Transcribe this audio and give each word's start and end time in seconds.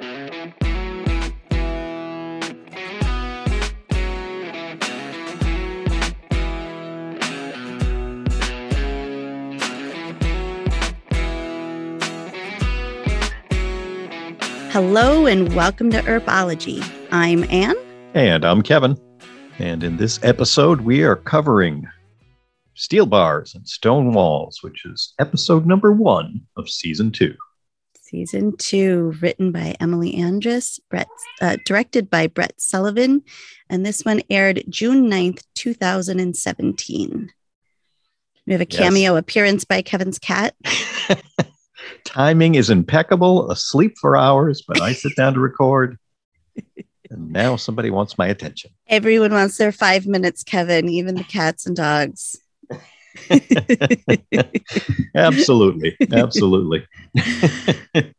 Hello 0.00 0.46
and 15.26 15.54
welcome 15.54 15.90
to 15.90 16.00
Herbology. 16.00 16.84
I'm 17.12 17.44
Anne. 17.44 17.76
And 18.14 18.44
I'm 18.44 18.62
Kevin. 18.62 18.98
And 19.60 19.84
in 19.84 19.96
this 19.96 20.18
episode, 20.24 20.80
we 20.80 21.04
are 21.04 21.14
covering 21.14 21.86
steel 22.74 23.06
bars 23.06 23.54
and 23.54 23.68
stone 23.68 24.12
walls, 24.12 24.58
which 24.62 24.84
is 24.84 25.14
episode 25.20 25.66
number 25.66 25.92
one 25.92 26.40
of 26.56 26.68
season 26.68 27.12
two. 27.12 27.36
Season 28.14 28.56
two, 28.56 29.12
written 29.20 29.50
by 29.50 29.74
Emily 29.80 30.14
Andras, 30.14 30.78
Brett, 30.88 31.08
uh, 31.42 31.56
directed 31.66 32.08
by 32.08 32.28
Brett 32.28 32.54
Sullivan. 32.58 33.24
And 33.68 33.84
this 33.84 34.04
one 34.04 34.22
aired 34.30 34.62
June 34.68 35.10
9th, 35.10 35.42
2017. 35.56 37.32
We 38.46 38.52
have 38.52 38.60
a 38.60 38.66
cameo 38.66 39.14
yes. 39.14 39.20
appearance 39.20 39.64
by 39.64 39.82
Kevin's 39.82 40.20
cat. 40.20 40.54
timing 42.04 42.54
is 42.54 42.70
impeccable, 42.70 43.50
asleep 43.50 43.96
for 44.00 44.16
hours, 44.16 44.62
but 44.62 44.80
I 44.80 44.92
sit 44.92 45.16
down 45.16 45.34
to 45.34 45.40
record. 45.40 45.98
And 47.10 47.32
now 47.32 47.56
somebody 47.56 47.90
wants 47.90 48.16
my 48.16 48.28
attention. 48.28 48.70
Everyone 48.86 49.32
wants 49.32 49.58
their 49.58 49.72
five 49.72 50.06
minutes, 50.06 50.44
Kevin, 50.44 50.88
even 50.88 51.16
the 51.16 51.24
cats 51.24 51.66
and 51.66 51.74
dogs. 51.74 52.38
absolutely. 55.14 55.96
Absolutely. 56.12 56.86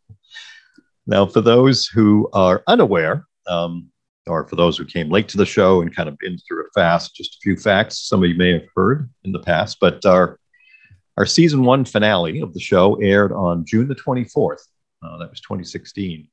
now, 1.07 1.25
for 1.25 1.41
those 1.41 1.85
who 1.87 2.29
are 2.33 2.63
unaware, 2.67 3.25
um, 3.47 3.89
or 4.27 4.47
for 4.47 4.55
those 4.55 4.77
who 4.77 4.85
came 4.85 5.09
late 5.09 5.27
to 5.29 5.37
the 5.37 5.45
show 5.45 5.81
and 5.81 5.95
kind 5.95 6.09
of 6.09 6.17
been 6.17 6.37
through 6.39 6.65
it 6.65 6.71
fast, 6.73 7.15
just 7.15 7.35
a 7.35 7.39
few 7.43 7.55
facts 7.55 8.07
some 8.07 8.23
of 8.23 8.29
you 8.29 8.35
may 8.35 8.53
have 8.53 8.65
heard 8.75 9.09
in 9.23 9.31
the 9.31 9.39
past, 9.39 9.77
but 9.79 10.03
our 10.05 10.39
our 11.17 11.25
season 11.25 11.63
one 11.63 11.85
finale 11.85 12.41
of 12.41 12.53
the 12.53 12.59
show 12.59 12.95
aired 12.95 13.31
on 13.31 13.65
June 13.65 13.87
the 13.87 13.95
24th. 13.95 14.59
Uh, 15.01 15.17
that 15.17 15.29
was 15.29 15.39
2016. 15.39 16.27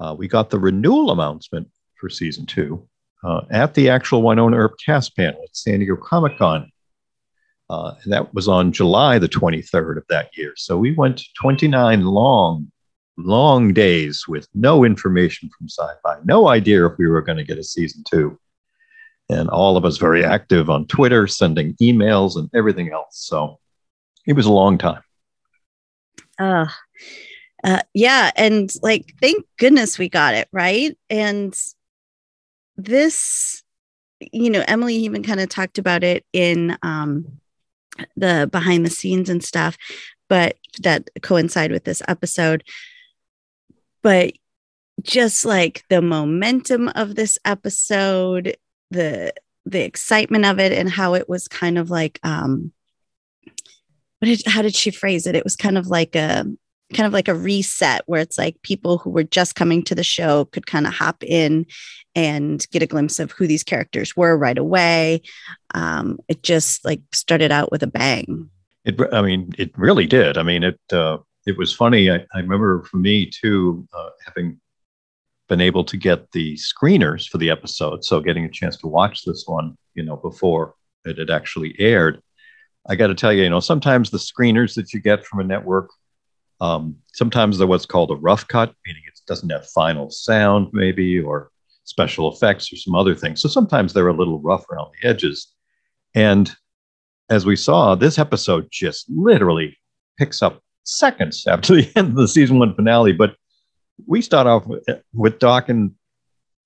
Uh, 0.00 0.14
we 0.16 0.28
got 0.28 0.50
the 0.50 0.58
renewal 0.58 1.10
announcement 1.10 1.68
for 1.98 2.10
season 2.10 2.44
two 2.44 2.86
uh, 3.24 3.42
at 3.50 3.74
the 3.74 3.88
actual 3.88 4.22
Wynonna 4.22 4.56
Earp 4.56 4.74
cast 4.84 5.16
panel 5.16 5.40
at 5.42 5.56
San 5.56 5.78
Diego 5.78 5.96
Comic 5.96 6.38
Con. 6.38 6.70
Uh, 7.70 7.92
and 8.02 8.12
that 8.12 8.32
was 8.34 8.48
on 8.48 8.72
July 8.72 9.18
the 9.18 9.28
23rd 9.28 9.98
of 9.98 10.04
that 10.08 10.30
year. 10.36 10.54
So 10.56 10.78
we 10.78 10.92
went 10.92 11.22
29 11.40 12.04
long, 12.04 12.70
long 13.18 13.74
days 13.74 14.26
with 14.26 14.48
no 14.54 14.84
information 14.84 15.50
from 15.56 15.68
sci 15.68 15.92
fi, 16.02 16.18
no 16.24 16.48
idea 16.48 16.86
if 16.86 16.96
we 16.98 17.08
were 17.08 17.20
going 17.20 17.38
to 17.38 17.44
get 17.44 17.58
a 17.58 17.64
season 17.64 18.02
two. 18.08 18.38
And 19.30 19.50
all 19.50 19.76
of 19.76 19.84
us 19.84 19.98
very 19.98 20.24
active 20.24 20.70
on 20.70 20.86
Twitter, 20.86 21.26
sending 21.26 21.74
emails 21.74 22.36
and 22.36 22.48
everything 22.54 22.90
else. 22.90 23.18
So 23.18 23.58
it 24.26 24.32
was 24.32 24.46
a 24.46 24.52
long 24.52 24.78
time. 24.78 25.02
Uh, 26.38 26.68
uh, 27.64 27.82
yeah. 27.92 28.30
And 28.36 28.70
like, 28.82 29.14
thank 29.20 29.44
goodness 29.58 29.98
we 29.98 30.08
got 30.08 30.34
it, 30.34 30.48
right? 30.52 30.96
And 31.10 31.54
this, 32.78 33.62
you 34.32 34.48
know, 34.48 34.64
Emily 34.66 34.94
even 34.94 35.22
kind 35.22 35.40
of 35.40 35.50
talked 35.50 35.76
about 35.76 36.04
it 36.04 36.24
in 36.32 36.78
um, 36.82 37.38
the 38.16 38.48
behind 38.50 38.84
the 38.84 38.90
scenes 38.90 39.28
and 39.28 39.42
stuff, 39.42 39.76
but 40.28 40.56
that 40.80 41.08
coincide 41.22 41.72
with 41.72 41.84
this 41.84 42.02
episode. 42.08 42.64
But 44.02 44.34
just 45.02 45.44
like 45.44 45.84
the 45.88 46.02
momentum 46.02 46.88
of 46.88 47.14
this 47.14 47.38
episode, 47.44 48.56
the 48.90 49.32
the 49.66 49.84
excitement 49.84 50.46
of 50.46 50.58
it 50.58 50.72
and 50.72 50.88
how 50.88 51.14
it 51.14 51.28
was 51.28 51.46
kind 51.46 51.76
of 51.76 51.90
like 51.90 52.18
um 52.22 52.72
what 54.18 54.26
did, 54.26 54.42
how 54.46 54.62
did 54.62 54.74
she 54.74 54.90
phrase 54.90 55.26
it? 55.26 55.36
It 55.36 55.44
was 55.44 55.56
kind 55.56 55.78
of 55.78 55.86
like 55.86 56.16
a 56.16 56.44
kind 56.94 57.06
of 57.06 57.12
like 57.12 57.28
a 57.28 57.34
reset 57.34 58.02
where 58.06 58.20
it's 58.20 58.38
like 58.38 58.60
people 58.62 58.98
who 58.98 59.10
were 59.10 59.24
just 59.24 59.54
coming 59.54 59.82
to 59.84 59.94
the 59.94 60.04
show 60.04 60.46
could 60.46 60.66
kind 60.66 60.86
of 60.86 60.94
hop 60.94 61.22
in 61.22 61.66
and 62.14 62.66
get 62.70 62.82
a 62.82 62.86
glimpse 62.86 63.18
of 63.18 63.32
who 63.32 63.46
these 63.46 63.62
characters 63.62 64.16
were 64.16 64.36
right 64.36 64.58
away. 64.58 65.22
Um, 65.74 66.18
it 66.28 66.42
just 66.42 66.84
like 66.84 67.02
started 67.12 67.52
out 67.52 67.70
with 67.70 67.82
a 67.82 67.86
bang. 67.86 68.50
It, 68.84 68.98
I 69.12 69.22
mean, 69.22 69.52
it 69.58 69.76
really 69.76 70.06
did. 70.06 70.38
I 70.38 70.42
mean, 70.42 70.64
it 70.64 70.80
uh, 70.92 71.18
it 71.46 71.56
was 71.58 71.74
funny. 71.74 72.10
I, 72.10 72.16
I 72.34 72.38
remember 72.38 72.82
for 72.84 72.96
me 72.96 73.26
too, 73.26 73.86
uh, 73.96 74.10
having 74.26 74.58
been 75.48 75.60
able 75.60 75.84
to 75.84 75.96
get 75.96 76.30
the 76.32 76.56
screeners 76.56 77.28
for 77.28 77.38
the 77.38 77.50
episode, 77.50 78.04
so 78.04 78.20
getting 78.20 78.44
a 78.44 78.50
chance 78.50 78.76
to 78.78 78.86
watch 78.86 79.24
this 79.24 79.44
one, 79.46 79.76
you 79.94 80.02
know, 80.02 80.16
before 80.16 80.74
it 81.04 81.18
had 81.18 81.30
actually 81.30 81.74
aired. 81.78 82.22
I 82.88 82.96
got 82.96 83.08
to 83.08 83.14
tell 83.14 83.32
you, 83.32 83.42
you 83.42 83.50
know, 83.50 83.60
sometimes 83.60 84.10
the 84.10 84.18
screeners 84.18 84.74
that 84.74 84.92
you 84.92 85.00
get 85.00 85.24
from 85.24 85.40
a 85.40 85.44
network, 85.44 85.90
um, 86.60 86.96
sometimes 87.12 87.58
they're 87.58 87.66
what's 87.66 87.86
called 87.86 88.10
a 88.10 88.16
rough 88.16 88.46
cut, 88.48 88.74
meaning 88.86 89.02
it 89.06 89.20
doesn't 89.26 89.50
have 89.50 89.66
final 89.68 90.10
sound, 90.10 90.68
maybe, 90.72 91.20
or 91.20 91.50
special 91.84 92.32
effects 92.32 92.72
or 92.72 92.76
some 92.76 92.94
other 92.94 93.14
things. 93.14 93.40
So 93.40 93.48
sometimes 93.48 93.92
they're 93.92 94.08
a 94.08 94.16
little 94.16 94.40
rough 94.40 94.68
around 94.70 94.90
the 95.00 95.08
edges. 95.08 95.54
And 96.14 96.50
as 97.30 97.46
we 97.46 97.56
saw, 97.56 97.94
this 97.94 98.18
episode 98.18 98.68
just 98.70 99.06
literally 99.08 99.76
picks 100.18 100.42
up 100.42 100.60
seconds 100.84 101.46
after 101.46 101.76
the 101.76 101.90
end 101.96 102.08
of 102.08 102.16
the 102.16 102.28
season 102.28 102.58
one 102.58 102.74
finale. 102.74 103.12
But 103.12 103.36
we 104.06 104.20
start 104.20 104.46
off 104.46 104.66
with, 104.66 104.84
with 105.12 105.38
Doc 105.38 105.68
and 105.68 105.92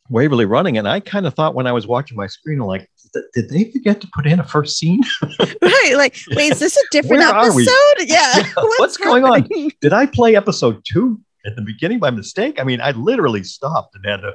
Waverly 0.09 0.45
running, 0.45 0.79
and 0.79 0.89
I 0.89 1.01
kind 1.01 1.27
of 1.27 1.35
thought 1.35 1.55
when 1.55 1.67
I 1.67 1.73
was 1.73 1.87
watching 1.87 2.17
my 2.17 2.27
screen, 2.27 2.59
like, 2.59 2.89
did 3.35 3.49
they 3.49 3.71
forget 3.71 4.01
to 4.01 4.09
put 4.13 4.27
in 4.27 4.41
a 4.41 4.45
first 4.45 4.77
scene? 4.79 5.03
right. 5.63 5.93
Like, 5.97 6.17
wait, 6.31 6.53
is 6.53 6.59
this 6.59 6.77
a 6.77 6.83
different 6.91 7.23
episode? 7.23 7.69
Yeah. 8.01 8.39
yeah. 8.39 8.53
What's, 8.57 8.79
what's 8.79 8.97
going 8.97 9.25
on? 9.25 9.49
Did 9.81 9.93
I 9.93 10.07
play 10.07 10.35
episode 10.35 10.83
two 10.85 11.21
at 11.47 11.57
the 11.57 11.63
beginning 11.63 11.99
by 11.99 12.11
mistake? 12.11 12.61
I 12.61 12.65
mean, 12.65 12.81
I 12.81 12.91
literally 12.93 13.45
stopped 13.45 13.95
and 13.95 14.05
had 14.05 14.19
to 14.19 14.33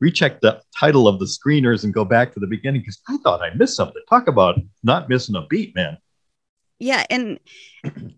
recheck 0.00 0.40
the 0.40 0.60
title 0.78 1.06
of 1.06 1.18
the 1.18 1.26
screeners 1.26 1.84
and 1.84 1.94
go 1.94 2.04
back 2.04 2.32
to 2.34 2.40
the 2.40 2.46
beginning 2.46 2.80
because 2.80 3.00
I 3.08 3.16
thought 3.18 3.42
I 3.42 3.54
missed 3.54 3.76
something. 3.76 4.02
Talk 4.08 4.28
about 4.28 4.58
not 4.82 5.08
missing 5.08 5.36
a 5.36 5.46
beat, 5.46 5.74
man. 5.74 5.98
Yeah. 6.78 7.04
And 7.08 7.38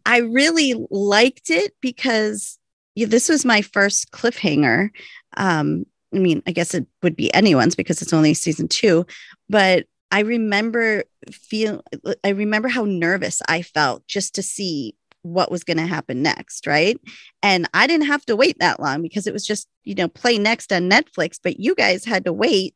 I 0.04 0.18
really 0.18 0.74
liked 0.90 1.50
it 1.50 1.74
because 1.80 2.58
this 2.96 3.28
was 3.28 3.44
my 3.44 3.62
first 3.62 4.10
cliffhanger. 4.10 4.90
Um, 5.36 5.84
I 6.16 6.20
mean, 6.20 6.42
I 6.46 6.52
guess 6.52 6.74
it 6.74 6.86
would 7.02 7.16
be 7.16 7.32
anyone's 7.34 7.74
because 7.74 8.00
it's 8.02 8.12
only 8.12 8.34
season 8.34 8.68
two, 8.68 9.06
but 9.48 9.86
I 10.10 10.20
remember 10.20 11.04
feel 11.30 11.82
I 12.24 12.30
remember 12.30 12.68
how 12.68 12.84
nervous 12.84 13.42
I 13.48 13.62
felt 13.62 14.06
just 14.06 14.34
to 14.36 14.42
see 14.42 14.94
what 15.22 15.50
was 15.50 15.64
going 15.64 15.78
to 15.78 15.86
happen 15.86 16.22
next, 16.22 16.66
right? 16.66 16.98
And 17.42 17.68
I 17.74 17.88
didn't 17.88 18.06
have 18.06 18.24
to 18.26 18.36
wait 18.36 18.58
that 18.60 18.80
long 18.80 19.02
because 19.02 19.26
it 19.26 19.32
was 19.32 19.44
just, 19.44 19.68
you 19.82 19.96
know, 19.96 20.06
play 20.06 20.38
next 20.38 20.72
on 20.72 20.88
Netflix, 20.88 21.38
but 21.42 21.58
you 21.58 21.74
guys 21.74 22.04
had 22.04 22.24
to 22.26 22.32
wait. 22.32 22.74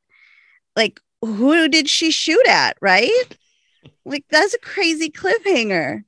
Like 0.75 1.01
who 1.23 1.69
did 1.69 1.89
she 1.89 2.11
shoot 2.11 2.47
at, 2.49 2.77
right? 2.81 3.37
Like 4.05 4.25
that's 4.31 4.55
a 4.55 4.59
crazy 4.59 5.11
cliffhanger. 5.11 6.05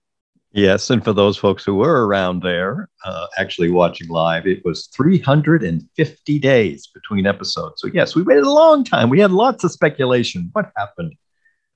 Yes, 0.55 0.91
and 0.91 1.03
for 1.03 1.15
those 1.15 1.39
folks 1.39 1.65
who 1.65 1.77
were 1.77 2.07
around 2.07 2.43
there, 2.43 2.91
uh, 3.07 3.27
actually 3.39 3.71
watching 3.71 4.09
live, 4.09 4.47
it 4.47 4.63
was 4.67 4.87
350 4.89 6.39
days 6.39 6.87
between 6.89 7.27
episodes. 7.27 7.81
So 7.81 7.89
yes, 7.89 8.15
we 8.15 8.23
waited 8.23 8.45
a 8.45 8.51
long 8.51 8.85
time. 8.85 9.09
We 9.09 9.21
had 9.21 9.31
lots 9.31 9.65
of 9.65 9.73
speculation. 9.73 10.51
What 10.53 10.71
happened? 10.77 11.15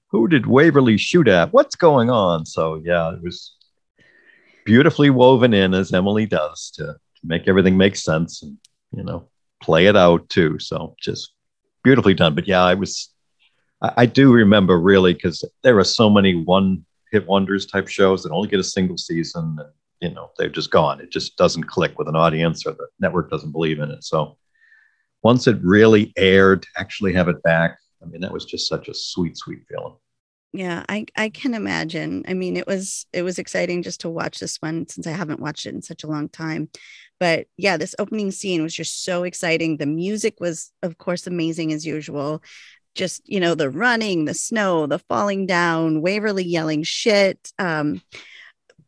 Who 0.08 0.28
did 0.28 0.46
Waverly 0.46 0.98
shoot 0.98 1.26
at? 1.26 1.54
What's 1.54 1.74
going 1.74 2.10
on? 2.10 2.44
So 2.44 2.82
yeah, 2.84 3.14
it 3.14 3.22
was 3.22 3.56
beautifully 4.66 5.08
woven 5.08 5.54
in 5.54 5.72
as 5.72 5.94
Emily 5.94 6.26
does 6.26 6.70
to, 6.72 6.84
to 6.84 7.20
make 7.24 7.48
everything 7.48 7.78
make 7.78 7.96
sense 7.96 8.42
and 8.42 8.58
you 8.92 9.04
know 9.04 9.26
play 9.62 9.86
it 9.86 9.96
out 9.96 10.28
too. 10.28 10.58
So 10.58 10.96
just 11.00 11.32
beautifully 11.82 12.14
done. 12.14 12.34
But 12.34 12.46
yeah, 12.46 12.62
I 12.62 12.74
was 12.74 13.10
I, 13.80 13.92
I 13.98 14.06
do 14.06 14.32
remember 14.32 14.78
really 14.78 15.14
because 15.14 15.42
there 15.62 15.78
are 15.78 15.84
so 15.84 16.10
many 16.10 16.34
one 16.34 16.84
hit 17.12 17.26
wonders 17.26 17.66
type 17.66 17.88
shows 17.88 18.22
that 18.22 18.32
only 18.32 18.48
get 18.48 18.60
a 18.60 18.64
single 18.64 18.98
season 18.98 19.56
and 19.58 19.70
you 20.00 20.14
know 20.14 20.30
they've 20.38 20.52
just 20.52 20.70
gone. 20.70 21.00
It 21.00 21.10
just 21.10 21.36
doesn't 21.36 21.64
click 21.64 21.98
with 21.98 22.08
an 22.08 22.16
audience 22.16 22.66
or 22.66 22.72
the 22.72 22.86
network 23.00 23.30
doesn't 23.30 23.52
believe 23.52 23.78
in 23.78 23.90
it. 23.90 24.04
So 24.04 24.36
once 25.22 25.46
it 25.46 25.56
really 25.62 26.12
aired 26.16 26.62
to 26.62 26.68
actually 26.76 27.12
have 27.12 27.28
it 27.28 27.42
back 27.42 27.78
i 28.02 28.06
mean 28.06 28.20
that 28.20 28.32
was 28.32 28.44
just 28.44 28.68
such 28.68 28.88
a 28.88 28.94
sweet 28.94 29.36
sweet 29.36 29.60
feeling. 29.68 29.96
Yeah 30.52 30.84
i 30.88 31.04
i 31.16 31.28
can 31.30 31.54
imagine. 31.54 32.24
I 32.28 32.34
mean 32.34 32.56
it 32.56 32.66
was 32.66 33.06
it 33.12 33.22
was 33.22 33.38
exciting 33.38 33.82
just 33.82 34.00
to 34.02 34.08
watch 34.08 34.38
this 34.38 34.58
one 34.58 34.86
since 34.88 35.06
i 35.06 35.10
haven't 35.10 35.40
watched 35.40 35.66
it 35.66 35.74
in 35.74 35.82
such 35.82 36.04
a 36.04 36.06
long 36.06 36.28
time. 36.28 36.68
But 37.18 37.46
yeah 37.56 37.76
this 37.76 37.94
opening 37.98 38.30
scene 38.30 38.62
was 38.62 38.74
just 38.74 39.02
so 39.04 39.24
exciting. 39.24 39.78
The 39.78 39.86
music 39.86 40.34
was 40.38 40.72
of 40.82 40.98
course 40.98 41.26
amazing 41.26 41.72
as 41.72 41.84
usual 41.84 42.42
just 42.96 43.22
you 43.28 43.38
know 43.38 43.54
the 43.54 43.70
running 43.70 44.24
the 44.24 44.34
snow 44.34 44.86
the 44.86 44.98
falling 44.98 45.46
down 45.46 46.00
waverly 46.00 46.44
yelling 46.44 46.82
shit 46.82 47.52
um 47.58 48.00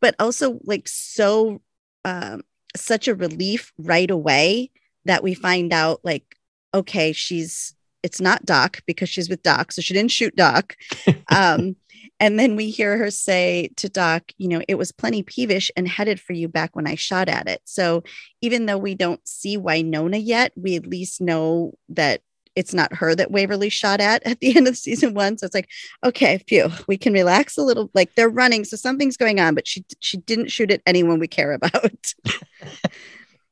but 0.01 0.15
also 0.19 0.59
like 0.63 0.87
so 0.87 1.61
um 2.03 2.41
such 2.75 3.07
a 3.07 3.15
relief 3.15 3.71
right 3.77 4.11
away 4.11 4.69
that 5.05 5.23
we 5.23 5.33
find 5.33 5.71
out 5.71 5.99
like 6.03 6.35
okay 6.73 7.13
she's 7.13 7.75
it's 8.03 8.19
not 8.19 8.45
doc 8.45 8.81
because 8.85 9.09
she's 9.09 9.29
with 9.29 9.43
doc 9.43 9.71
so 9.71 9.81
she 9.81 9.93
didn't 9.93 10.11
shoot 10.11 10.35
doc 10.35 10.75
um 11.31 11.75
and 12.19 12.37
then 12.37 12.55
we 12.55 12.69
hear 12.69 12.97
her 12.97 13.11
say 13.11 13.69
to 13.77 13.87
doc 13.89 14.31
you 14.37 14.47
know 14.47 14.61
it 14.67 14.75
was 14.75 14.91
plenty 14.91 15.23
peevish 15.23 15.71
and 15.77 15.87
headed 15.87 16.19
for 16.19 16.33
you 16.33 16.47
back 16.47 16.75
when 16.75 16.87
i 16.87 16.95
shot 16.95 17.29
at 17.29 17.47
it. 17.47 17.61
So 17.65 18.03
even 18.41 18.65
though 18.65 18.77
we 18.77 18.95
don't 18.95 19.25
see 19.27 19.57
wynonna 19.57 20.21
yet 20.23 20.51
we 20.55 20.75
at 20.75 20.87
least 20.87 21.21
know 21.21 21.73
that 21.89 22.21
it's 22.55 22.73
not 22.73 22.93
her 22.93 23.15
that 23.15 23.31
Waverly 23.31 23.69
shot 23.69 24.01
at 24.01 24.25
at 24.25 24.39
the 24.39 24.55
end 24.55 24.67
of 24.67 24.77
season 24.77 25.13
one. 25.13 25.37
So 25.37 25.45
it's 25.45 25.55
like, 25.55 25.69
okay, 26.03 26.43
phew, 26.47 26.69
we 26.87 26.97
can 26.97 27.13
relax 27.13 27.57
a 27.57 27.63
little. 27.63 27.89
Like 27.93 28.15
they're 28.15 28.29
running, 28.29 28.65
so 28.65 28.77
something's 28.77 29.17
going 29.17 29.39
on, 29.39 29.55
but 29.55 29.67
she 29.67 29.85
she 29.99 30.17
didn't 30.17 30.51
shoot 30.51 30.71
at 30.71 30.81
anyone 30.85 31.19
we 31.19 31.27
care 31.27 31.53
about. 31.53 32.13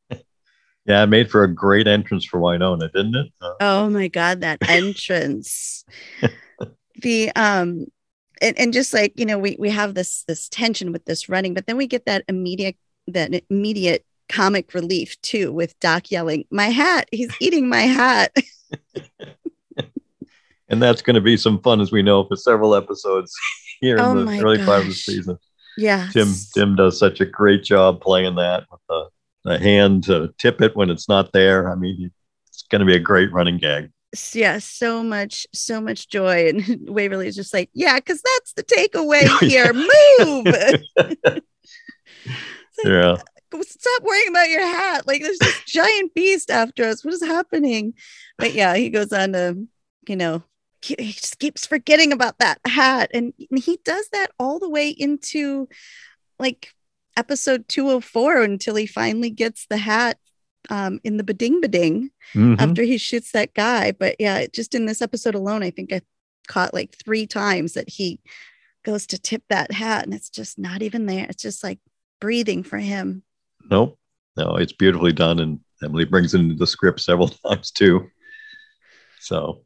yeah, 0.86 1.04
it 1.04 1.08
made 1.08 1.30
for 1.30 1.44
a 1.44 1.54
great 1.54 1.88
entrance 1.88 2.26
for 2.26 2.40
Wynonna, 2.40 2.92
didn't 2.94 3.16
it? 3.16 3.32
Uh, 3.42 3.54
oh 3.60 3.90
my 3.90 4.08
god, 4.08 4.42
that 4.42 4.60
entrance. 4.68 5.86
the 6.96 7.32
um 7.36 7.86
and, 8.42 8.58
and 8.60 8.74
just 8.74 8.94
like 8.94 9.14
you 9.16 9.26
know, 9.26 9.40
we 9.40 9.56
we 9.60 9.70
have 9.70 9.94
this 9.94 10.24
this 10.28 10.50
tension 10.50 10.92
with 10.92 11.06
this 11.06 11.30
running, 11.30 11.54
but 11.54 11.68
then 11.68 11.78
we 11.78 11.88
get 11.88 12.06
that 12.06 12.24
immediate 12.28 12.78
that 13.08 13.44
immediate 13.50 14.06
comic 14.30 14.74
relief 14.74 15.20
too 15.22 15.52
with 15.52 15.80
Doc 15.80 16.12
yelling, 16.12 16.46
My 16.52 16.68
hat, 16.68 17.08
he's 17.12 17.34
eating 17.40 17.70
my 17.70 17.82
hat. 17.82 18.36
and 20.69 20.81
that's 20.81 21.02
going 21.02 21.16
to 21.16 21.22
be 21.22 21.38
some 21.38 21.62
fun, 21.62 21.81
as 21.81 21.92
we 21.92 22.02
know, 22.02 22.25
for 22.25 22.36
several 22.36 22.75
episodes 22.75 23.34
here 23.80 23.98
oh 24.00 24.12
in 24.18 24.25
the 24.25 24.42
early 24.42 24.58
gosh. 24.58 24.66
part 24.66 24.81
of 24.81 24.88
the 24.88 24.94
season. 24.94 25.38
Yeah. 25.78 26.10
Tim 26.12 26.34
Tim 26.54 26.75
does 26.75 26.98
such 26.98 27.22
a 27.22 27.25
great 27.25 27.64
job 27.64 28.02
playing 28.02 28.36
that 28.36 28.66
with 28.72 28.81
the, 28.90 29.10
the 29.46 29.60
hand 29.60 30.06
to 30.06 30.34
tip 30.38 30.62
it 30.62 30.75
when 30.75 30.90
it's 30.90 31.08
not 31.08 31.31
there. 31.34 31.72
I 31.72 31.75
mean, 31.75 32.12
it's 32.48 32.64
going 32.64 32.80
to 32.80 32.86
be 32.86 32.96
a 32.96 33.00
great 33.00 33.31
running 33.31 33.58
gag. 33.58 33.92
Yeah, 34.34 34.60
so 34.60 35.04
much, 35.04 35.46
so 35.54 35.80
much 35.80 36.10
joy. 36.10 36.50
And 36.50 36.90
Waverly 36.90 37.28
is 37.28 37.36
just 37.36 37.54
like, 37.54 37.69
yeah, 37.74 37.98
because 37.98 38.22
that's 38.22 38.54
the 38.54 38.64
takeaway 38.64 39.28
here. 39.48 39.74
Move. 39.74 41.22
yeah 42.84 43.18
stop 43.62 44.04
worrying 44.04 44.30
about 44.30 44.50
your 44.50 44.66
hat. 44.66 45.08
Like 45.08 45.22
there's 45.22 45.40
this 45.40 45.64
giant 45.68 46.14
beast 46.14 46.50
after 46.50 46.86
us. 46.86 47.04
What 47.04 47.14
is 47.14 47.24
happening? 47.24 47.94
But 48.38 48.54
yeah, 48.54 48.76
he 48.76 48.90
goes 48.90 49.12
on 49.12 49.34
to, 49.34 49.68
you 50.08 50.16
know, 50.16 50.44
he, 50.82 50.96
just 50.96 51.40
keeps 51.40 51.66
forgetting 51.66 52.12
about 52.12 52.40
that 52.40 52.60
hat. 52.66 53.12
And, 53.14 53.34
and 53.50 53.60
he 53.60 53.80
does 53.84 54.10
that 54.10 54.32
all 54.40 54.60
the 54.60 54.70
way 54.70 54.90
into 54.90 55.68
like 56.40 56.74
episode 57.16 57.68
204 57.68 58.44
until 58.44 58.76
he 58.76 58.86
finally 58.86 59.30
gets 59.30 59.66
the 59.68 59.78
hat 59.78 60.18
um, 60.70 61.00
in 61.04 61.18
the 61.18 61.24
bading 61.24 61.62
bading 61.62 62.10
mm-hmm. 62.34 62.56
after 62.60 62.84
he 62.84 62.98
shoots 62.98 63.32
that 63.32 63.54
guy. 63.54 63.92
But 63.92 64.16
yeah, 64.20 64.46
just 64.48 64.76
in 64.76 64.86
this 64.86 65.02
episode 65.02 65.36
alone, 65.36 65.64
I 65.64 65.72
think 65.72 65.92
I 65.92 66.02
caught 66.48 66.74
like 66.74 66.96
three 67.04 67.28
times 67.28 67.74
that 67.74 67.90
he 67.90 68.20
goes 68.84 69.08
to 69.08 69.20
tip 69.20 69.44
that 69.50 69.72
hat 69.72 70.06
and 70.06 70.14
it's 70.14 70.30
just 70.30 70.58
not 70.58 70.82
even 70.82 71.06
there. 71.06 71.26
It's 71.30 71.44
just 71.44 71.64
like 71.64 71.80
breathing 72.22 72.64
for 72.64 72.78
him. 72.78 73.24
Nope. 73.69 73.98
No, 74.36 74.56
it's 74.56 74.74
beautifully 74.74 75.14
done. 75.14 75.40
And 75.40 75.60
Emily 75.84 76.06
brings 76.06 76.34
it 76.34 76.40
into 76.40 76.56
the 76.56 76.68
script 76.68 77.00
several 77.00 77.28
times 77.46 77.72
too. 77.72 78.10
So 79.19 79.62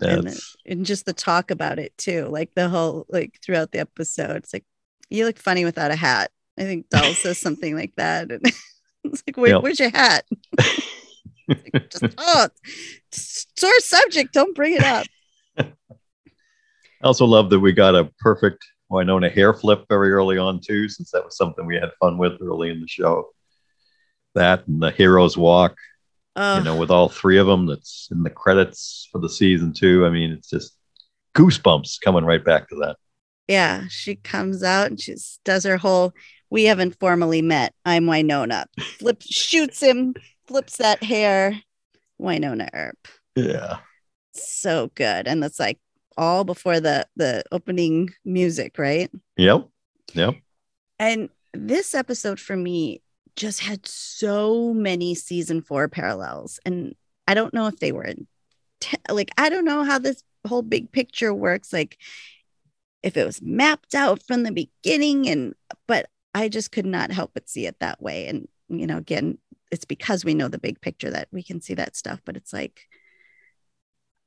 and, 0.00 0.34
and, 0.66 0.86
just 0.86 1.06
the 1.06 1.12
talk 1.12 1.50
about 1.50 1.78
it 1.78 1.96
too, 1.96 2.26
like 2.26 2.54
the 2.54 2.68
whole 2.68 3.06
like 3.08 3.38
throughout 3.42 3.72
the 3.72 3.80
episode. 3.80 4.36
It's 4.36 4.52
like 4.52 4.64
you 5.10 5.24
look 5.24 5.38
funny 5.38 5.64
without 5.64 5.90
a 5.90 5.96
hat. 5.96 6.30
I 6.58 6.64
think 6.64 6.88
Doll 6.90 7.14
says 7.14 7.38
something 7.38 7.74
like 7.74 7.94
that. 7.96 8.30
And 8.30 8.42
it's 9.04 9.22
like, 9.26 9.36
Where, 9.36 9.52
yep. 9.52 9.62
where's 9.62 9.80
your 9.80 9.90
hat? 9.90 10.24
like, 11.48 11.90
just, 11.90 12.04
oh, 12.18 12.48
sore 13.12 13.80
subject. 13.80 14.32
Don't 14.32 14.54
bring 14.54 14.74
it 14.74 14.84
up. 14.84 15.06
I 15.58 15.66
also 17.02 17.24
love 17.24 17.50
that 17.50 17.60
we 17.60 17.72
got 17.72 17.96
a 17.96 18.10
perfect 18.20 18.64
Wynonna 18.92 19.32
hair 19.32 19.54
flip 19.54 19.86
very 19.88 20.12
early 20.12 20.38
on 20.38 20.60
too, 20.60 20.88
since 20.88 21.10
that 21.10 21.24
was 21.24 21.36
something 21.36 21.66
we 21.66 21.76
had 21.76 21.90
fun 21.98 22.18
with 22.18 22.40
early 22.40 22.70
in 22.70 22.80
the 22.80 22.88
show. 22.88 23.30
That 24.34 24.66
and 24.66 24.82
the 24.82 24.90
hero's 24.90 25.36
walk, 25.36 25.76
uh, 26.36 26.56
you 26.58 26.64
know, 26.64 26.76
with 26.76 26.90
all 26.90 27.08
three 27.08 27.38
of 27.38 27.46
them. 27.46 27.66
That's 27.66 28.08
in 28.10 28.22
the 28.22 28.30
credits 28.30 29.08
for 29.10 29.18
the 29.18 29.28
season 29.28 29.72
two. 29.72 30.06
I 30.06 30.10
mean, 30.10 30.30
it's 30.30 30.48
just 30.50 30.76
goosebumps 31.34 32.00
coming 32.00 32.24
right 32.24 32.44
back 32.44 32.68
to 32.68 32.76
that. 32.76 32.96
Yeah, 33.48 33.84
she 33.88 34.14
comes 34.16 34.62
out 34.62 34.88
and 34.88 35.00
she 35.00 35.16
does 35.44 35.64
her 35.64 35.76
whole. 35.76 36.12
We 36.50 36.64
haven't 36.64 36.98
formally 37.00 37.42
met. 37.42 37.74
I'm 37.84 38.06
Wynonna. 38.06 38.66
Flips, 38.98 39.26
shoots 39.26 39.82
him, 39.82 40.14
flips 40.46 40.76
that 40.76 41.02
hair. 41.02 41.60
Wynonna 42.20 42.68
Earp. 42.72 43.08
Yeah. 43.34 43.78
So 44.34 44.90
good, 44.94 45.26
and 45.26 45.42
it's 45.44 45.58
like 45.58 45.78
all 46.16 46.44
before 46.44 46.80
the 46.80 47.06
the 47.16 47.44
opening 47.52 48.10
music, 48.24 48.78
right? 48.78 49.10
Yep. 49.36 49.68
Yep. 50.14 50.34
And 50.98 51.30
this 51.54 51.94
episode 51.94 52.40
for 52.40 52.56
me 52.56 53.02
just 53.36 53.60
had 53.60 53.86
so 53.86 54.74
many 54.74 55.14
season 55.14 55.62
4 55.62 55.88
parallels 55.88 56.60
and 56.66 56.94
I 57.26 57.34
don't 57.34 57.54
know 57.54 57.66
if 57.66 57.78
they 57.78 57.92
were 57.92 58.12
te- 58.80 58.96
like 59.10 59.30
I 59.38 59.48
don't 59.48 59.64
know 59.64 59.84
how 59.84 59.98
this 59.98 60.22
whole 60.46 60.62
big 60.62 60.92
picture 60.92 61.32
works 61.32 61.72
like 61.72 61.98
if 63.02 63.16
it 63.16 63.24
was 63.24 63.40
mapped 63.40 63.94
out 63.94 64.22
from 64.22 64.42
the 64.42 64.52
beginning 64.52 65.28
and 65.28 65.54
but 65.86 66.10
I 66.34 66.48
just 66.48 66.72
could 66.72 66.86
not 66.86 67.10
help 67.10 67.30
but 67.34 67.48
see 67.48 67.66
it 67.66 67.78
that 67.80 68.02
way 68.02 68.26
and 68.26 68.48
you 68.68 68.86
know 68.86 68.98
again 68.98 69.38
it's 69.70 69.86
because 69.86 70.24
we 70.24 70.34
know 70.34 70.48
the 70.48 70.58
big 70.58 70.80
picture 70.80 71.10
that 71.10 71.28
we 71.32 71.42
can 71.42 71.60
see 71.60 71.74
that 71.74 71.96
stuff 71.96 72.20
but 72.24 72.36
it's 72.36 72.52
like 72.52 72.82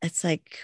it's 0.02 0.24
like 0.24 0.60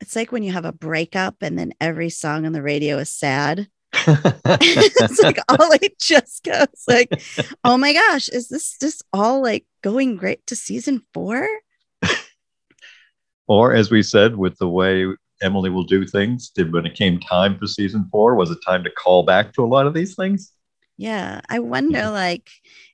it's 0.00 0.16
like 0.16 0.32
when 0.32 0.42
you 0.42 0.52
have 0.52 0.64
a 0.64 0.72
breakup 0.72 1.36
and 1.42 1.58
then 1.58 1.72
every 1.80 2.10
song 2.10 2.46
on 2.46 2.52
the 2.52 2.62
radio 2.62 2.98
is 2.98 3.12
sad. 3.12 3.68
it's 4.06 5.22
like 5.22 5.38
all 5.48 5.72
it 5.72 5.98
just 5.98 6.44
goes 6.44 6.84
like, 6.88 7.22
oh 7.64 7.76
my 7.76 7.92
gosh, 7.92 8.28
is 8.28 8.48
this 8.48 8.78
just 8.78 9.04
all 9.12 9.42
like 9.42 9.66
going 9.82 10.16
great 10.16 10.46
to 10.46 10.56
season 10.56 11.02
four? 11.12 11.46
or 13.48 13.74
as 13.74 13.90
we 13.90 14.02
said, 14.02 14.36
with 14.36 14.56
the 14.58 14.68
way 14.68 15.06
Emily 15.42 15.70
will 15.70 15.84
do 15.84 16.06
things, 16.06 16.50
did 16.50 16.72
when 16.72 16.86
it 16.86 16.94
came 16.94 17.18
time 17.18 17.58
for 17.58 17.66
season 17.66 18.08
four, 18.10 18.34
was 18.34 18.50
it 18.50 18.58
time 18.64 18.84
to 18.84 18.90
call 18.90 19.22
back 19.24 19.52
to 19.54 19.64
a 19.64 19.66
lot 19.66 19.86
of 19.86 19.94
these 19.94 20.14
things? 20.14 20.52
Yeah. 20.96 21.40
I 21.48 21.60
wonder 21.60 22.10
like 22.10 22.50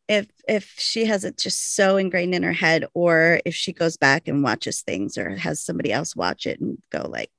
if 0.08 0.28
if 0.48 0.74
she 0.78 1.04
has 1.06 1.24
it 1.24 1.36
just 1.36 1.74
so 1.74 1.96
ingrained 1.96 2.34
in 2.34 2.42
her 2.42 2.52
head 2.52 2.84
or 2.94 3.40
if 3.44 3.54
she 3.54 3.72
goes 3.72 3.96
back 3.96 4.28
and 4.28 4.42
watches 4.42 4.82
things 4.82 5.18
or 5.18 5.36
has 5.36 5.60
somebody 5.60 5.92
else 5.92 6.14
watch 6.14 6.46
it 6.46 6.60
and 6.60 6.78
go 6.90 7.06
like 7.08 7.32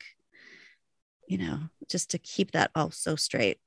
you 1.27 1.38
know 1.38 1.59
just 1.89 2.12
to 2.12 2.17
keep 2.17 2.51
that 2.51 2.71
all 2.75 2.91
so 2.91 3.15
straight. 3.15 3.59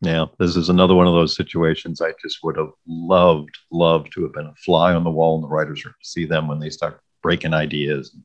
Yeah 0.00 0.26
this 0.38 0.56
is 0.56 0.68
another 0.68 0.94
one 0.94 1.06
of 1.06 1.14
those 1.14 1.36
situations 1.36 2.00
i 2.00 2.12
just 2.20 2.42
would 2.42 2.56
have 2.56 2.72
loved 2.86 3.56
loved 3.70 4.12
to 4.14 4.22
have 4.24 4.32
been 4.32 4.46
a 4.46 4.54
fly 4.56 4.94
on 4.94 5.04
the 5.04 5.10
wall 5.10 5.36
in 5.36 5.42
the 5.42 5.48
writers 5.48 5.84
room 5.84 5.94
to 6.00 6.08
see 6.08 6.24
them 6.24 6.48
when 6.48 6.58
they 6.58 6.70
start 6.70 7.00
breaking 7.22 7.54
ideas 7.54 8.12
and 8.12 8.24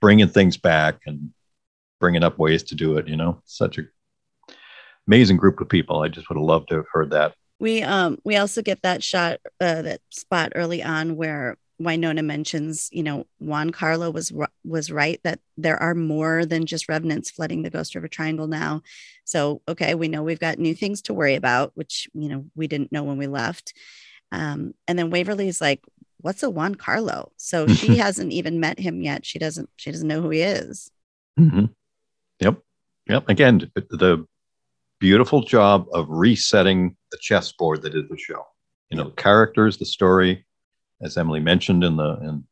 bringing 0.00 0.28
things 0.28 0.58
back 0.58 1.00
and 1.06 1.30
bringing 1.98 2.22
up 2.22 2.38
ways 2.38 2.62
to 2.64 2.74
do 2.74 2.98
it 2.98 3.08
you 3.08 3.16
know? 3.16 3.40
Such 3.46 3.78
a 3.78 3.84
amazing 5.08 5.36
group 5.36 5.60
of 5.60 5.68
people. 5.68 6.00
I 6.00 6.08
just 6.08 6.28
would 6.28 6.36
have 6.36 6.44
loved 6.44 6.68
to 6.68 6.76
have 6.76 6.86
heard 6.92 7.10
that 7.10 7.34
we 7.62 7.80
um 7.84 8.18
we 8.24 8.36
also 8.36 8.60
get 8.60 8.82
that 8.82 9.04
shot 9.04 9.38
uh, 9.60 9.82
that 9.82 10.00
spot 10.10 10.52
early 10.56 10.82
on 10.82 11.14
where 11.14 11.56
Wynonna 11.80 12.24
mentions, 12.24 12.88
you 12.92 13.04
know, 13.04 13.26
Juan 13.38 13.70
Carlo 13.70 14.10
was 14.10 14.32
was 14.64 14.90
right 14.90 15.20
that 15.22 15.38
there 15.56 15.80
are 15.80 15.94
more 15.94 16.44
than 16.44 16.66
just 16.66 16.88
revenants 16.88 17.30
flooding 17.30 17.62
the 17.62 17.70
Ghost 17.70 17.94
River 17.94 18.08
Triangle 18.08 18.48
now. 18.48 18.82
So, 19.24 19.62
okay, 19.68 19.94
we 19.94 20.08
know 20.08 20.24
we've 20.24 20.40
got 20.40 20.58
new 20.58 20.74
things 20.74 21.02
to 21.02 21.14
worry 21.14 21.36
about, 21.36 21.70
which 21.74 22.08
you 22.14 22.28
know 22.28 22.44
we 22.56 22.66
didn't 22.66 22.90
know 22.90 23.04
when 23.04 23.16
we 23.16 23.28
left. 23.28 23.74
Um, 24.32 24.74
and 24.88 24.98
then 24.98 25.10
Waverly's 25.10 25.60
like, 25.60 25.82
"What's 26.20 26.42
a 26.42 26.50
Juan 26.50 26.74
Carlo?" 26.74 27.30
So 27.36 27.66
she 27.80 27.96
hasn't 27.96 28.32
even 28.32 28.58
met 28.58 28.80
him 28.80 29.02
yet. 29.02 29.24
She 29.24 29.38
doesn't. 29.38 29.70
She 29.76 29.92
doesn't 29.92 30.08
know 30.08 30.20
who 30.20 30.30
he 30.30 30.40
is. 30.40 30.90
Mm-hmm. 31.38 31.66
Yep. 32.40 32.58
Yep. 33.08 33.28
Again, 33.28 33.70
the 33.74 34.26
beautiful 35.02 35.42
job 35.42 35.88
of 35.92 36.06
resetting 36.08 36.96
the 37.10 37.18
chessboard 37.20 37.82
that 37.82 37.92
is 37.92 38.08
the 38.08 38.16
show. 38.16 38.46
You 38.88 38.96
know, 38.96 39.04
the 39.06 39.16
characters, 39.16 39.76
the 39.76 39.84
story, 39.84 40.46
as 41.02 41.16
Emily 41.16 41.40
mentioned 41.40 41.82
in 41.82 41.96
the 41.96 42.18
in 42.20 42.44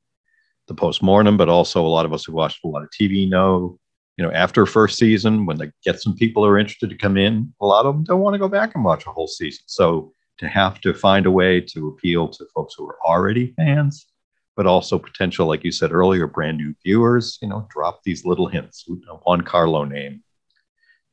the 0.67 0.75
postmortem, 0.75 1.37
but 1.37 1.49
also 1.49 1.87
a 1.87 1.95
lot 1.97 2.05
of 2.05 2.13
us 2.13 2.25
who 2.25 2.33
watched 2.33 2.65
a 2.65 2.67
lot 2.67 2.83
of 2.83 2.89
TV 2.91 3.29
know, 3.29 3.79
you 4.17 4.25
know, 4.25 4.33
after 4.33 4.67
first 4.67 4.99
season, 4.99 5.47
when 5.47 5.59
they 5.59 5.71
get 5.85 6.01
some 6.01 6.17
people 6.17 6.43
who 6.43 6.51
are 6.51 6.59
interested 6.59 6.91
to 6.91 6.97
come 6.97 7.17
in, 7.17 7.55
a 7.61 7.67
lot 7.67 7.87
of 7.87 7.95
them 7.95 8.03
don't 8.03 8.21
want 8.21 8.35
to 8.35 8.39
go 8.41 8.49
back 8.49 8.75
and 8.75 8.85
watch 8.85 9.07
a 9.07 9.11
whole 9.11 9.29
season. 9.29 9.63
So 9.67 10.13
to 10.39 10.49
have 10.49 10.81
to 10.81 10.93
find 10.93 11.27
a 11.27 11.31
way 11.31 11.61
to 11.61 11.87
appeal 11.87 12.27
to 12.31 12.47
folks 12.53 12.75
who 12.77 12.85
are 12.85 12.99
already 13.07 13.55
fans, 13.57 14.09
but 14.57 14.67
also 14.67 14.99
potential, 14.99 15.47
like 15.47 15.63
you 15.63 15.71
said 15.71 15.93
earlier, 15.93 16.27
brand 16.27 16.59
new 16.59 16.75
viewers, 16.85 17.39
you 17.41 17.47
know, 17.47 17.69
drop 17.71 18.03
these 18.03 18.25
little 18.25 18.49
hints. 18.49 18.85
Juan 19.25 19.43
Carlo 19.43 19.85
name, 19.85 20.25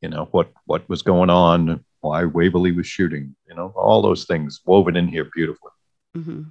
you 0.01 0.09
know, 0.09 0.27
what 0.31 0.51
what 0.65 0.87
was 0.89 1.01
going 1.01 1.29
on, 1.29 1.83
why 2.01 2.25
Waverly 2.25 2.71
was 2.71 2.87
shooting, 2.87 3.35
you 3.47 3.55
know, 3.55 3.73
all 3.75 4.01
those 4.01 4.25
things 4.25 4.61
woven 4.65 4.95
in 4.95 5.07
here 5.07 5.29
beautifully. 5.33 5.71
Mm-hmm. 6.15 6.41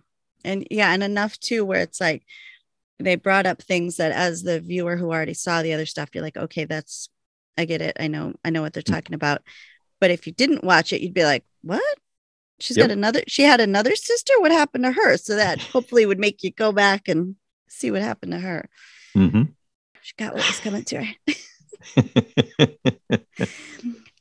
And 0.44 0.66
yeah, 0.70 0.92
and 0.92 1.02
enough 1.02 1.38
too 1.38 1.64
where 1.64 1.80
it's 1.80 2.00
like 2.00 2.22
they 2.98 3.14
brought 3.16 3.46
up 3.46 3.62
things 3.62 3.96
that 3.96 4.12
as 4.12 4.42
the 4.42 4.60
viewer 4.60 4.96
who 4.96 5.12
already 5.12 5.34
saw 5.34 5.62
the 5.62 5.74
other 5.74 5.86
stuff, 5.86 6.10
you're 6.14 6.24
like, 6.24 6.36
okay, 6.36 6.64
that's 6.64 7.08
I 7.58 7.64
get 7.64 7.80
it. 7.80 7.96
I 7.98 8.08
know, 8.08 8.34
I 8.44 8.50
know 8.50 8.62
what 8.62 8.72
they're 8.74 8.82
Mm. 8.82 8.94
talking 8.94 9.14
about. 9.14 9.42
But 10.00 10.10
if 10.10 10.26
you 10.26 10.32
didn't 10.32 10.62
watch 10.64 10.92
it, 10.92 11.00
you'd 11.00 11.14
be 11.14 11.24
like, 11.24 11.44
what? 11.62 11.82
She's 12.60 12.76
Yep. 12.76 12.88
got 12.88 12.92
another, 12.92 13.22
she 13.28 13.42
had 13.44 13.60
another 13.60 13.96
sister. 13.96 14.34
What 14.40 14.52
happened 14.52 14.84
to 14.84 14.92
her? 14.92 15.16
So 15.16 15.36
that 15.36 15.58
hopefully 15.72 16.04
would 16.06 16.18
make 16.18 16.42
you 16.42 16.50
go 16.50 16.70
back 16.72 17.08
and 17.08 17.36
see 17.68 17.90
what 17.90 18.02
happened 18.02 18.32
to 18.32 18.38
her. 18.40 18.68
mm-hmm. 19.16 19.42
She 20.02 20.12
got 20.18 20.34
what 20.34 20.46
was 20.46 20.60
coming 20.60 20.84
to 20.84 21.02
her. 21.04 21.14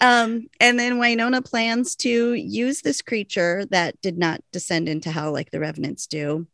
Um, 0.01 0.47
and 0.59 0.77
then 0.77 0.95
Wynonna 0.95 1.43
plans 1.43 1.95
to 1.97 2.33
use 2.33 2.81
this 2.81 3.01
creature 3.01 3.65
that 3.71 3.99
did 4.01 4.17
not 4.17 4.41
descend 4.51 4.89
into 4.89 5.09
hell 5.09 5.31
like 5.31 5.51
the 5.51 5.59
revenants 5.59 6.05
do 6.05 6.47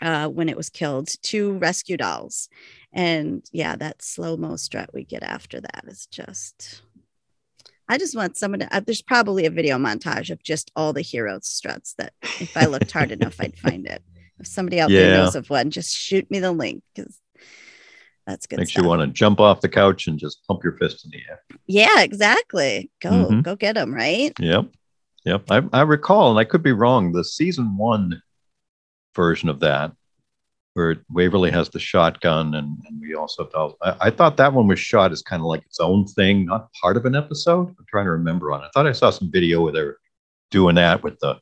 uh, 0.00 0.28
when 0.28 0.48
it 0.48 0.56
was 0.56 0.70
killed 0.70 1.10
to 1.24 1.58
rescue 1.58 1.96
dolls. 1.96 2.48
And 2.92 3.44
yeah, 3.52 3.76
that 3.76 4.02
slow 4.02 4.36
mo 4.36 4.56
strut 4.56 4.90
we 4.94 5.04
get 5.04 5.22
after 5.22 5.60
that 5.60 5.84
is 5.86 6.06
just. 6.06 6.82
I 7.88 7.98
just 7.98 8.16
want 8.16 8.36
someone 8.36 8.60
to. 8.60 8.74
Uh, 8.74 8.80
there's 8.80 9.02
probably 9.02 9.46
a 9.46 9.50
video 9.50 9.76
montage 9.76 10.30
of 10.30 10.42
just 10.42 10.70
all 10.74 10.92
the 10.92 11.02
heroes 11.02 11.46
struts 11.46 11.94
that 11.98 12.12
if 12.22 12.56
I 12.56 12.66
looked 12.66 12.90
hard 12.92 13.10
enough, 13.10 13.36
I'd 13.40 13.58
find 13.58 13.86
it. 13.86 14.02
If 14.38 14.46
somebody 14.46 14.80
out 14.80 14.90
there 14.90 15.16
knows 15.16 15.36
of 15.36 15.50
one, 15.50 15.70
just 15.70 15.94
shoot 15.94 16.30
me 16.30 16.40
the 16.40 16.52
link 16.52 16.82
because 16.94 17.19
that's 18.30 18.46
good. 18.46 18.58
Makes 18.60 18.70
stuff. 18.72 18.82
you 18.84 18.88
want 18.88 19.02
to 19.02 19.08
jump 19.08 19.40
off 19.40 19.60
the 19.60 19.68
couch 19.68 20.06
and 20.06 20.18
just 20.18 20.44
pump 20.46 20.62
your 20.64 20.72
fist 20.78 21.04
in 21.04 21.10
the 21.10 21.18
air. 21.28 21.42
Yeah, 21.66 22.00
exactly. 22.02 22.90
Go, 23.00 23.10
Mhm. 23.10 23.42
go 23.42 23.56
get 23.56 23.74
them, 23.74 23.92
right? 23.94 24.32
Yep. 24.38 24.66
Yep. 25.24 25.50
I, 25.50 25.62
I 25.72 25.82
recall, 25.82 26.30
and 26.30 26.38
I 26.38 26.44
could 26.44 26.62
be 26.62 26.72
wrong, 26.72 27.12
the 27.12 27.24
season 27.24 27.76
one 27.76 28.22
version 29.14 29.48
of 29.48 29.60
that, 29.60 29.92
where 30.74 30.96
Waverly 31.10 31.50
has 31.50 31.68
the 31.68 31.80
shotgun 31.80 32.54
and, 32.54 32.78
and 32.88 33.00
we 33.00 33.14
also 33.14 33.48
have. 33.54 33.72
I, 34.00 34.06
I 34.06 34.10
thought 34.10 34.36
that 34.38 34.52
one 34.52 34.66
was 34.68 34.78
shot 34.78 35.10
as 35.12 35.20
kind 35.22 35.40
of 35.40 35.46
like 35.46 35.64
its 35.66 35.80
own 35.80 36.06
thing, 36.06 36.46
not 36.46 36.72
part 36.80 36.96
of 36.96 37.04
an 37.06 37.16
episode. 37.16 37.68
I'm 37.68 37.86
trying 37.88 38.04
to 38.06 38.12
remember 38.12 38.52
on 38.52 38.62
it. 38.62 38.66
I 38.66 38.70
thought 38.72 38.86
I 38.86 38.92
saw 38.92 39.10
some 39.10 39.30
video 39.30 39.62
where 39.62 39.72
they're 39.72 39.96
doing 40.50 40.76
that 40.76 41.02
with 41.02 41.18
the 41.18 41.38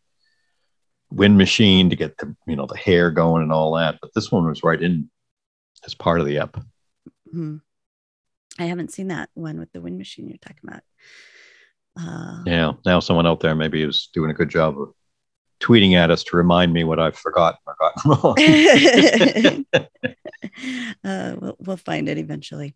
wind 1.11 1.39
machine 1.39 1.89
to 1.91 1.97
get 1.97 2.19
the 2.19 2.35
you 2.47 2.55
know 2.57 2.67
the 2.67 2.77
hair 2.77 3.11
going 3.11 3.43
and 3.43 3.53
all 3.53 3.75
that. 3.77 3.99
But 4.01 4.11
this 4.15 4.33
one 4.33 4.47
was 4.47 4.63
right 4.65 4.81
in 4.83 5.09
as 5.85 5.95
part 5.95 6.21
of 6.21 6.27
the 6.27 6.39
ep. 6.39 6.57
Hmm. 7.33 7.57
I 8.59 8.65
haven't 8.65 8.93
seen 8.93 9.09
that 9.09 9.31
one 9.35 9.59
with 9.59 9.73
the 9.73 9.81
wind 9.81 9.99
machine 9.99 10.29
you're 10.29 10.39
talking 10.39 10.69
about. 10.69 10.83
Uh, 11.99 12.43
Yeah. 12.47 12.73
Now 12.85 13.01
someone 13.01 13.27
out 13.27 13.41
there 13.41 13.55
maybe 13.55 13.83
is 13.83 14.09
doing 14.13 14.31
a 14.31 14.35
good 14.35 14.49
job 14.49 14.81
of 14.81 14.93
tweeting 15.61 15.95
at 15.95 16.11
us 16.11 16.23
to 16.25 16.37
remind 16.37 16.73
me 16.73 16.85
what 16.85 16.99
I've 17.01 17.17
forgotten 17.17 17.59
or 17.67 17.77
gotten 17.79 18.11
wrong. 19.65 19.75
uh, 21.05 21.37
we'll, 21.41 21.57
we'll 21.59 21.77
find 21.77 22.09
it 22.09 22.19
eventually. 22.19 22.75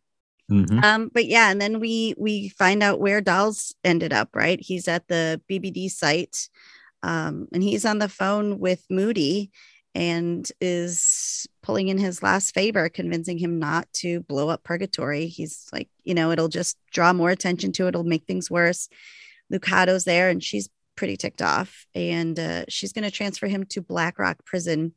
Mhm. 0.50 0.82
Um, 0.82 1.11
but 1.14 1.26
yeah, 1.26 1.50
and 1.50 1.61
then 1.61 1.78
we 1.80 2.14
we 2.18 2.49
find 2.50 2.82
out 2.82 3.00
where 3.00 3.21
Dolls 3.21 3.75
ended 3.85 4.12
up. 4.12 4.30
Right, 4.35 4.61
he's 4.61 4.88
at 4.88 5.06
the 5.09 5.40
BBD 5.49 5.88
site, 5.88 6.49
um, 7.02 7.49
and 7.52 7.62
he's 7.62 7.85
on 7.87 7.99
the 8.00 8.09
phone 8.09 8.59
with 8.59 8.85
Moody, 8.90 9.50
and 9.94 10.50
is 10.61 11.47
pulling 11.62 11.88
in 11.88 11.99
his 11.99 12.23
last 12.23 12.54
favor, 12.54 12.88
convincing 12.88 13.38
him 13.38 13.59
not 13.59 13.90
to 13.92 14.21
blow 14.21 14.49
up 14.49 14.64
Purgatory. 14.64 15.26
He's 15.26 15.69
like, 15.73 15.88
you 16.04 16.14
know, 16.14 16.31
it'll 16.31 16.49
just 16.49 16.76
draw 16.92 17.12
more 17.12 17.31
attention 17.31 17.73
to 17.73 17.87
it. 17.87 17.90
It'll 17.90 18.04
make 18.04 18.25
things 18.25 18.50
worse. 18.50 18.88
Lucado's 19.50 20.04
there, 20.04 20.28
and 20.28 20.42
she's 20.42 20.69
pretty 20.97 21.16
ticked 21.16 21.42
off, 21.42 21.87
and 21.95 22.38
uh, 22.38 22.64
she's 22.69 22.92
going 22.92 23.04
to 23.04 23.11
transfer 23.11 23.47
him 23.47 23.64
to 23.66 23.81
Black 23.81 24.19
Rock 24.19 24.45
Prison, 24.45 24.92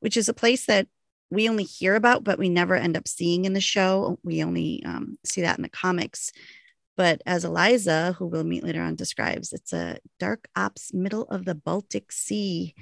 which 0.00 0.16
is 0.16 0.28
a 0.28 0.34
place 0.34 0.66
that 0.66 0.88
we 1.30 1.48
only 1.48 1.64
hear 1.64 1.94
about, 1.94 2.24
but 2.24 2.38
we 2.38 2.48
never 2.48 2.74
end 2.74 2.96
up 2.96 3.06
seeing 3.06 3.44
in 3.44 3.52
the 3.52 3.60
show. 3.60 4.18
We 4.24 4.42
only 4.42 4.82
um, 4.84 5.18
see 5.24 5.42
that 5.42 5.58
in 5.58 5.62
the 5.62 5.68
comics. 5.68 6.32
But 6.96 7.22
as 7.24 7.44
Eliza, 7.44 8.16
who 8.18 8.26
we'll 8.26 8.44
meet 8.44 8.64
later 8.64 8.82
on, 8.82 8.96
describes, 8.96 9.52
it's 9.52 9.72
a 9.72 9.98
dark 10.18 10.48
ops, 10.56 10.92
middle 10.92 11.22
of 11.24 11.44
the 11.44 11.54
Baltic 11.54 12.10
Sea 12.10 12.74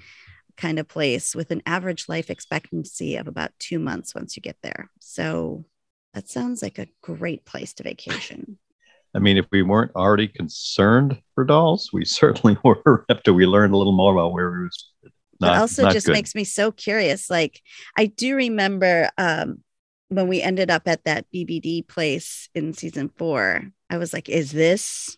kind 0.58 0.78
of 0.78 0.88
place 0.88 1.34
with 1.34 1.50
an 1.50 1.62
average 1.64 2.08
life 2.08 2.28
expectancy 2.28 3.16
of 3.16 3.28
about 3.28 3.52
two 3.58 3.78
months 3.78 4.14
once 4.14 4.36
you 4.36 4.42
get 4.42 4.56
there. 4.62 4.90
So 5.00 5.64
that 6.12 6.28
sounds 6.28 6.62
like 6.62 6.78
a 6.78 6.88
great 7.00 7.46
place 7.46 7.72
to 7.74 7.84
vacation. 7.84 8.58
I 9.14 9.20
mean, 9.20 9.38
if 9.38 9.46
we 9.50 9.62
weren't 9.62 9.92
already 9.96 10.28
concerned 10.28 11.22
for 11.34 11.44
dolls, 11.44 11.90
we 11.92 12.04
certainly 12.04 12.58
were 12.64 13.06
after 13.08 13.32
we 13.32 13.46
learned 13.46 13.72
a 13.72 13.76
little 13.78 13.94
more 13.96 14.12
about 14.12 14.32
where 14.32 14.54
it 14.54 14.64
was. 14.64 14.92
but 15.40 15.46
Not, 15.46 15.58
also 15.58 15.90
just 15.90 16.06
good. 16.06 16.12
makes 16.12 16.34
me 16.34 16.44
so 16.44 16.72
curious. 16.72 17.30
Like 17.30 17.62
I 17.96 18.06
do 18.06 18.34
remember 18.34 19.08
um, 19.16 19.62
when 20.08 20.28
we 20.28 20.42
ended 20.42 20.70
up 20.70 20.82
at 20.86 21.04
that 21.04 21.26
BBD 21.32 21.86
place 21.86 22.48
in 22.54 22.74
season 22.74 23.10
four. 23.16 23.70
I 23.88 23.96
was 23.96 24.12
like, 24.12 24.28
"Is 24.28 24.50
this, 24.52 25.16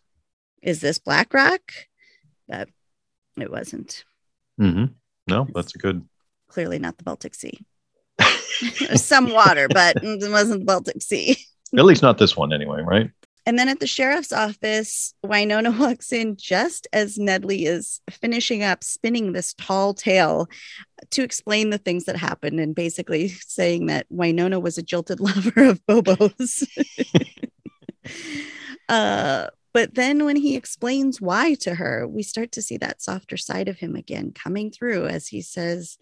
is 0.62 0.80
this 0.80 0.98
Black 0.98 1.34
Rock?" 1.34 1.72
But 2.46 2.68
it 3.36 3.50
wasn't. 3.50 4.04
Mhm. 4.60 4.94
No, 5.30 5.46
that's 5.54 5.74
a 5.74 5.78
good. 5.78 6.06
Clearly 6.48 6.78
not 6.78 6.98
the 6.98 7.04
Baltic 7.04 7.34
Sea. 7.34 7.58
There's 8.18 9.04
some 9.04 9.30
water, 9.30 9.68
but 9.68 9.96
it 10.02 10.30
wasn't 10.30 10.60
the 10.60 10.66
Baltic 10.66 11.02
Sea. 11.02 11.36
At 11.76 11.84
least 11.84 12.02
not 12.02 12.18
this 12.18 12.36
one, 12.36 12.52
anyway, 12.52 12.82
right? 12.82 13.10
And 13.46 13.58
then 13.58 13.68
at 13.68 13.80
the 13.80 13.86
sheriff's 13.86 14.32
office, 14.32 15.14
Wynonna 15.24 15.78
walks 15.78 16.12
in 16.12 16.36
just 16.36 16.86
as 16.92 17.16
Nedley 17.16 17.66
is 17.66 18.00
finishing 18.10 18.62
up 18.62 18.84
spinning 18.84 19.32
this 19.32 19.54
tall 19.54 19.94
tale 19.94 20.48
to 21.10 21.22
explain 21.22 21.70
the 21.70 21.78
things 21.78 22.04
that 22.04 22.16
happened 22.16 22.60
and 22.60 22.74
basically 22.74 23.28
saying 23.28 23.86
that 23.86 24.06
Wynonna 24.10 24.60
was 24.60 24.78
a 24.78 24.82
jilted 24.82 25.20
lover 25.20 25.64
of 25.64 25.84
Bobo's. 25.86 26.66
uh, 28.88 29.46
but 29.72 29.94
then 29.94 30.24
when 30.24 30.36
he 30.36 30.56
explains 30.56 31.20
why 31.20 31.54
to 31.54 31.76
her, 31.76 32.06
we 32.06 32.22
start 32.22 32.52
to 32.52 32.62
see 32.62 32.76
that 32.78 33.02
softer 33.02 33.36
side 33.36 33.68
of 33.68 33.78
him 33.78 33.94
again 33.94 34.32
coming 34.32 34.70
through 34.70 35.06
as 35.06 35.28
he 35.28 35.42
says, 35.42 35.98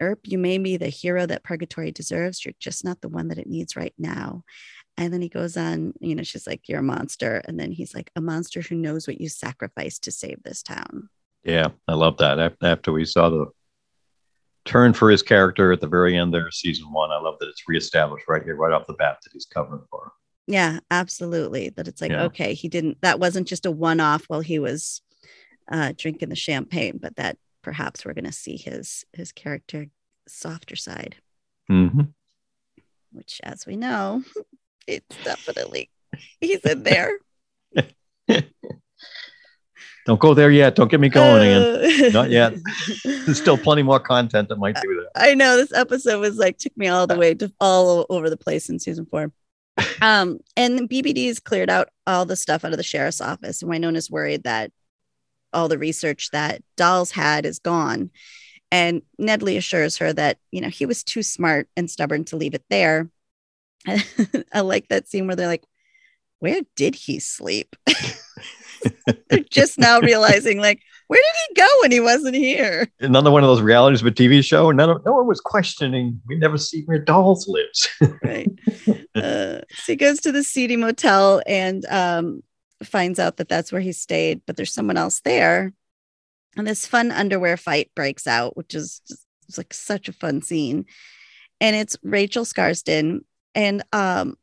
Earp, 0.00 0.20
you 0.24 0.38
may 0.38 0.56
be 0.58 0.76
the 0.76 0.88
hero 0.88 1.26
that 1.26 1.44
Purgatory 1.44 1.92
deserves. 1.92 2.44
You're 2.44 2.54
just 2.58 2.84
not 2.84 3.00
the 3.02 3.08
one 3.08 3.28
that 3.28 3.38
it 3.38 3.46
needs 3.46 3.76
right 3.76 3.94
now. 3.98 4.44
And 4.96 5.12
then 5.12 5.20
he 5.20 5.28
goes 5.28 5.56
on, 5.56 5.92
you 6.00 6.14
know, 6.14 6.22
she's 6.22 6.46
like, 6.46 6.68
You're 6.68 6.80
a 6.80 6.82
monster. 6.82 7.42
And 7.46 7.60
then 7.60 7.70
he's 7.70 7.94
like, 7.94 8.10
A 8.16 8.20
monster 8.20 8.62
who 8.62 8.76
knows 8.76 9.06
what 9.06 9.20
you 9.20 9.28
sacrificed 9.28 10.04
to 10.04 10.10
save 10.10 10.42
this 10.42 10.62
town. 10.62 11.08
Yeah, 11.44 11.68
I 11.88 11.94
love 11.94 12.18
that. 12.18 12.56
After 12.62 12.92
we 12.92 13.04
saw 13.04 13.30
the 13.30 13.46
turn 14.64 14.92
for 14.92 15.10
his 15.10 15.22
character 15.22 15.72
at 15.72 15.80
the 15.80 15.86
very 15.86 16.16
end 16.16 16.34
there, 16.34 16.50
season 16.50 16.92
one, 16.92 17.10
I 17.10 17.18
love 17.18 17.36
that 17.40 17.48
it's 17.48 17.68
reestablished 17.68 18.26
right 18.28 18.42
here, 18.42 18.56
right 18.56 18.72
off 18.72 18.86
the 18.86 18.94
bat, 18.94 19.18
that 19.22 19.32
he's 19.32 19.46
covering 19.46 19.82
for 19.90 20.04
her. 20.04 20.12
Yeah, 20.50 20.80
absolutely. 20.90 21.70
That 21.70 21.86
it's 21.86 22.00
like, 22.00 22.10
Yeah. 22.10 22.24
okay, 22.24 22.54
he 22.54 22.68
didn't, 22.68 23.00
that 23.02 23.20
wasn't 23.20 23.46
just 23.46 23.66
a 23.66 23.70
one 23.70 24.00
off 24.00 24.24
while 24.26 24.40
he 24.40 24.58
was 24.58 25.00
uh, 25.70 25.92
drinking 25.96 26.28
the 26.28 26.36
champagne, 26.36 26.98
but 27.00 27.14
that 27.16 27.38
perhaps 27.62 28.04
we're 28.04 28.14
going 28.14 28.24
to 28.24 28.32
see 28.32 28.56
his 28.56 29.04
his 29.12 29.30
character 29.32 29.86
softer 30.26 30.76
side, 30.76 31.16
hmm 31.68 32.00
which, 33.12 33.40
as 33.42 33.66
we 33.66 33.76
know, 33.76 34.22
it's 34.86 35.16
definitely 35.24 35.90
he's 36.40 36.60
in 36.60 36.82
there. 36.82 37.18
Don't 40.06 40.20
go 40.20 40.34
there 40.34 40.50
yet. 40.50 40.74
Don't 40.74 40.90
get 40.90 41.00
me 41.00 41.08
going, 41.08 41.42
Ian. 41.42 41.62
Uh, 41.62 42.10
Not 42.12 42.30
yet. 42.30 42.54
There's 43.04 43.38
still 43.40 43.58
plenty 43.58 43.82
more 43.82 44.00
content 44.00 44.48
that 44.48 44.58
might 44.58 44.76
do 44.80 44.94
that. 44.94 45.10
I 45.14 45.34
know 45.34 45.56
this 45.56 45.72
episode 45.72 46.20
was 46.20 46.36
like 46.36 46.58
took 46.58 46.76
me 46.76 46.88
all 46.88 47.06
the 47.06 47.16
way 47.16 47.34
to 47.34 47.52
all 47.60 48.06
over 48.08 48.30
the 48.30 48.36
place 48.36 48.68
in 48.68 48.78
season 48.78 49.06
four. 49.06 49.30
Um, 50.02 50.40
and 50.56 50.88
BBD 50.88 51.26
has 51.26 51.40
cleared 51.40 51.68
out 51.68 51.90
all 52.06 52.24
the 52.24 52.36
stuff 52.36 52.64
out 52.64 52.72
of 52.72 52.78
the 52.78 52.82
sheriff's 52.82 53.20
office, 53.20 53.60
and 53.60 53.70
Wynonna's 53.70 54.10
worried 54.10 54.44
that 54.44 54.72
all 55.52 55.68
the 55.68 55.78
research 55.78 56.30
that 56.30 56.62
Dolls 56.76 57.10
had 57.10 57.44
is 57.44 57.58
gone. 57.58 58.10
And 58.72 59.02
Nedley 59.18 59.56
assures 59.56 59.98
her 59.98 60.12
that 60.12 60.38
you 60.52 60.60
know 60.60 60.68
he 60.68 60.86
was 60.86 61.02
too 61.04 61.22
smart 61.22 61.68
and 61.76 61.90
stubborn 61.90 62.24
to 62.26 62.36
leave 62.36 62.54
it 62.54 62.64
there. 62.70 63.10
I 64.52 64.60
like 64.60 64.88
that 64.88 65.08
scene 65.08 65.26
where 65.26 65.36
they're 65.36 65.46
like, 65.46 65.64
"Where 66.38 66.60
did 66.76 66.94
he 66.94 67.18
sleep?" 67.18 67.76
they're 69.28 69.40
just 69.50 69.78
now 69.78 70.00
realizing, 70.00 70.58
like, 70.58 70.82
where 71.10 71.20
did 71.20 71.48
he 71.48 71.60
go 71.60 71.66
when 71.80 71.90
he 71.90 71.98
wasn't 71.98 72.36
here? 72.36 72.86
Another 73.00 73.32
one 73.32 73.42
of 73.42 73.48
those 73.48 73.62
realities 73.62 74.00
of 74.00 74.06
a 74.06 74.12
TV 74.12 74.44
show. 74.44 74.70
None, 74.70 74.90
of, 74.90 75.04
no 75.04 75.14
one 75.14 75.26
was 75.26 75.40
questioning. 75.40 76.20
We 76.28 76.36
never 76.36 76.56
see 76.56 76.84
where 76.84 77.00
dolls 77.00 77.48
lives. 77.48 77.88
right. 78.22 78.48
Uh, 79.16 79.58
so 79.70 79.86
he 79.86 79.96
goes 79.96 80.20
to 80.20 80.30
the 80.30 80.44
seedy 80.44 80.76
motel 80.76 81.42
and 81.48 81.84
um, 81.86 82.44
finds 82.84 83.18
out 83.18 83.38
that 83.38 83.48
that's 83.48 83.72
where 83.72 83.80
he 83.80 83.90
stayed, 83.90 84.42
but 84.46 84.56
there's 84.56 84.72
someone 84.72 84.96
else 84.96 85.18
there. 85.22 85.72
And 86.56 86.64
this 86.64 86.86
fun 86.86 87.10
underwear 87.10 87.56
fight 87.56 87.90
breaks 87.96 88.28
out, 88.28 88.56
which 88.56 88.72
is 88.72 89.02
just, 89.08 89.26
like 89.58 89.74
such 89.74 90.08
a 90.08 90.12
fun 90.12 90.42
scene. 90.42 90.84
And 91.60 91.74
it's 91.74 91.96
Rachel 92.04 92.44
Skarsten. 92.44 93.22
And 93.56 93.82
um, 93.92 94.38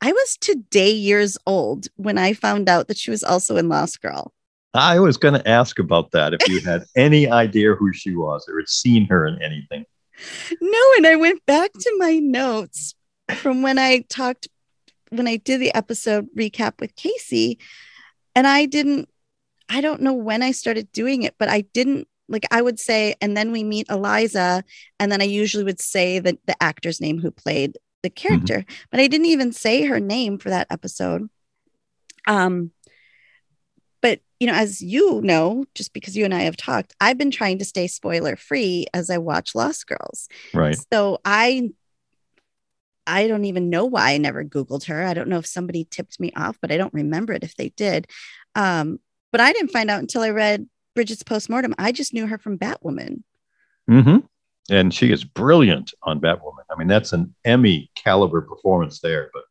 I 0.00 0.10
was 0.10 0.36
today 0.40 0.90
years 0.90 1.38
old 1.46 1.86
when 1.94 2.18
I 2.18 2.32
found 2.32 2.68
out 2.68 2.88
that 2.88 2.98
she 2.98 3.12
was 3.12 3.22
also 3.22 3.56
in 3.56 3.68
Lost 3.68 4.02
Girl. 4.02 4.34
I 4.74 4.98
was 4.98 5.16
going 5.16 5.34
to 5.34 5.48
ask 5.48 5.78
about 5.78 6.10
that 6.10 6.34
if 6.34 6.48
you 6.48 6.60
had 6.60 6.84
any 6.96 7.30
idea 7.30 7.74
who 7.74 7.92
she 7.92 8.14
was 8.14 8.46
or 8.48 8.58
had 8.58 8.68
seen 8.68 9.06
her 9.06 9.26
in 9.26 9.40
anything. 9.40 9.84
No, 10.60 10.92
and 10.96 11.06
I 11.06 11.16
went 11.16 11.44
back 11.46 11.72
to 11.72 11.94
my 11.98 12.18
notes 12.18 12.94
from 13.36 13.62
when 13.62 13.78
I 13.78 14.00
talked, 14.08 14.48
when 15.10 15.28
I 15.28 15.36
did 15.36 15.60
the 15.60 15.74
episode 15.74 16.28
recap 16.36 16.80
with 16.80 16.94
Casey, 16.96 17.58
and 18.34 18.46
I 18.46 18.66
didn't, 18.66 19.08
I 19.68 19.80
don't 19.80 20.02
know 20.02 20.12
when 20.12 20.42
I 20.42 20.50
started 20.50 20.90
doing 20.92 21.22
it, 21.22 21.34
but 21.38 21.48
I 21.48 21.62
didn't 21.72 22.08
like 22.28 22.46
I 22.50 22.62
would 22.62 22.78
say, 22.78 23.14
and 23.20 23.36
then 23.36 23.52
we 23.52 23.62
meet 23.62 23.90
Eliza, 23.90 24.64
and 24.98 25.12
then 25.12 25.20
I 25.20 25.26
usually 25.26 25.64
would 25.64 25.80
say 25.80 26.18
the, 26.18 26.38
the 26.46 26.60
actor's 26.62 27.00
name 27.00 27.20
who 27.20 27.30
played 27.30 27.76
the 28.02 28.10
mm-hmm. 28.10 28.28
character, 28.28 28.58
mm-hmm. 28.60 28.84
but 28.90 29.00
I 29.00 29.06
didn't 29.06 29.26
even 29.26 29.52
say 29.52 29.84
her 29.84 30.00
name 30.00 30.38
for 30.38 30.50
that 30.50 30.66
episode. 30.70 31.28
Um, 32.26 32.72
you 34.40 34.46
know, 34.46 34.54
as 34.54 34.82
you 34.82 35.20
know, 35.22 35.64
just 35.74 35.92
because 35.92 36.16
you 36.16 36.24
and 36.24 36.34
I 36.34 36.42
have 36.42 36.56
talked, 36.56 36.94
I've 37.00 37.18
been 37.18 37.30
trying 37.30 37.58
to 37.58 37.64
stay 37.64 37.86
spoiler 37.86 38.36
free 38.36 38.86
as 38.92 39.10
I 39.10 39.18
watch 39.18 39.54
Lost 39.54 39.86
Girls. 39.86 40.28
Right. 40.52 40.76
So 40.92 41.18
I 41.24 41.70
I 43.06 43.28
don't 43.28 43.44
even 43.44 43.70
know 43.70 43.84
why 43.84 44.12
I 44.12 44.18
never 44.18 44.44
Googled 44.44 44.86
her. 44.86 45.04
I 45.04 45.14
don't 45.14 45.28
know 45.28 45.38
if 45.38 45.46
somebody 45.46 45.86
tipped 45.90 46.18
me 46.18 46.32
off, 46.36 46.58
but 46.60 46.72
I 46.72 46.76
don't 46.76 46.94
remember 46.94 47.32
it 47.32 47.44
if 47.44 47.54
they 47.56 47.68
did. 47.70 48.06
Um, 48.54 48.98
but 49.30 49.40
I 49.40 49.52
didn't 49.52 49.72
find 49.72 49.90
out 49.90 50.00
until 50.00 50.22
I 50.22 50.30
read 50.30 50.68
Bridget's 50.94 51.22
postmortem. 51.22 51.74
I 51.78 51.92
just 51.92 52.14
knew 52.14 52.26
her 52.26 52.38
from 52.38 52.58
Batwoman. 52.58 53.22
Mm-hmm. 53.90 54.18
And 54.70 54.94
she 54.94 55.12
is 55.12 55.24
brilliant 55.24 55.92
on 56.04 56.20
Batwoman. 56.20 56.64
I 56.70 56.78
mean, 56.78 56.88
that's 56.88 57.12
an 57.12 57.34
Emmy 57.44 57.90
caliber 57.94 58.40
performance 58.40 59.00
there. 59.00 59.30
But 59.34 59.42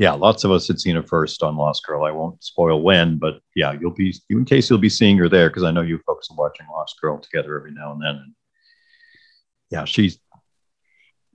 yeah, 0.00 0.12
lots 0.12 0.44
of 0.44 0.50
us 0.50 0.66
had 0.66 0.80
seen 0.80 0.96
her 0.96 1.02
first 1.02 1.42
on 1.42 1.58
Lost 1.58 1.84
Girl. 1.86 2.06
I 2.06 2.10
won't 2.10 2.42
spoil 2.42 2.80
when, 2.80 3.18
but 3.18 3.42
yeah, 3.54 3.72
you'll 3.78 3.90
be 3.90 4.14
you 4.30 4.38
in 4.38 4.46
case 4.46 4.70
you'll 4.70 4.78
be 4.78 4.88
seeing 4.88 5.18
her 5.18 5.28
there 5.28 5.50
because 5.50 5.62
I 5.62 5.70
know 5.70 5.82
you 5.82 5.98
folks 6.06 6.30
are 6.30 6.36
watching 6.38 6.64
Lost 6.72 6.98
Girl 7.02 7.18
together 7.18 7.54
every 7.54 7.72
now 7.72 7.92
and 7.92 8.02
then. 8.02 8.14
And 8.14 8.34
yeah, 9.68 9.84
she's 9.84 10.18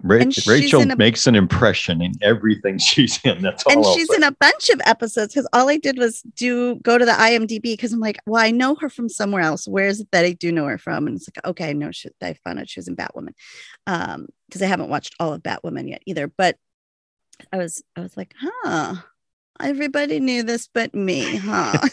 Ra- 0.01 0.25
Rachel 0.48 0.81
a, 0.81 0.95
makes 0.95 1.27
an 1.27 1.36
impression 1.36 2.01
in 2.01 2.13
everything 2.24 2.77
she's 2.79 3.19
in. 3.24 3.43
That's 3.43 3.63
all. 3.65 3.74
And 3.74 3.86
she's 3.86 4.12
in 4.12 4.24
a 4.24 4.31
bunch 4.31 4.72
of 4.72 4.81
episodes 4.84 5.36
because 5.36 5.48
all 5.53 5.69
I 5.69 5.77
did 5.77 6.00
was 6.00 6.24
do 6.36 6.77
go 6.77 6.98
to 6.98 7.05
the 7.05 7.12
IMDb 7.12 7.62
because 7.62 7.93
I'm 7.93 8.00
like, 8.00 8.17
well, 8.25 8.41
I 8.41 8.50
know 8.50 8.74
her 8.81 8.89
from 8.89 9.10
somewhere 9.10 9.43
else. 9.43 9.67
Where 9.67 9.86
is 9.86 10.00
it 10.00 10.07
that 10.12 10.25
I 10.25 10.31
do 10.31 10.51
know 10.51 10.65
her 10.65 10.79
from? 10.79 11.05
And 11.05 11.17
it's 11.17 11.29
like, 11.29 11.45
okay, 11.45 11.75
no, 11.75 11.91
she, 11.91 12.10
I 12.19 12.34
found 12.43 12.57
out 12.57 12.67
she 12.67 12.79
was 12.79 12.88
in 12.88 12.95
Batwoman, 12.95 13.34
um, 13.86 14.25
because 14.48 14.63
I 14.63 14.65
haven't 14.65 14.89
watched 14.89 15.13
all 15.19 15.34
of 15.34 15.43
Batwoman 15.43 15.88
yet 15.88 16.01
either. 16.07 16.25
But 16.27 16.57
I 17.51 17.58
was 17.58 17.84
I 17.96 18.01
was 18.01 18.15
like, 18.18 18.34
huh. 18.39 18.96
Everybody 19.62 20.20
knew 20.20 20.44
this 20.44 20.68
but 20.68 20.94
me, 20.94 21.38
huh? 21.38 21.77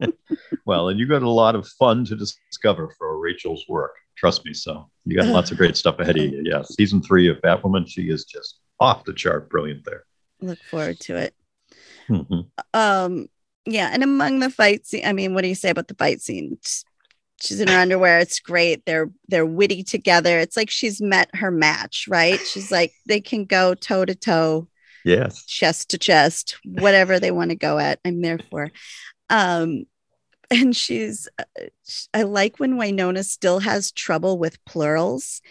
well, 0.66 0.88
and 0.88 0.98
you 0.98 1.06
got 1.06 1.22
a 1.22 1.28
lot 1.28 1.54
of 1.54 1.66
fun 1.66 2.04
to 2.06 2.16
discover 2.16 2.94
for 2.96 3.18
Rachel's 3.18 3.64
work. 3.68 3.94
Trust 4.16 4.44
me. 4.44 4.54
So 4.54 4.88
you 5.04 5.16
got 5.16 5.26
lots 5.26 5.50
of 5.50 5.58
great 5.58 5.76
stuff 5.76 5.98
ahead 6.00 6.16
of 6.16 6.24
you. 6.24 6.42
Yeah. 6.44 6.62
Season 6.62 7.02
three 7.02 7.28
of 7.28 7.38
Batwoman, 7.38 7.88
she 7.88 8.10
is 8.10 8.24
just 8.24 8.60
off 8.80 9.04
the 9.04 9.12
chart 9.12 9.48
brilliant 9.48 9.84
there. 9.84 10.04
Look 10.40 10.58
forward 10.70 11.00
to 11.00 11.16
it. 11.16 11.34
Mm-hmm. 12.08 12.40
Um, 12.74 13.28
yeah, 13.66 13.90
and 13.92 14.02
among 14.02 14.38
the 14.38 14.50
fight 14.50 14.86
scene, 14.86 15.04
I 15.04 15.12
mean, 15.12 15.34
what 15.34 15.42
do 15.42 15.48
you 15.48 15.54
say 15.54 15.70
about 15.70 15.88
the 15.88 15.94
fight 15.94 16.20
scene? 16.20 16.58
She's 17.40 17.60
in 17.60 17.68
her 17.68 17.78
underwear 17.78 18.18
it's 18.18 18.40
great 18.40 18.84
they're 18.84 19.10
they're 19.28 19.46
witty 19.46 19.82
together 19.82 20.38
it's 20.38 20.56
like 20.56 20.70
she's 20.70 21.00
met 21.00 21.28
her 21.34 21.50
match 21.50 22.06
right? 22.08 22.40
She's 22.40 22.70
like 22.70 22.92
they 23.06 23.20
can 23.20 23.44
go 23.44 23.74
toe 23.74 24.04
to 24.04 24.14
toe 24.14 24.68
yes. 25.04 25.44
chest 25.44 25.90
to 25.90 25.98
chest 25.98 26.58
whatever 26.64 27.18
they 27.18 27.30
want 27.30 27.50
to 27.50 27.56
go 27.56 27.78
at 27.78 28.00
i'm 28.04 28.20
there 28.20 28.40
for. 28.50 28.70
Um 29.30 29.84
and 30.50 30.74
she's 30.74 31.28
uh, 31.38 31.44
i 32.14 32.22
like 32.22 32.58
when 32.58 32.74
Wynonna 32.74 33.24
still 33.24 33.60
has 33.60 33.92
trouble 33.92 34.38
with 34.38 34.64
plurals 34.64 35.42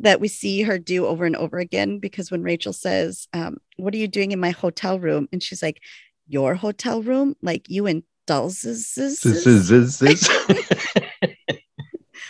that 0.00 0.20
we 0.20 0.28
see 0.28 0.62
her 0.62 0.78
do 0.78 1.06
over 1.06 1.24
and 1.24 1.34
over 1.34 1.58
again 1.58 1.98
because 1.98 2.30
when 2.30 2.44
rachel 2.44 2.72
says 2.72 3.26
um, 3.32 3.58
what 3.76 3.92
are 3.94 3.98
you 3.98 4.08
doing 4.08 4.32
in 4.32 4.40
my 4.40 4.50
hotel 4.50 4.98
room? 5.00 5.28
and 5.32 5.42
she's 5.42 5.62
like 5.62 5.80
your 6.28 6.54
hotel 6.54 7.02
room? 7.02 7.34
Like 7.42 7.68
you 7.68 7.86
and 7.86 8.02
dolls 8.26 8.60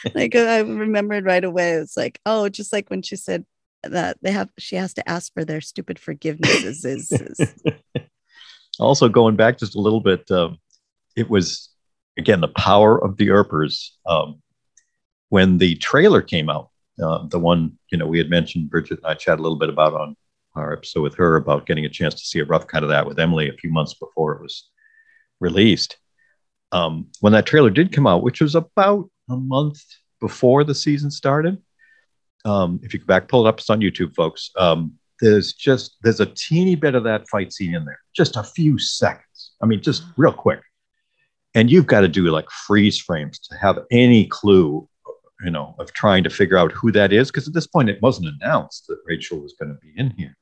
like 0.14 0.34
I 0.34 0.60
remembered 0.60 1.24
right 1.24 1.44
away. 1.44 1.72
It's 1.72 1.96
like, 1.96 2.20
oh, 2.26 2.48
just 2.48 2.72
like 2.72 2.88
when 2.90 3.02
she 3.02 3.16
said 3.16 3.44
that 3.82 4.18
they 4.22 4.32
have, 4.32 4.50
she 4.58 4.76
has 4.76 4.94
to 4.94 5.08
ask 5.08 5.32
for 5.32 5.44
their 5.44 5.60
stupid 5.60 5.98
forgiveness. 5.98 6.64
Is, 6.64 7.12
is, 7.12 7.54
also 8.80 9.08
going 9.08 9.36
back 9.36 9.58
just 9.58 9.76
a 9.76 9.80
little 9.80 10.00
bit, 10.00 10.30
um, 10.30 10.58
it 11.16 11.28
was 11.28 11.70
again 12.16 12.40
the 12.40 12.48
power 12.48 13.02
of 13.02 13.16
the 13.16 13.26
Earpers. 13.28 13.96
Um, 14.06 14.42
when 15.30 15.58
the 15.58 15.74
trailer 15.76 16.22
came 16.22 16.48
out, 16.48 16.70
uh, 17.02 17.26
the 17.26 17.38
one 17.38 17.78
you 17.90 17.98
know 17.98 18.06
we 18.06 18.18
had 18.18 18.30
mentioned, 18.30 18.70
Bridget 18.70 18.98
and 18.98 19.06
I 19.06 19.14
chat 19.14 19.38
a 19.38 19.42
little 19.42 19.58
bit 19.58 19.68
about 19.68 19.94
on 19.94 20.16
our 20.54 20.72
episode 20.72 21.02
with 21.02 21.14
her 21.16 21.36
about 21.36 21.66
getting 21.66 21.84
a 21.84 21.90
chance 21.90 22.14
to 22.14 22.24
see 22.24 22.40
a 22.40 22.44
rough 22.44 22.66
cut 22.66 22.82
of 22.82 22.88
that 22.88 23.06
with 23.06 23.18
Emily 23.18 23.48
a 23.48 23.52
few 23.52 23.70
months 23.70 23.94
before 23.94 24.34
it 24.34 24.42
was 24.42 24.68
released. 25.40 25.96
Um, 26.72 27.08
when 27.20 27.32
that 27.32 27.46
trailer 27.46 27.70
did 27.70 27.92
come 27.92 28.06
out, 28.06 28.22
which 28.22 28.40
was 28.40 28.54
about 28.54 29.08
a 29.28 29.36
month 29.36 29.82
before 30.20 30.64
the 30.64 30.74
season 30.74 31.10
started. 31.10 31.58
Um, 32.44 32.80
if 32.82 32.92
you 32.92 33.00
go 33.00 33.06
back, 33.06 33.28
pull 33.28 33.46
it 33.46 33.48
up, 33.48 33.58
it's 33.58 33.70
on 33.70 33.80
YouTube, 33.80 34.14
folks. 34.14 34.50
Um, 34.56 34.94
there's 35.20 35.52
just 35.52 35.96
there's 36.02 36.20
a 36.20 36.26
teeny 36.26 36.76
bit 36.76 36.94
of 36.94 37.04
that 37.04 37.28
fight 37.28 37.52
scene 37.52 37.74
in 37.74 37.84
there, 37.84 38.00
just 38.14 38.36
a 38.36 38.42
few 38.42 38.78
seconds. 38.78 39.52
I 39.60 39.66
mean, 39.66 39.82
just 39.82 40.04
real 40.16 40.32
quick. 40.32 40.60
And 41.54 41.70
you've 41.70 41.86
got 41.86 42.02
to 42.02 42.08
do 42.08 42.24
like 42.26 42.48
freeze 42.50 42.98
frames 42.98 43.38
to 43.40 43.56
have 43.56 43.80
any 43.90 44.26
clue, 44.26 44.88
you 45.44 45.50
know, 45.50 45.74
of 45.78 45.92
trying 45.92 46.22
to 46.24 46.30
figure 46.30 46.58
out 46.58 46.72
who 46.72 46.92
that 46.92 47.12
is. 47.12 47.30
Because 47.30 47.48
at 47.48 47.54
this 47.54 47.66
point, 47.66 47.88
it 47.88 48.00
wasn't 48.02 48.28
announced 48.40 48.86
that 48.86 48.98
Rachel 49.06 49.40
was 49.40 49.54
going 49.58 49.70
to 49.70 49.78
be 49.80 49.92
in 49.96 50.10
here. 50.10 50.36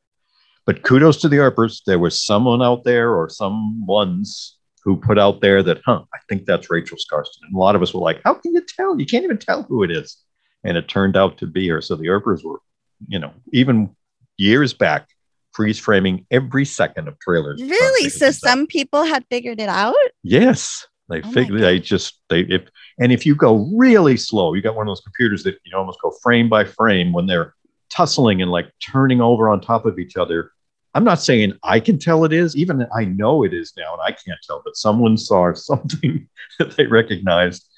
But 0.67 0.83
kudos 0.83 1.21
to 1.21 1.29
the 1.29 1.37
Earpers. 1.37 1.83
There 1.87 2.01
was 2.01 2.21
someone 2.21 2.61
out 2.61 2.85
there 2.85 3.15
or 3.15 3.31
some 3.31 3.87
ones 3.87 4.56
who 4.87 4.97
put 4.97 5.19
out 5.19 5.41
there 5.41 5.65
that, 5.65 5.83
huh, 5.85 6.03
I 6.15 6.19
think 6.29 6.47
that's 6.47 6.71
Rachel 6.71 6.97
Skarsten. 6.97 7.43
And 7.43 7.57
a 7.57 7.59
lot 7.59 7.75
of 7.75 7.83
us 7.83 7.93
were 7.93 8.01
like, 8.01 8.21
how 8.25 8.35
can 8.35 8.55
you 8.55 8.65
tell? 8.67 8.99
You 8.99 9.05
can't 9.05 9.25
even 9.25 9.37
tell 9.37 9.65
who 9.65 9.83
it 9.83 9.91
is. 9.91 10.17
And 10.63 10.77
it 10.77 10.87
turned 10.87 11.17
out 11.17 11.39
to 11.39 11.47
be 11.47 11.69
her. 11.69 11.81
So 11.83 11.97
the 11.97 12.05
Earpers 12.05 12.45
were, 12.45 12.61
you 13.09 13.19
know, 13.19 13.33
even 13.53 13.91
years 14.39 14.73
back, 14.73 15.09
freeze 15.53 15.79
framing 15.79 16.25
every 16.31 16.65
second 16.65 17.09
of 17.09 17.19
trailers. 17.19 17.61
Really? 17.61 18.09
So 18.09 18.31
some 18.31 18.63
out. 18.63 18.69
people 18.69 19.03
had 19.03 19.27
figured 19.29 19.61
it 19.61 19.69
out? 19.69 19.97
Yes. 20.23 20.87
They 21.09 21.21
oh 21.21 21.33
figured 21.33 21.61
they 21.61 21.81
just 21.81 22.21
they 22.29 22.41
if 22.43 22.69
and 23.01 23.13
if 23.13 23.27
you 23.27 23.35
go 23.35 23.69
really 23.75 24.17
slow, 24.17 24.55
you 24.55 24.63
got 24.63 24.77
one 24.77 24.87
of 24.87 24.91
those 24.91 25.03
computers 25.03 25.43
that 25.45 25.57
you 25.65 25.77
almost 25.77 26.01
go 26.01 26.13
frame 26.23 26.49
by 26.49 26.65
frame 26.65 27.13
when 27.13 27.27
they're 27.27 27.55
tussling 27.91 28.41
and 28.41 28.53
like 28.53 28.71
turning 28.81 29.21
over 29.21 29.49
on 29.49 29.61
top 29.61 29.85
of 29.85 29.99
each 29.99 30.17
other 30.17 30.53
I'm 30.97 31.05
not 31.05 31.21
saying 31.21 31.53
I 31.63 31.79
can 31.79 31.99
tell 31.99 32.25
it 32.25 32.33
is, 32.33 32.57
even 32.57 32.87
I 32.97 33.05
know 33.05 33.45
it 33.45 33.53
is 33.53 33.75
now, 33.77 33.93
and 33.93 34.01
I 34.01 34.13
can't 34.13 34.39
tell, 34.43 34.63
but 34.65 34.77
someone 34.77 35.19
saw 35.19 35.53
something 35.55 36.27
that 36.59 36.75
they 36.75 36.87
recognized. 36.87 37.69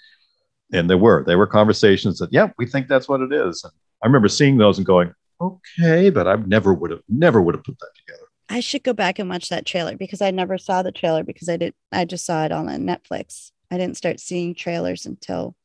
And 0.72 0.88
there 0.88 0.98
were, 0.98 1.24
there 1.26 1.36
were 1.36 1.46
conversations 1.46 2.20
that, 2.20 2.32
yeah, 2.32 2.50
we 2.58 2.66
think 2.66 2.86
that's 2.86 3.08
what 3.08 3.20
it 3.20 3.32
is. 3.32 3.64
And 3.64 3.72
I 4.04 4.06
remember 4.06 4.28
seeing 4.28 4.56
those 4.56 4.78
and 4.78 4.86
going, 4.86 5.12
okay, 5.40 6.10
but 6.10 6.28
I 6.28 6.36
never 6.36 6.72
would 6.72 6.92
have, 6.92 7.00
never 7.08 7.42
would 7.42 7.56
have 7.56 7.64
put 7.64 7.80
that 7.80 7.90
together. 7.96 8.26
I 8.50 8.60
should 8.60 8.84
go 8.84 8.92
back 8.92 9.18
and 9.18 9.28
watch 9.28 9.48
that 9.48 9.66
trailer 9.66 9.96
because 9.96 10.22
I 10.22 10.30
never 10.30 10.56
saw 10.56 10.82
the 10.82 10.92
trailer 10.92 11.24
because 11.24 11.48
I 11.48 11.56
didn't, 11.56 11.74
I 11.90 12.04
just 12.04 12.24
saw 12.24 12.44
it 12.44 12.52
on 12.52 12.66
Netflix. 12.66 13.50
I 13.68 13.78
didn't 13.78 13.96
start 13.96 14.20
seeing 14.20 14.54
trailers 14.54 15.06
until 15.06 15.56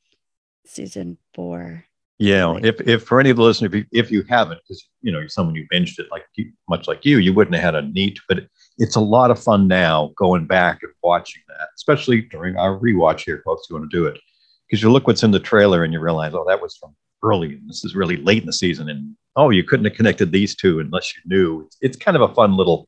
season 0.66 1.20
four. 1.36 1.86
Yeah, 2.20 2.58
if, 2.62 2.80
if 2.82 3.04
for 3.04 3.20
any 3.20 3.32
of 3.32 3.38
the 3.38 3.44
listeners, 3.44 3.74
if 3.74 3.76
you, 3.76 3.86
if 3.92 4.12
you 4.12 4.24
haven't, 4.30 4.60
because 4.64 4.88
you 5.02 5.12
know 5.12 5.20
you're 5.20 5.30
someone 5.30 5.56
who 5.56 5.64
binged 5.74 6.00
it 6.00 6.08
like 6.12 6.24
you, 6.36 6.52
much 6.70 6.88
like 6.88 7.04
you, 7.04 7.18
you 7.18 7.34
wouldn't 7.34 7.56
have 7.56 7.64
had 7.64 7.76
a 7.76 7.88
need. 7.88 8.20
But 8.30 8.46
it's 8.78 8.96
a 8.96 9.02
lot 9.02 9.32
of 9.32 9.42
fun 9.42 9.68
now 9.68 10.14
going 10.16 10.46
back 10.46 10.80
and 10.84 10.92
watching 11.02 11.42
that, 11.48 11.70
especially 11.76 12.22
during 12.22 12.56
our 12.56 12.80
rewatch 12.80 13.22
here, 13.26 13.42
folks. 13.44 13.68
You 13.70 13.76
want 13.76 13.90
to 13.90 13.98
do 13.98 14.06
it 14.06 14.20
because 14.68 14.84
you 14.84 14.92
look 14.92 15.08
what's 15.08 15.24
in 15.24 15.32
the 15.32 15.40
trailer 15.40 15.84
and 15.84 15.92
you 15.92 16.00
realize, 16.00 16.34
oh, 16.34 16.46
that 16.48 16.62
was 16.62 16.78
from 16.78 16.96
early, 17.24 17.54
and 17.56 17.68
this 17.68 17.84
is 17.84 17.96
really 17.96 18.18
late 18.18 18.42
in 18.42 18.48
the 18.48 18.54
season, 18.54 18.90
and 18.90 19.16
oh, 19.36 19.50
you 19.50 19.64
couldn't 19.64 19.86
have 19.86 19.96
connected 19.96 20.32
these 20.32 20.56
two 20.56 20.80
unless 20.80 21.16
you 21.16 21.22
knew. 21.26 21.64
It's, 21.66 21.78
it's 21.82 21.98
kind 21.98 22.16
of 22.16 22.30
a 22.30 22.34
fun 22.36 22.56
little, 22.56 22.88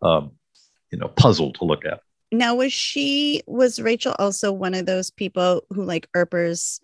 um, 0.00 0.30
you 0.92 0.98
know, 0.98 1.08
puzzle 1.08 1.52
to 1.54 1.64
look 1.64 1.84
at. 1.84 2.00
Now, 2.30 2.54
was 2.54 2.72
she 2.72 3.42
was 3.46 3.80
Rachel 3.80 4.14
also 4.18 4.52
one 4.52 4.74
of 4.74 4.86
those 4.86 5.10
people 5.10 5.62
who 5.70 5.82
like 5.82 6.08
Earpers? 6.14 6.80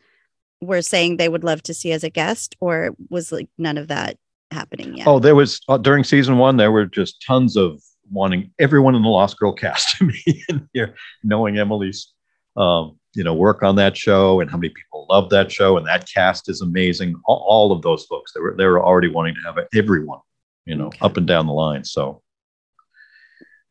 Were 0.65 0.83
saying 0.83 1.17
they 1.17 1.29
would 1.29 1.45
love 1.45 1.63
to 1.65 1.75
see 1.75 1.93
as 1.93 2.05
a 2.05 2.11
guest, 2.11 2.57
or 2.61 2.95
was 3.09 3.33
like 3.33 3.49
none 3.59 3.79
of 3.79 3.89
that 3.89 4.17
happening 4.51 4.97
yet? 4.97 5.07
Oh, 5.07 5.19
there 5.19 5.35
was 5.35 5.61
uh, 5.69 5.79
during 5.79 6.05
season 6.05 6.39
one, 6.39 6.57
there 6.57 6.73
were 6.73 6.87
just 6.87 7.23
tons 7.27 7.57
of 7.57 7.81
wanting 8.11 8.51
everyone 8.59 8.95
in 8.95 9.03
the 9.03 9.09
Lost 9.09 9.39
Girl 9.39 9.53
cast 9.53 9.97
to 9.99 10.07
be 10.25 10.45
in 10.49 10.69
here, 10.73 10.95
knowing 11.23 11.59
Emily's, 11.59 12.13
um, 12.57 12.99
you 13.15 13.25
know, 13.25 13.35
work 13.35 13.63
on 13.63 13.77
that 13.77 13.97
show 13.97 14.41
and 14.41 14.51
how 14.51 14.57
many 14.57 14.71
people 14.71 15.07
love 15.09 15.31
that 15.31 15.51
show, 15.53 15.77
and 15.77 15.87
that 15.87 16.09
cast 16.13 16.49
is 16.49 16.61
amazing. 16.61 17.15
All, 17.27 17.45
all 17.47 17.73
of 17.73 17.83
those 17.83 18.05
folks, 18.05 18.33
they 18.33 18.41
were 18.41 18.55
they 18.57 18.67
were 18.67 18.83
already 18.83 19.09
wanting 19.09 19.35
to 19.35 19.41
have 19.43 19.67
everyone, 19.75 20.21
you 20.67 20.75
know, 20.75 20.87
okay. 20.87 20.99
up 21.01 21.17
and 21.17 21.27
down 21.27 21.47
the 21.47 21.53
line. 21.53 21.85
So, 21.85 22.23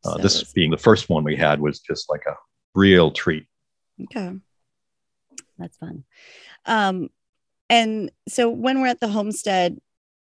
uh, 0.06 0.15
so 0.15 0.21
this 0.21 0.53
being 0.53 0.71
the 0.71 0.77
first 0.77 1.10
one 1.10 1.23
we 1.23 1.36
had 1.36 1.60
was 1.60 1.79
just 1.79 2.10
like 2.10 2.23
a 2.27 2.36
real 2.75 3.12
treat 3.12 3.45
Okay. 4.01 4.34
That's 5.58 5.77
fun. 5.77 6.03
Um, 6.65 7.10
and 7.69 8.12
so 8.28 8.49
when 8.49 8.82
we're 8.82 8.88
at 8.88 8.99
the 8.99 9.08
homestead, 9.08 9.80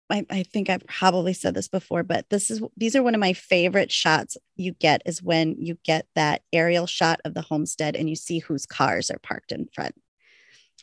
I, 0.08 0.24
I 0.30 0.42
think 0.44 0.70
I've 0.70 0.86
probably 0.86 1.32
said 1.32 1.54
this 1.54 1.68
before, 1.68 2.02
but 2.02 2.30
this 2.30 2.50
is 2.50 2.62
these 2.76 2.94
are 2.94 3.02
one 3.02 3.14
of 3.14 3.20
my 3.20 3.32
favorite 3.32 3.90
shots 3.90 4.36
you 4.54 4.72
get 4.72 5.02
is 5.04 5.22
when 5.22 5.56
you 5.58 5.78
get 5.84 6.06
that 6.14 6.42
aerial 6.52 6.86
shot 6.86 7.20
of 7.24 7.34
the 7.34 7.42
homestead 7.42 7.96
and 7.96 8.08
you 8.08 8.14
see 8.14 8.38
whose 8.38 8.66
cars 8.66 9.10
are 9.10 9.18
parked 9.18 9.50
in 9.50 9.66
front. 9.74 9.94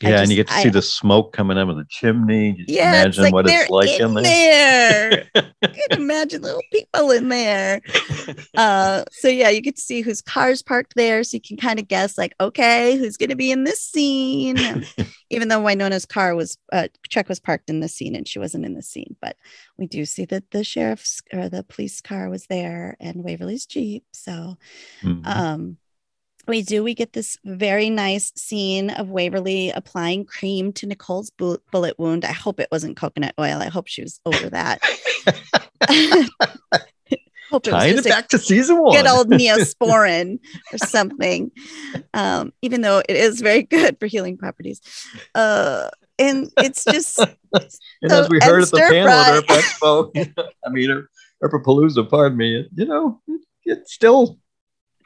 Yeah, 0.02 0.10
just, 0.10 0.22
and 0.22 0.30
you 0.32 0.36
get 0.36 0.48
to 0.48 0.54
I, 0.54 0.62
see 0.64 0.70
the 0.70 0.82
smoke 0.82 1.32
coming 1.32 1.56
out 1.56 1.70
of 1.70 1.76
the 1.76 1.86
chimney. 1.88 2.54
Just 2.54 2.68
yeah, 2.68 3.02
imagine 3.02 3.24
like 3.24 3.32
what 3.32 3.48
it's 3.48 3.70
like 3.70 3.88
in, 3.88 4.08
in 4.08 4.14
there. 4.24 5.28
there. 5.32 5.52
you 5.62 5.82
can 5.90 6.00
imagine 6.00 6.42
little 6.42 6.62
people 6.72 7.12
in 7.12 7.28
there. 7.28 7.80
Uh, 8.56 9.04
so 9.12 9.28
yeah, 9.28 9.50
you 9.50 9.60
get 9.60 9.76
to 9.76 9.82
see 9.82 10.00
whose 10.00 10.20
car's 10.20 10.62
parked 10.62 10.94
there, 10.96 11.22
so 11.22 11.36
you 11.36 11.40
can 11.40 11.56
kind 11.56 11.78
of 11.78 11.86
guess, 11.86 12.18
like, 12.18 12.34
okay, 12.40 12.96
who's 12.96 13.16
going 13.16 13.30
to 13.30 13.36
be 13.36 13.52
in 13.52 13.64
this 13.64 13.80
scene? 13.80 14.58
Even 15.30 15.48
though 15.48 15.60
Wynonna's 15.60 16.06
car 16.06 16.34
was 16.34 16.58
uh, 16.72 16.88
truck 17.08 17.28
was 17.28 17.38
parked 17.38 17.70
in 17.70 17.80
the 17.80 17.88
scene 17.88 18.16
and 18.16 18.26
she 18.26 18.40
wasn't 18.40 18.64
in 18.64 18.74
the 18.74 18.82
scene, 18.82 19.16
but 19.20 19.36
we 19.78 19.86
do 19.86 20.04
see 20.04 20.24
that 20.26 20.50
the 20.50 20.64
sheriff's 20.64 21.22
or 21.32 21.48
the 21.48 21.62
police 21.62 22.00
car 22.00 22.28
was 22.28 22.46
there 22.46 22.96
and 22.98 23.22
Waverly's 23.22 23.66
jeep. 23.66 24.04
So, 24.12 24.56
mm-hmm. 25.02 25.20
um 25.24 25.78
we 26.46 26.62
do 26.62 26.82
we 26.82 26.94
get 26.94 27.12
this 27.12 27.38
very 27.44 27.90
nice 27.90 28.32
scene 28.36 28.90
of 28.90 29.08
waverly 29.08 29.70
applying 29.70 30.24
cream 30.24 30.72
to 30.74 30.86
nicole's 30.86 31.30
bullet 31.30 31.98
wound. 31.98 32.24
I 32.24 32.32
hope 32.32 32.60
it 32.60 32.68
wasn't 32.70 32.96
coconut 32.96 33.34
oil. 33.38 33.60
I 33.60 33.68
hope 33.68 33.86
she 33.86 34.02
was 34.02 34.20
over 34.24 34.50
that. 34.50 34.80
Hope 37.50 37.62
Tying 37.62 37.98
it, 37.98 38.06
it 38.06 38.08
back 38.08 38.28
to 38.28 38.38
season 38.38 38.82
one. 38.82 38.96
good 38.96 39.06
old 39.06 39.28
neosporin 39.28 40.38
or 40.72 40.78
something 40.78 41.52
um, 42.14 42.52
even 42.62 42.80
though 42.80 43.02
it 43.08 43.14
is 43.14 43.40
very 43.40 43.62
good 43.62 43.98
for 44.00 44.06
healing 44.06 44.36
properties. 44.36 44.80
Uh, 45.34 45.88
and 46.18 46.50
it's 46.58 46.84
just 46.84 47.18
and 47.52 47.70
so, 48.08 48.22
as 48.22 48.28
we 48.28 48.38
heard 48.42 48.62
at 48.62 48.70
the 48.70 48.78
panel 48.78 49.08
at 49.08 49.44
Herp 49.44 49.60
Expo, 49.60 50.44
I 50.64 50.70
mean, 50.70 50.90
her 50.90 51.08
Earpapalooza, 51.42 52.08
pardon 52.08 52.38
me, 52.38 52.68
you 52.74 52.86
know, 52.86 53.20
it's 53.64 53.92
still 53.92 54.38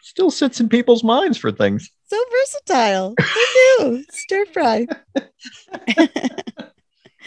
still 0.09 0.31
sits 0.31 0.59
in 0.59 0.71
people's 0.71 1.05
minds 1.05 1.37
for 1.37 1.53
things. 1.53 1.91
So 2.07 2.17
versatile. 2.31 3.15
Who 3.21 3.91
knew? 3.91 4.05
Stir 4.11 4.47
fry. 4.47 4.87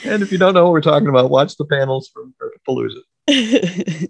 and 0.04 0.24
if 0.24 0.32
you 0.32 0.40
don't 0.40 0.56
know 0.56 0.64
what 0.64 0.74
we're 0.74 0.82
talking 0.82 1.08
about, 1.08 1.30
watch 1.30 1.58
the 1.58 1.66
panels 1.66 2.10
from 2.12 2.34
Palooza. 2.68 3.02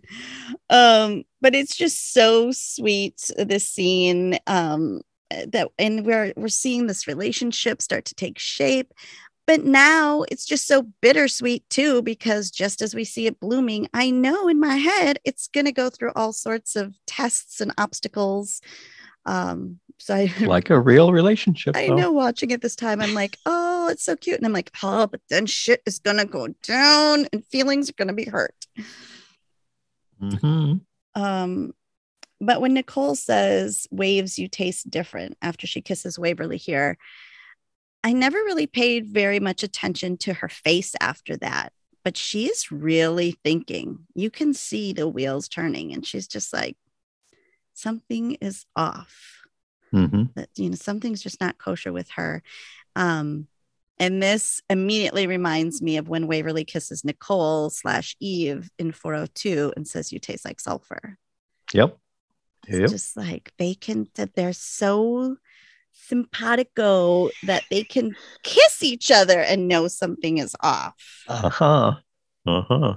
um, 0.69 1.23
but 1.41 1.53
it's 1.53 1.75
just 1.75 2.13
so 2.13 2.51
sweet 2.53 3.29
this 3.37 3.67
scene. 3.67 4.37
Um, 4.47 5.01
that 5.47 5.69
and 5.77 6.05
we're 6.05 6.33
we're 6.35 6.47
seeing 6.47 6.87
this 6.87 7.07
relationship 7.07 7.81
start 7.81 8.05
to 8.05 8.15
take 8.15 8.39
shape 8.39 8.93
but 9.51 9.65
now 9.65 10.23
it's 10.31 10.45
just 10.45 10.65
so 10.65 10.83
bittersweet 11.01 11.69
too, 11.69 12.01
because 12.03 12.49
just 12.49 12.81
as 12.81 12.95
we 12.95 13.03
see 13.03 13.27
it 13.27 13.41
blooming, 13.41 13.89
I 13.93 14.09
know 14.09 14.47
in 14.47 14.61
my 14.61 14.77
head 14.77 15.19
it's 15.25 15.49
going 15.49 15.65
to 15.65 15.73
go 15.73 15.89
through 15.89 16.13
all 16.15 16.31
sorts 16.31 16.77
of 16.77 16.95
tests 17.05 17.59
and 17.59 17.73
obstacles. 17.77 18.61
Um, 19.25 19.81
so 19.97 20.15
I 20.15 20.33
like 20.39 20.69
a 20.69 20.79
real 20.79 21.11
relationship. 21.11 21.75
I 21.75 21.87
though. 21.87 21.95
know 21.95 22.11
watching 22.13 22.51
it 22.51 22.61
this 22.61 22.77
time, 22.77 23.01
I'm 23.01 23.13
like, 23.13 23.37
oh, 23.45 23.89
it's 23.89 24.05
so 24.05 24.15
cute. 24.15 24.37
And 24.37 24.45
I'm 24.45 24.53
like, 24.53 24.71
oh, 24.83 25.05
but 25.07 25.19
then 25.29 25.47
shit 25.47 25.81
is 25.85 25.99
going 25.99 26.17
to 26.17 26.25
go 26.25 26.47
down 26.63 27.27
and 27.33 27.45
feelings 27.47 27.89
are 27.89 27.93
going 27.97 28.07
to 28.07 28.13
be 28.13 28.23
hurt. 28.23 28.55
Mm-hmm. 30.23 30.75
Um, 31.21 31.73
but 32.39 32.61
when 32.61 32.73
Nicole 32.73 33.15
says, 33.15 33.85
waves, 33.91 34.39
you 34.39 34.47
taste 34.47 34.89
different 34.89 35.37
after 35.41 35.67
she 35.67 35.81
kisses 35.81 36.17
Waverly 36.17 36.55
here, 36.55 36.97
I 38.03 38.13
never 38.13 38.37
really 38.37 38.67
paid 38.67 39.05
very 39.05 39.39
much 39.39 39.63
attention 39.63 40.17
to 40.17 40.33
her 40.33 40.49
face 40.49 40.95
after 40.99 41.37
that, 41.37 41.73
but 42.03 42.17
she's 42.17 42.71
really 42.71 43.37
thinking. 43.43 44.07
You 44.15 44.31
can 44.31 44.53
see 44.53 44.93
the 44.93 45.07
wheels 45.07 45.47
turning, 45.47 45.93
and 45.93 46.05
she's 46.05 46.27
just 46.27 46.51
like, 46.51 46.77
something 47.73 48.37
is 48.41 48.65
off. 48.75 49.43
Mm-hmm. 49.93 50.23
That 50.35 50.49
you 50.55 50.69
know, 50.69 50.75
something's 50.75 51.21
just 51.21 51.41
not 51.41 51.57
kosher 51.57 51.91
with 51.91 52.09
her. 52.11 52.41
Um, 52.95 53.47
and 53.99 54.21
this 54.21 54.63
immediately 54.67 55.27
reminds 55.27 55.79
me 55.79 55.97
of 55.97 56.09
when 56.09 56.25
Waverly 56.25 56.65
kisses 56.65 57.05
Nicole 57.05 57.69
slash 57.69 58.15
Eve 58.19 58.69
in 58.79 58.91
402 58.91 59.73
and 59.75 59.87
says, 59.87 60.11
You 60.11 60.17
taste 60.17 60.43
like 60.43 60.59
sulfur. 60.59 61.17
Yep. 61.71 61.97
It's 62.67 62.79
yep. 62.79 62.89
just 62.89 63.15
like 63.15 63.53
they 63.59 63.75
can, 63.75 64.07
that 64.15 64.33
they're 64.33 64.53
so 64.53 65.37
simpatico 65.93 67.29
that 67.43 67.63
they 67.69 67.83
can 67.83 68.15
kiss 68.43 68.83
each 68.83 69.11
other 69.11 69.39
and 69.39 69.67
know 69.67 69.87
something 69.87 70.37
is 70.37 70.55
off. 70.61 70.95
Uh 71.27 71.49
huh. 71.49 71.93
Uh 72.45 72.61
huh. 72.61 72.95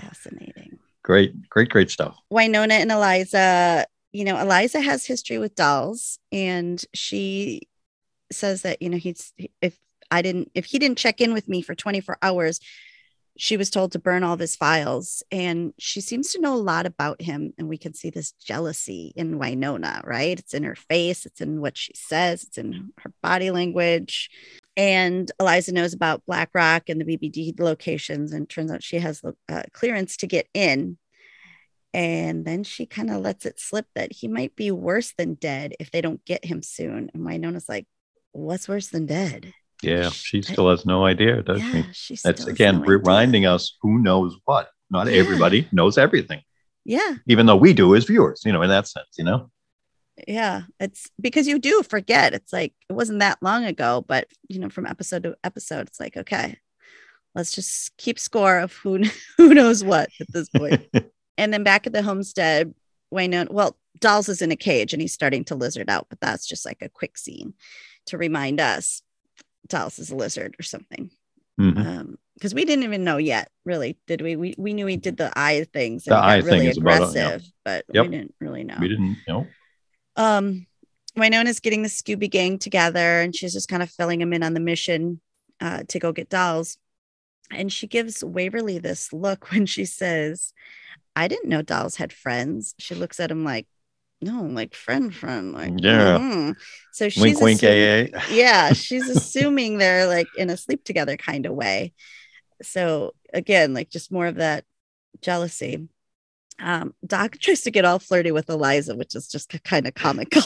Fascinating. 0.00 0.78
Great, 1.02 1.48
great, 1.48 1.68
great 1.70 1.90
stuff. 1.90 2.16
Wynonna 2.32 2.72
and 2.72 2.92
Eliza, 2.92 3.86
you 4.12 4.24
know, 4.24 4.38
Eliza 4.38 4.80
has 4.80 5.06
history 5.06 5.38
with 5.38 5.54
dolls, 5.54 6.18
and 6.30 6.82
she 6.94 7.68
says 8.30 8.62
that, 8.62 8.82
you 8.82 8.88
know, 8.88 8.98
he's, 8.98 9.32
if 9.60 9.78
I 10.10 10.22
didn't, 10.22 10.50
if 10.54 10.66
he 10.66 10.78
didn't 10.78 10.98
check 10.98 11.20
in 11.20 11.32
with 11.32 11.48
me 11.48 11.62
for 11.62 11.74
24 11.74 12.18
hours, 12.22 12.60
she 13.40 13.56
was 13.56 13.70
told 13.70 13.90
to 13.90 13.98
burn 13.98 14.22
all 14.22 14.34
of 14.34 14.38
his 14.38 14.54
files 14.54 15.22
and 15.32 15.72
she 15.78 16.02
seems 16.02 16.30
to 16.30 16.40
know 16.42 16.54
a 16.54 16.56
lot 16.56 16.84
about 16.84 17.22
him 17.22 17.54
and 17.56 17.70
we 17.70 17.78
can 17.78 17.94
see 17.94 18.10
this 18.10 18.32
jealousy 18.32 19.14
in 19.16 19.38
wynonna 19.38 20.06
right? 20.06 20.38
It's 20.38 20.52
in 20.52 20.62
her 20.64 20.74
face 20.74 21.24
it's 21.24 21.40
in 21.40 21.62
what 21.62 21.78
she 21.78 21.92
says 21.94 22.44
it's 22.44 22.58
in 22.58 22.92
her 22.98 23.14
body 23.22 23.50
language 23.50 24.28
and 24.76 25.32
eliza 25.40 25.72
knows 25.72 25.94
about 25.94 26.26
black 26.26 26.50
rock 26.52 26.90
and 26.90 27.00
the 27.00 27.16
bbd 27.16 27.58
locations 27.58 28.32
and 28.32 28.46
turns 28.46 28.70
out 28.70 28.82
she 28.82 28.98
has 28.98 29.22
uh, 29.48 29.62
clearance 29.72 30.18
to 30.18 30.26
get 30.26 30.46
in 30.52 30.98
and 31.94 32.44
then 32.44 32.62
she 32.62 32.84
kind 32.84 33.10
of 33.10 33.22
lets 33.22 33.46
it 33.46 33.58
slip 33.58 33.86
that 33.94 34.12
he 34.12 34.28
might 34.28 34.54
be 34.54 34.70
worse 34.70 35.14
than 35.16 35.32
dead 35.32 35.72
if 35.80 35.90
they 35.90 36.02
don't 36.02 36.24
get 36.26 36.44
him 36.44 36.62
soon 36.62 37.10
and 37.14 37.26
wynonna's 37.26 37.70
like 37.70 37.86
what's 38.32 38.68
worse 38.68 38.88
than 38.88 39.06
dead 39.06 39.54
yeah, 39.82 40.10
she 40.10 40.42
still 40.42 40.70
has 40.70 40.84
no 40.84 41.04
idea, 41.04 41.42
does 41.42 41.62
yeah, 41.62 41.82
she? 41.92 42.16
That's 42.22 42.46
again 42.46 42.80
no 42.80 42.86
reminding 42.86 43.42
idea. 43.42 43.54
us 43.54 43.76
who 43.80 43.98
knows 43.98 44.36
what. 44.44 44.70
Not 44.90 45.06
yeah. 45.06 45.18
everybody 45.18 45.68
knows 45.72 45.98
everything. 45.98 46.42
Yeah. 46.84 47.16
Even 47.26 47.46
though 47.46 47.56
we 47.56 47.72
do 47.72 47.94
as 47.94 48.04
viewers, 48.04 48.42
you 48.44 48.52
know, 48.52 48.62
in 48.62 48.70
that 48.70 48.88
sense, 48.88 49.08
you 49.16 49.24
know. 49.24 49.50
Yeah, 50.26 50.62
it's 50.78 51.08
because 51.20 51.46
you 51.46 51.58
do 51.58 51.82
forget. 51.82 52.34
It's 52.34 52.52
like 52.52 52.74
it 52.88 52.92
wasn't 52.92 53.20
that 53.20 53.38
long 53.42 53.64
ago, 53.64 54.04
but 54.06 54.28
you 54.48 54.58
know, 54.58 54.68
from 54.68 54.86
episode 54.86 55.22
to 55.22 55.36
episode, 55.44 55.88
it's 55.88 56.00
like 56.00 56.16
okay, 56.16 56.58
let's 57.34 57.52
just 57.52 57.96
keep 57.96 58.18
score 58.18 58.58
of 58.58 58.72
who 58.72 59.02
who 59.36 59.54
knows 59.54 59.82
what 59.82 60.10
at 60.20 60.32
this 60.32 60.48
point. 60.50 60.86
and 61.38 61.52
then 61.52 61.62
back 61.62 61.86
at 61.86 61.92
the 61.92 62.02
homestead, 62.02 62.74
Wayne, 63.10 63.46
well, 63.50 63.78
Dolls 63.98 64.28
is 64.28 64.42
in 64.42 64.52
a 64.52 64.56
cage 64.56 64.92
and 64.92 65.00
he's 65.00 65.14
starting 65.14 65.44
to 65.44 65.54
lizard 65.54 65.88
out, 65.88 66.06
but 66.10 66.20
that's 66.20 66.46
just 66.46 66.66
like 66.66 66.82
a 66.82 66.88
quick 66.88 67.16
scene 67.16 67.54
to 68.06 68.18
remind 68.18 68.60
us 68.60 69.02
Dolls 69.68 69.98
is 69.98 70.10
a 70.10 70.16
lizard 70.16 70.56
or 70.58 70.62
something. 70.62 71.10
Mm-hmm. 71.60 71.78
Um, 71.78 72.18
because 72.34 72.54
we 72.54 72.64
didn't 72.64 72.84
even 72.84 73.04
know 73.04 73.18
yet, 73.18 73.50
really, 73.66 73.98
did 74.06 74.22
we? 74.22 74.34
We 74.34 74.54
we 74.56 74.72
knew 74.72 74.86
he 74.86 74.96
did 74.96 75.18
the 75.18 75.30
eye 75.38 75.66
things 75.74 76.04
the 76.04 76.14
eye 76.14 76.36
really 76.38 76.60
thing 76.60 76.68
aggressive, 76.68 77.16
about, 77.16 77.42
yeah. 77.42 77.48
but 77.64 77.84
yep. 77.92 78.06
we 78.06 78.16
didn't 78.16 78.34
really 78.40 78.64
know. 78.64 78.78
We 78.80 78.88
didn't 78.88 79.18
know. 79.28 79.46
Um, 80.16 80.66
Wynonna's 81.18 81.60
getting 81.60 81.82
the 81.82 81.90
Scooby 81.90 82.30
Gang 82.30 82.58
together, 82.58 83.20
and 83.20 83.36
she's 83.36 83.52
just 83.52 83.68
kind 83.68 83.82
of 83.82 83.90
filling 83.90 84.20
them 84.20 84.32
in 84.32 84.42
on 84.42 84.54
the 84.54 84.60
mission 84.60 85.20
uh, 85.60 85.82
to 85.88 85.98
go 85.98 86.12
get 86.12 86.30
dolls. 86.30 86.78
And 87.50 87.70
she 87.70 87.86
gives 87.86 88.24
Waverly 88.24 88.78
this 88.78 89.12
look 89.12 89.50
when 89.52 89.66
she 89.66 89.84
says, 89.84 90.54
"I 91.14 91.28
didn't 91.28 91.50
know 91.50 91.60
dolls 91.60 91.96
had 91.96 92.10
friends." 92.10 92.74
She 92.78 92.94
looks 92.94 93.20
at 93.20 93.30
him 93.30 93.44
like, 93.44 93.66
no, 94.22 94.42
like 94.42 94.74
friend, 94.74 95.14
friend, 95.14 95.52
like 95.52 95.72
yeah. 95.78 96.18
Mm-hmm. 96.18 96.52
So 96.92 97.08
she's 97.08 97.22
wink, 97.22 97.40
wink, 97.40 97.62
AA. 97.62 98.18
yeah, 98.30 98.72
she's 98.72 99.08
assuming 99.08 99.78
they're 99.78 100.06
like 100.06 100.28
in 100.36 100.50
a 100.50 100.56
sleep 100.56 100.84
together 100.84 101.16
kind 101.16 101.46
of 101.46 101.54
way. 101.54 101.94
So 102.62 103.14
again, 103.32 103.72
like 103.72 103.90
just 103.90 104.12
more 104.12 104.26
of 104.26 104.36
that 104.36 104.64
jealousy. 105.22 105.88
Um, 106.58 106.94
Doc 107.06 107.38
tries 107.38 107.62
to 107.62 107.70
get 107.70 107.86
all 107.86 107.98
flirty 107.98 108.32
with 108.32 108.50
Eliza, 108.50 108.94
which 108.94 109.14
is 109.14 109.28
just 109.28 109.50
kind 109.64 109.86
of 109.86 109.94
comical. 109.94 110.42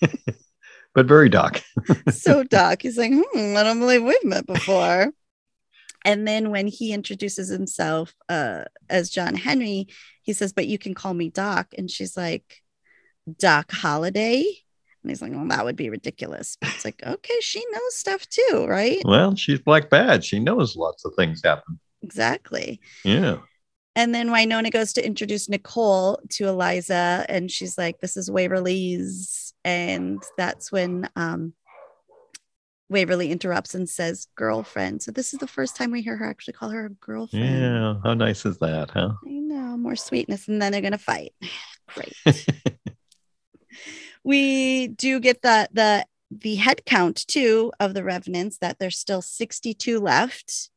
but 0.94 1.06
very 1.06 1.28
Doc. 1.28 1.62
so 2.10 2.42
Doc, 2.42 2.82
he's 2.82 2.98
like, 2.98 3.12
hmm, 3.12 3.56
I 3.56 3.62
don't 3.62 3.78
believe 3.78 4.02
we've 4.02 4.24
met 4.24 4.46
before. 4.46 5.12
And 6.04 6.26
then 6.26 6.50
when 6.50 6.66
he 6.66 6.92
introduces 6.92 7.48
himself 7.48 8.14
uh, 8.28 8.64
as 8.90 9.10
John 9.10 9.36
Henry, 9.36 9.88
he 10.22 10.32
says, 10.32 10.52
But 10.52 10.66
you 10.66 10.78
can 10.78 10.94
call 10.94 11.14
me 11.14 11.30
Doc. 11.30 11.68
And 11.78 11.90
she's 11.90 12.16
like, 12.16 12.62
Doc 13.38 13.70
Holliday. 13.72 14.44
And 15.02 15.10
he's 15.10 15.20
like, 15.20 15.32
well, 15.32 15.46
that 15.48 15.64
would 15.64 15.76
be 15.76 15.90
ridiculous. 15.90 16.56
But 16.60 16.70
it's 16.70 16.84
like, 16.84 17.02
okay, 17.06 17.40
she 17.40 17.64
knows 17.70 17.94
stuff 17.94 18.26
too, 18.28 18.66
right? 18.68 19.02
Well, 19.04 19.36
she's 19.36 19.60
Black 19.60 19.90
Badge. 19.90 20.24
She 20.24 20.38
knows 20.38 20.76
lots 20.76 21.04
of 21.04 21.12
things 21.14 21.42
happen. 21.44 21.78
Exactly. 22.02 22.80
Yeah. 23.04 23.38
And 23.96 24.14
then 24.14 24.28
Wynonna 24.28 24.72
goes 24.72 24.92
to 24.94 25.06
introduce 25.06 25.48
Nicole 25.48 26.20
to 26.30 26.48
Eliza, 26.48 27.24
and 27.28 27.50
she's 27.50 27.78
like, 27.78 28.00
This 28.00 28.16
is 28.16 28.30
Waverly's 28.30 29.54
And 29.64 30.22
that's 30.36 30.72
when 30.72 31.08
um, 31.14 31.52
Waverly 32.90 33.30
interrupts 33.30 33.74
and 33.74 33.88
says, 33.88 34.28
girlfriend. 34.36 35.02
So 35.02 35.10
this 35.10 35.32
is 35.32 35.38
the 35.38 35.46
first 35.46 35.74
time 35.76 35.90
we 35.90 36.02
hear 36.02 36.16
her 36.16 36.28
actually 36.28 36.54
call 36.54 36.70
her 36.70 36.86
a 36.86 36.90
girlfriend. 36.90 37.60
Yeah. 37.60 37.94
How 38.04 38.14
nice 38.14 38.44
is 38.44 38.58
that, 38.58 38.90
huh? 38.90 39.12
I 39.26 39.30
know, 39.30 39.76
more 39.76 39.96
sweetness. 39.96 40.48
And 40.48 40.60
then 40.60 40.72
they're 40.72 40.80
going 40.80 40.92
to 40.92 40.98
fight. 40.98 41.32
Great. 41.88 42.14
we 44.24 44.88
do 44.88 45.20
get 45.20 45.42
the, 45.42 45.68
the, 45.72 46.06
the 46.30 46.56
head 46.56 46.84
count 46.84 47.26
too 47.28 47.72
of 47.78 47.94
the 47.94 48.02
revenants 48.02 48.58
that 48.58 48.78
there's 48.78 48.98
still 48.98 49.22
62 49.22 50.00
left. 50.00 50.70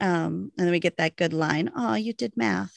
Um, 0.00 0.50
and 0.58 0.66
then 0.66 0.70
we 0.70 0.80
get 0.80 0.96
that 0.96 1.16
good 1.16 1.32
line. 1.32 1.70
Oh, 1.76 1.94
you 1.94 2.12
did 2.12 2.36
math. 2.36 2.74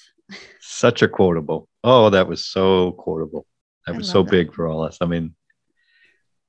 Such 0.59 1.01
a 1.01 1.07
quotable. 1.07 1.67
Oh, 1.83 2.09
that 2.09 2.27
was 2.27 2.45
so 2.45 2.91
quotable. 2.93 3.45
That 3.87 3.95
I 3.95 3.97
was 3.97 4.09
so 4.09 4.23
that. 4.23 4.31
big 4.31 4.53
for 4.53 4.67
all 4.67 4.83
us. 4.83 4.97
I 5.01 5.05
mean, 5.05 5.35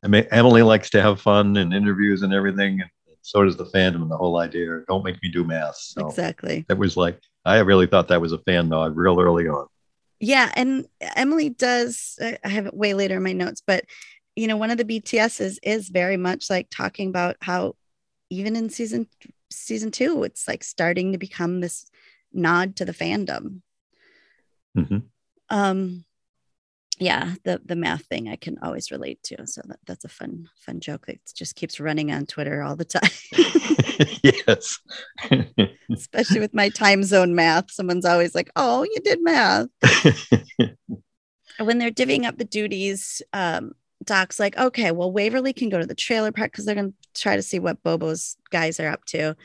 I 0.02 0.08
mean, 0.08 0.26
Emily 0.30 0.62
likes 0.62 0.90
to 0.90 1.02
have 1.02 1.20
fun 1.20 1.56
and 1.56 1.72
interviews 1.72 2.22
and 2.22 2.32
everything, 2.32 2.80
and 2.80 2.90
so 3.22 3.44
does 3.44 3.56
the 3.56 3.66
fandom 3.66 4.02
and 4.02 4.10
the 4.10 4.16
whole 4.16 4.38
idea. 4.38 4.80
Don't 4.88 5.04
make 5.04 5.22
me 5.22 5.30
do 5.30 5.44
math. 5.44 5.76
So 5.76 6.06
Exactly. 6.08 6.64
that 6.68 6.78
was 6.78 6.96
like, 6.96 7.20
I 7.44 7.58
really 7.58 7.86
thought 7.86 8.08
that 8.08 8.20
was 8.20 8.32
a 8.32 8.38
fan 8.38 8.68
nod 8.68 8.96
real 8.96 9.20
early 9.20 9.48
on. 9.48 9.66
Yeah, 10.20 10.50
and 10.54 10.86
Emily 11.00 11.50
does. 11.50 12.18
I 12.20 12.48
have 12.48 12.66
it 12.66 12.74
way 12.74 12.94
later 12.94 13.16
in 13.16 13.22
my 13.22 13.32
notes, 13.32 13.62
but 13.66 13.84
you 14.34 14.46
know, 14.46 14.56
one 14.56 14.70
of 14.70 14.78
the 14.78 14.84
BTSs 14.84 15.58
is 15.62 15.88
very 15.88 16.16
much 16.16 16.50
like 16.50 16.68
talking 16.70 17.08
about 17.08 17.36
how 17.40 17.74
even 18.30 18.56
in 18.56 18.70
season 18.70 19.08
season 19.50 19.90
two, 19.90 20.22
it's 20.24 20.48
like 20.48 20.64
starting 20.64 21.12
to 21.12 21.18
become 21.18 21.60
this 21.60 21.86
nod 22.32 22.76
to 22.76 22.84
the 22.84 22.92
fandom. 22.92 23.62
Mhm. 24.76 25.04
Um, 25.48 26.04
yeah, 26.98 27.34
the 27.44 27.60
the 27.64 27.76
math 27.76 28.06
thing 28.06 28.28
I 28.28 28.36
can 28.36 28.58
always 28.62 28.90
relate 28.90 29.22
to. 29.24 29.46
So 29.46 29.62
that, 29.66 29.78
that's 29.86 30.04
a 30.04 30.08
fun 30.08 30.48
fun 30.56 30.80
joke 30.80 31.06
that 31.06 31.18
just 31.34 31.54
keeps 31.54 31.78
running 31.78 32.10
on 32.10 32.26
Twitter 32.26 32.62
all 32.62 32.76
the 32.76 32.84
time. 32.84 33.10
yes. 34.22 34.78
Especially 35.92 36.40
with 36.40 36.54
my 36.54 36.68
time 36.70 37.02
zone 37.02 37.34
math, 37.34 37.70
someone's 37.70 38.04
always 38.04 38.34
like, 38.34 38.50
"Oh, 38.56 38.82
you 38.84 38.98
did 39.04 39.22
math." 39.22 39.68
when 41.58 41.78
they're 41.78 41.90
divvying 41.90 42.24
up 42.24 42.38
the 42.38 42.44
duties, 42.44 43.22
um, 43.32 43.72
Doc's 44.04 44.38
like, 44.38 44.56
okay, 44.56 44.90
well, 44.90 45.10
Waverly 45.10 45.52
can 45.52 45.68
go 45.68 45.78
to 45.78 45.86
the 45.86 45.94
trailer 45.94 46.32
park 46.32 46.52
because 46.52 46.64
they're 46.64 46.74
going 46.74 46.92
to 46.92 47.20
try 47.20 47.36
to 47.36 47.42
see 47.42 47.58
what 47.58 47.82
Bobo's 47.82 48.36
guys 48.50 48.78
are 48.78 48.88
up 48.88 49.04
to. 49.06 49.36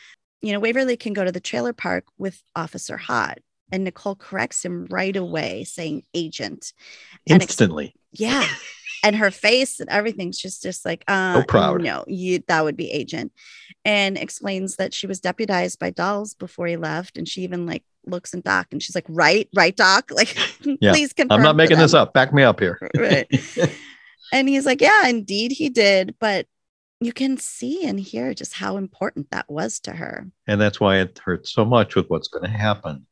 You 0.42 0.54
know, 0.54 0.60
Waverly 0.60 0.98
can 0.98 1.14
go 1.14 1.24
to 1.24 1.32
the 1.32 1.40
trailer 1.40 1.74
park 1.74 2.06
with 2.18 2.42
Officer 2.56 2.98
Hot. 2.98 3.40
And 3.72 3.84
Nicole 3.84 4.16
corrects 4.16 4.64
him 4.66 4.86
right 4.90 5.16
away, 5.16 5.64
saying 5.64 6.04
agent. 6.14 6.74
And 7.28 7.42
ex- 7.42 7.52
Instantly. 7.52 7.96
yeah. 8.12 8.46
and 9.04 9.16
her 9.16 9.32
face 9.32 9.80
and 9.80 9.90
everything's 9.90 10.38
just 10.38 10.62
just 10.62 10.86
like 10.86 11.04
uh 11.08 11.40
So 11.42 11.44
proud. 11.48 11.82
no 11.82 12.04
you 12.08 12.44
that 12.48 12.64
would 12.64 12.78
be 12.78 12.92
agent 12.92 13.32
and 13.84 14.16
explains 14.16 14.76
that 14.76 14.94
she 14.94 15.08
was 15.08 15.20
deputized 15.20 15.80
by 15.80 15.90
dolls 15.90 16.36
before 16.36 16.68
he 16.68 16.78
left 16.78 17.18
and 17.18 17.28
she 17.28 17.42
even 17.42 17.66
like 17.66 17.84
looks 18.06 18.34
in 18.36 18.42
doc 18.42 18.68
and 18.72 18.84
she's 18.84 18.94
like 18.94 19.06
right 19.10 19.50
right 19.56 19.76
doc 19.76 20.12
like 20.16 20.38
Yeah. 20.82 20.92
please 20.92 21.14
confirm 21.14 21.38
I'm 21.40 21.44
not 21.44 21.56
making 21.56 21.80
this 21.80 21.96
up. 21.96 22.14
Back 22.14 22.32
me 22.32 22.44
up 22.44 22.60
here. 22.60 22.78
right 22.96 23.26
and 24.32 24.48
he's 24.48 24.68
like 24.68 24.82
yeah 24.82 25.08
indeed 25.08 25.52
he 25.52 25.70
did 25.70 26.14
but 26.20 26.46
you 27.00 27.12
can 27.12 27.38
see 27.38 27.84
and 27.88 28.00
hear 28.00 28.36
just 28.36 28.54
how 28.54 28.78
important 28.78 29.32
that 29.32 29.50
was 29.50 29.80
to 29.80 29.94
her 29.94 30.28
And 30.46 30.62
that's 30.62 30.80
why 30.80 30.98
it 31.00 31.18
hurts 31.18 31.52
so 31.52 31.66
much 31.66 31.96
with 31.96 32.06
what's 32.10 32.28
going 32.28 32.44
to 32.44 32.50
happen. 32.56 33.08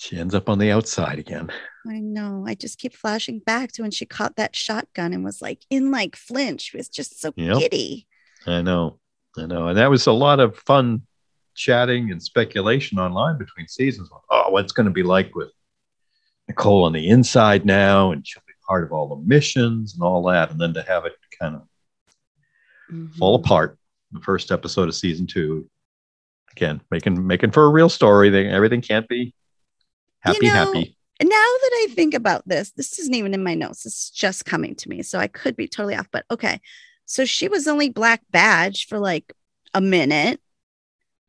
She 0.00 0.16
ends 0.16 0.34
up 0.34 0.48
on 0.48 0.58
the 0.58 0.70
outside 0.70 1.18
again. 1.18 1.52
i 1.86 1.98
know 1.98 2.44
i 2.46 2.54
just 2.54 2.78
keep 2.78 2.94
flashing 2.94 3.38
back 3.38 3.70
to 3.72 3.82
when 3.82 3.90
she 3.90 4.04
caught 4.06 4.36
that 4.36 4.54
shotgun 4.56 5.12
and 5.14 5.22
was 5.24 5.40
like 5.42 5.60
in 5.70 5.90
like 5.90 6.16
flinch 6.16 6.62
she 6.62 6.76
was 6.76 6.88
just 6.88 7.20
so 7.20 7.32
Yep. 7.36 7.58
giddy 7.58 8.06
I 8.46 8.62
know. 8.62 8.98
I 9.36 9.44
know. 9.44 9.68
And 9.68 9.76
that 9.76 9.90
was 9.90 10.06
a 10.06 10.12
lot 10.12 10.40
of 10.40 10.56
fun 10.56 11.02
chatting 11.54 12.10
and 12.10 12.22
speculation 12.22 12.98
online 12.98 13.36
between 13.36 13.68
seasons. 13.68 14.08
Oh, 14.30 14.48
what's 14.50 14.72
going 14.72 14.86
to 14.86 14.90
be 14.92 15.02
like 15.02 15.34
with 15.34 15.50
Nicole 16.48 16.84
on 16.84 16.94
the 16.94 17.06
inside 17.10 17.66
now? 17.66 18.12
And 18.12 18.26
she'll 18.26 18.42
be 18.46 18.54
part 18.66 18.82
of 18.82 18.92
all 18.92 19.08
the 19.10 19.22
missions 19.28 19.92
and 19.92 20.02
all 20.02 20.22
that. 20.30 20.50
And 20.50 20.58
then 20.58 20.72
to 20.72 20.82
have 20.82 21.04
it 21.04 21.12
kind 21.38 21.56
of 21.56 21.62
fall 23.18 23.38
Mhm. 23.38 23.44
apart 23.44 23.78
the 24.12 24.20
first 24.20 24.50
episode 24.50 24.88
of 24.88 24.94
season 24.94 25.26
two. 25.26 25.68
Again, 26.52 26.80
making 26.90 27.26
making 27.26 27.50
for 27.50 27.64
a 27.66 27.70
real 27.70 27.90
story. 27.90 28.30
They, 28.30 28.48
everything 28.48 28.80
can't 28.80 29.06
be 29.06 29.34
happy, 30.20 30.46
know, 30.46 30.52
happy. 30.52 30.96
Now 31.22 31.28
that 31.28 31.70
I 31.74 31.88
think 31.94 32.14
about 32.14 32.48
this, 32.48 32.72
this 32.72 32.98
isn't 32.98 33.14
even 33.14 33.34
in 33.34 33.44
my 33.44 33.54
notes. 33.54 33.84
It's 33.84 34.10
just 34.10 34.44
coming 34.44 34.74
to 34.76 34.88
me. 34.88 35.02
So 35.02 35.18
I 35.18 35.26
could 35.26 35.56
be 35.56 35.68
totally 35.68 35.94
off, 35.94 36.08
but 36.10 36.24
okay. 36.30 36.60
So 37.04 37.24
she 37.24 37.48
was 37.48 37.68
only 37.68 37.90
black 37.90 38.22
badge 38.30 38.86
for 38.86 38.98
like 38.98 39.34
a 39.74 39.80
minute 39.80 40.40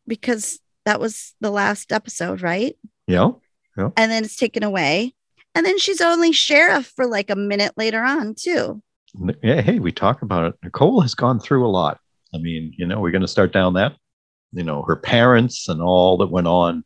because 0.07 0.59
that 0.85 0.99
was 0.99 1.35
the 1.41 1.51
last 1.51 1.91
episode, 1.91 2.41
right? 2.41 2.77
Yeah. 3.07 3.31
yeah. 3.77 3.89
And 3.97 4.11
then 4.11 4.23
it's 4.23 4.37
taken 4.37 4.63
away. 4.63 5.13
And 5.53 5.65
then 5.65 5.77
she's 5.77 5.99
only 5.99 6.31
sheriff 6.31 6.93
for 6.95 7.05
like 7.05 7.29
a 7.29 7.35
minute 7.35 7.73
later 7.75 8.01
on, 8.01 8.35
too. 8.35 8.81
Yeah, 9.43 9.61
hey, 9.61 9.79
we 9.79 9.91
talk 9.91 10.21
about 10.21 10.45
it. 10.45 10.55
Nicole 10.63 11.01
has 11.01 11.13
gone 11.13 11.39
through 11.39 11.65
a 11.65 11.69
lot. 11.69 11.99
I 12.33 12.37
mean, 12.37 12.73
you 12.77 12.85
know, 12.85 13.01
we're 13.01 13.11
going 13.11 13.23
to 13.23 13.27
start 13.27 13.51
down 13.51 13.73
that, 13.73 13.97
you 14.53 14.63
know, 14.63 14.83
her 14.83 14.95
parents 14.95 15.67
and 15.67 15.81
all 15.81 16.17
that 16.17 16.31
went 16.31 16.47
on 16.47 16.85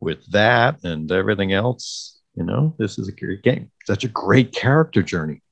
with 0.00 0.24
that 0.32 0.84
and 0.84 1.10
everything 1.10 1.52
else. 1.52 2.18
You 2.34 2.44
know, 2.44 2.74
this 2.78 2.98
is 2.98 3.08
a 3.08 3.12
great 3.12 3.42
game. 3.42 3.70
Such 3.86 4.04
a 4.04 4.08
great 4.08 4.52
character 4.52 5.02
journey. 5.02 5.42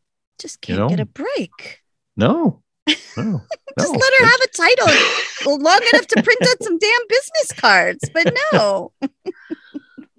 Just 0.41 0.61
can't 0.61 0.89
get 0.89 0.97
know? 0.99 1.03
a 1.03 1.07
break. 1.07 1.81
No, 2.17 2.63
no, 2.87 2.95
Just 3.79 3.93
no. 3.93 3.99
let 3.99 4.13
her 4.19 4.27
have 4.27 4.41
a 4.41 4.49
title 4.49 5.59
long 5.63 5.81
enough 5.93 6.07
to 6.07 6.23
print 6.23 6.43
out 6.43 6.63
some 6.63 6.79
damn 6.79 7.09
business 7.09 7.53
cards. 7.57 8.09
But 8.13 8.35
no. 8.53 8.93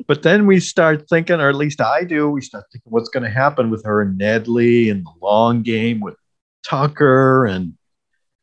But 0.08 0.24
then 0.24 0.48
we 0.48 0.62
start 0.62 1.10
thinking, 1.10 1.42
or 1.42 1.50
at 1.50 1.56
least 1.56 1.82
I 1.82 2.06
do, 2.06 2.30
we 2.30 2.40
start 2.40 2.64
thinking 2.72 2.90
what's 2.90 3.10
going 3.10 3.24
to 3.24 3.30
happen 3.30 3.70
with 3.70 3.84
her 3.84 4.02
and 4.02 4.18
Nedley 4.18 4.90
and 4.90 5.06
the 5.06 5.12
long 5.22 5.64
game 5.64 6.00
with 6.00 6.16
Tucker 6.66 7.46
and 7.46 7.74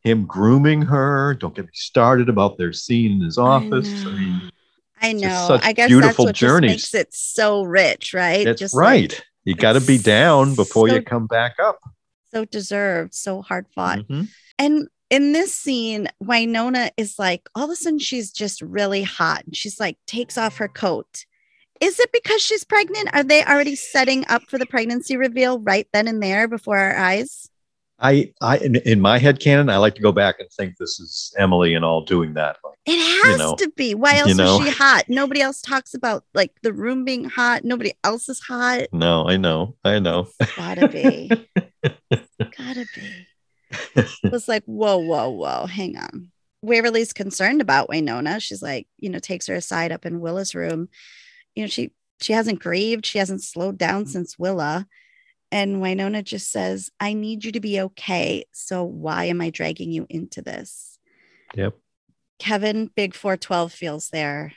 him 0.02 0.26
grooming 0.26 0.82
her. 0.82 1.34
Don't 1.34 1.54
get 1.54 1.64
me 1.64 1.70
started 1.72 2.28
about 2.28 2.58
their 2.58 2.74
scene 2.74 3.12
in 3.12 3.20
his 3.22 3.38
office. 3.38 3.88
I, 3.88 4.04
know. 4.04 4.10
mean, 4.10 4.50
I 5.04 5.12
know. 5.12 5.58
I 5.62 5.72
guess 5.72 5.90
that's 5.90 6.18
what 6.18 6.34
journeys. 6.34 6.70
makes 6.70 6.94
it 6.94 7.14
so 7.14 7.62
rich, 7.62 8.14
right? 8.14 8.44
that's 8.44 8.60
just 8.60 8.74
like, 8.74 8.82
right. 8.82 9.24
you 9.44 9.54
got 9.54 9.74
to 9.74 9.80
be 9.80 9.98
down 9.98 10.54
before 10.54 10.88
so- 10.88 10.94
you 10.94 11.02
come 11.02 11.26
back 11.26 11.56
up. 11.62 11.78
so 12.32 12.44
deserved, 12.44 13.14
so 13.14 13.42
hard 13.42 13.66
fought. 13.74 14.00
Mhm. 14.00 14.28
And 14.58 14.88
in 15.10 15.32
this 15.32 15.54
scene, 15.54 16.08
Wynonna 16.22 16.90
is 16.96 17.18
like, 17.18 17.48
all 17.54 17.64
of 17.64 17.70
a 17.70 17.76
sudden, 17.76 17.98
she's 18.00 18.32
just 18.32 18.60
really 18.62 19.02
hot. 19.02 19.44
And 19.44 19.56
she's 19.56 19.78
like, 19.78 19.98
takes 20.06 20.36
off 20.36 20.56
her 20.56 20.66
coat. 20.68 21.26
Is 21.80 22.00
it 22.00 22.10
because 22.12 22.40
she's 22.40 22.64
pregnant? 22.64 23.10
Are 23.12 23.22
they 23.22 23.44
already 23.44 23.76
setting 23.76 24.24
up 24.28 24.42
for 24.48 24.58
the 24.58 24.66
pregnancy 24.66 25.16
reveal 25.16 25.60
right 25.60 25.86
then 25.92 26.08
and 26.08 26.22
there 26.22 26.48
before 26.48 26.78
our 26.78 26.96
eyes? 26.96 27.50
I, 27.98 28.32
I, 28.40 28.58
in, 28.58 28.76
in 28.76 29.00
my 29.00 29.18
head 29.18 29.40
canon, 29.40 29.70
I 29.70 29.76
like 29.76 29.94
to 29.94 30.02
go 30.02 30.12
back 30.12 30.40
and 30.40 30.48
think 30.50 30.76
this 30.76 30.98
is 30.98 31.32
Emily 31.38 31.74
and 31.74 31.84
all 31.84 32.04
doing 32.04 32.34
that. 32.34 32.56
Like, 32.64 32.76
It 32.86 33.24
has 33.24 33.38
know, 33.38 33.54
to 33.54 33.70
be. 33.76 33.94
Why 33.94 34.16
else 34.16 34.28
you 34.28 34.34
know. 34.34 34.60
is 34.60 34.66
she 34.66 34.70
hot? 34.70 35.04
Nobody 35.08 35.40
else 35.40 35.60
talks 35.60 35.94
about 35.94 36.24
like 36.34 36.52
the 36.62 36.72
room 36.72 37.04
being 37.04 37.24
hot. 37.24 37.64
Nobody 37.64 37.92
else 38.02 38.28
is 38.28 38.40
hot. 38.40 38.88
no, 38.92 39.28
I 39.28 39.36
know, 39.36 39.76
I 39.84 40.00
know. 40.00 40.28
It's 40.40 40.54
Gotta 40.56 40.88
be. 40.88 41.30
Gotta 42.58 42.86
be. 42.94 43.26
It 43.96 44.32
was 44.32 44.48
like, 44.48 44.64
whoa, 44.64 44.98
whoa, 44.98 45.30
whoa, 45.30 45.66
hang 45.66 45.96
on. 45.96 46.30
Waverly's 46.62 47.12
concerned 47.12 47.60
about 47.60 47.88
Waynona. 47.88 48.40
She's 48.40 48.62
like, 48.62 48.86
you 48.98 49.10
know, 49.10 49.18
takes 49.18 49.46
her 49.46 49.54
aside 49.54 49.92
up 49.92 50.06
in 50.06 50.20
Willa's 50.20 50.54
room. 50.54 50.88
You 51.54 51.64
know, 51.64 51.68
she 51.68 51.92
she 52.20 52.32
hasn't 52.32 52.60
grieved, 52.60 53.06
she 53.06 53.18
hasn't 53.18 53.42
slowed 53.42 53.78
down 53.78 54.06
since 54.06 54.38
Willa. 54.38 54.86
And 55.52 55.76
Wynonna 55.76 56.24
just 56.24 56.50
says, 56.50 56.90
I 56.98 57.12
need 57.12 57.44
you 57.44 57.52
to 57.52 57.60
be 57.60 57.80
okay. 57.80 58.44
So 58.52 58.84
why 58.84 59.26
am 59.26 59.40
I 59.40 59.50
dragging 59.50 59.92
you 59.92 60.06
into 60.08 60.42
this? 60.42 60.98
Yep. 61.54 61.74
Kevin, 62.38 62.90
Big 62.94 63.14
412 63.14 63.72
feels 63.72 64.08
there. 64.10 64.52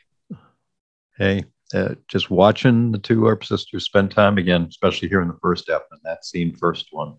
Hey, 1.18 1.46
uh, 1.74 1.96
just 2.08 2.30
watching 2.30 2.92
the 2.92 2.98
two 2.98 3.28
Earp 3.28 3.44
sisters 3.44 3.86
spend 3.86 4.12
time 4.12 4.38
again, 4.38 4.66
especially 4.70 5.10
here 5.10 5.22
in 5.22 5.28
the 5.28 5.38
first 5.42 5.70
ep 5.70 5.86
and 5.92 6.00
that 6.04 6.26
scene, 6.26 6.56
first 6.56 6.88
one, 6.92 7.16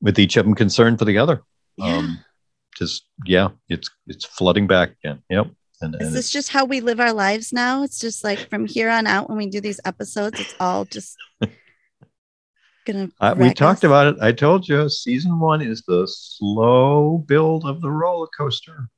with 0.00 0.18
each 0.18 0.36
of 0.36 0.44
them 0.44 0.54
concerned 0.54 0.98
for 0.98 1.04
the 1.04 1.18
other. 1.18 1.42
Yeah. 1.76 1.96
Um, 1.96 2.24
just 2.76 3.06
yeah, 3.24 3.48
it's 3.68 3.88
it's 4.06 4.24
flooding 4.24 4.66
back 4.66 4.92
again. 5.02 5.22
Yep. 5.30 5.48
And, 5.80 5.96
Is 6.00 6.12
this 6.12 6.30
just 6.30 6.50
how 6.50 6.64
we 6.64 6.80
live 6.80 7.00
our 7.00 7.12
lives 7.12 7.52
now? 7.52 7.82
It's 7.82 7.98
just 7.98 8.24
like 8.24 8.48
from 8.48 8.66
here 8.66 8.88
on 8.88 9.06
out 9.06 9.28
when 9.28 9.38
we 9.38 9.46
do 9.46 9.60
these 9.60 9.80
episodes, 9.84 10.40
it's 10.40 10.54
all 10.60 10.84
just 10.84 11.16
gonna. 12.84 13.08
I, 13.20 13.32
we 13.32 13.52
talked 13.52 13.78
us. 13.78 13.84
about 13.84 14.06
it. 14.08 14.16
I 14.20 14.32
told 14.32 14.68
you, 14.68 14.88
season 14.88 15.38
one 15.38 15.60
is 15.60 15.82
the 15.82 16.06
slow 16.06 17.18
build 17.26 17.64
of 17.64 17.80
the 17.80 17.90
roller 17.90 18.28
coaster. 18.36 18.88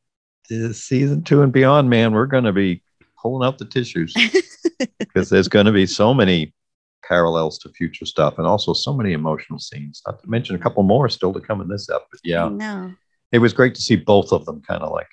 This 0.49 0.85
season 0.85 1.23
two 1.23 1.43
and 1.43 1.53
beyond, 1.53 1.91
man, 1.91 2.13
we're 2.13 2.27
going 2.27 2.45
to 2.45 2.53
be 2.53 2.83
pulling 3.21 3.47
out 3.47 3.59
the 3.59 3.65
tissues 3.65 4.15
because 4.99 5.29
there's 5.29 5.49
going 5.49 5.67
to 5.67 5.73
be 5.73 5.87
so 5.87 6.15
many 6.15 6.55
parallels 7.07 7.59
to 7.59 7.69
future 7.71 8.07
stuff, 8.07 8.39
and 8.39 8.47
also 8.47 8.73
so 8.73 8.93
many 8.93 9.13
emotional 9.13 9.59
scenes. 9.59 10.03
Not 10.07 10.21
to 10.23 10.29
mention 10.29 10.57
a 10.57 10.59
couple 10.59 10.83
more 10.83 11.09
still 11.09 11.33
to 11.33 11.41
come 11.41 11.61
in 11.61 11.69
this 11.69 11.89
episode. 11.89 12.21
Yeah, 12.25 12.49
no, 12.49 12.93
it 13.33 13.39
was 13.39 13.53
great 13.53 13.75
to 13.75 13.83
see 13.83 13.97
both 13.97 14.33
of 14.33 14.45
them 14.45 14.63
kind 14.63 14.83
of 14.83 14.93
like, 14.93 15.11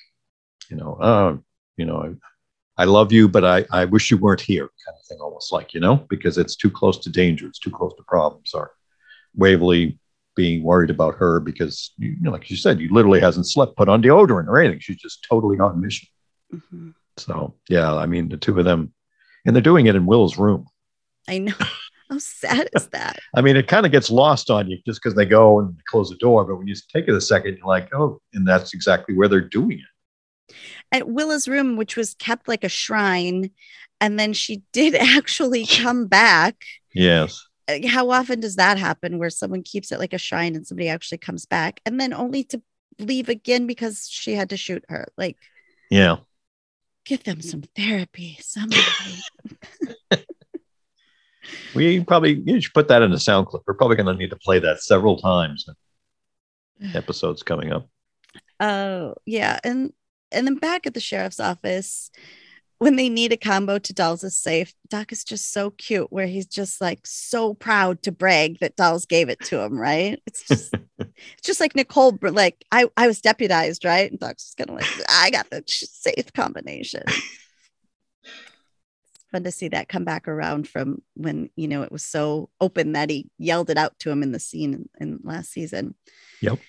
you 0.69 0.77
know, 0.77 0.93
uh, 0.95 1.38
you 1.77 1.86
know, 1.86 2.15
I, 2.77 2.86
love 2.86 3.12
you, 3.12 3.27
but 3.27 3.45
I, 3.45 3.65
I 3.71 3.86
wish 3.86 4.12
you 4.12 4.17
weren't 4.17 4.41
here, 4.41 4.69
kind 4.86 4.97
of 4.99 5.05
thing, 5.07 5.19
almost 5.19 5.51
like, 5.51 5.73
you 5.73 5.79
know, 5.79 6.05
because 6.09 6.38
it's 6.38 6.55
too 6.55 6.71
close 6.71 6.97
to 6.99 7.09
danger, 7.09 7.47
it's 7.47 7.59
too 7.59 7.71
close 7.71 7.93
to 7.97 8.03
problems. 8.03 8.53
Or 8.53 8.71
Waverly 9.36 9.99
being 10.36 10.63
worried 10.63 10.89
about 10.89 11.15
her 11.15 11.39
because, 11.39 11.91
you 11.97 12.15
know, 12.19 12.31
like 12.31 12.49
you 12.49 12.57
said, 12.57 12.79
you 12.79 12.91
literally 12.91 13.19
hasn't 13.19 13.47
slept, 13.47 13.75
put 13.77 13.89
on 13.89 14.01
deodorant 14.01 14.47
or 14.47 14.59
anything. 14.59 14.79
She's 14.79 14.97
just 14.97 15.25
totally 15.29 15.59
on 15.59 15.79
mission. 15.81 16.07
Mhm. 16.53 16.93
So 17.17 17.55
yeah, 17.69 17.93
I 17.93 18.05
mean, 18.05 18.29
the 18.29 18.38
two 18.38 18.57
of 18.57 18.65
them, 18.65 18.93
and 19.45 19.55
they're 19.55 19.62
doing 19.62 19.88
it 19.88 19.95
in 19.95 20.05
Will's 20.05 20.38
room. 20.38 20.67
I 21.27 21.39
know. 21.39 21.53
How 22.09 22.17
sad 22.17 22.69
is 22.75 22.88
that? 22.89 23.19
I 23.36 23.41
mean, 23.41 23.55
it 23.55 23.67
kind 23.67 23.86
of 23.86 23.91
gets 23.91 24.12
lost 24.12 24.49
on 24.49 24.69
you 24.69 24.77
just 24.86 25.01
because 25.01 25.15
they 25.15 25.25
go 25.25 25.59
and 25.59 25.75
close 25.88 26.09
the 26.09 26.17
door. 26.17 26.43
But 26.45 26.57
when 26.57 26.67
you 26.67 26.75
take 26.91 27.07
it 27.07 27.13
a 27.13 27.21
second, 27.21 27.57
you're 27.57 27.67
like, 27.67 27.93
oh, 27.93 28.19
and 28.33 28.45
that's 28.47 28.73
exactly 28.73 29.15
where 29.15 29.27
they're 29.27 29.41
doing 29.41 29.79
it. 29.79 30.55
At 30.93 31.10
Willa's 31.10 31.47
room, 31.47 31.75
which 31.75 31.97
was 31.97 32.13
kept 32.13 32.47
like 32.47 32.63
a 32.63 32.69
shrine, 32.69 33.49
and 33.99 34.17
then 34.19 34.32
she 34.32 34.62
did 34.71 34.95
actually 34.95 35.65
come 35.65 36.06
back. 36.08 36.63
Yes. 36.93 37.45
Uh, 37.67 37.86
How 37.88 38.10
often 38.12 38.39
does 38.39 38.56
that 38.58 38.77
happen 38.77 39.17
where 39.17 39.29
someone 39.29 39.63
keeps 39.63 39.91
it 39.91 39.99
like 39.99 40.13
a 40.13 40.17
shrine 40.17 40.56
and 40.56 40.65
somebody 40.65 40.88
actually 40.89 41.17
comes 41.17 41.45
back 41.45 41.82
and 41.86 41.99
then 41.99 42.13
only 42.13 42.43
to 42.45 42.62
leave 42.99 43.27
again 43.29 43.67
because 43.67 44.08
she 44.10 44.34
had 44.36 44.49
to 44.51 44.58
shoot 44.58 44.86
her? 44.89 45.08
Like, 45.17 45.38
Yeah. 45.89 46.17
give 47.06 47.23
them 47.23 47.41
some 47.41 47.63
therapy, 47.75 48.38
somebody. 48.41 48.82
We 51.75 52.03
probably 52.03 52.41
you 52.45 52.62
should 52.62 52.73
put 52.73 52.88
that 52.88 53.01
in 53.01 53.12
a 53.12 53.19
sound 53.19 53.47
clip. 53.47 53.63
We're 53.67 53.73
probably 53.73 53.97
going 53.97 54.08
to 54.08 54.13
need 54.13 54.29
to 54.29 54.36
play 54.38 54.60
that 54.60 54.82
several 54.82 55.17
times. 55.17 55.65
Episodes 56.93 57.43
coming 57.43 57.71
up. 57.73 57.88
Oh, 58.60 59.15
yeah. 59.25 59.60
And 59.63 59.91
and 60.33 60.47
then 60.47 60.55
back 60.55 60.87
at 60.87 60.93
the 60.93 60.99
sheriff's 60.99 61.39
office, 61.39 62.09
when 62.83 62.97
they 62.97 63.07
need 63.07 63.31
a 63.31 63.37
combo 63.37 63.79
to 63.79 63.93
Dolls' 63.93 64.35
safe, 64.35 64.73
Doc 64.89 65.13
is 65.13 65.23
just 65.23 65.53
so 65.53 65.71
cute, 65.71 66.11
where 66.11 66.27
he's 66.27 66.45
just 66.45 66.81
like 66.81 66.99
so 67.05 67.53
proud 67.53 68.03
to 68.03 68.11
brag 68.11 68.59
that 68.59 68.75
Dolls 68.75 69.05
gave 69.05 69.29
it 69.29 69.39
to 69.45 69.59
him, 69.59 69.79
right? 69.79 70.21
It's 70.27 70.45
just 70.45 70.73
it's 70.99 71.43
just 71.43 71.61
like 71.61 71.75
Nicole, 71.75 72.17
like 72.21 72.65
I, 72.71 72.89
I 72.97 73.07
was 73.07 73.21
deputized, 73.21 73.85
right? 73.85 74.11
And 74.11 74.19
Doc's 74.19 74.43
just 74.43 74.57
kind 74.57 74.69
of 74.69 74.75
like, 74.75 74.85
ah, 75.07 75.23
I 75.23 75.29
got 75.29 75.49
the 75.49 75.63
safe 75.65 76.33
combination. 76.33 77.03
It's 77.07 77.21
fun 79.31 79.45
to 79.45 79.51
see 79.51 79.69
that 79.69 79.87
come 79.87 80.03
back 80.03 80.27
around 80.27 80.67
from 80.67 81.01
when 81.13 81.49
you 81.55 81.69
know 81.69 81.83
it 81.83 81.91
was 81.91 82.03
so 82.03 82.49
open 82.59 82.91
that 82.93 83.09
he 83.09 83.29
yelled 83.37 83.69
it 83.69 83.77
out 83.77 83.97
to 83.99 84.11
him 84.11 84.23
in 84.23 84.33
the 84.33 84.39
scene 84.39 84.73
in, 84.73 84.89
in 84.99 85.19
last 85.23 85.51
season. 85.51 85.95
Yep. 86.41 86.59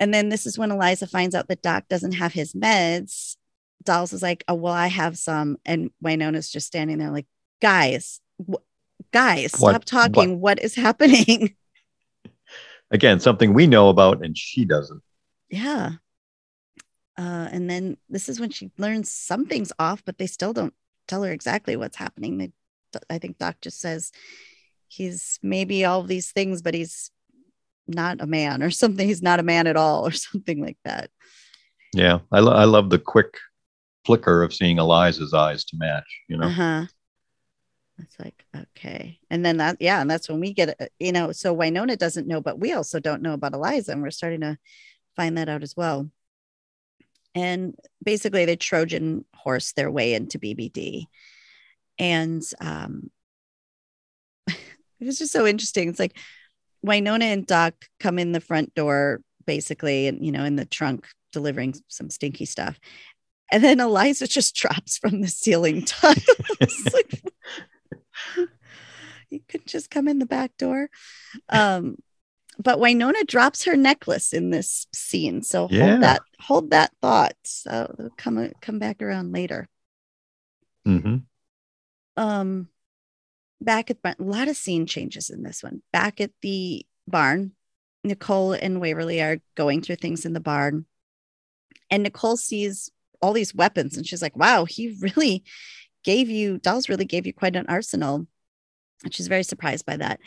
And 0.00 0.12
then 0.14 0.28
this 0.28 0.46
is 0.46 0.56
when 0.58 0.70
Eliza 0.70 1.06
finds 1.06 1.34
out 1.34 1.48
that 1.48 1.62
Doc 1.62 1.84
doesn't 1.88 2.12
have 2.12 2.32
his 2.32 2.52
meds. 2.52 3.36
Dolls 3.84 4.12
is 4.12 4.22
like, 4.22 4.44
"Oh 4.48 4.54
well, 4.54 4.72
I 4.72 4.88
have 4.88 5.16
some," 5.18 5.56
and 5.64 5.90
Wynonna's 6.04 6.50
just 6.50 6.66
standing 6.66 6.98
there 6.98 7.10
like, 7.10 7.26
"Guys, 7.60 8.20
wh- 8.50 8.62
guys, 9.12 9.52
What- 9.58 9.70
stop 9.70 9.84
talking. 9.84 10.40
what 10.40 10.60
is 10.62 10.74
happening?" 10.74 11.54
Again, 12.90 13.20
something 13.20 13.52
we 13.52 13.66
know 13.66 13.88
about 13.88 14.24
and 14.24 14.36
she 14.36 14.64
doesn't. 14.64 15.02
yeah. 15.50 15.92
Uh, 17.18 17.48
and 17.50 17.68
then 17.68 17.96
this 18.08 18.28
is 18.28 18.38
when 18.38 18.48
she 18.50 18.70
learns 18.78 19.10
something's 19.10 19.72
off, 19.80 20.04
but 20.04 20.18
they 20.18 20.26
still 20.28 20.52
don't 20.52 20.72
tell 21.08 21.24
her 21.24 21.32
exactly 21.32 21.74
what's 21.76 21.96
happening. 21.96 22.38
They, 22.38 22.52
I 23.10 23.18
think 23.18 23.38
Doc 23.38 23.56
just 23.60 23.80
says 23.80 24.12
he's 24.86 25.40
maybe 25.42 25.84
all 25.84 26.04
these 26.04 26.30
things, 26.30 26.62
but 26.62 26.74
he's 26.74 27.10
not 27.88 28.20
a 28.20 28.26
man 28.26 28.62
or 28.62 28.70
something. 28.82 29.06
He's 29.06 29.22
not 29.22 29.40
a 29.40 29.44
man 29.44 29.66
at 29.66 29.76
all 29.76 30.06
or 30.06 30.10
something 30.12 30.62
like 30.62 30.78
that. 30.84 31.10
Yeah. 31.94 32.20
I, 32.30 32.40
lo- 32.40 32.52
I 32.54 32.64
love 32.64 32.90
the 32.90 32.98
quick 32.98 33.38
flicker 34.04 34.42
of 34.42 34.54
seeing 34.54 34.78
Eliza's 34.78 35.34
eyes 35.34 35.64
to 35.66 35.76
match, 35.76 36.22
you 36.28 36.36
know? 36.36 36.46
Uh-huh. 36.46 36.86
It's 38.00 38.18
like, 38.20 38.44
okay. 38.56 39.18
And 39.28 39.44
then 39.44 39.56
that, 39.56 39.78
yeah, 39.80 40.00
and 40.00 40.10
that's 40.10 40.28
when 40.28 40.40
we 40.40 40.52
get, 40.52 40.68
it, 40.68 40.92
you 41.00 41.12
know, 41.12 41.32
so 41.32 41.54
Wynonna 41.54 41.98
doesn't 41.98 42.28
know, 42.28 42.40
but 42.40 42.58
we 42.58 42.72
also 42.72 43.00
don't 43.00 43.22
know 43.22 43.32
about 43.32 43.54
Eliza, 43.54 43.92
and 43.92 44.02
we're 44.02 44.10
starting 44.10 44.42
to 44.42 44.56
find 45.16 45.36
that 45.36 45.48
out 45.48 45.62
as 45.62 45.76
well. 45.76 46.08
And 47.34 47.74
basically, 48.02 48.44
they 48.44 48.56
Trojan 48.56 49.24
horse 49.34 49.72
their 49.72 49.90
way 49.90 50.14
into 50.14 50.38
BBD. 50.38 51.06
And 51.98 52.42
um, 52.60 53.10
it 54.48 54.56
was 55.00 55.18
just 55.18 55.32
so 55.32 55.46
interesting. 55.46 55.88
It's 55.88 55.98
like 55.98 56.16
Wynonna 56.84 57.22
and 57.24 57.46
Doc 57.46 57.74
come 58.00 58.18
in 58.18 58.32
the 58.32 58.40
front 58.40 58.74
door, 58.74 59.20
basically, 59.46 60.06
and, 60.06 60.24
you 60.24 60.32
know, 60.32 60.44
in 60.44 60.56
the 60.56 60.64
trunk 60.64 61.06
delivering 61.32 61.74
some 61.88 62.10
stinky 62.10 62.44
stuff. 62.44 62.78
And 63.50 63.62
then 63.62 63.80
Eliza 63.80 64.26
just 64.28 64.54
drops 64.54 64.98
from 64.98 65.20
the 65.20 65.28
ceiling 65.28 65.84
tiles. 65.84 66.24
like, 66.94 67.22
you 69.30 69.40
could 69.48 69.66
just 69.66 69.90
come 69.90 70.08
in 70.08 70.18
the 70.18 70.26
back 70.26 70.56
door. 70.58 70.88
Um, 71.48 71.96
but 72.58 72.78
Wynonna 72.78 73.26
drops 73.26 73.64
her 73.64 73.76
necklace 73.76 74.32
in 74.32 74.50
this 74.50 74.86
scene. 74.92 75.42
So 75.42 75.68
Yeah. 75.70 75.90
hold 75.90 76.00
that, 76.02 76.22
hold 76.40 76.70
that 76.70 76.92
thought. 77.00 77.36
So 77.44 78.10
come 78.16 78.52
come 78.60 78.78
back 78.78 79.02
around 79.02 79.32
later. 79.32 79.68
hmm 80.84 81.16
Um 82.16 82.68
back 83.60 83.90
at 83.90 83.98
the 83.98 84.00
barn, 84.02 84.16
a 84.18 84.22
lot 84.22 84.48
of 84.48 84.56
scene 84.56 84.86
changes 84.86 85.30
in 85.30 85.42
this 85.42 85.62
one. 85.62 85.82
Back 85.92 86.20
at 86.20 86.30
the 86.42 86.86
barn, 87.06 87.52
Nicole 88.04 88.52
and 88.52 88.80
Waverly 88.80 89.20
are 89.20 89.38
going 89.54 89.82
through 89.82 89.96
things 89.96 90.24
in 90.24 90.32
the 90.32 90.40
barn. 90.40 90.86
And 91.90 92.02
Nicole 92.02 92.36
sees 92.36 92.90
all 93.20 93.32
these 93.32 93.54
weapons 93.54 93.96
and 93.96 94.06
she's 94.06 94.22
like, 94.22 94.36
wow, 94.36 94.64
he 94.64 94.96
really 95.00 95.44
gave 96.04 96.28
you, 96.28 96.58
Dolls 96.58 96.88
really 96.88 97.04
gave 97.04 97.26
you 97.26 97.32
quite 97.32 97.56
an 97.56 97.66
arsenal. 97.68 98.26
And 99.04 99.14
she's 99.14 99.28
very 99.28 99.42
surprised 99.42 99.86
by 99.86 99.96
that. 99.96 100.20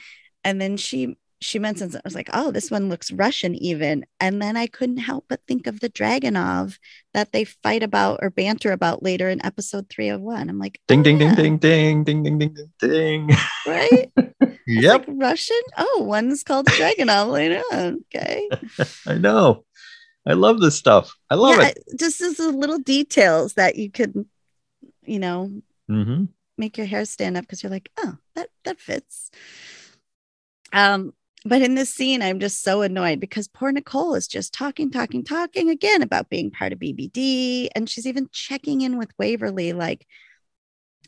And 0.44 0.60
then 0.60 0.78
she 0.78 1.18
she 1.42 1.58
mentions 1.58 1.96
it. 1.96 2.00
I 2.00 2.02
was 2.06 2.16
like, 2.16 2.30
oh, 2.34 2.52
this 2.52 2.70
one 2.70 2.88
looks 2.88 3.12
Russian 3.12 3.56
even. 3.56 4.06
And 4.20 4.42
then 4.42 4.56
I 4.56 4.68
couldn't 4.68 4.98
help 4.98 5.26
but 5.28 5.42
think 5.48 5.66
of 5.66 5.80
the 5.80 5.90
Dragunov 5.90 6.78
that 7.14 7.32
they 7.32 7.46
fight 7.46 7.82
about 7.82 8.20
or 8.22 8.30
banter 8.30 8.72
about 8.72 9.02
later 9.02 9.28
in 9.28 9.44
episode 9.44 9.90
three 9.90 10.10
of 10.10 10.22
one. 10.22 10.50
I'm 10.50 10.60
like, 10.60 10.80
Ding, 10.88 11.00
oh, 11.00 11.04
ding, 11.04 11.18
ding, 11.18 11.30
yeah, 11.30 11.36
ding, 11.36 11.58
ding, 11.58 12.04
ding, 12.04 12.24
ding, 12.24 12.38
ding, 12.40 12.54
ding, 12.54 12.72
ding. 12.80 13.30
Right? 13.68 14.12
Yep. 14.68 15.08
like 15.08 15.18
Russian. 15.20 15.62
Oh, 15.78 16.04
one's 16.04 16.44
called 16.44 16.68
Dragunov 16.68 17.32
later 17.32 17.62
on. 17.74 18.04
Okay. 18.16 18.48
I 19.08 19.16
know. 19.16 19.66
I 20.26 20.34
love 20.34 20.62
this 20.62 20.76
stuff. 20.76 21.14
I 21.30 21.36
love 21.36 21.60
yeah, 21.60 21.70
it. 21.70 21.80
just 22.00 22.22
as 22.22 22.38
the 22.38 22.52
little 22.52 22.78
details 22.78 23.56
that 23.56 23.76
you 23.76 23.92
could, 23.92 24.26
you 25.04 25.20
know, 25.20 25.52
hmm 25.88 26.26
make 26.58 26.78
your 26.78 26.86
hair 26.86 27.06
stand 27.06 27.36
up 27.36 27.44
because 27.44 27.64
you're 27.64 27.72
like, 27.72 27.90
oh, 27.98 28.18
that 28.36 28.50
that 28.64 28.80
fits. 28.80 29.32
Um, 30.72 31.14
but 31.44 31.62
in 31.62 31.74
this 31.74 31.94
scene, 31.94 32.22
I'm 32.22 32.40
just 32.40 32.64
so 32.64 32.84
annoyed 32.84 33.20
because 33.20 33.48
poor 33.48 33.72
Nicole 33.72 34.14
is 34.14 34.28
just 34.28 34.54
talking, 34.54 34.92
talking, 34.92 35.24
talking 35.24 35.70
again 35.70 36.04
about 36.04 36.30
being 36.30 36.52
part 36.52 36.72
of 36.72 36.80
BBD. 36.80 37.70
And 37.76 37.90
she's 37.90 38.06
even 38.06 38.30
checking 38.32 38.82
in 38.82 38.98
with 38.98 39.12
Waverly, 39.18 39.74
like, 39.74 40.06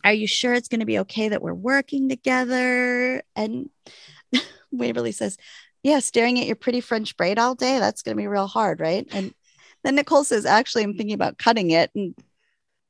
are 0.04 0.14
you 0.14 0.26
sure 0.26 0.54
it's 0.54 0.68
going 0.68 0.80
to 0.80 0.88
be 0.88 1.00
okay 1.00 1.30
that 1.30 1.42
we're 1.42 1.54
working 1.54 2.10
together? 2.10 3.22
And 3.36 3.70
Waverly 4.72 5.12
says, 5.12 5.38
yeah, 5.84 6.00
staring 6.00 6.40
at 6.40 6.48
your 6.48 6.56
pretty 6.56 6.82
French 6.82 7.16
braid 7.16 7.38
all 7.38 7.54
day, 7.54 7.78
that's 7.78 8.02
going 8.02 8.18
to 8.18 8.22
be 8.22 8.28
real 8.28 8.48
hard, 8.48 8.80
right? 8.80 9.08
And 9.12 9.34
then 9.84 9.96
Nicole 9.96 10.24
says, 10.24 10.46
actually, 10.46 10.84
I'm 10.84 10.96
thinking 10.96 11.14
about 11.14 11.38
cutting 11.38 11.72
it. 11.72 11.92
And 11.94 12.16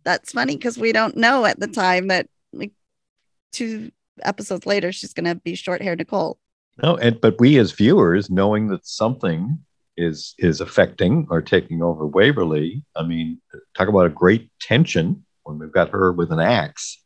that's 0.05 0.31
funny 0.31 0.55
because 0.55 0.77
we 0.77 0.93
don't 0.93 1.17
know 1.17 1.43
at 1.45 1.59
the 1.59 1.67
time 1.67 2.07
that 2.07 2.27
like 2.53 2.71
two 3.51 3.91
episodes 4.21 4.65
later, 4.65 4.93
she's 4.93 5.13
going 5.13 5.25
to 5.25 5.35
be 5.35 5.55
short 5.55 5.81
hair 5.81 5.95
Nicole. 5.95 6.37
No, 6.81 6.97
and 6.97 7.19
but 7.21 7.39
we 7.39 7.57
as 7.59 7.71
viewers, 7.71 8.29
knowing 8.29 8.67
that 8.67 8.85
something 8.85 9.59
is 9.95 10.33
is 10.39 10.59
affecting 10.59 11.27
or 11.29 11.41
taking 11.41 11.83
over 11.83 12.07
Waverly, 12.07 12.83
I 12.95 13.03
mean, 13.03 13.39
talk 13.75 13.87
about 13.87 14.07
a 14.07 14.09
great 14.09 14.49
tension 14.59 15.25
when 15.43 15.59
we've 15.59 15.71
got 15.71 15.89
her 15.89 16.11
with 16.11 16.31
an 16.31 16.39
axe, 16.39 17.03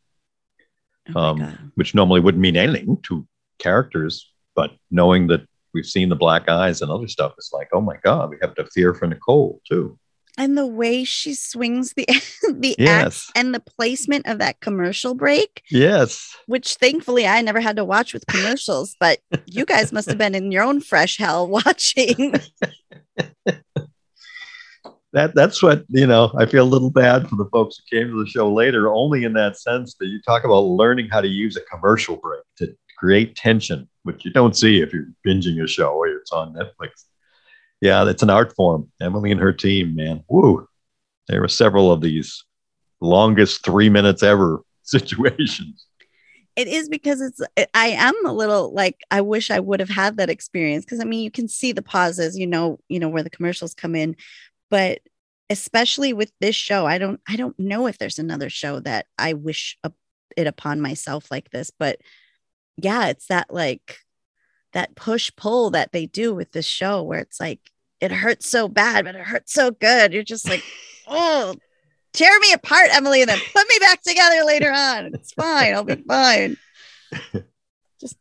Oh 1.13 1.20
um, 1.20 1.72
which 1.76 1.93
normally 1.95 2.22
wouldn't 2.22 2.41
mean 2.41 2.55
anything 2.55 2.97
to 3.03 3.28
characters, 3.59 4.32
but 4.55 4.72
knowing 4.89 5.28
that 5.28 5.41
we've 5.74 5.86
seen 5.86 6.09
the 6.09 6.15
black 6.15 6.47
eyes 6.47 6.82
and 6.82 6.91
other 6.91 7.07
stuff, 7.07 7.34
it's 7.38 7.51
like, 7.51 7.70
oh 7.74 7.82
my 7.82 7.97
god, 8.03 8.30
we 8.30 8.38
have 8.41 8.55
to 8.55 8.65
fear 8.68 8.93
for 8.93 9.07
Nicole 9.07 9.61
too. 9.68 9.97
And 10.38 10.57
the 10.57 10.67
way 10.67 11.03
she 11.03 11.33
swings 11.33 11.93
the 11.93 12.05
the 12.53 12.75
axe 12.88 13.31
and 13.35 13.53
the 13.53 13.59
placement 13.59 14.27
of 14.27 14.39
that 14.39 14.59
commercial 14.59 15.15
break, 15.15 15.63
yes, 15.71 16.35
which 16.45 16.75
thankfully 16.75 17.25
I 17.27 17.41
never 17.41 17.59
had 17.59 17.75
to 17.77 17.85
watch 17.85 18.13
with 18.13 18.27
commercials, 18.27 18.95
but 18.99 19.19
you 19.45 19.65
guys 19.65 19.91
must 19.91 20.07
have 20.07 20.17
been 20.17 20.35
in 20.35 20.51
your 20.51 20.63
own 20.63 20.81
fresh 20.81 21.17
hell 21.17 21.47
watching. 21.65 22.35
that 25.13 25.33
that's 25.33 25.63
what 25.63 25.85
you 25.89 26.05
know. 26.05 26.31
I 26.38 26.45
feel 26.45 26.63
a 26.63 26.69
little 26.69 26.91
bad 26.91 27.27
for 27.27 27.35
the 27.35 27.49
folks 27.51 27.77
who 27.77 27.97
came 27.97 28.11
to 28.11 28.23
the 28.23 28.29
show 28.29 28.51
later, 28.53 28.93
only 28.93 29.23
in 29.23 29.33
that 29.33 29.57
sense 29.57 29.95
that 29.99 30.07
you 30.07 30.21
talk 30.21 30.43
about 30.43 30.61
learning 30.61 31.09
how 31.09 31.21
to 31.21 31.27
use 31.27 31.57
a 31.57 31.61
commercial 31.61 32.17
break 32.17 32.43
to 32.57 32.75
create 32.97 33.35
tension, 33.35 33.88
which 34.03 34.25
you 34.25 34.31
don't 34.31 34.55
see 34.55 34.81
if 34.81 34.93
you're 34.93 35.07
binging 35.25 35.63
a 35.63 35.67
show 35.67 35.93
or 35.93 36.07
it's 36.07 36.31
on 36.31 36.53
Netflix. 36.53 37.05
Yeah, 37.82 38.03
that's 38.03 38.23
an 38.23 38.30
art 38.30 38.55
form. 38.55 38.91
Emily 39.01 39.32
and 39.32 39.39
her 39.39 39.53
team, 39.53 39.95
man. 39.95 40.23
Woo. 40.30 40.67
There 41.28 41.41
were 41.41 41.47
several 41.47 41.91
of 41.91 42.01
these 42.01 42.43
longest 43.01 43.63
three 43.63 43.89
minutes 43.89 44.23
ever 44.23 44.61
situations. 44.84 45.86
It 46.55 46.67
is 46.67 46.89
because 46.89 47.21
it's 47.21 47.39
I 47.75 47.89
am 47.89 48.15
a 48.25 48.34
little 48.34 48.73
like 48.73 49.01
I 49.11 49.21
wish 49.21 49.51
I 49.51 49.59
would 49.59 49.80
have 49.80 49.89
had 49.89 50.17
that 50.17 50.32
experience 50.32 50.86
because 50.86 50.99
I 50.99 51.03
mean 51.03 51.23
you 51.23 51.30
can 51.30 51.47
see 51.47 51.71
the 51.71 51.84
pauses, 51.84 52.38
you 52.38 52.47
know, 52.47 52.80
you 52.89 52.99
know 52.99 53.09
where 53.09 53.21
the 53.21 53.30
commercials 53.30 53.75
come 53.75 53.95
in, 53.95 54.15
but 54.71 55.01
especially 55.51 56.13
with 56.13 56.32
this 56.41 56.55
show, 56.55 56.88
I 56.88 56.97
don't 56.97 57.21
I 57.28 57.36
don't 57.36 57.57
know 57.59 57.86
if 57.86 57.99
there's 57.99 58.17
another 58.17 58.49
show 58.49 58.80
that 58.80 59.05
I 59.19 59.34
wish 59.34 59.78
it 60.36 60.47
upon 60.47 60.82
myself 60.82 61.30
like 61.30 61.51
this, 61.51 61.69
but 61.69 61.99
yeah, 62.78 63.07
it's 63.07 63.28
that 63.28 63.53
like 63.53 63.99
that 64.78 64.93
push 64.93 65.32
pull 65.36 65.71
that 65.71 65.91
they 65.91 66.05
do 66.05 66.36
with 66.36 66.51
this 66.51 66.67
show 66.67 67.01
where 67.01 67.17
it's 67.17 67.39
like 67.39 67.59
it 67.99 68.11
hurts 68.11 68.47
so 68.47 68.67
bad, 68.67 69.05
but 69.05 69.15
it 69.15 69.21
hurts 69.21 69.51
so 69.51 69.71
good. 69.71 70.13
You're 70.13 70.21
just 70.21 70.47
like, 70.47 70.63
oh, 71.07 71.55
tear 72.13 72.39
me 72.39 72.53
apart, 72.53 72.89
Emily, 72.93 73.21
and 73.21 73.30
then 73.30 73.39
put 73.51 73.67
me 73.67 73.80
back 73.80 74.03
together 74.03 74.43
later 74.45 74.71
on. 74.71 75.15
It's 75.15 75.34
fine. 75.34 75.73
I'll 75.73 75.84
be 75.84 75.95
fine. 76.07 76.57
Just 77.99 78.17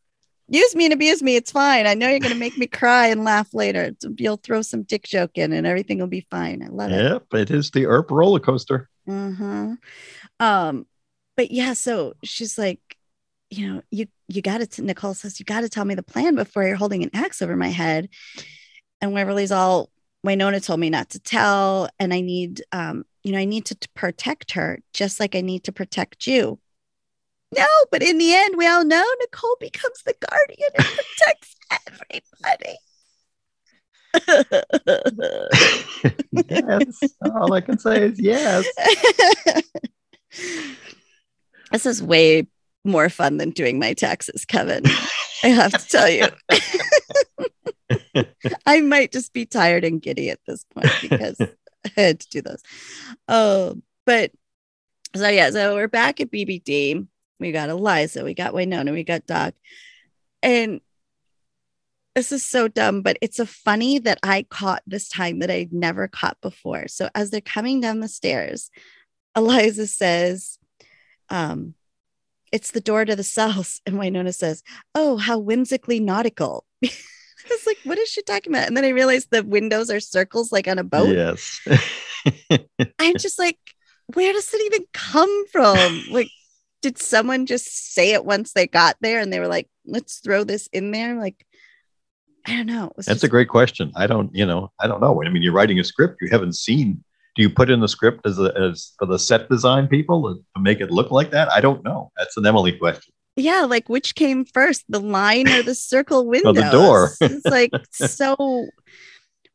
use 0.48 0.74
me 0.74 0.86
and 0.86 0.94
abuse 0.94 1.22
me. 1.22 1.36
It's 1.36 1.52
fine. 1.52 1.86
I 1.86 1.92
know 1.92 2.08
you're 2.08 2.20
going 2.20 2.32
to 2.32 2.38
make 2.38 2.56
me 2.56 2.66
cry 2.66 3.08
and 3.08 3.22
laugh 3.22 3.52
later. 3.52 3.94
You'll 4.16 4.38
throw 4.38 4.62
some 4.62 4.82
dick 4.84 5.02
joke 5.02 5.32
in 5.34 5.52
and 5.52 5.66
everything 5.66 5.98
will 5.98 6.06
be 6.06 6.26
fine. 6.30 6.62
I 6.62 6.68
love 6.68 6.90
yep, 6.90 7.00
it. 7.00 7.22
Yep. 7.32 7.42
It 7.42 7.50
is 7.50 7.70
the 7.70 7.84
Earp 7.84 8.10
roller 8.10 8.40
coaster. 8.40 8.88
Mm-hmm. 9.06 9.74
Um, 10.40 10.86
but 11.36 11.50
yeah, 11.50 11.74
so 11.74 12.14
she's 12.24 12.56
like, 12.56 12.80
you 13.50 13.68
know, 13.68 13.82
you 13.90 14.06
you 14.28 14.42
got 14.42 14.68
to. 14.68 14.82
Nicole 14.82 15.14
says 15.14 15.38
you 15.38 15.44
got 15.44 15.60
to 15.60 15.68
tell 15.68 15.84
me 15.84 15.94
the 15.94 16.02
plan 16.02 16.34
before 16.34 16.64
you're 16.64 16.76
holding 16.76 17.02
an 17.02 17.10
axe 17.14 17.42
over 17.42 17.56
my 17.56 17.68
head. 17.68 18.08
And 19.00 19.12
Waverly's 19.12 19.52
all, 19.52 19.90
Wynonna 20.26 20.64
told 20.64 20.80
me 20.80 20.90
not 20.90 21.10
to 21.10 21.20
tell, 21.20 21.88
and 21.98 22.12
I 22.12 22.20
need, 22.20 22.62
um, 22.72 23.04
you 23.22 23.32
know, 23.32 23.38
I 23.38 23.44
need 23.44 23.66
to, 23.66 23.74
to 23.74 23.88
protect 23.90 24.52
her 24.52 24.80
just 24.92 25.20
like 25.20 25.34
I 25.34 25.42
need 25.42 25.64
to 25.64 25.72
protect 25.72 26.26
you. 26.26 26.58
No, 27.56 27.66
but 27.92 28.02
in 28.02 28.18
the 28.18 28.34
end, 28.34 28.56
we 28.56 28.66
all 28.66 28.84
know 28.84 29.04
Nicole 29.20 29.56
becomes 29.60 30.02
the 30.04 30.14
guardian 30.28 30.70
and 30.76 30.86
protects 30.86 31.56
everybody. 31.86 32.76
yes, 36.50 37.14
all 37.22 37.52
I 37.52 37.60
can 37.60 37.78
say 37.78 38.02
is 38.02 38.20
yes. 38.20 38.66
This 41.72 41.84
is 41.84 42.02
way 42.02 42.46
more 42.86 43.08
fun 43.08 43.36
than 43.36 43.50
doing 43.50 43.78
my 43.78 43.92
taxes, 43.92 44.44
Kevin. 44.44 44.84
I 45.42 45.48
have 45.48 45.72
to 45.72 45.88
tell 45.88 46.08
you. 46.08 46.26
I 48.66 48.80
might 48.80 49.12
just 49.12 49.32
be 49.32 49.46
tired 49.46 49.84
and 49.84 50.00
giddy 50.00 50.30
at 50.30 50.40
this 50.46 50.64
point 50.64 50.90
because 51.02 51.40
I 51.40 52.00
had 52.00 52.20
to 52.20 52.28
do 52.30 52.42
those. 52.42 52.62
Oh, 53.28 53.76
but 54.06 54.32
so 55.14 55.28
yeah, 55.28 55.50
so 55.50 55.74
we're 55.74 55.88
back 55.88 56.20
at 56.20 56.30
BBD. 56.30 57.06
We 57.38 57.52
got 57.52 57.68
Eliza, 57.68 58.24
we 58.24 58.34
got 58.34 58.54
Wynonna, 58.54 58.92
we 58.92 59.04
got 59.04 59.26
Doc. 59.26 59.54
And 60.42 60.80
this 62.14 62.32
is 62.32 62.44
so 62.44 62.66
dumb, 62.66 63.02
but 63.02 63.18
it's 63.20 63.38
a 63.38 63.46
funny 63.46 63.98
that 63.98 64.18
I 64.22 64.46
caught 64.48 64.82
this 64.86 65.10
time 65.10 65.40
that 65.40 65.50
I'd 65.50 65.72
never 65.72 66.08
caught 66.08 66.40
before. 66.40 66.88
So 66.88 67.10
as 67.14 67.30
they're 67.30 67.42
coming 67.42 67.80
down 67.80 68.00
the 68.00 68.08
stairs, 68.08 68.70
Eliza 69.36 69.86
says, 69.86 70.58
um, 71.28 71.74
it's 72.52 72.70
the 72.70 72.80
door 72.80 73.04
to 73.04 73.16
the 73.16 73.22
cells. 73.22 73.80
And 73.86 73.96
Wynonna 73.96 74.34
says, 74.34 74.62
Oh, 74.94 75.16
how 75.16 75.38
whimsically 75.38 76.00
nautical. 76.00 76.64
I 76.84 76.88
was 77.50 77.66
like, 77.66 77.78
what 77.84 77.98
is 77.98 78.08
she 78.08 78.22
talking 78.22 78.52
about? 78.52 78.66
And 78.66 78.76
then 78.76 78.84
I 78.84 78.88
realized 78.88 79.28
the 79.30 79.44
windows 79.44 79.88
are 79.90 80.00
circles 80.00 80.50
like 80.50 80.66
on 80.66 80.78
a 80.78 80.84
boat. 80.84 81.14
Yes. 81.14 81.60
I'm 82.98 83.16
just 83.18 83.38
like, 83.38 83.58
where 84.14 84.32
does 84.32 84.52
it 84.52 84.62
even 84.72 84.86
come 84.92 85.46
from? 85.48 86.04
Like, 86.10 86.28
did 86.82 86.98
someone 86.98 87.46
just 87.46 87.94
say 87.94 88.12
it 88.12 88.24
once 88.24 88.52
they 88.52 88.66
got 88.66 88.96
there 89.00 89.20
and 89.20 89.32
they 89.32 89.38
were 89.38 89.46
like, 89.48 89.68
let's 89.86 90.18
throw 90.18 90.42
this 90.42 90.68
in 90.72 90.90
there? 90.90 91.18
Like, 91.20 91.46
I 92.46 92.56
don't 92.56 92.66
know. 92.66 92.90
That's 92.96 93.06
just- 93.08 93.24
a 93.24 93.28
great 93.28 93.48
question. 93.48 93.92
I 93.94 94.06
don't, 94.08 94.34
you 94.34 94.46
know, 94.46 94.72
I 94.80 94.88
don't 94.88 95.00
know. 95.00 95.22
I 95.24 95.28
mean, 95.28 95.42
you're 95.42 95.52
writing 95.52 95.78
a 95.78 95.84
script, 95.84 96.18
you 96.20 96.28
haven't 96.30 96.56
seen 96.56 97.04
do 97.36 97.42
you 97.42 97.50
put 97.50 97.70
in 97.70 97.80
the 97.80 97.88
script 97.88 98.26
as, 98.26 98.38
a, 98.38 98.52
as 98.56 98.92
for 98.98 99.06
the 99.06 99.18
set 99.18 99.48
design 99.48 99.86
people 99.88 100.34
to 100.34 100.60
make 100.60 100.80
it 100.80 100.90
look 100.90 101.10
like 101.10 101.30
that? 101.32 101.52
I 101.52 101.60
don't 101.60 101.84
know. 101.84 102.10
That's 102.16 102.36
an 102.36 102.46
Emily 102.46 102.72
question. 102.72 103.12
Yeah, 103.36 103.66
like 103.68 103.88
which 103.90 104.14
came 104.14 104.46
first, 104.46 104.84
the 104.88 105.00
line 105.00 105.46
or 105.48 105.62
the 105.62 105.74
circle 105.74 106.26
window? 106.28 106.54
the 106.54 106.70
door. 106.70 107.10
it's 107.20 107.44
like 107.44 107.70
so 107.92 108.66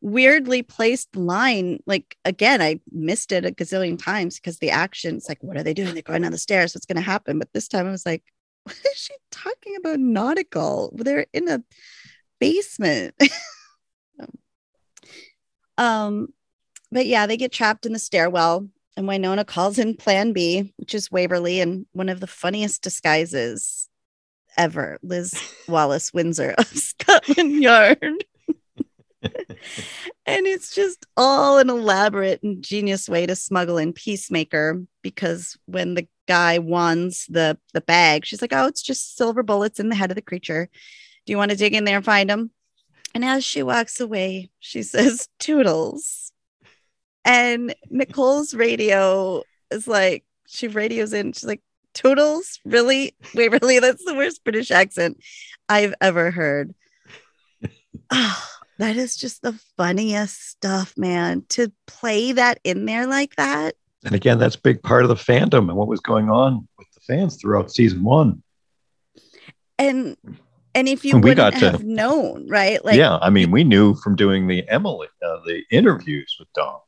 weirdly 0.01 0.61
placed 0.61 1.15
line. 1.15 1.79
Like 1.87 2.15
again, 2.23 2.61
I 2.61 2.79
missed 2.91 3.31
it 3.31 3.45
a 3.45 3.51
gazillion 3.51 3.97
times 3.97 4.35
because 4.35 4.59
the 4.59 4.69
action. 4.69 5.15
It's 5.15 5.27
like, 5.27 5.41
what 5.41 5.57
are 5.57 5.63
they 5.63 5.73
doing? 5.73 5.93
They're 5.93 6.03
going 6.03 6.21
down 6.21 6.31
the 6.31 6.37
stairs. 6.37 6.75
What's 6.75 6.85
going 6.85 6.97
to 6.97 7.01
happen? 7.01 7.39
But 7.39 7.51
this 7.53 7.67
time 7.67 7.87
I 7.87 7.91
was 7.91 8.05
like, 8.05 8.23
what 8.63 8.75
is 8.75 8.97
she 8.97 9.15
talking 9.31 9.75
about? 9.77 9.99
Nautical? 9.99 10.93
They're 10.95 11.25
in 11.33 11.49
a 11.49 11.63
basement. 12.39 13.15
um, 15.79 16.27
but 16.91 17.05
yeah, 17.05 17.25
they 17.25 17.37
get 17.37 17.51
trapped 17.51 17.85
in 17.85 17.93
the 17.93 17.99
stairwell, 17.99 18.67
and 18.97 19.07
Wynonna 19.07 19.45
calls 19.45 19.79
in 19.79 19.95
Plan 19.95 20.33
B, 20.33 20.73
which 20.77 20.93
is 20.93 21.11
Waverly, 21.11 21.59
and 21.59 21.85
one 21.93 22.09
of 22.09 22.19
the 22.19 22.27
funniest 22.27 22.81
disguises 22.81 23.89
ever, 24.57 24.99
Liz 25.01 25.33
Wallace 25.67 26.13
Windsor 26.13 26.53
of 26.57 26.67
Scotland 26.77 27.61
Yard. 27.61 28.25
and 29.23 30.47
it's 30.47 30.73
just 30.73 31.05
all 31.15 31.59
an 31.59 31.69
elaborate 31.69 32.41
and 32.41 32.63
genius 32.63 33.07
way 33.07 33.25
to 33.25 33.35
smuggle 33.35 33.77
in 33.77 33.93
Peacemaker 33.93 34.83
because 35.03 35.57
when 35.65 35.93
the 35.93 36.07
guy 36.27 36.57
wands 36.57 37.27
the 37.29 37.57
the 37.73 37.81
bag, 37.81 38.25
she's 38.25 38.41
like, 38.41 38.53
"Oh, 38.53 38.65
it's 38.65 38.81
just 38.81 39.15
silver 39.15 39.43
bullets 39.43 39.79
in 39.79 39.89
the 39.89 39.95
head 39.95 40.09
of 40.11 40.15
the 40.15 40.21
creature. 40.21 40.69
Do 41.25 41.31
you 41.31 41.37
want 41.37 41.51
to 41.51 41.57
dig 41.57 41.75
in 41.75 41.83
there 41.83 41.97
and 41.97 42.05
find 42.05 42.29
them?" 42.29 42.51
And 43.13 43.23
as 43.23 43.43
she 43.43 43.61
walks 43.61 43.99
away, 43.99 44.49
she 44.59 44.81
says, 44.81 45.27
"Toodles." 45.37 46.31
And 47.23 47.75
Nicole's 47.89 48.53
radio 48.53 49.43
is 49.69 49.87
like, 49.87 50.25
she 50.47 50.67
radios 50.67 51.13
in, 51.13 51.33
she's 51.33 51.45
like, 51.45 51.61
Toodles? 51.93 52.59
Really? 52.65 53.15
Wait, 53.35 53.51
really? 53.51 53.79
That's 53.79 54.03
the 54.05 54.15
worst 54.15 54.43
British 54.43 54.71
accent 54.71 55.21
I've 55.67 55.93
ever 56.01 56.31
heard. 56.31 56.73
Oh, 58.09 58.49
that 58.79 58.95
is 58.95 59.15
just 59.15 59.41
the 59.41 59.53
funniest 59.77 60.49
stuff, 60.49 60.93
man. 60.97 61.45
To 61.49 61.71
play 61.87 62.31
that 62.31 62.59
in 62.63 62.85
there 62.85 63.07
like 63.07 63.35
that. 63.35 63.75
And 64.03 64.15
again, 64.15 64.39
that's 64.39 64.55
a 64.55 64.61
big 64.61 64.81
part 64.81 65.03
of 65.03 65.09
the 65.09 65.15
fandom 65.15 65.69
and 65.69 65.75
what 65.75 65.87
was 65.87 65.99
going 65.99 66.29
on 66.29 66.67
with 66.77 66.87
the 66.93 67.01
fans 67.01 67.39
throughout 67.39 67.71
season 67.71 68.03
one. 68.03 68.41
And 69.77 70.17
and 70.73 70.87
if 70.87 71.03
you 71.03 71.17
we 71.17 71.35
got 71.35 71.53
to, 71.53 71.71
have 71.71 71.83
known, 71.83 72.47
right? 72.47 72.83
Like, 72.83 72.95
yeah, 72.95 73.17
I 73.17 73.29
mean, 73.29 73.51
we 73.51 73.63
knew 73.63 73.93
from 73.95 74.15
doing 74.15 74.47
the 74.47 74.67
Emily, 74.69 75.07
uh, 75.23 75.37
the 75.45 75.63
interviews 75.69 76.37
with 76.39 76.47
Dom 76.53 76.79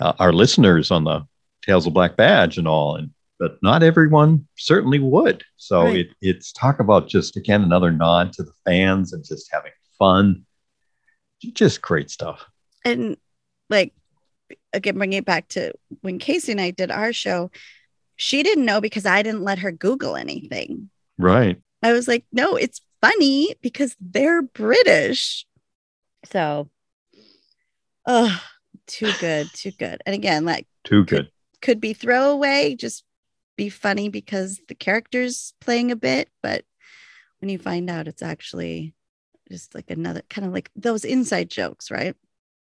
uh, 0.00 0.12
our 0.18 0.32
listeners 0.32 0.90
on 0.90 1.04
the 1.04 1.26
Tales 1.62 1.86
of 1.86 1.92
Black 1.92 2.16
Badge 2.16 2.58
and 2.58 2.68
all, 2.68 2.96
and 2.96 3.10
but 3.38 3.58
not 3.62 3.82
everyone 3.82 4.46
certainly 4.56 4.98
would. 4.98 5.44
So 5.56 5.84
right. 5.84 5.96
it, 5.96 6.08
it's 6.20 6.52
talk 6.52 6.80
about 6.80 7.08
just 7.08 7.36
again 7.36 7.62
another 7.62 7.90
nod 7.90 8.32
to 8.34 8.42
the 8.42 8.52
fans 8.64 9.12
and 9.12 9.24
just 9.24 9.48
having 9.52 9.72
fun. 9.98 10.44
Just 11.52 11.82
great 11.82 12.10
stuff. 12.10 12.44
And 12.84 13.16
like 13.70 13.92
again, 14.72 14.96
bringing 14.96 15.18
it 15.18 15.24
back 15.24 15.48
to 15.48 15.72
when 16.00 16.18
Casey 16.18 16.52
and 16.52 16.60
I 16.60 16.70
did 16.70 16.90
our 16.90 17.12
show, 17.12 17.50
she 18.16 18.42
didn't 18.42 18.64
know 18.64 18.80
because 18.80 19.06
I 19.06 19.22
didn't 19.22 19.42
let 19.42 19.60
her 19.60 19.72
Google 19.72 20.16
anything. 20.16 20.90
Right. 21.18 21.60
I 21.82 21.92
was 21.92 22.08
like, 22.08 22.24
no, 22.32 22.56
it's 22.56 22.80
funny 23.00 23.54
because 23.62 23.96
they're 24.00 24.42
British. 24.42 25.46
So, 26.26 26.68
oh, 28.06 28.42
too 28.88 29.12
good, 29.20 29.48
too 29.52 29.70
good. 29.70 30.02
And 30.04 30.14
again, 30.14 30.44
like 30.44 30.66
too 30.84 31.04
good 31.04 31.26
could, 31.26 31.30
could 31.60 31.80
be 31.80 31.92
throwaway, 31.92 32.74
just 32.74 33.04
be 33.56 33.68
funny 33.68 34.08
because 34.08 34.60
the 34.68 34.74
character's 34.74 35.52
playing 35.60 35.90
a 35.90 35.96
bit, 35.96 36.28
but 36.42 36.64
when 37.40 37.48
you 37.48 37.58
find 37.58 37.88
out 37.90 38.08
it's 38.08 38.22
actually 38.22 38.94
just 39.50 39.74
like 39.74 39.90
another 39.90 40.22
kind 40.28 40.46
of 40.46 40.52
like 40.52 40.70
those 40.76 41.04
inside 41.04 41.50
jokes, 41.50 41.90
right? 41.90 42.16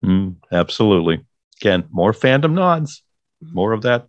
Mm, 0.05 0.37
absolutely. 0.53 1.25
Again, 1.61 1.85
more 1.91 2.13
fandom 2.13 2.53
nods, 2.53 3.03
mm-hmm. 3.43 3.55
more 3.55 3.73
of 3.73 3.83
that 3.83 4.09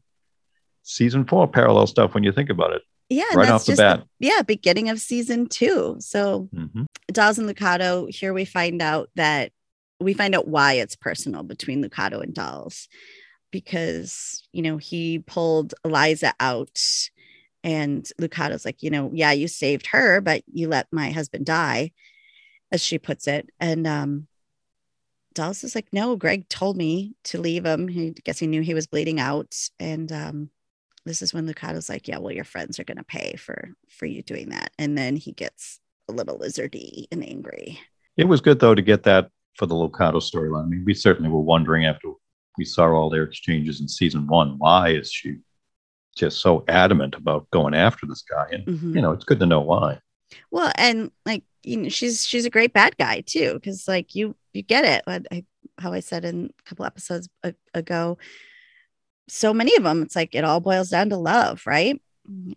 season 0.84 1.26
four 1.26 1.48
parallel 1.48 1.88
stuff 1.88 2.14
when 2.14 2.24
you 2.24 2.32
think 2.32 2.50
about 2.50 2.74
it. 2.74 2.82
Yeah, 3.10 3.24
right 3.36 3.50
off 3.50 3.66
the 3.66 3.76
bat. 3.76 4.04
The, 4.20 4.28
yeah, 4.28 4.42
beginning 4.42 4.90
of 4.90 5.00
season 5.00 5.48
two. 5.48 5.98
So, 6.00 6.50
mm-hmm. 6.54 6.86
Dolls 7.12 7.38
and 7.38 7.48
Lucado, 7.48 8.10
here 8.10 8.34
we 8.34 8.46
find 8.46 8.82
out 8.82 9.10
that 9.16 9.52
we 10.06 10.14
find 10.14 10.36
out 10.36 10.48
why 10.48 10.74
it's 10.74 10.96
personal 10.96 11.44
between 11.44 11.84
Lucado 11.84 12.22
and 12.22 12.34
Dolls 12.34 12.88
because, 13.52 14.48
you 14.54 14.62
know, 14.62 14.78
he 14.78 15.20
pulled 15.20 15.74
Eliza 15.84 16.34
out 16.40 16.80
And 17.66 18.08
Lucado's 18.22 18.64
like, 18.64 18.84
you 18.84 18.92
know, 18.92 19.10
yeah, 19.12 19.32
you 19.32 19.48
saved 19.48 19.88
her, 19.88 20.22
but 20.22 20.44
you 20.54 20.68
let 20.68 20.88
my 20.92 21.10
husband 21.10 21.48
die, 21.48 21.92
as 22.72 22.84
she 22.84 23.00
puts 23.00 23.28
it. 23.28 23.50
And 23.60 23.88
um, 23.88 24.28
Dolls 25.34 25.64
is 25.64 25.74
like, 25.74 25.88
no, 25.92 26.16
Greg 26.16 26.48
told 26.48 26.78
me 26.78 27.16
to 27.26 27.42
leave 27.42 27.66
him. 27.66 27.88
He 27.88 28.10
I 28.10 28.22
guess 28.24 28.38
he 28.38 28.46
knew 28.46 28.62
he 28.62 28.76
was 28.76 28.86
bleeding 28.86 29.20
out. 29.20 29.56
And 29.80 30.12
um, 30.12 30.50
this 31.06 31.24
is 31.24 31.34
when 31.34 31.48
Lucado's 31.48 31.90
like, 31.90 32.08
yeah, 32.08 32.20
well, 32.20 32.32
your 32.34 32.46
friends 32.46 32.80
are 32.80 32.84
gonna 32.84 33.04
pay 33.04 33.36
for 33.36 33.72
for 33.90 34.06
you 34.06 34.22
doing 34.22 34.50
that. 34.50 34.72
And 34.78 34.96
then 34.96 35.16
he 35.16 35.32
gets 35.32 35.80
a 36.08 36.12
little 36.12 36.38
lizardy 36.38 37.06
and 37.12 37.28
angry. 37.28 37.80
It 38.16 38.28
was 38.28 38.42
good 38.42 38.60
though 38.60 38.76
to 38.76 38.82
get 38.84 39.04
that 39.04 39.32
for 39.56 39.66
the 39.66 39.76
Lucado 39.76 40.16
storyline. 40.16 40.64
I 40.66 40.68
mean, 40.68 40.84
we 40.86 40.94
certainly 40.94 41.30
were 41.30 41.40
wondering 41.42 41.86
after 41.86 42.10
we 42.58 42.66
saw 42.66 42.88
all 42.92 43.10
their 43.10 43.24
exchanges 43.24 43.82
in 43.82 43.88
season 43.88 44.28
one, 44.28 44.58
why 44.58 44.90
is 44.90 45.12
she 45.12 45.38
just 46.16 46.40
so 46.40 46.64
adamant 46.68 47.16
about 47.16 47.50
going 47.52 47.74
after 47.74 48.06
this 48.06 48.22
guy? 48.24 48.48
And 48.52 48.66
Mhm. 48.66 48.96
you 48.96 49.02
know, 49.02 49.12
it's 49.12 49.26
good 49.26 49.40
to 49.40 49.46
know 49.46 49.62
why. 49.62 50.00
Well, 50.52 50.72
and 50.76 51.12
like 51.26 51.44
you 51.64 51.78
know, 51.78 51.90
she's 51.90 52.26
she's 52.26 52.46
a 52.46 52.50
great 52.50 52.74
bad 52.74 52.98
guy 52.98 53.22
too, 53.22 53.54
because 53.56 53.88
like 53.88 54.14
you 54.16 54.36
you 54.54 54.62
get 54.62 54.86
it. 54.86 55.02
What 55.06 55.26
I, 55.32 55.46
how 55.78 55.92
I 55.94 56.00
said 56.00 56.24
in 56.24 56.52
a 56.60 56.64
couple 56.70 56.86
episodes 56.86 57.28
a- 57.44 57.56
ago. 57.74 58.18
So 59.28 59.54
many 59.54 59.76
of 59.76 59.84
them, 59.84 60.04
it's 60.04 60.16
like 60.16 60.36
it 60.36 60.44
all 60.44 60.60
boils 60.60 60.90
down 60.90 61.10
to 61.10 61.18
love, 61.18 61.64
right? 61.66 62.00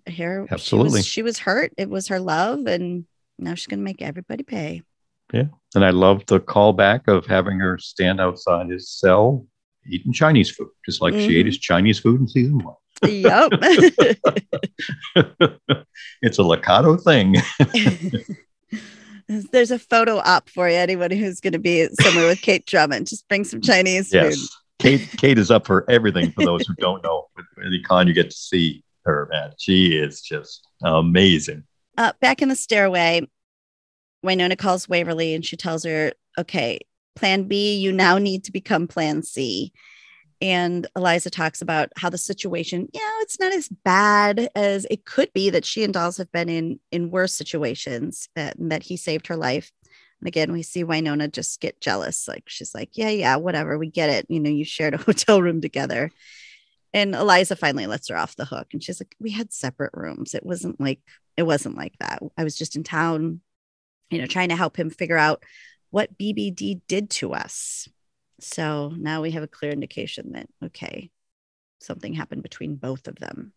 Here, 0.06 0.44
she 0.48 0.54
Absolutely. 0.54 0.98
was, 0.98 1.06
she 1.06 1.22
was 1.22 1.38
hurt. 1.38 1.72
It 1.78 1.88
was 1.88 2.08
her 2.08 2.20
love, 2.20 2.66
and 2.66 3.06
now 3.38 3.54
she's 3.54 3.66
gonna 3.66 3.82
make 3.82 4.02
everybody 4.02 4.42
pay. 4.44 4.82
And 5.32 5.84
I 5.84 5.90
love 5.90 6.24
the 6.26 6.40
callback 6.40 7.08
of 7.08 7.26
having 7.26 7.58
her 7.60 7.78
stand 7.78 8.20
outside 8.20 8.70
his 8.70 8.90
cell 8.90 9.46
eating 9.90 10.12
Chinese 10.12 10.50
food, 10.50 10.68
just 10.86 11.00
like 11.02 11.14
she 11.14 11.36
ate 11.38 11.44
Mhm. 11.44 11.46
his 11.46 11.58
Chinese 11.58 11.98
food 11.98 12.20
in 12.20 12.28
season 12.28 12.58
one. 12.58 12.74
yep. 13.10 13.50
it's 16.22 16.38
a 16.38 16.42
Lucado 16.42 17.00
thing. 17.02 17.36
There's 19.52 19.70
a 19.70 19.78
photo 19.78 20.18
op 20.18 20.48
for 20.48 20.68
you. 20.68 20.76
Anyone 20.76 21.10
who's 21.10 21.40
going 21.40 21.52
to 21.52 21.58
be 21.58 21.86
somewhere 22.00 22.26
with 22.28 22.40
Kate 22.40 22.64
Drummond, 22.66 23.06
just 23.08 23.28
bring 23.28 23.44
some 23.44 23.60
Chinese 23.60 24.08
food. 24.10 24.30
yes. 24.30 24.48
Kate 24.78 25.06
Kate 25.18 25.38
is 25.38 25.50
up 25.50 25.66
for 25.66 25.84
everything 25.90 26.30
for 26.32 26.44
those 26.44 26.66
who 26.66 26.74
don't 26.76 27.02
know. 27.02 27.26
With 27.36 27.44
any 27.66 27.82
con 27.82 28.06
you 28.06 28.14
get 28.14 28.30
to 28.30 28.36
see 28.36 28.82
her, 29.04 29.28
man. 29.30 29.52
She 29.58 29.96
is 29.98 30.22
just 30.22 30.66
amazing. 30.82 31.64
uh, 31.98 32.12
back 32.20 32.40
in 32.42 32.48
the 32.48 32.54
stairway, 32.56 33.28
Wynonna 34.24 34.58
calls 34.58 34.88
Waverly 34.88 35.34
and 35.34 35.44
she 35.44 35.56
tells 35.56 35.84
her, 35.84 36.12
okay, 36.36 36.80
plan 37.14 37.44
B, 37.44 37.76
you 37.76 37.92
now 37.92 38.18
need 38.18 38.44
to 38.44 38.52
become 38.52 38.86
plan 38.86 39.22
C. 39.22 39.72
And 40.40 40.86
Eliza 40.94 41.30
talks 41.30 41.62
about 41.62 41.90
how 41.96 42.10
the 42.10 42.18
situation, 42.18 42.88
you 42.92 43.00
know, 43.00 43.16
it's 43.20 43.40
not 43.40 43.52
as 43.52 43.68
bad 43.68 44.48
as 44.54 44.86
it 44.88 45.04
could 45.04 45.32
be 45.32 45.50
that 45.50 45.64
she 45.64 45.82
and 45.82 45.92
Dolls 45.92 46.16
have 46.18 46.30
been 46.30 46.48
in 46.48 46.78
in 46.92 47.10
worse 47.10 47.34
situations 47.34 48.28
uh, 48.36 48.52
and 48.56 48.70
that 48.70 48.84
he 48.84 48.96
saved 48.96 49.26
her 49.26 49.36
life. 49.36 49.72
And 50.20 50.28
again, 50.28 50.52
we 50.52 50.62
see 50.62 50.84
Wynonna 50.84 51.32
just 51.32 51.60
get 51.60 51.80
jealous. 51.80 52.28
Like 52.28 52.44
she's 52.46 52.74
like, 52.74 52.90
yeah, 52.92 53.10
yeah, 53.10 53.36
whatever. 53.36 53.78
We 53.78 53.90
get 53.90 54.10
it. 54.10 54.26
You 54.28 54.38
know, 54.38 54.50
you 54.50 54.64
shared 54.64 54.94
a 54.94 54.98
hotel 55.02 55.42
room 55.42 55.60
together. 55.60 56.10
And 56.94 57.14
Eliza 57.14 57.56
finally 57.56 57.86
lets 57.86 58.08
her 58.08 58.16
off 58.16 58.36
the 58.36 58.44
hook. 58.44 58.68
And 58.72 58.82
she's 58.82 59.00
like, 59.00 59.14
we 59.20 59.30
had 59.30 59.52
separate 59.52 59.92
rooms. 59.92 60.34
It 60.34 60.46
wasn't 60.46 60.80
like, 60.80 61.00
it 61.36 61.42
wasn't 61.42 61.76
like 61.76 61.94
that. 61.98 62.20
I 62.36 62.44
was 62.44 62.56
just 62.56 62.76
in 62.76 62.82
town, 62.82 63.40
you 64.10 64.18
know, 64.18 64.26
trying 64.26 64.50
to 64.50 64.56
help 64.56 64.78
him 64.78 64.90
figure 64.90 65.18
out 65.18 65.42
what 65.90 66.18
BBD 66.18 66.80
did 66.88 67.10
to 67.10 67.32
us. 67.32 67.88
So 68.40 68.92
now 68.96 69.22
we 69.22 69.32
have 69.32 69.42
a 69.42 69.48
clear 69.48 69.72
indication 69.72 70.32
that, 70.32 70.48
okay, 70.64 71.10
something 71.80 72.14
happened 72.14 72.42
between 72.42 72.76
both 72.76 73.08
of 73.08 73.16
them. 73.16 73.52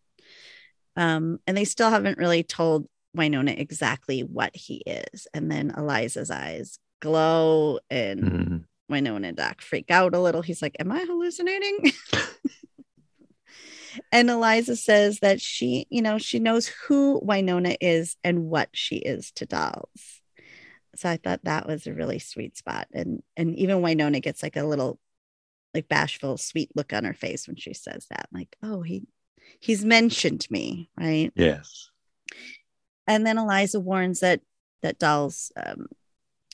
Um, 0.96 1.38
and 1.46 1.56
they 1.56 1.64
still 1.64 1.90
haven't 1.90 2.18
really 2.18 2.42
told 2.42 2.86
Wynonna 3.16 3.58
exactly 3.58 4.20
what 4.20 4.54
he 4.54 4.82
is. 4.86 5.26
And 5.34 5.50
then 5.50 5.72
Eliza's 5.76 6.30
eyes 6.30 6.78
glow 7.00 7.78
and 7.90 8.22
Mhm. 8.22 8.64
Wynonna 8.90 9.28
and 9.28 9.36
Doc 9.36 9.62
freak 9.62 9.90
out 9.90 10.14
a 10.14 10.20
little. 10.20 10.42
He's 10.42 10.62
like, 10.62 10.76
Am 10.78 10.92
I 10.92 11.00
hallucinating? 11.00 11.92
and 14.12 14.30
Eliza 14.30 14.76
says 14.76 15.20
that 15.20 15.40
she, 15.40 15.86
you 15.90 16.02
know, 16.02 16.18
she 16.18 16.38
knows 16.38 16.66
who 16.66 17.20
Wynonna 17.20 17.76
is 17.80 18.16
and 18.22 18.46
what 18.46 18.68
she 18.72 18.96
is 18.96 19.32
to 19.32 19.46
dolls. 19.46 20.11
So 21.02 21.08
I 21.08 21.16
thought 21.16 21.40
that 21.42 21.66
was 21.66 21.88
a 21.88 21.92
really 21.92 22.20
sweet 22.20 22.56
spot. 22.56 22.86
And 22.94 23.24
and 23.36 23.56
even 23.56 23.82
Wynonna 23.82 24.22
gets 24.22 24.40
like 24.40 24.56
a 24.56 24.62
little 24.62 25.00
like 25.74 25.88
bashful, 25.88 26.36
sweet 26.36 26.70
look 26.76 26.92
on 26.92 27.02
her 27.02 27.12
face 27.12 27.48
when 27.48 27.56
she 27.56 27.74
says 27.74 28.06
that. 28.08 28.28
Like, 28.32 28.54
oh, 28.62 28.82
he 28.82 29.02
he's 29.58 29.84
mentioned 29.84 30.46
me, 30.48 30.90
right? 30.96 31.32
Yes. 31.34 31.90
and 33.08 33.26
then 33.26 33.36
Eliza 33.36 33.80
warns 33.80 34.20
that 34.20 34.42
that 34.82 35.00
Dolls 35.00 35.50
um, 35.56 35.88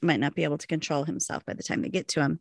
might 0.01 0.19
not 0.19 0.35
be 0.35 0.45
able 0.45 0.57
to 0.57 0.67
control 0.67 1.05
himself 1.05 1.45
by 1.45 1.53
the 1.53 1.63
time 1.63 1.83
they 1.83 1.91
get 1.91 2.09
to 2.09 2.21
him. 2.21 2.41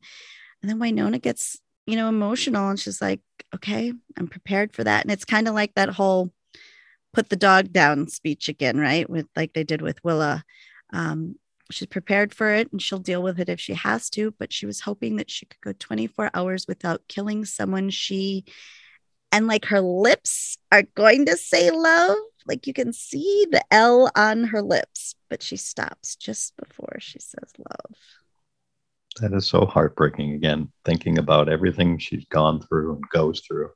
And 0.62 0.70
then 0.70 0.80
Wynonna 0.80 1.22
gets, 1.22 1.60
you 1.86 1.98
know, 1.98 2.08
emotional 2.08 2.70
and 2.70 2.80
she's 2.80 3.02
like, 3.02 3.20
okay, 3.54 3.92
I'm 4.18 4.30
prepared 4.30 4.74
for 4.74 4.86
that. 4.86 5.04
And 5.04 5.12
it's 5.12 5.26
kind 5.26 5.50
of 5.50 5.54
like 5.54 5.74
that 5.76 5.90
whole 5.90 6.32
put 7.14 7.28
the 7.28 7.36
dog 7.36 7.74
down 7.74 8.08
speech 8.08 8.48
again, 8.48 8.78
right? 8.78 9.10
With 9.10 9.28
like 9.36 9.52
they 9.52 9.66
did 9.66 9.82
with 9.82 10.02
Willa. 10.06 10.46
Um, 10.94 11.36
she's 11.72 11.88
prepared 11.88 12.34
for 12.34 12.52
it 12.52 12.72
and 12.72 12.82
she'll 12.82 13.00
deal 13.00 13.22
with 13.22 13.40
it 13.40 13.50
if 13.50 13.60
she 13.60 13.74
has 13.74 14.10
to, 14.12 14.34
but 14.40 14.54
she 14.54 14.66
was 14.66 14.82
hoping 14.82 15.18
that 15.18 15.30
she 15.30 15.46
could 15.46 15.62
go 15.62 15.74
24 15.74 16.32
hours 16.34 16.68
without 16.68 17.08
killing 17.08 17.46
someone 17.46 17.90
she 17.90 18.46
and 19.32 19.48
like 19.48 19.66
her 19.66 19.82
lips 19.82 20.58
are 20.72 20.84
going 20.84 21.26
to 21.26 21.38
say 21.38 21.72
love. 21.72 22.18
Like 22.48 22.66
you 22.66 22.74
can 22.74 22.94
see 22.94 23.46
the 23.52 23.64
L 23.72 24.10
on 24.16 24.46
her 24.46 24.62
lips, 24.62 25.16
but 25.30 25.44
she 25.44 25.58
stops 25.58 26.16
just 26.16 26.56
before 26.58 26.98
she 27.00 27.20
says 27.20 27.52
love. 27.58 27.96
That 29.20 29.34
is 29.34 29.48
so 29.48 29.66
heartbreaking 29.66 30.34
again, 30.34 30.72
thinking 30.86 31.18
about 31.18 31.50
everything 31.50 31.98
she's 31.98 32.26
gone 32.26 32.62
through 32.62 32.96
and 32.96 33.10
goes 33.10 33.42
through. 33.42 33.72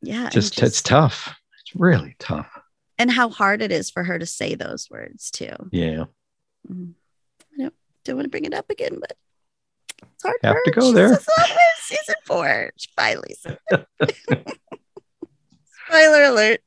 Yeah. 0.00 0.24
and 0.24 0.32
Just, 0.32 0.62
it's 0.62 0.80
tough. 0.80 1.34
It's 1.60 1.74
really 1.74 2.16
tough. 2.18 2.48
And 2.98 3.10
how 3.10 3.28
hard 3.28 3.62
it 3.62 3.70
is 3.72 3.90
for 3.90 4.04
her 4.04 4.18
to 4.18 4.26
say 4.26 4.54
those 4.54 4.88
words 4.90 5.30
too. 5.30 5.54
Yeah. 5.72 6.04
Mhm. 6.70 6.94
I 7.54 7.62
don't, 7.62 7.74
don't 8.04 8.16
want 8.16 8.24
to 8.26 8.30
bring 8.30 8.44
it 8.44 8.54
up 8.54 8.70
again, 8.70 8.98
but 9.00 9.16
it's 10.02 10.22
hard. 10.22 10.36
Have 10.42 10.56
to 10.64 10.70
go 10.70 10.88
She 10.88 10.92
there. 10.94 11.08
says 11.08 11.28
love 11.38 11.50
in 11.50 11.56
season 11.82 12.14
four. 12.24 12.70
She 12.76 12.88
finally 12.96 13.36
said. 13.38 13.58
Spoiler 15.88 16.24
alert. 16.24 16.60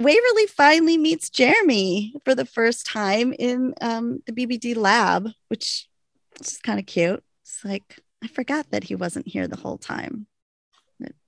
Waverly 0.00 0.46
finally 0.46 0.96
meets 0.96 1.30
Jeremy 1.30 2.14
for 2.24 2.34
the 2.34 2.44
first 2.44 2.86
time 2.86 3.32
in 3.38 3.74
um, 3.80 4.22
the 4.26 4.32
BBD 4.32 4.76
lab, 4.76 5.28
which 5.48 5.88
is 6.40 6.58
kind 6.58 6.78
of 6.78 6.86
cute. 6.86 7.22
It's 7.42 7.64
like 7.64 7.98
I 8.22 8.28
forgot 8.28 8.70
that 8.70 8.84
he 8.84 8.94
wasn't 8.94 9.26
here 9.28 9.48
the 9.48 9.56
whole 9.56 9.78
time. 9.78 10.26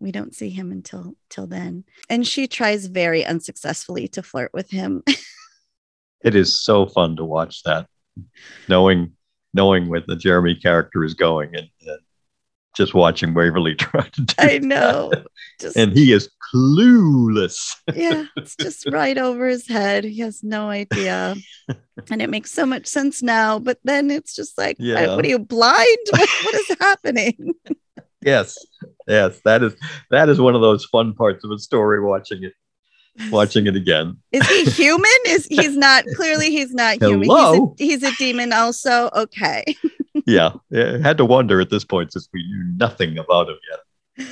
We 0.00 0.12
don't 0.12 0.34
see 0.34 0.50
him 0.50 0.72
until 0.72 1.14
till 1.30 1.46
then, 1.46 1.84
and 2.08 2.26
she 2.26 2.46
tries 2.46 2.86
very 2.86 3.24
unsuccessfully 3.24 4.08
to 4.08 4.22
flirt 4.22 4.50
with 4.54 4.70
him. 4.70 5.02
It 6.24 6.34
is 6.34 6.58
so 6.58 6.86
fun 6.86 7.16
to 7.16 7.24
watch 7.24 7.62
that, 7.64 7.86
knowing 8.68 9.12
knowing 9.54 9.88
where 9.88 10.02
the 10.06 10.16
Jeremy 10.16 10.54
character 10.54 11.04
is 11.04 11.14
going 11.14 11.54
and, 11.56 11.68
and 11.86 11.98
just 12.76 12.92
watching 12.94 13.32
Waverly 13.32 13.74
try 13.78 14.06
to 14.08 14.20
do 14.20 14.34
I 14.38 14.58
know, 14.58 15.12
just 15.60 15.76
And 15.76 15.92
he 15.92 16.12
is 16.12 16.28
clueless. 16.54 17.74
yeah, 17.94 18.24
it's 18.36 18.54
just 18.56 18.86
right 18.90 19.16
over 19.16 19.46
his 19.48 19.66
head. 19.66 20.04
He 20.04 20.20
has 20.20 20.42
no 20.42 20.68
idea. 20.68 21.36
And 22.10 22.20
it 22.20 22.28
makes 22.28 22.50
so 22.52 22.66
much 22.66 22.86
sense 22.86 23.22
now. 23.22 23.58
But 23.58 23.78
then 23.82 24.10
it's 24.10 24.36
just 24.36 24.58
like, 24.58 24.76
Yeah. 24.78 25.12
"Uh, 25.12 25.16
what 25.16 25.24
are 25.24 25.28
you 25.28 25.38
blind? 25.38 25.96
What, 26.10 26.28
what 26.44 26.54
is 26.54 26.76
happening? 26.78 27.54
Yes. 28.26 28.58
Yes. 29.06 29.40
That 29.44 29.62
is 29.62 29.74
that 30.10 30.28
is 30.28 30.40
one 30.40 30.54
of 30.54 30.60
those 30.60 30.84
fun 30.84 31.14
parts 31.14 31.44
of 31.44 31.50
a 31.52 31.58
story 31.58 32.02
watching 32.02 32.42
it 32.44 32.52
watching 33.30 33.66
it 33.66 33.76
again. 33.76 34.18
Is 34.32 34.46
he 34.48 34.64
human? 34.64 35.10
Is 35.26 35.46
he's 35.46 35.76
not 35.76 36.04
clearly 36.16 36.50
he's 36.50 36.74
not 36.74 37.00
human. 37.00 37.28
Hello? 37.28 37.74
He's 37.78 38.02
a, 38.02 38.06
he's 38.06 38.14
a 38.14 38.16
demon 38.18 38.52
also. 38.52 39.08
Okay. 39.14 39.64
Yeah. 40.26 40.52
I 40.74 40.98
had 41.02 41.18
to 41.18 41.24
wonder 41.26 41.60
at 41.60 41.68
this 41.70 41.84
point 41.84 42.12
since 42.12 42.26
we 42.32 42.42
knew 42.42 42.64
nothing 42.78 43.16
about 43.18 43.48
him 43.50 43.58
yet. 44.18 44.26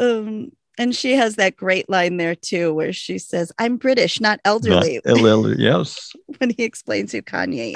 Um, 0.00 0.50
and 0.78 0.94
she 0.94 1.12
has 1.12 1.36
that 1.36 1.56
great 1.56 1.88
line 1.88 2.16
there 2.16 2.34
too, 2.34 2.74
where 2.74 2.92
she 2.92 3.18
says, 3.18 3.52
I'm 3.58 3.76
British, 3.76 4.20
not 4.20 4.40
elderly, 4.44 5.00
Not- 5.06 5.18
Lil- 5.18 5.54
yes. 5.58 6.12
when 6.38 6.50
he 6.50 6.64
explains 6.64 7.12
who 7.12 7.22
Kanye 7.22 7.74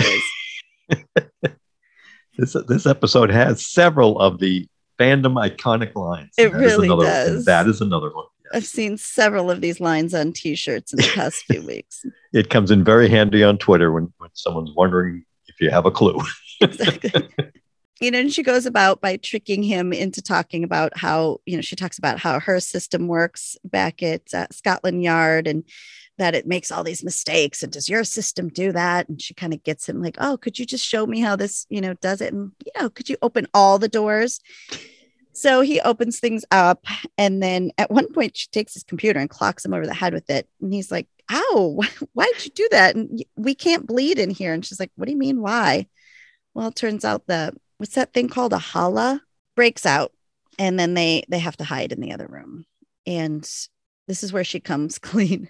is. 0.90 1.02
This 2.36 2.54
this 2.68 2.84
episode 2.84 3.30
has 3.30 3.64
several 3.66 4.18
of 4.18 4.38
the 4.40 4.68
fandom 4.99 5.34
iconic 5.34 5.94
lines. 5.94 6.30
It 6.38 6.53
That 6.53 6.62
is 6.62 6.72
really 6.72 6.86
another- 6.88 7.05
does. 7.05 7.44
That 7.44 7.66
is 7.66 7.80
another 7.80 8.11
one. 8.14 8.26
I've 8.53 8.64
seen 8.66 8.97
several 8.97 9.51
of 9.51 9.61
these 9.61 9.80
lines 9.80 10.14
on 10.14 10.32
t-shirts 10.32 10.92
in 10.92 10.99
the 10.99 11.11
past 11.14 11.44
few 11.51 11.62
weeks. 11.66 12.05
It 12.32 12.49
comes 12.49 12.70
in 12.70 12.84
very 12.84 13.09
handy 13.09 13.42
on 13.42 13.59
Twitter 13.59 13.90
when, 13.90 14.12
when 14.18 14.30
someone's 14.34 14.70
wondering 14.76 15.24
if 15.49 15.61
you 15.61 15.70
have 15.70 15.84
a 15.86 15.90
clue. 15.90 16.20
Exactly. 16.62 17.28
you 18.01 18.11
know, 18.11 18.18
and 18.18 18.32
she 18.32 18.42
goes 18.42 18.64
about 18.64 19.03
by 19.03 19.16
tricking 19.18 19.62
him 19.62 19.92
into 19.92 20.22
talking 20.22 20.64
about 20.64 20.97
how, 20.97 21.40
you 21.44 21.55
know, 21.55 21.61
she 21.61 21.76
talks 21.76 21.99
about 21.99 22.18
how 22.18 22.40
her 22.40 22.61
system 22.61 23.09
works 23.09 23.59
back 23.62 24.03
at 24.03 24.22
uh, 24.32 24.47
Scotland 24.51 25.03
Yard 25.03 25.47
and 25.47 25.64
that 26.18 26.34
it 26.34 26.46
makes 26.46 26.70
all 26.70 26.84
these 26.84 27.04
mistakes. 27.04 27.62
And 27.62 27.72
does 27.72 27.88
your 27.88 28.04
system 28.04 28.48
do 28.48 28.72
that? 28.72 29.08
And 29.08 29.20
she 29.20 29.34
kind 29.34 29.52
of 29.52 29.62
gets 29.62 29.88
him 29.88 30.02
like, 30.02 30.16
oh, 30.18 30.36
could 30.36 30.58
you 30.58 30.66
just 30.66 30.84
show 30.86 31.06
me 31.06 31.20
how 31.20 31.36
this, 31.36 31.66
you 31.68 31.80
know, 31.80 31.94
does 31.94 32.20
it? 32.20 32.32
And, 32.32 32.52
you 32.64 32.72
know, 32.80 32.88
could 32.88 33.08
you 33.08 33.16
open 33.22 33.46
all 33.52 33.78
the 33.78 33.88
doors? 33.88 34.40
So 35.32 35.60
he 35.60 35.80
opens 35.80 36.18
things 36.18 36.44
up. 36.50 36.84
And 37.18 37.42
then 37.42 37.70
at 37.76 37.90
one 37.90 38.12
point, 38.12 38.36
she 38.36 38.48
takes 38.48 38.74
his 38.74 38.84
computer 38.84 39.20
and 39.20 39.28
clocks 39.28 39.64
him 39.64 39.74
over 39.74 39.86
the 39.86 39.94
head 39.94 40.14
with 40.14 40.30
it. 40.30 40.48
And 40.60 40.72
he's 40.72 40.90
like, 40.90 41.06
ow, 41.30 41.82
why 42.14 42.30
did 42.32 42.46
you 42.46 42.52
do 42.52 42.68
that? 42.70 42.96
And 42.96 43.22
we 43.36 43.54
can't 43.54 43.86
bleed 43.86 44.18
in 44.18 44.30
here. 44.30 44.54
And 44.54 44.64
she's 44.64 44.80
like, 44.80 44.92
what 44.96 45.06
do 45.06 45.12
you 45.12 45.18
mean? 45.18 45.42
Why? 45.42 45.86
Well, 46.54 46.68
it 46.68 46.76
turns 46.76 47.04
out 47.04 47.26
the 47.26 47.52
what's 47.78 47.94
that 47.94 48.12
thing 48.12 48.28
called 48.28 48.52
a 48.52 48.58
hala 48.58 49.20
breaks 49.54 49.86
out 49.86 50.12
and 50.58 50.78
then 50.78 50.94
they 50.94 51.22
they 51.28 51.38
have 51.38 51.56
to 51.58 51.64
hide 51.64 51.92
in 51.92 52.00
the 52.00 52.12
other 52.12 52.26
room 52.26 52.64
and 53.06 53.42
this 54.08 54.22
is 54.22 54.32
where 54.32 54.44
she 54.44 54.60
comes 54.60 54.98
clean 54.98 55.48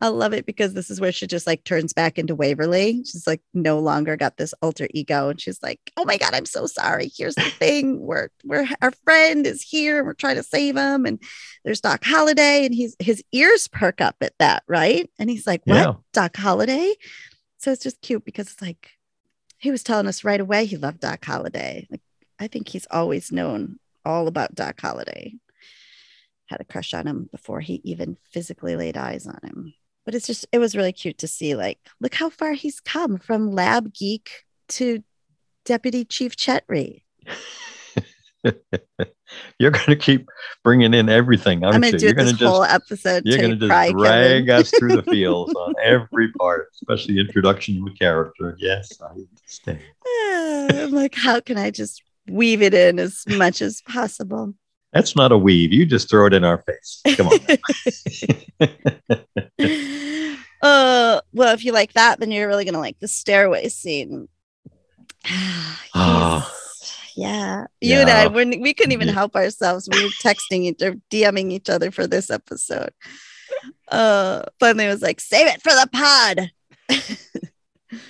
i 0.00 0.08
love 0.08 0.32
it 0.32 0.46
because 0.46 0.74
this 0.74 0.90
is 0.90 1.00
where 1.00 1.12
she 1.12 1.26
just 1.26 1.46
like 1.46 1.64
turns 1.64 1.92
back 1.92 2.18
into 2.18 2.34
waverly 2.34 3.02
she's 3.04 3.26
like 3.26 3.40
no 3.52 3.78
longer 3.78 4.16
got 4.16 4.36
this 4.36 4.54
alter 4.62 4.88
ego 4.92 5.28
and 5.28 5.40
she's 5.40 5.62
like 5.62 5.80
oh 5.96 6.04
my 6.04 6.16
god 6.16 6.34
i'm 6.34 6.46
so 6.46 6.66
sorry 6.66 7.10
here's 7.16 7.34
the 7.34 7.42
thing 7.42 8.00
we're 8.00 8.28
we're 8.44 8.66
our 8.82 8.92
friend 9.04 9.46
is 9.46 9.62
here 9.62 9.98
and 9.98 10.06
we're 10.06 10.14
trying 10.14 10.36
to 10.36 10.42
save 10.42 10.76
him 10.76 11.04
and 11.04 11.22
there's 11.64 11.80
doc 11.80 12.04
holliday 12.04 12.64
and 12.64 12.74
he's 12.74 12.96
his 12.98 13.22
ears 13.32 13.68
perk 13.68 14.00
up 14.00 14.16
at 14.20 14.32
that 14.38 14.62
right 14.66 15.10
and 15.18 15.30
he's 15.30 15.46
like 15.46 15.62
what 15.64 15.76
yeah. 15.76 15.92
doc 16.12 16.36
holliday 16.36 16.92
so 17.58 17.72
it's 17.72 17.82
just 17.82 18.02
cute 18.02 18.24
because 18.24 18.52
it's 18.52 18.60
like 18.60 18.90
he 19.64 19.70
was 19.70 19.82
telling 19.82 20.06
us 20.06 20.24
right 20.24 20.40
away 20.40 20.66
he 20.66 20.76
loved 20.76 21.00
Doc 21.00 21.24
Holliday. 21.24 21.86
Like 21.90 22.02
I 22.38 22.48
think 22.48 22.68
he's 22.68 22.86
always 22.90 23.32
known 23.32 23.78
all 24.04 24.28
about 24.28 24.54
Doc 24.54 24.78
Holliday. 24.78 25.36
Had 26.46 26.60
a 26.60 26.64
crush 26.64 26.94
on 26.94 27.06
him 27.06 27.28
before 27.30 27.60
he 27.60 27.80
even 27.84 28.16
physically 28.30 28.76
laid 28.76 28.96
eyes 28.96 29.26
on 29.26 29.38
him. 29.42 29.74
But 30.04 30.14
it's 30.14 30.26
just 30.26 30.46
it 30.52 30.58
was 30.58 30.76
really 30.76 30.92
cute 30.92 31.18
to 31.18 31.28
see 31.28 31.54
like 31.54 31.78
look 32.00 32.14
how 32.14 32.28
far 32.30 32.52
he's 32.52 32.80
come 32.80 33.18
from 33.18 33.52
lab 33.52 33.94
geek 33.94 34.44
to 34.70 35.02
deputy 35.64 36.04
chief 36.04 36.36
Chetri. 36.36 37.02
you're 39.58 39.70
going 39.70 39.86
to 39.86 39.96
keep 39.96 40.28
bringing 40.62 40.94
in 40.94 41.08
everything. 41.08 41.64
I'm 41.64 41.80
going 41.80 41.92
to 41.92 41.98
do 41.98 42.06
you're 42.06 42.14
this 42.14 42.32
just, 42.32 42.42
whole 42.42 42.64
episode. 42.64 43.22
You're 43.24 43.38
going 43.38 43.58
to 43.58 43.68
just 43.68 43.92
drag 43.92 44.50
us 44.50 44.70
through 44.70 44.96
the 44.96 45.02
fields 45.10 45.54
on 45.54 45.74
every 45.82 46.30
part, 46.32 46.68
especially 46.74 47.18
introduction 47.18 47.76
to 47.76 47.92
a 47.92 47.94
character. 47.94 48.56
Yes, 48.58 49.00
I 49.00 49.12
understand. 49.12 49.80
I'm 50.86 50.92
like, 50.92 51.14
how 51.14 51.40
can 51.40 51.56
I 51.56 51.70
just 51.70 52.02
weave 52.28 52.62
it 52.62 52.74
in 52.74 52.98
as 52.98 53.24
much 53.26 53.62
as 53.62 53.82
possible? 53.82 54.54
That's 54.94 55.16
not 55.16 55.32
a 55.32 55.38
weave. 55.38 55.72
You 55.72 55.84
just 55.84 56.08
throw 56.08 56.26
it 56.26 56.32
in 56.32 56.44
our 56.44 56.58
face. 56.58 57.02
Come 57.16 57.28
on. 57.28 57.40
uh, 60.62 61.20
well, 61.32 61.54
if 61.54 61.64
you 61.64 61.72
like 61.72 61.94
that, 61.94 62.20
then 62.20 62.30
you're 62.30 62.48
really 62.48 62.64
going 62.64 62.74
to 62.74 62.80
like 62.80 63.00
the 63.00 63.08
stairway 63.08 63.68
scene. 63.68 64.28
oh 65.94 66.50
yeah. 67.16 67.66
You 67.80 67.94
yeah. 67.94 68.00
and 68.00 68.10
I, 68.10 68.26
when 68.26 68.60
we 68.60 68.74
couldn't 68.74 68.92
even 68.92 69.08
help 69.08 69.36
ourselves. 69.36 69.88
We 69.90 70.02
were 70.02 70.10
texting 70.22 70.62
each 70.62 70.82
or 70.82 70.94
DMing 71.10 71.52
each 71.52 71.70
other 71.70 71.90
for 71.90 72.06
this 72.06 72.30
episode. 72.30 72.90
Uh, 73.88 74.42
finally 74.58 74.86
was 74.86 75.02
like, 75.02 75.20
save 75.20 75.46
it 75.46 75.62
for 75.62 75.70
the 75.70 75.88
pod. 75.92 76.50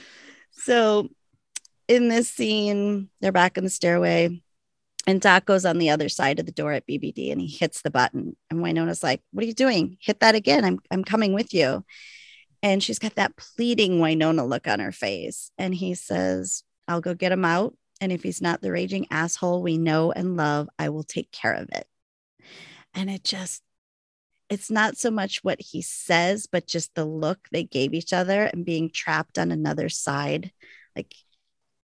so 0.52 1.08
in 1.88 2.08
this 2.08 2.30
scene, 2.30 3.10
they're 3.20 3.32
back 3.32 3.58
in 3.58 3.64
the 3.64 3.70
stairway. 3.70 4.42
And 5.06 5.20
Doc 5.20 5.44
goes 5.44 5.64
on 5.64 5.78
the 5.78 5.90
other 5.90 6.08
side 6.08 6.38
of 6.38 6.46
the 6.46 6.52
door 6.52 6.72
at 6.72 6.86
BBD 6.86 7.30
and 7.30 7.40
he 7.40 7.46
hits 7.46 7.82
the 7.82 7.90
button. 7.90 8.36
And 8.50 8.60
Wynonna's 8.60 9.02
like, 9.02 9.22
What 9.32 9.44
are 9.44 9.46
you 9.46 9.54
doing? 9.54 9.98
Hit 10.00 10.20
that 10.20 10.34
again. 10.34 10.64
I'm 10.64 10.78
I'm 10.90 11.04
coming 11.04 11.34
with 11.34 11.52
you. 11.52 11.84
And 12.62 12.82
she's 12.82 12.98
got 12.98 13.16
that 13.16 13.36
pleading 13.36 13.98
Wynonna 13.98 14.48
look 14.48 14.66
on 14.66 14.80
her 14.80 14.92
face. 14.92 15.50
And 15.58 15.74
he 15.74 15.94
says, 15.94 16.62
I'll 16.88 17.02
go 17.02 17.14
get 17.14 17.32
him 17.32 17.44
out 17.44 17.74
and 18.00 18.12
if 18.12 18.22
he's 18.22 18.42
not 18.42 18.60
the 18.60 18.72
raging 18.72 19.06
asshole 19.10 19.62
we 19.62 19.78
know 19.78 20.12
and 20.12 20.36
love, 20.36 20.68
I 20.78 20.88
will 20.88 21.04
take 21.04 21.30
care 21.30 21.54
of 21.54 21.68
it. 21.72 21.86
And 22.92 23.08
it 23.08 23.24
just, 23.24 23.62
it's 24.50 24.70
not 24.70 24.96
so 24.96 25.10
much 25.10 25.42
what 25.42 25.60
he 25.60 25.80
says, 25.80 26.46
but 26.46 26.66
just 26.66 26.94
the 26.94 27.04
look 27.04 27.38
they 27.50 27.64
gave 27.64 27.94
each 27.94 28.12
other 28.12 28.44
and 28.44 28.64
being 28.64 28.90
trapped 28.90 29.38
on 29.38 29.50
another 29.50 29.88
side. 29.88 30.52
Like 30.94 31.14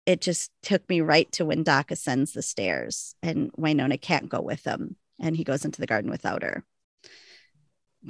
it 0.07 0.21
just 0.21 0.51
took 0.63 0.89
me 0.89 1.01
right 1.01 1.31
to 1.33 1.45
when 1.45 1.63
Doc 1.63 1.91
ascends 1.91 2.33
the 2.33 2.43
stairs 2.43 3.15
and 3.23 3.53
Wynonna 3.53 4.01
can't 4.01 4.29
go 4.29 4.41
with 4.41 4.65
him. 4.65 4.97
And 5.21 5.37
he 5.37 5.45
goes 5.45 5.65
into 5.65 5.81
the 5.81 5.87
garden 5.87 6.11
without 6.11 6.43
her. 6.43 6.65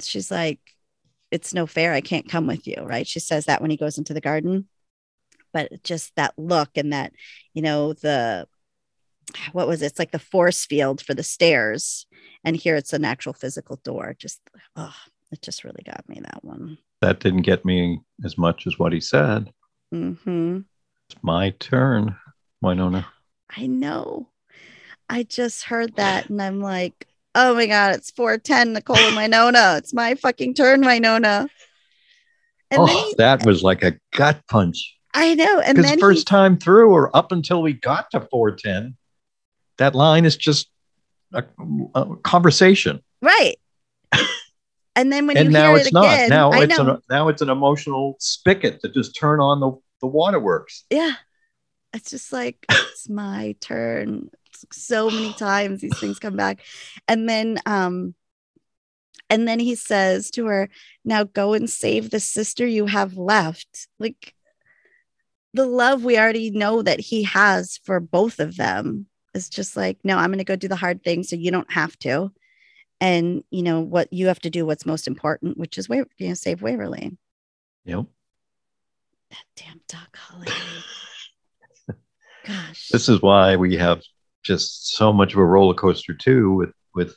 She's 0.01 0.31
like, 0.31 0.59
it's 1.29 1.53
no 1.53 1.67
fair. 1.67 1.93
I 1.93 2.01
can't 2.01 2.29
come 2.29 2.47
with 2.47 2.65
you. 2.67 2.77
Right. 2.83 3.07
She 3.07 3.19
says 3.19 3.45
that 3.45 3.61
when 3.61 3.69
he 3.69 3.77
goes 3.77 3.97
into 3.97 4.13
the 4.13 4.21
garden 4.21 4.67
but 5.53 5.83
just 5.83 6.13
that 6.15 6.33
look 6.37 6.71
and 6.75 6.91
that 6.91 7.13
you 7.53 7.61
know 7.61 7.93
the 7.93 8.45
what 9.53 9.67
was 9.67 9.81
it? 9.81 9.85
it's 9.85 9.99
like 9.99 10.11
the 10.11 10.19
force 10.19 10.65
field 10.65 10.99
for 10.99 11.13
the 11.13 11.23
stairs 11.23 12.05
and 12.43 12.57
here 12.57 12.75
it's 12.75 12.91
an 12.91 13.05
actual 13.05 13.31
physical 13.31 13.79
door 13.83 14.15
just 14.17 14.41
oh 14.75 14.95
it 15.31 15.41
just 15.41 15.63
really 15.63 15.83
got 15.85 16.07
me 16.09 16.19
that 16.21 16.43
one 16.43 16.77
that 17.01 17.19
didn't 17.19 17.43
get 17.43 17.63
me 17.63 17.99
as 18.25 18.37
much 18.37 18.67
as 18.67 18.77
what 18.77 18.91
he 18.91 18.99
said 18.99 19.51
mm-hmm. 19.93 20.59
It's 21.09 21.21
my 21.21 21.51
turn 21.51 22.15
Wynonna 22.63 23.05
I 23.55 23.67
know 23.67 24.29
I 25.09 25.23
just 25.23 25.63
heard 25.63 25.95
that 25.95 26.29
and 26.29 26.41
I'm 26.41 26.59
like 26.59 27.07
oh 27.35 27.55
my 27.55 27.65
god 27.67 27.95
it's 27.95 28.11
410 28.11 28.73
Nicole 28.73 28.97
and 28.97 29.17
Wynonna 29.17 29.77
it's 29.77 29.93
my 29.93 30.15
fucking 30.15 30.53
turn 30.53 30.81
Wynonna 30.81 31.47
and 32.71 32.81
oh, 32.81 32.85
he, 32.85 33.15
that 33.17 33.45
was 33.45 33.63
like 33.63 33.83
a 33.83 33.97
gut 34.11 34.41
punch 34.49 34.93
I 35.13 35.35
know. 35.35 35.59
And 35.59 35.77
then 35.77 35.99
first 35.99 36.21
he, 36.21 36.25
time 36.25 36.57
through, 36.57 36.91
or 36.91 37.15
up 37.15 37.31
until 37.31 37.61
we 37.61 37.73
got 37.73 38.09
to 38.11 38.21
410, 38.21 38.97
that 39.77 39.93
line 39.93 40.25
is 40.25 40.35
just 40.35 40.69
a, 41.33 41.43
a 41.93 42.15
conversation. 42.17 43.01
Right. 43.21 43.55
and 44.95 45.11
then 45.11 45.27
when 45.27 45.37
and 45.37 45.47
you 45.47 45.53
now 45.53 45.69
hear 45.69 45.77
it's 45.77 45.87
it 45.87 45.93
not. 45.93 46.05
Again, 46.05 46.29
now 46.29 46.51
I 46.51 46.63
it's 46.63 46.77
know. 46.77 46.95
an 46.95 47.01
now 47.09 47.27
it's 47.27 47.41
an 47.41 47.49
emotional 47.49 48.15
spigot 48.19 48.81
to 48.81 48.89
just 48.89 49.15
turn 49.15 49.39
on 49.39 49.59
the, 49.59 49.71
the 50.03 50.07
waterworks. 50.07 50.83
Yeah. 50.89 51.13
It's 51.93 52.11
just 52.11 52.33
like 52.33 52.65
it's 52.69 53.09
my 53.09 53.55
turn. 53.61 54.29
so 54.71 55.09
many 55.09 55.33
times 55.33 55.79
these 55.79 55.97
things 55.97 56.19
come 56.19 56.35
back. 56.35 56.59
And 57.07 57.27
then 57.27 57.57
um 57.65 58.13
and 59.29 59.47
then 59.47 59.59
he 59.59 59.75
says 59.75 60.29
to 60.31 60.45
her, 60.45 60.69
now 61.05 61.23
go 61.23 61.53
and 61.53 61.69
save 61.69 62.09
the 62.09 62.19
sister 62.19 62.67
you 62.67 62.85
have 62.85 63.17
left. 63.17 63.87
Like 63.97 64.35
the 65.53 65.65
love 65.65 66.03
we 66.03 66.19
already 66.19 66.51
know 66.51 66.81
that 66.81 66.99
he 66.99 67.23
has 67.23 67.79
for 67.85 68.01
both 68.01 68.39
of 68.39 68.57
them 68.57 69.07
is 69.33 69.47
just 69.49 69.77
like, 69.77 69.99
no, 70.03 70.17
I'm 70.17 70.29
going 70.29 70.39
to 70.39 70.43
go 70.43 70.57
do 70.57 70.67
the 70.67 70.75
hard 70.75 71.03
thing 71.03 71.23
so 71.23 71.37
you 71.37 71.49
don't 71.49 71.71
have 71.71 71.97
to. 71.99 72.31
And, 72.99 73.43
you 73.49 73.63
know, 73.63 73.79
what 73.79 74.11
you 74.11 74.27
have 74.27 74.39
to 74.41 74.49
do, 74.49 74.65
what's 74.65 74.85
most 74.85 75.07
important, 75.07 75.57
which 75.57 75.77
is, 75.77 75.87
you 75.89 76.05
know, 76.19 76.33
save 76.33 76.61
Waverly. 76.61 77.17
Yep. 77.85 78.05
That 79.33 79.63
damn 79.63 79.81
Doc 79.87 80.15
Holliday. 80.15 80.51
Gosh. 82.45 82.89
This 82.89 83.09
is 83.09 83.19
why 83.21 83.55
we 83.55 83.75
have 83.77 84.03
just 84.43 84.95
so 84.95 85.11
much 85.11 85.33
of 85.33 85.39
a 85.39 85.45
roller 85.45 85.73
coaster 85.73 86.13
too 86.13 86.53
with 86.53 86.71
with 86.93 87.15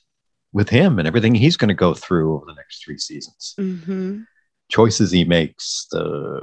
with 0.52 0.70
him 0.70 0.98
and 0.98 1.06
everything 1.06 1.34
he's 1.34 1.58
going 1.58 1.68
to 1.68 1.74
go 1.74 1.92
through 1.92 2.34
over 2.34 2.46
the 2.46 2.54
next 2.54 2.82
three 2.82 2.96
seasons. 2.96 3.54
Mm-hmm. 3.60 4.22
Choices 4.70 5.10
he 5.10 5.24
makes, 5.24 5.86
the 5.90 6.40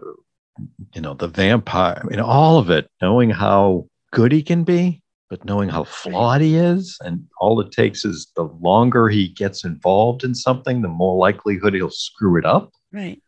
you 0.93 1.01
know, 1.01 1.15
the 1.15 1.28
vampire, 1.28 1.99
I 1.99 2.05
mean, 2.05 2.19
all 2.19 2.59
of 2.59 2.69
it, 2.69 2.88
knowing 3.01 3.32
how 3.32 3.88
good 4.11 4.32
he 4.32 4.43
can 4.43 4.63
be, 4.63 5.01
but 5.28 5.43
knowing 5.43 5.69
how 5.69 5.86
flawed 5.86 6.41
he 6.41 6.55
is. 6.55 6.95
And 7.01 7.26
all 7.39 7.59
it 7.61 7.71
takes 7.71 8.05
is 8.05 8.32
the 8.36 8.43
longer 8.43 9.09
he 9.09 9.30
gets 9.30 9.65
involved 9.65 10.24
in 10.24 10.36
something, 10.36 10.84
the 10.84 10.88
more 10.88 11.17
likelihood 11.17 11.74
he'll 11.74 11.89
screw 11.89 12.38
it 12.38 12.45
up. 12.45 12.71
Right. 12.91 13.19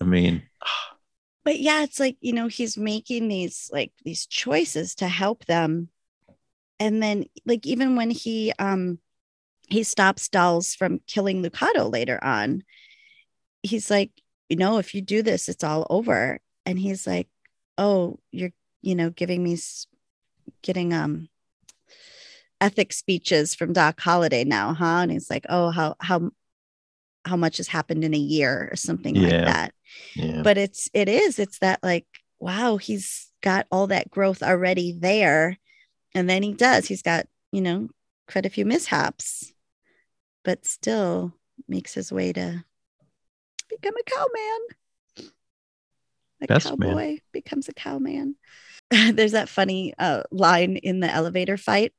I 0.00 0.04
mean, 0.04 0.42
but 1.44 1.58
yeah, 1.58 1.82
it's 1.82 1.98
like, 1.98 2.16
you 2.20 2.32
know, 2.32 2.46
he's 2.46 2.76
making 2.76 3.28
these 3.28 3.70
like 3.72 3.92
these 4.04 4.26
choices 4.26 4.94
to 4.96 5.08
help 5.08 5.44
them. 5.46 5.88
And 6.78 7.02
then 7.02 7.24
like 7.44 7.66
even 7.66 7.96
when 7.96 8.10
he 8.10 8.52
um 8.58 8.98
he 9.68 9.82
stops 9.82 10.28
Dolls 10.28 10.74
from 10.74 11.00
killing 11.06 11.42
Lucado 11.42 11.90
later 11.90 12.22
on, 12.22 12.62
he's 13.62 13.90
like, 13.90 14.10
you 14.48 14.56
know, 14.56 14.78
if 14.78 14.94
you 14.94 15.00
do 15.00 15.22
this, 15.22 15.48
it's 15.48 15.64
all 15.64 15.86
over. 15.88 16.40
And 16.66 16.78
he's 16.78 17.06
like, 17.06 17.28
oh, 17.78 18.18
you're, 18.30 18.52
you 18.82 18.94
know, 18.94 19.10
giving 19.10 19.42
me, 19.42 19.58
getting, 20.62 20.92
um, 20.92 21.28
ethics 22.60 22.96
speeches 22.96 23.54
from 23.54 23.72
Doc 23.72 23.98
Holliday 24.00 24.44
now, 24.44 24.74
huh? 24.74 25.00
And 25.02 25.10
he's 25.10 25.30
like, 25.30 25.46
oh, 25.48 25.70
how, 25.70 25.96
how, 26.00 26.30
how 27.24 27.36
much 27.36 27.58
has 27.58 27.68
happened 27.68 28.04
in 28.04 28.14
a 28.14 28.18
year 28.18 28.68
or 28.72 28.76
something 28.76 29.14
yeah. 29.14 29.22
like 29.22 29.44
that. 29.44 29.74
Yeah. 30.14 30.42
But 30.42 30.58
it's, 30.58 30.88
it 30.92 31.08
is, 31.08 31.38
it's 31.38 31.58
that 31.60 31.80
like, 31.82 32.06
wow, 32.40 32.76
he's 32.76 33.30
got 33.42 33.66
all 33.70 33.88
that 33.88 34.10
growth 34.10 34.42
already 34.42 34.92
there. 34.98 35.58
and 36.14 36.28
then 36.28 36.42
he 36.42 36.52
does. 36.52 36.86
He's 36.86 37.02
got, 37.02 37.26
you 37.52 37.60
know, 37.60 37.88
quite 38.30 38.46
a 38.46 38.50
few 38.50 38.64
mishaps, 38.64 39.52
but 40.44 40.66
still 40.66 41.34
makes 41.68 41.94
his 41.94 42.12
way 42.12 42.32
to 42.32 42.64
become 43.68 43.94
a 43.96 44.10
cowman. 44.10 45.32
A 46.42 46.46
Best 46.46 46.66
cowboy 46.66 46.94
man. 46.94 47.18
becomes 47.32 47.68
a 47.68 47.72
cowman. 47.74 48.36
There's 48.90 49.32
that 49.32 49.48
funny 49.48 49.94
uh, 49.98 50.24
line 50.30 50.76
in 50.76 51.00
the 51.00 51.10
elevator 51.10 51.56
fight 51.56 51.92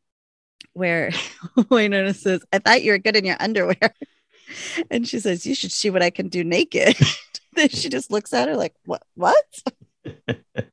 where 0.73 1.09
Wynonna 1.57 2.15
says, 2.15 2.41
I 2.51 2.59
thought 2.59 2.83
you 2.83 2.91
were 2.91 2.97
good 2.97 3.15
in 3.15 3.25
your 3.25 3.37
underwear. 3.39 3.77
And 4.89 5.07
she 5.07 5.19
says, 5.19 5.45
You 5.45 5.55
should 5.55 5.71
see 5.71 5.89
what 5.89 6.03
I 6.03 6.09
can 6.09 6.29
do 6.29 6.43
naked. 6.43 6.95
then 7.53 7.69
she 7.69 7.89
just 7.89 8.11
looks 8.11 8.33
at 8.33 8.47
her 8.47 8.55
like, 8.55 8.75
What? 8.85 9.03
What? 9.15 9.45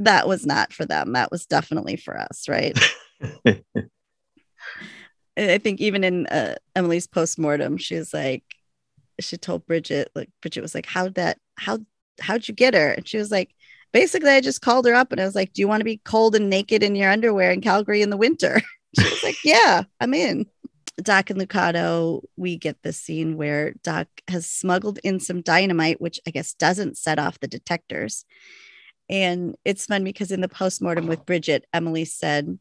that 0.00 0.28
was 0.28 0.46
not 0.46 0.72
for 0.72 0.84
them. 0.84 1.12
That 1.12 1.30
was 1.30 1.46
definitely 1.46 1.96
for 1.96 2.18
us, 2.18 2.48
right? 2.48 2.78
I 5.36 5.58
think 5.58 5.80
even 5.80 6.02
in 6.02 6.26
uh, 6.26 6.56
Emily's 6.74 7.06
postmortem, 7.06 7.76
she 7.76 7.94
was 7.94 8.12
like, 8.12 8.42
she 9.20 9.36
told 9.36 9.66
Bridget, 9.66 10.10
like 10.14 10.30
Bridget 10.42 10.62
was 10.62 10.74
like, 10.74 10.86
"How'd 10.86 11.14
that? 11.14 11.38
How 11.56 11.78
how'd 12.20 12.48
you 12.48 12.54
get 12.54 12.74
her?" 12.74 12.90
And 12.90 13.06
she 13.06 13.18
was 13.18 13.30
like, 13.30 13.54
"Basically, 13.92 14.30
I 14.30 14.40
just 14.40 14.60
called 14.62 14.86
her 14.86 14.94
up 14.94 15.12
and 15.12 15.20
I 15.20 15.24
was 15.24 15.34
like, 15.34 15.52
"Do 15.52 15.62
you 15.62 15.68
want 15.68 15.80
to 15.80 15.84
be 15.84 16.00
cold 16.04 16.34
and 16.34 16.50
naked 16.50 16.82
in 16.82 16.94
your 16.94 17.10
underwear 17.10 17.50
in 17.50 17.60
Calgary 17.60 18.02
in 18.02 18.10
the 18.10 18.16
winter?" 18.16 18.60
she 18.98 19.04
was 19.08 19.22
like, 19.22 19.38
"Yeah, 19.44 19.84
I'm 20.00 20.14
in." 20.14 20.46
Doc 21.02 21.30
and 21.30 21.40
Lucado, 21.40 22.22
we 22.36 22.56
get 22.56 22.82
this 22.82 23.00
scene 23.00 23.36
where 23.36 23.74
Doc 23.84 24.08
has 24.28 24.46
smuggled 24.46 24.98
in 25.04 25.20
some 25.20 25.42
dynamite, 25.42 26.00
which 26.00 26.18
I 26.26 26.30
guess 26.30 26.54
doesn't 26.54 26.98
set 26.98 27.18
off 27.18 27.38
the 27.40 27.46
detectors. 27.48 28.24
And 29.08 29.56
it's 29.64 29.86
fun 29.86 30.04
because 30.04 30.32
in 30.32 30.40
the 30.40 30.48
postmortem 30.48 31.06
with 31.06 31.24
Bridget, 31.24 31.64
Emily 31.72 32.04
said, 32.04 32.58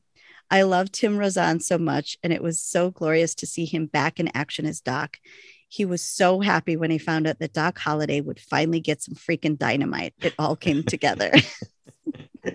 I 0.50 0.62
love 0.62 0.92
Tim 0.92 1.18
Rozon 1.18 1.60
so 1.62 1.78
much, 1.78 2.18
and 2.24 2.32
it 2.32 2.42
was 2.42 2.62
so 2.64 2.90
glorious 2.90 3.36
to 3.36 3.46
see 3.48 3.66
him 3.66 3.86
back 3.88 4.20
in 4.20 4.30
action 4.34 4.66
as 4.66 4.80
Doc. 4.80 5.18
He 5.68 5.84
was 5.84 6.02
so 6.02 6.40
happy 6.40 6.78
when 6.78 6.90
he 6.92 6.98
found 6.98 7.28
out 7.28 7.40
that 7.40 7.52
Doc 7.52 7.78
Holliday 7.78 8.22
would 8.22 8.40
finally 8.40 8.80
get 8.80 9.02
some 9.02 9.16
freaking 9.16 9.58
dynamite. 9.58 10.14
It 10.22 10.34
all 10.40 10.56
came 10.56 10.84
together. 10.84 11.34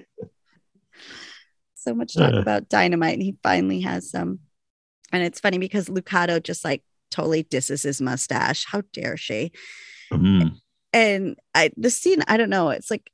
so 1.75 1.95
much 1.95 2.15
talk 2.15 2.33
Uh. 2.33 2.39
about 2.39 2.71
dynamite, 2.71 3.15
and 3.15 3.23
he 3.23 3.37
finally 3.43 3.81
has 3.81 4.09
some. 4.11 4.39
And 5.13 5.23
it's 5.23 5.41
funny 5.41 5.59
because 5.59 5.89
Lucado 5.89 6.43
just 6.43 6.65
like 6.65 6.83
totally 7.11 7.43
disses 7.45 7.83
his 7.83 8.01
mustache. 8.01 8.65
How 8.67 8.83
dare 8.93 9.17
she? 9.17 9.53
Mm. 10.13 10.57
and 10.93 11.39
I 11.55 11.71
the 11.77 11.91
scene, 11.91 12.23
I 12.29 12.37
don't 12.37 12.51
know. 12.51 12.71
It's 12.71 12.91
like 12.91 13.11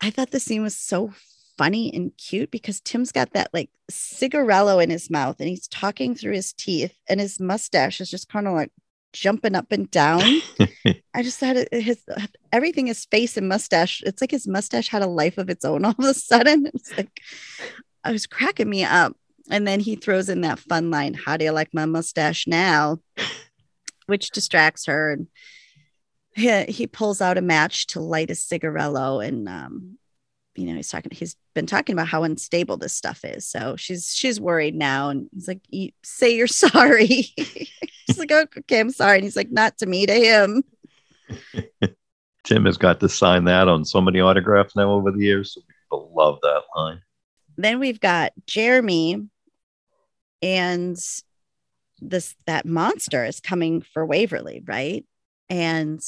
I 0.00 0.10
thought 0.10 0.30
the 0.30 0.40
scene 0.40 0.62
was 0.62 0.76
so 0.76 1.12
funny 1.56 1.92
and 1.94 2.16
cute 2.16 2.50
because 2.50 2.80
Tim's 2.80 3.12
got 3.12 3.32
that 3.34 3.50
like 3.52 3.70
cigarello 3.90 4.82
in 4.82 4.90
his 4.90 5.10
mouth 5.10 5.36
and 5.38 5.48
he's 5.48 5.68
talking 5.68 6.14
through 6.14 6.32
his 6.32 6.52
teeth 6.52 6.96
and 7.08 7.20
his 7.20 7.38
mustache 7.38 8.00
is 8.00 8.10
just 8.10 8.28
kind 8.28 8.48
of 8.48 8.54
like 8.54 8.72
jumping 9.12 9.54
up 9.54 9.70
and 9.70 9.90
down. 9.90 10.22
I 11.14 11.22
just 11.22 11.38
thought 11.38 11.56
it, 11.56 11.72
his 11.72 12.02
everything 12.50 12.86
his 12.86 13.04
face 13.04 13.36
and 13.36 13.48
mustache, 13.48 14.02
it's 14.04 14.20
like 14.20 14.30
his 14.30 14.48
mustache 14.48 14.88
had 14.88 15.02
a 15.02 15.06
life 15.06 15.38
of 15.38 15.50
its 15.50 15.64
own 15.64 15.84
all 15.84 15.94
of 15.96 16.04
a 16.04 16.14
sudden. 16.14 16.66
It's 16.74 16.96
like 16.96 17.20
I 18.04 18.12
was 18.12 18.26
cracking 18.26 18.68
me 18.68 18.84
up. 18.84 19.16
And 19.50 19.66
then 19.66 19.80
he 19.80 19.96
throws 19.96 20.28
in 20.28 20.42
that 20.42 20.58
fun 20.58 20.90
line, 20.90 21.14
How 21.14 21.36
do 21.36 21.44
you 21.44 21.52
like 21.52 21.70
my 21.72 21.86
mustache 21.86 22.46
now? 22.46 22.98
Which 24.06 24.30
distracts 24.30 24.86
her. 24.86 25.12
And 25.12 25.28
he, 26.34 26.64
he 26.64 26.86
pulls 26.86 27.20
out 27.20 27.38
a 27.38 27.42
match 27.42 27.88
to 27.88 28.00
light 28.00 28.30
a 28.30 28.34
cigarello 28.34 29.26
and 29.26 29.48
um 29.48 29.98
you 30.54 30.66
know 30.66 30.74
he's 30.74 30.88
talking 30.88 31.10
he's 31.14 31.36
been 31.54 31.66
talking 31.66 31.94
about 31.94 32.08
how 32.08 32.24
unstable 32.24 32.76
this 32.76 32.94
stuff 32.94 33.24
is 33.24 33.46
so 33.46 33.76
she's 33.76 34.14
she's 34.14 34.40
worried 34.40 34.74
now 34.74 35.08
and 35.10 35.28
he's 35.34 35.48
like 35.48 35.60
"You- 35.68 35.92
say 36.02 36.34
you're 36.34 36.46
sorry 36.46 37.32
she's 37.36 38.18
like 38.18 38.32
"Oh, 38.32 38.46
okay 38.58 38.80
i'm 38.80 38.90
sorry 38.90 39.16
and 39.16 39.24
he's 39.24 39.36
like 39.36 39.50
not 39.50 39.78
to 39.78 39.86
me 39.86 40.06
to 40.06 40.14
him 40.14 40.62
Tim 42.44 42.64
has 42.66 42.76
got 42.76 42.98
to 43.00 43.08
sign 43.08 43.44
that 43.44 43.68
on 43.68 43.84
so 43.84 44.00
many 44.00 44.20
autographs 44.20 44.74
now 44.74 44.90
over 44.90 45.12
the 45.12 45.20
years. 45.20 45.54
So 45.54 45.60
people 45.60 46.12
love 46.14 46.38
that 46.42 46.62
line. 46.74 47.00
then 47.56 47.78
we've 47.78 48.00
got 48.00 48.32
jeremy 48.46 49.28
and 50.42 50.98
this 52.00 52.34
that 52.46 52.66
monster 52.66 53.24
is 53.24 53.40
coming 53.40 53.80
for 53.80 54.04
waverly 54.04 54.62
right? 54.66 55.04
And 55.48 56.00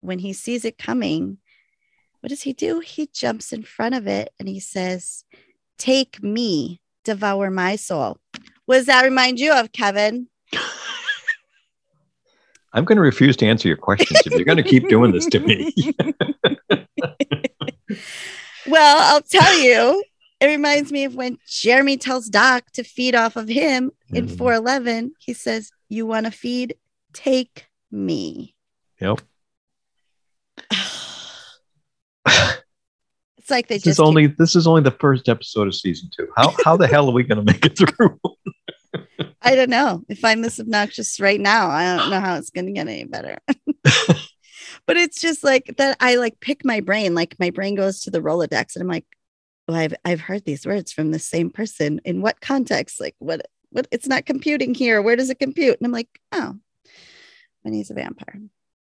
when 0.00 0.18
he 0.18 0.32
sees 0.32 0.64
it 0.64 0.78
coming 0.78 1.38
what 2.20 2.30
does 2.30 2.42
he 2.42 2.52
do? 2.52 2.80
He 2.80 3.06
jumps 3.06 3.52
in 3.52 3.62
front 3.62 3.94
of 3.94 4.08
it 4.08 4.30
and 4.38 4.48
he 4.48 4.60
says 4.60 5.24
take 5.78 6.22
me 6.22 6.80
devour 7.04 7.50
my 7.50 7.76
soul. 7.76 8.18
What 8.66 8.76
does 8.78 8.86
that 8.86 9.04
remind 9.04 9.38
you 9.40 9.52
of 9.52 9.72
kevin? 9.72 10.28
I'm 12.72 12.84
going 12.84 12.96
to 12.96 13.02
refuse 13.02 13.36
to 13.38 13.46
answer 13.46 13.66
your 13.66 13.78
questions 13.78 14.20
if 14.26 14.32
you're 14.32 14.44
going 14.44 14.58
to 14.58 14.62
keep 14.62 14.88
doing 14.88 15.12
this 15.12 15.26
to 15.26 15.40
me. 15.40 15.72
well 18.68 18.98
i'll 19.14 19.22
tell 19.22 19.58
you 19.58 20.04
it 20.40 20.46
reminds 20.46 20.92
me 20.92 21.04
of 21.04 21.14
when 21.14 21.38
jeremy 21.48 21.96
tells 21.96 22.28
doc 22.28 22.70
to 22.72 22.82
feed 22.84 23.14
off 23.14 23.36
of 23.36 23.48
him 23.48 23.90
in 24.12 24.26
Mhm. 24.28 24.36
411 24.38 25.12
he 25.18 25.32
says 25.32 25.70
you 25.88 26.06
want 26.06 26.26
to 26.26 26.32
feed 26.32 26.74
take 27.12 27.66
me 27.90 28.54
Yep. 29.00 29.20
it's 32.26 33.50
like 33.50 33.68
they 33.68 33.76
This 33.76 33.84
just 33.84 33.86
is 33.86 33.96
keep- 33.96 34.06
only 34.06 34.26
this 34.26 34.56
is 34.56 34.66
only 34.66 34.82
the 34.82 34.90
first 34.90 35.28
episode 35.28 35.68
of 35.68 35.74
season 35.74 36.10
two. 36.14 36.28
How 36.36 36.52
how 36.64 36.76
the 36.76 36.86
hell 36.86 37.08
are 37.08 37.12
we 37.12 37.22
going 37.22 37.44
to 37.44 37.52
make 37.52 37.64
it 37.64 37.78
through? 37.78 38.20
I 39.42 39.54
don't 39.54 39.70
know. 39.70 40.02
If 40.08 40.24
I'm 40.24 40.42
this 40.42 40.58
obnoxious 40.60 41.20
right 41.20 41.40
now, 41.40 41.68
I 41.70 41.96
don't 41.96 42.10
know 42.10 42.20
how 42.20 42.36
it's 42.36 42.50
going 42.50 42.66
to 42.66 42.72
get 42.72 42.88
any 42.88 43.04
better. 43.04 43.38
but 44.86 44.96
it's 44.96 45.20
just 45.20 45.44
like 45.44 45.74
that. 45.78 45.96
I 46.00 46.16
like 46.16 46.40
pick 46.40 46.64
my 46.64 46.80
brain, 46.80 47.14
like 47.14 47.38
my 47.38 47.50
brain 47.50 47.74
goes 47.76 48.00
to 48.00 48.10
the 48.10 48.20
Rolodex, 48.20 48.74
and 48.74 48.82
I'm 48.82 48.88
like, 48.88 49.06
well, 49.68 49.76
I've 49.76 49.94
I've 50.04 50.20
heard 50.20 50.44
these 50.44 50.66
words 50.66 50.92
from 50.92 51.10
the 51.10 51.18
same 51.18 51.50
person. 51.50 52.00
In 52.04 52.22
what 52.22 52.40
context? 52.40 53.00
Like 53.00 53.14
what? 53.18 53.42
What? 53.70 53.86
It's 53.92 54.06
not 54.06 54.24
computing 54.24 54.74
here. 54.74 55.02
Where 55.02 55.14
does 55.14 55.28
it 55.28 55.38
compute? 55.38 55.78
And 55.78 55.86
I'm 55.86 55.92
like, 55.92 56.08
oh, 56.32 56.56
when 57.62 57.74
he's 57.74 57.90
a 57.90 57.94
vampire. 57.94 58.40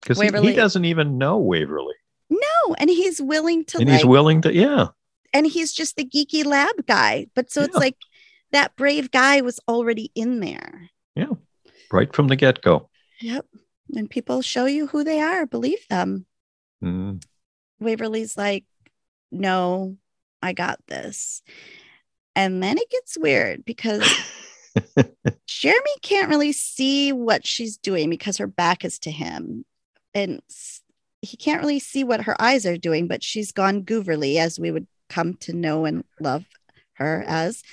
Because 0.02 0.20
he, 0.20 0.30
he 0.42 0.56
doesn't 0.56 0.86
even 0.86 1.18
know 1.20 1.38
Waverly, 1.38 1.94
No, 2.30 2.76
and 2.80 2.90
he's 2.90 3.22
willing 3.22 3.66
to 3.66 3.78
and 3.78 3.88
like, 3.88 3.98
he's 3.98 4.06
willing 4.06 4.42
to. 4.42 4.54
Yeah, 4.54 4.88
and 5.34 5.46
he's 5.46 5.74
just 5.74 5.98
the 5.98 6.06
geeky 6.06 6.46
lab 6.46 6.88
guy. 6.88 7.28
But 7.36 7.52
so 7.52 7.62
it's 7.62 7.76
like 7.76 7.98
that 8.52 8.76
brave 8.76 9.12
guy 9.12 9.42
was 9.42 9.60
already 9.68 10.12
in 10.16 10.40
there. 10.40 10.90
yeah, 11.16 11.34
right 11.92 12.16
from 12.16 12.30
the 12.30 12.36
get 12.36 12.62
go. 12.62 12.90
Yep. 13.20 13.46
And 13.94 14.10
people 14.10 14.42
show 14.42 14.66
you 14.66 14.88
who 14.88 15.04
they 15.04 15.20
are, 15.20 15.46
believe 15.46 15.86
them. 15.90 16.26
Mm. 16.84 17.22
Waverly's 17.80 18.38
like, 18.38 18.64
no, 19.32 19.98
I 20.42 20.54
got 20.54 20.80
this. 20.88 21.42
And 22.36 22.64
then 22.64 22.78
it 22.78 22.90
gets 22.90 23.18
weird 23.18 23.66
because 23.66 24.04
Jeremy 25.48 25.96
can't 26.02 26.30
really 26.30 26.54
see 26.54 27.12
what 27.12 27.46
she's 27.46 27.78
doing 27.78 28.10
because 28.10 28.38
her 28.38 28.48
back 28.48 28.86
is 28.86 29.00
to 29.00 29.12
him. 29.12 29.66
And 30.14 30.42
he 31.22 31.38
can't 31.38 31.62
really 31.62 31.80
see 31.80 32.04
what 32.04 32.24
her 32.24 32.42
eyes 32.42 32.66
are 32.66 32.78
doing, 32.78 33.08
but 33.08 33.24
she's 33.24 33.52
gone 33.52 33.84
gooverly 33.84 34.38
as 34.38 34.60
we 34.60 34.72
would 34.72 34.88
come 35.10 35.36
to 35.36 35.54
know 35.54 35.86
and 35.86 36.04
love 36.20 36.46
her 36.94 37.24
as. 37.28 37.64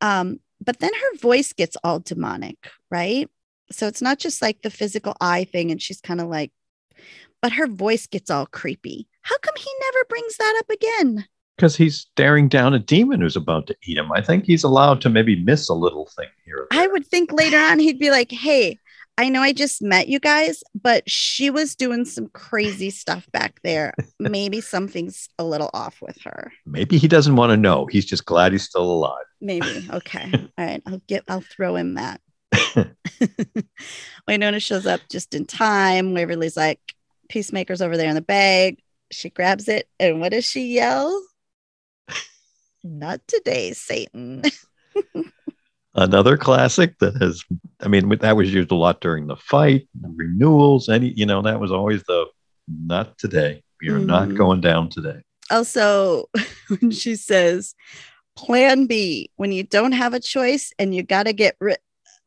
Um, 0.00 0.40
but 0.64 0.78
then 0.78 0.92
her 0.94 1.18
voice 1.18 1.52
gets 1.52 1.76
all 1.84 2.00
demonic, 2.00 2.56
right? 2.90 3.28
So 3.70 3.86
it's 3.86 4.02
not 4.02 4.18
just 4.18 4.40
like 4.40 4.62
the 4.62 4.70
physical 4.70 5.16
eye 5.20 5.44
thing, 5.44 5.70
and 5.70 5.82
she's 5.82 6.00
kind 6.00 6.20
of 6.20 6.28
like, 6.28 6.52
but 7.42 7.52
her 7.52 7.66
voice 7.66 8.06
gets 8.06 8.30
all 8.30 8.46
creepy. 8.46 9.08
How 9.22 9.36
come 9.38 9.54
he 9.56 9.70
never 9.80 10.04
brings 10.08 10.36
that 10.36 10.56
up 10.60 10.70
again? 10.70 11.26
Because 11.56 11.76
he's 11.76 12.00
staring 12.00 12.48
down 12.48 12.74
a 12.74 12.78
demon 12.78 13.20
who's 13.20 13.36
about 13.36 13.66
to 13.68 13.76
eat 13.84 13.96
him. 13.96 14.12
I 14.12 14.20
think 14.20 14.44
he's 14.44 14.62
allowed 14.64 15.00
to 15.02 15.08
maybe 15.08 15.42
miss 15.42 15.68
a 15.68 15.74
little 15.74 16.06
thing 16.06 16.28
here. 16.44 16.66
I 16.70 16.86
would 16.86 17.06
think 17.06 17.32
later 17.32 17.58
on 17.58 17.78
he'd 17.78 17.98
be 17.98 18.10
like, 18.10 18.30
hey, 18.30 18.78
I 19.18 19.30
know 19.30 19.40
I 19.40 19.54
just 19.54 19.80
met 19.80 20.08
you 20.08 20.20
guys, 20.20 20.62
but 20.80 21.08
she 21.08 21.48
was 21.48 21.74
doing 21.74 22.04
some 22.04 22.28
crazy 22.28 22.90
stuff 22.90 23.26
back 23.32 23.60
there. 23.62 23.94
Maybe 24.18 24.60
something's 24.60 25.28
a 25.38 25.44
little 25.44 25.70
off 25.72 26.02
with 26.02 26.20
her. 26.24 26.52
Maybe 26.66 26.98
he 26.98 27.08
doesn't 27.08 27.36
want 27.36 27.50
to 27.50 27.56
know. 27.56 27.86
He's 27.86 28.04
just 28.04 28.26
glad 28.26 28.52
he's 28.52 28.64
still 28.64 28.82
alive. 28.82 29.24
Maybe. 29.40 29.88
Okay. 29.90 30.30
All 30.58 30.64
right. 30.66 30.82
I'll 30.86 31.00
get 31.06 31.24
I'll 31.28 31.40
throw 31.40 31.76
him 31.76 31.94
that. 31.94 32.20
Wynonna 34.28 34.60
shows 34.60 34.86
up 34.86 35.00
just 35.10 35.34
in 35.34 35.46
time. 35.46 36.12
Waverly's 36.12 36.56
like, 36.56 36.80
Peacemaker's 37.28 37.82
over 37.82 37.96
there 37.96 38.08
in 38.08 38.14
the 38.14 38.20
bag. 38.20 38.82
She 39.10 39.30
grabs 39.30 39.68
it, 39.68 39.88
and 40.00 40.20
what 40.20 40.32
does 40.32 40.44
she 40.44 40.74
yell? 40.74 41.22
Not 42.86 43.20
today, 43.26 43.72
Satan. 43.72 44.42
Another 45.94 46.36
classic 46.36 46.98
that 46.98 47.16
has, 47.20 47.42
I 47.80 47.88
mean, 47.88 48.08
that 48.08 48.36
was 48.36 48.52
used 48.52 48.70
a 48.70 48.74
lot 48.74 49.00
during 49.00 49.26
the 49.26 49.36
fight, 49.36 49.88
the 49.98 50.12
renewals, 50.14 50.88
any, 50.90 51.08
you 51.16 51.24
know, 51.24 51.40
that 51.42 51.58
was 51.58 51.72
always 51.72 52.02
the 52.04 52.26
not 52.68 53.16
today. 53.18 53.62
You're 53.80 53.98
not 53.98 54.28
Mhm. 54.28 54.36
going 54.36 54.60
down 54.60 54.90
today. 54.90 55.22
Also, 55.50 56.26
when 56.80 56.90
she 56.90 57.16
says, 57.16 57.74
plan 58.36 58.86
B 58.86 59.30
when 59.36 59.52
you 59.52 59.62
don't 59.62 59.92
have 59.92 60.12
a 60.12 60.20
choice 60.20 60.72
and 60.78 60.94
you 60.94 61.02
got 61.02 61.24
to 61.24 61.32
get 61.32 61.56
rid. 61.60 61.78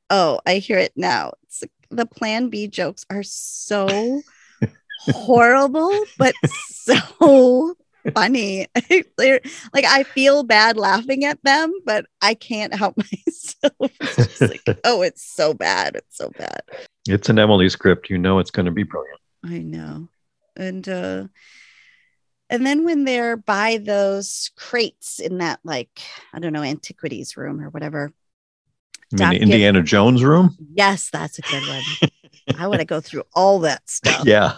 Oh, 0.10 0.40
I 0.48 0.56
hear 0.56 0.80
it 0.80 0.94
now. 0.96 1.34
It's 1.44 1.64
the 1.92 2.06
plan 2.08 2.50
B 2.50 2.68
jokes 2.68 3.06
are 3.12 3.24
so 3.24 4.24
horrible, 4.98 6.06
but 6.18 6.36
so 6.44 7.76
funny. 8.14 8.68
Like 9.18 9.86
I 9.86 10.04
feel 10.04 10.44
bad 10.44 10.78
laughing 10.78 11.26
at 11.26 11.44
them, 11.44 11.74
but 11.86 12.06
I 12.22 12.34
can't 12.34 12.74
help 12.74 12.98
myself. 13.28 13.92
It's 14.02 14.42
like, 14.42 14.62
oh, 14.84 15.02
it's 15.02 15.24
so 15.24 15.54
bad. 15.54 15.96
It's 15.96 16.18
so 16.18 16.30
bad. 16.38 16.62
It's 17.08 17.30
an 17.30 17.40
Emily 17.40 17.70
script. 17.70 18.10
You 18.10 18.18
know 18.18 18.40
it's 18.40 18.52
going 18.52 18.66
to 18.66 18.72
be 18.72 18.84
brilliant. 18.84 19.20
I 19.46 19.60
know. 19.60 20.10
And 20.56 20.88
uh 20.88 21.28
and 22.50 22.66
then 22.66 22.84
when 22.84 23.06
they're 23.06 23.38
by 23.38 23.78
those 23.78 24.52
crates 24.56 25.20
in 25.20 25.38
that 25.38 25.60
like 25.64 26.02
I 26.34 26.40
don't 26.40 26.54
know 26.54 26.64
antiquities 26.64 27.38
room 27.38 27.62
or 27.62 27.70
whatever. 27.70 28.14
I 29.20 29.32
mean, 29.32 29.42
Indiana 29.42 29.82
Jones 29.82 30.24
room? 30.24 30.56
Yes, 30.74 31.10
that's 31.10 31.40
a 31.40 31.42
good 31.42 31.68
one. 31.68 32.10
I 32.58 32.68
want 32.68 32.80
to 32.80 32.86
go 32.86 33.02
through 33.02 33.24
all 33.34 33.60
that 33.60 33.90
stuff. 33.90 34.24
Yeah. 34.26 34.54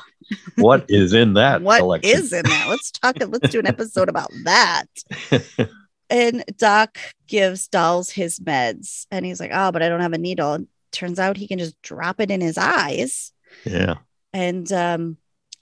What 0.57 0.86
is 0.89 1.13
in 1.13 1.34
that 1.34 1.61
What 1.61 1.79
collection? 1.79 2.11
is 2.11 2.34
in 2.34 2.43
that? 2.45 2.67
Let's 2.69 2.91
talk. 2.91 3.17
Let's 3.19 3.49
do 3.49 3.59
an 3.59 3.67
episode 3.67 4.09
about 4.09 4.32
that. 4.45 4.86
and 6.09 6.43
Doc 6.57 6.97
gives 7.27 7.67
Dolls 7.67 8.09
his 8.09 8.39
meds, 8.39 9.05
and 9.11 9.25
he's 9.25 9.39
like, 9.39 9.51
"Oh, 9.53 9.71
but 9.71 9.82
I 9.84 9.89
don't 9.89 10.01
have 10.01 10.13
a 10.13 10.17
needle." 10.17 10.53
And 10.53 10.67
turns 10.91 11.19
out 11.19 11.38
he 11.38 11.47
can 11.47 11.59
just 11.59 11.82
drop 11.82 12.19
it 12.19 12.32
in 12.32 12.41
his 12.41 12.57
eyes. 12.57 13.32
yeah. 13.65 13.95
And 14.34 14.71
um, 14.71 15.17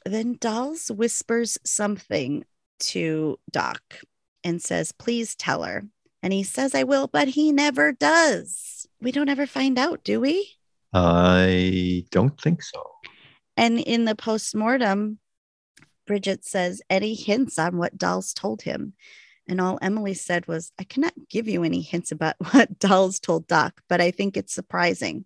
then 0.05 0.37
Dolls 0.39 0.89
whispers 0.91 1.57
something 1.65 2.45
to 2.79 3.39
Doc 3.51 3.81
and 4.43 4.61
says, 4.61 4.91
"Please 4.91 5.35
tell 5.35 5.63
her." 5.63 5.83
And 6.21 6.33
he 6.33 6.43
says, 6.43 6.75
"I 6.75 6.83
will," 6.83 7.07
but 7.07 7.29
he 7.29 7.51
never 7.51 7.91
does. 7.91 8.85
We 9.01 9.11
don't 9.11 9.29
ever 9.29 9.45
find 9.47 9.79
out, 9.79 10.03
do 10.03 10.19
we? 10.19 10.55
I 10.93 12.05
don't 12.11 12.39
think 12.41 12.61
so. 12.63 12.83
And 13.59 13.77
in 13.77 14.05
the 14.05 14.15
postmortem, 14.15 15.19
Bridget 16.07 16.45
says, 16.45 16.81
Eddie 16.89 17.13
hints 17.13 17.59
on 17.59 17.75
what 17.75 17.97
Dolls 17.97 18.33
told 18.33 18.61
him? 18.61 18.93
And 19.49 19.59
all 19.59 19.77
Emily 19.81 20.13
said 20.13 20.47
was, 20.47 20.71
I 20.79 20.85
cannot 20.85 21.11
give 21.29 21.49
you 21.49 21.65
any 21.65 21.81
hints 21.81 22.13
about 22.13 22.35
what 22.51 22.79
Dolls 22.79 23.19
told 23.19 23.47
Doc, 23.47 23.81
but 23.89 23.99
I 23.99 24.11
think 24.11 24.37
it's 24.37 24.53
surprising. 24.53 25.25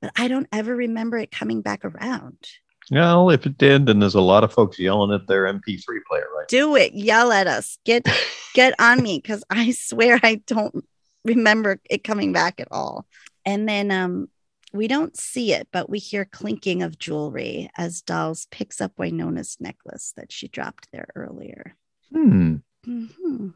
But 0.00 0.12
I 0.16 0.28
don't 0.28 0.46
ever 0.52 0.76
remember 0.76 1.18
it 1.18 1.32
coming 1.32 1.60
back 1.60 1.84
around. 1.84 2.36
Well, 2.92 3.30
if 3.30 3.46
it 3.46 3.58
did, 3.58 3.86
then 3.86 3.98
there's 3.98 4.14
a 4.14 4.20
lot 4.20 4.44
of 4.44 4.52
folks 4.52 4.78
yelling 4.78 5.12
at 5.12 5.26
their 5.26 5.52
MP3 5.52 5.82
player, 6.08 6.26
right? 6.36 6.46
Do 6.46 6.76
it. 6.76 6.94
Yell 6.94 7.32
at 7.32 7.48
us. 7.48 7.78
Get 7.84 8.06
get 8.54 8.74
on 8.78 9.02
me 9.02 9.18
because 9.18 9.42
I 9.50 9.72
swear 9.72 10.20
I 10.22 10.36
don't 10.46 10.84
remember 11.24 11.80
it 11.90 12.04
coming 12.04 12.32
back 12.32 12.60
at 12.60 12.68
all. 12.70 13.06
And 13.44 13.68
then 13.68 13.90
um 13.90 14.28
we 14.72 14.88
don't 14.88 15.16
see 15.16 15.52
it, 15.52 15.68
but 15.72 15.88
we 15.90 15.98
hear 15.98 16.24
clinking 16.24 16.82
of 16.82 16.98
jewelry 16.98 17.70
as 17.76 18.02
Dolls 18.02 18.46
picks 18.50 18.80
up 18.80 18.96
Wynonna's 18.96 19.56
necklace 19.60 20.12
that 20.16 20.32
she 20.32 20.48
dropped 20.48 20.88
there 20.92 21.08
earlier. 21.14 21.76
Hmm. 22.12 22.56
hmm 22.84 23.48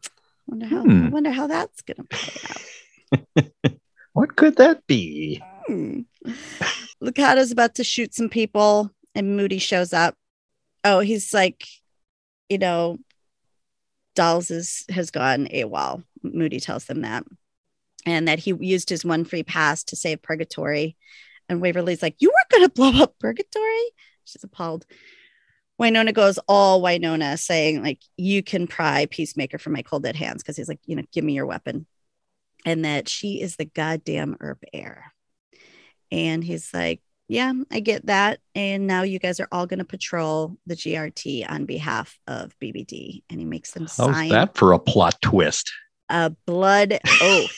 Wonder 0.47 0.67
how 0.67 0.83
Hmm. 0.83 1.07
I 1.07 1.09
wonder 1.09 1.31
how 1.31 1.47
that's 1.47 1.83
gonna 1.83 2.05
play 2.09 2.35
out. 2.51 3.47
What 4.13 4.35
could 4.35 4.57
that 4.57 4.87
be? 4.87 5.43
Hmm. 5.67 6.01
Lucado's 7.03 7.51
about 7.51 7.75
to 7.75 7.85
shoot 7.85 8.15
some 8.15 8.31
people, 8.31 8.91
and 9.15 9.37
Moody 9.37 9.59
shows 9.59 9.93
up. 9.93 10.15
Oh, 10.85 11.01
he's 11.01 11.35
like, 11.35 11.67
you 12.49 12.57
know, 12.57 12.97
Dolls 14.15 14.51
is 14.51 14.87
has 14.89 15.11
gone 15.11 15.49
AWOL. 15.49 16.03
Moody 16.23 16.61
tells 16.61 16.87
them 16.87 17.03
that. 17.03 17.25
And 18.07 18.29
that 18.29 18.39
he 18.39 18.55
used 18.59 18.89
his 18.89 19.05
one 19.05 19.25
free 19.25 19.43
pass 19.43 19.85
to 19.85 19.97
save 19.97 20.23
Purgatory. 20.23 20.97
And 21.49 21.61
Waverly's 21.61 22.03
like, 22.03 22.17
You 22.19 22.31
weren't 22.31 22.49
gonna 22.49 22.69
blow 22.71 23.03
up 23.03 23.19
Purgatory? 23.19 23.91
She's 24.25 24.43
appalled. 24.43 24.87
Wynonna 25.81 26.15
goes 26.15 26.39
all 26.49 26.81
Wynonna, 26.81 27.39
saying, 27.39 27.83
like, 27.83 28.01
you 28.17 28.43
can 28.43 28.67
pry 28.67 29.07
Peacemaker 29.07 29.59
from 29.59 29.75
my 29.75 29.83
cold 29.83 30.05
dead 30.05 30.17
hands, 30.17 30.43
because 30.43 30.57
he's 30.57 30.69
like, 30.69 30.81
you 30.87 30.97
know, 30.97 31.03
give 31.13 31.23
me 31.23 31.35
your 31.35 31.45
weapon. 31.45 31.87
And 32.65 32.85
that 32.85 33.09
she 33.09 33.41
is 33.41 33.57
the 33.57 33.67
goddamn 33.67 34.37
Earp 34.41 34.65
heir. 34.73 35.13
And 36.11 36.43
he's 36.43 36.73
like, 36.73 37.01
Yeah, 37.29 37.53
I 37.71 37.81
get 37.81 38.07
that. 38.07 38.41
And 38.55 38.87
now 38.87 39.03
you 39.03 39.19
guys 39.19 39.39
are 39.41 39.49
all 39.53 39.67
going 39.67 39.79
to 39.79 39.85
patrol 39.85 40.57
the 40.67 40.77
GRT 40.77 41.49
on 41.49 41.67
behalf 41.67 42.19
of 42.27 42.59
BBD. 42.61 43.23
And 43.29 43.39
he 43.39 43.45
makes 43.45 43.73
them 43.73 43.85
How's 43.85 43.93
sign 43.93 44.31
that 44.31 44.57
for 44.57 44.73
a 44.73 44.79
plot 44.79 45.21
twist? 45.21 45.71
A 46.09 46.31
blood 46.47 46.99
oath. 47.23 47.57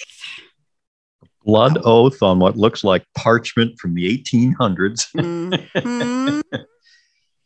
Blood 1.45 1.79
oath 1.85 2.23
on 2.23 2.39
what 2.39 2.57
looks 2.57 2.85
like 2.85 3.05
parchment 3.17 3.79
from 3.79 3.95
the 3.95 4.19
1800s. 4.19 5.07
Mhm. 5.15 6.43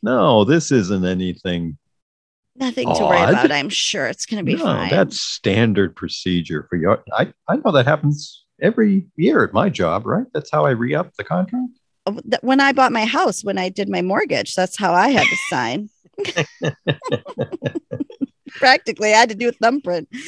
No, 0.02 0.44
this 0.44 0.72
isn't 0.72 1.04
anything. 1.04 1.78
Nothing 2.56 2.92
to 2.92 3.04
worry 3.04 3.22
about. 3.22 3.52
I'm 3.52 3.68
sure 3.68 4.06
it's 4.06 4.26
going 4.26 4.44
to 4.44 4.44
be 4.44 4.56
no, 4.56 4.64
fine. 4.64 4.90
that's 4.90 5.20
standard 5.20 5.94
procedure 5.94 6.66
for 6.68 6.76
your. 6.76 7.02
I, 7.12 7.32
I 7.48 7.56
know 7.56 7.70
that 7.72 7.86
happens 7.86 8.44
every 8.60 9.06
year 9.16 9.44
at 9.44 9.52
my 9.52 9.68
job, 9.68 10.06
right? 10.06 10.26
That's 10.34 10.50
how 10.50 10.66
I 10.66 10.70
re 10.70 10.94
up 10.94 11.14
the 11.16 11.24
contract. 11.24 11.78
Oh, 12.06 12.18
when 12.40 12.60
I 12.60 12.72
bought 12.72 12.92
my 12.92 13.04
house, 13.04 13.44
when 13.44 13.58
I 13.58 13.68
did 13.68 13.88
my 13.88 14.02
mortgage, 14.02 14.54
that's 14.54 14.76
how 14.76 14.92
I 14.92 15.10
had 15.10 15.26
to 15.28 15.36
sign. 15.48 15.88
Practically, 18.58 19.12
I 19.12 19.18
had 19.18 19.28
to 19.30 19.34
do 19.34 19.48
a 19.48 19.52
thumbprint. 19.52 20.08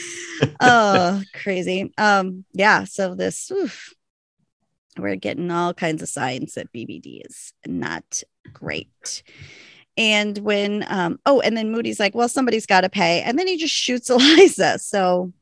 Oh, 0.60 1.22
crazy. 1.32 1.92
Um, 1.96 2.44
yeah. 2.52 2.84
So 2.84 3.14
this, 3.14 3.50
oof, 3.52 3.94
we're 4.98 5.14
getting 5.14 5.50
all 5.50 5.72
kinds 5.72 6.02
of 6.02 6.08
signs 6.08 6.54
that 6.54 6.72
BBD 6.72 7.22
is 7.24 7.52
not 7.64 8.22
great. 8.52 9.22
And 9.96 10.36
when, 10.38 10.84
um, 10.88 11.20
oh, 11.24 11.40
and 11.40 11.56
then 11.56 11.70
Moody's 11.70 12.00
like, 12.00 12.14
well, 12.16 12.28
somebody's 12.28 12.66
got 12.66 12.80
to 12.80 12.88
pay, 12.88 13.22
and 13.22 13.38
then 13.38 13.46
he 13.46 13.56
just 13.56 13.72
shoots 13.74 14.10
Eliza. 14.10 14.78
So, 14.80 15.32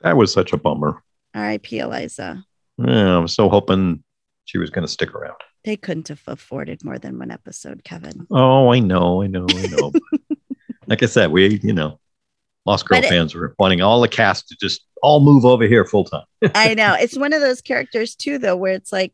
That 0.00 0.16
was 0.16 0.32
such 0.32 0.52
a 0.52 0.56
bummer. 0.56 1.02
R.I.P. 1.32 1.78
Eliza. 1.78 2.44
Yeah, 2.78 3.16
I 3.16 3.18
was 3.18 3.34
so 3.34 3.48
hoping 3.48 4.02
she 4.46 4.58
was 4.58 4.70
going 4.70 4.84
to 4.86 4.92
stick 4.92 5.14
around. 5.14 5.36
They 5.64 5.76
couldn't 5.76 6.08
have 6.08 6.22
afforded 6.26 6.84
more 6.84 6.98
than 6.98 7.18
one 7.18 7.30
episode, 7.30 7.84
Kevin. 7.84 8.26
Oh, 8.30 8.72
I 8.72 8.80
know, 8.80 9.22
I 9.22 9.28
know, 9.28 9.46
I 9.48 9.66
know. 9.68 9.92
like 10.88 11.02
I 11.04 11.06
said, 11.06 11.30
we, 11.30 11.60
you 11.62 11.72
know, 11.72 12.00
Lost 12.66 12.86
Girl 12.88 12.98
But 12.98 13.04
it- 13.04 13.08
fans 13.10 13.34
were 13.34 13.54
wanting 13.58 13.80
all 13.82 14.00
the 14.00 14.08
cast 14.08 14.48
to 14.48 14.56
just 14.60 14.84
all 15.02 15.20
move 15.20 15.44
over 15.44 15.64
here 15.66 15.84
full 15.84 16.04
time. 16.04 16.24
I 16.54 16.74
know. 16.74 16.94
It's 16.98 17.16
one 17.18 17.32
of 17.32 17.40
those 17.40 17.60
characters 17.60 18.14
too, 18.14 18.38
though, 18.38 18.56
where 18.56 18.72
it's 18.72 18.92
like 18.92 19.12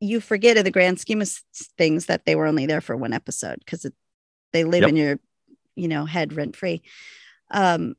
you 0.00 0.20
forget 0.20 0.56
in 0.56 0.64
the 0.64 0.70
grand 0.70 1.00
scheme 1.00 1.20
of 1.22 1.30
things 1.78 2.06
that 2.06 2.24
they 2.26 2.36
were 2.36 2.46
only 2.46 2.66
there 2.66 2.80
for 2.80 2.96
one 2.96 3.12
episode 3.12 3.58
because 3.60 3.86
they 4.52 4.64
live 4.64 4.82
Yep. 4.82 4.88
in 4.90 4.96
your, 4.96 5.18
you 5.74 5.88
know, 5.88 6.04
head 6.04 6.32
rent 6.32 6.54
free. 6.54 6.82
Um, 7.50 7.96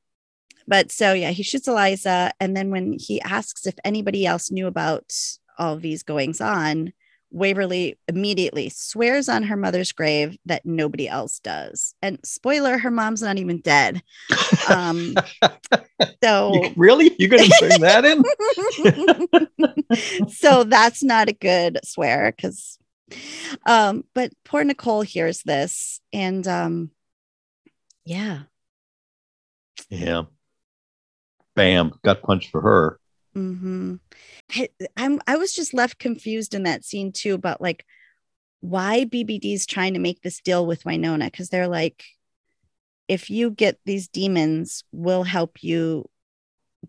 but 0.67 0.91
so 0.91 1.13
yeah, 1.13 1.31
he 1.31 1.43
shoots 1.43 1.67
Eliza, 1.67 2.31
and 2.39 2.55
then 2.55 2.69
when 2.71 2.93
he 2.99 3.21
asks 3.21 3.65
if 3.65 3.75
anybody 3.85 4.25
else 4.25 4.51
knew 4.51 4.67
about 4.67 5.11
all 5.57 5.75
these 5.77 6.03
goings 6.03 6.39
on, 6.41 6.93
Waverly 7.29 7.97
immediately 8.07 8.69
swears 8.69 9.27
on 9.29 9.43
her 9.43 9.57
mother's 9.57 9.91
grave 9.91 10.37
that 10.45 10.65
nobody 10.65 11.07
else 11.09 11.39
does. 11.39 11.93
And 12.01 12.19
spoiler, 12.23 12.77
her 12.77 12.89
mom's 12.91 13.21
not 13.21 13.37
even 13.37 13.59
dead. 13.59 14.01
Um, 14.69 15.15
so 16.23 16.53
You- 16.53 16.73
really? 16.77 17.13
You're 17.19 17.29
going 17.29 17.49
to 17.49 17.55
bring 17.59 17.81
that 17.87 18.05
in? 18.05 18.23
so 20.29 20.63
that's 20.63 21.03
not 21.03 21.27
a 21.29 21.33
good 21.33 21.79
swear 21.83 22.31
because 22.35 22.77
um 23.65 24.03
but 24.13 24.33
poor 24.43 24.65
nicole 24.65 25.01
hears 25.01 25.41
this 25.43 26.01
and 26.11 26.45
um 26.47 26.91
yeah 28.05 28.41
yeah. 29.89 30.23
Bam. 31.55 31.93
Gut 32.03 32.21
punch 32.23 32.49
for 32.51 32.59
her. 32.61 32.99
Hmm 33.37 33.95
I, 34.55 34.69
i'm 34.95 35.19
i 35.27 35.37
was 35.37 35.53
just 35.53 35.73
left 35.73 35.99
confused 35.99 36.53
in 36.53 36.63
that 36.63 36.83
scene 36.83 37.11
too 37.11 37.33
about 37.33 37.61
like 37.61 37.85
why 38.61 39.05
bbd's 39.05 39.65
trying 39.65 39.93
to 39.93 39.99
make 39.99 40.21
this 40.21 40.41
deal 40.41 40.65
with 40.65 40.83
wynonna 40.83 41.25
because 41.25 41.49
they're 41.49 41.67
like 41.67 42.03
if 43.07 43.29
you 43.29 43.51
get 43.51 43.79
these 43.85 44.07
demons 44.07 44.83
we'll 44.91 45.23
help 45.23 45.63
you 45.63 46.09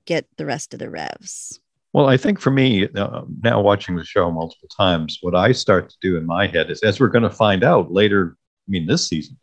get 0.06 0.26
the 0.36 0.46
rest 0.46 0.72
of 0.72 0.80
the 0.80 0.90
revs 0.90 1.60
Well, 1.92 2.06
I 2.06 2.16
think 2.16 2.40
for 2.40 2.50
me, 2.50 2.88
uh, 2.88 3.22
now 3.42 3.60
watching 3.60 3.96
the 3.96 4.04
show 4.04 4.30
multiple 4.30 4.68
times, 4.68 5.18
what 5.22 5.34
I 5.34 5.52
start 5.52 5.88
to 5.90 5.96
do 6.00 6.16
in 6.16 6.26
my 6.26 6.46
head 6.46 6.70
is, 6.70 6.82
as 6.82 7.00
we're 7.00 7.08
going 7.08 7.28
to 7.28 7.30
find 7.30 7.64
out 7.64 7.90
later, 7.90 8.36
I 8.36 8.70
mean, 8.70 8.86
this 8.86 9.08
season, 9.08 9.38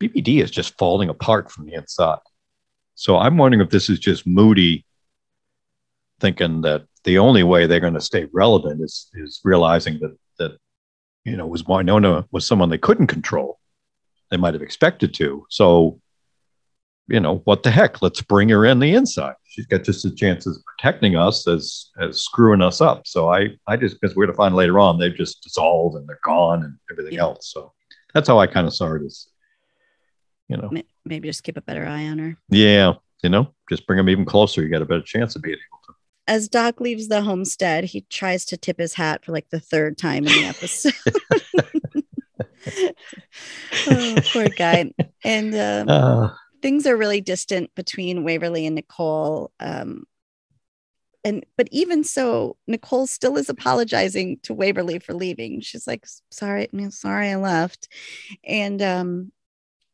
BBD 0.00 0.40
is 0.42 0.52
just 0.52 0.78
falling 0.78 1.08
apart 1.08 1.50
from 1.50 1.66
the 1.66 1.74
inside. 1.74 2.20
So 2.94 3.18
I'm 3.18 3.36
wondering 3.36 3.60
if 3.60 3.70
this 3.70 3.90
is 3.90 3.98
just 3.98 4.26
Moody 4.26 4.86
thinking 6.20 6.62
that 6.62 6.84
the 7.04 7.18
only 7.18 7.42
way 7.42 7.66
they're 7.66 7.80
going 7.80 7.94
to 7.94 8.00
stay 8.00 8.26
relevant 8.32 8.82
is 8.82 9.08
is 9.14 9.40
realizing 9.44 9.98
that 10.00 10.16
that 10.38 10.58
you 11.24 11.36
know 11.36 11.46
was 11.46 11.62
Wynonna 11.64 12.26
was 12.30 12.46
someone 12.46 12.68
they 12.70 12.78
couldn't 12.78 13.06
control. 13.06 13.58
They 14.30 14.36
might 14.36 14.54
have 14.54 14.62
expected 14.62 15.14
to. 15.14 15.46
So 15.50 16.00
you 17.10 17.20
know, 17.20 17.36
what 17.44 17.62
the 17.62 17.70
heck? 17.70 18.02
Let's 18.02 18.20
bring 18.20 18.50
her 18.50 18.66
in 18.66 18.80
the 18.80 18.94
inside. 18.94 19.32
She's 19.44 19.64
got 19.64 19.82
just 19.82 20.04
as 20.04 20.14
chances 20.14 20.58
of 20.58 20.62
protecting 20.66 21.16
us 21.16 21.48
as 21.48 21.88
as 21.98 22.20
screwing 22.22 22.60
us 22.60 22.80
up. 22.82 23.06
So 23.06 23.30
I 23.32 23.48
I 23.66 23.76
just 23.78 23.98
because 24.00 24.14
we're 24.14 24.26
to 24.26 24.34
find 24.34 24.54
later 24.54 24.78
on 24.78 24.98
they've 24.98 25.14
just 25.14 25.42
dissolved 25.42 25.96
and 25.96 26.06
they're 26.06 26.20
gone 26.24 26.64
and 26.64 26.76
everything 26.90 27.14
Yeah. 27.14 27.22
else. 27.22 27.50
So 27.52 27.72
that's 28.12 28.28
how 28.28 28.38
I 28.38 28.46
kind 28.46 28.66
of 28.66 28.74
saw 28.74 28.92
it 28.94 29.02
as, 29.04 29.26
you 30.48 30.56
know, 30.58 30.70
Maybe 31.06 31.28
just 31.28 31.42
keep 31.42 31.56
a 31.56 31.62
better 31.62 31.86
eye 31.86 32.06
on 32.08 32.18
her. 32.18 32.36
yeah, 32.50 32.92
you 33.22 33.30
know, 33.30 33.54
just 33.70 33.86
bring 33.86 33.96
them 33.96 34.10
even 34.10 34.26
closer. 34.26 34.62
You 34.62 34.68
got 34.68 34.82
a 34.82 34.86
better 34.86 35.00
chance 35.02 35.34
of 35.36 35.40
being 35.42 35.56
able 35.56 35.80
to. 35.86 35.87
As 36.28 36.48
Doc 36.48 36.80
leaves 36.80 37.08
the 37.08 37.22
homestead, 37.22 37.84
he 37.84 38.02
tries 38.02 38.44
to 38.46 38.58
tip 38.58 38.78
his 38.78 38.94
hat 38.94 39.24
for 39.24 39.32
like 39.32 39.48
the 39.48 39.58
third 39.58 39.96
time 39.96 40.26
in 40.26 40.32
the 40.32 40.44
episode. 40.44 40.92
oh, 43.90 44.16
poor 44.32 44.48
guy. 44.50 44.92
And 45.24 45.54
um, 45.54 45.88
Uh, 45.88 46.28
things 46.60 46.86
are 46.86 46.96
really 46.96 47.22
distant 47.22 47.74
between 47.74 48.24
Waverly 48.24 48.66
and 48.66 48.74
Nicole. 48.74 49.52
Um, 49.58 50.04
and 51.24 51.44
but 51.56 51.68
even 51.72 52.04
so, 52.04 52.56
Nicole 52.66 53.06
still 53.06 53.36
is 53.38 53.48
apologizing 53.48 54.40
to 54.42 54.54
Waverly 54.54 54.98
for 54.98 55.14
leaving. 55.14 55.60
She's 55.60 55.86
like, 55.86 56.06
"Sorry, 56.30 56.68
I'm 56.72 56.90
sorry 56.90 57.30
I 57.30 57.36
left," 57.36 57.88
and 58.44 58.80
um, 58.82 59.32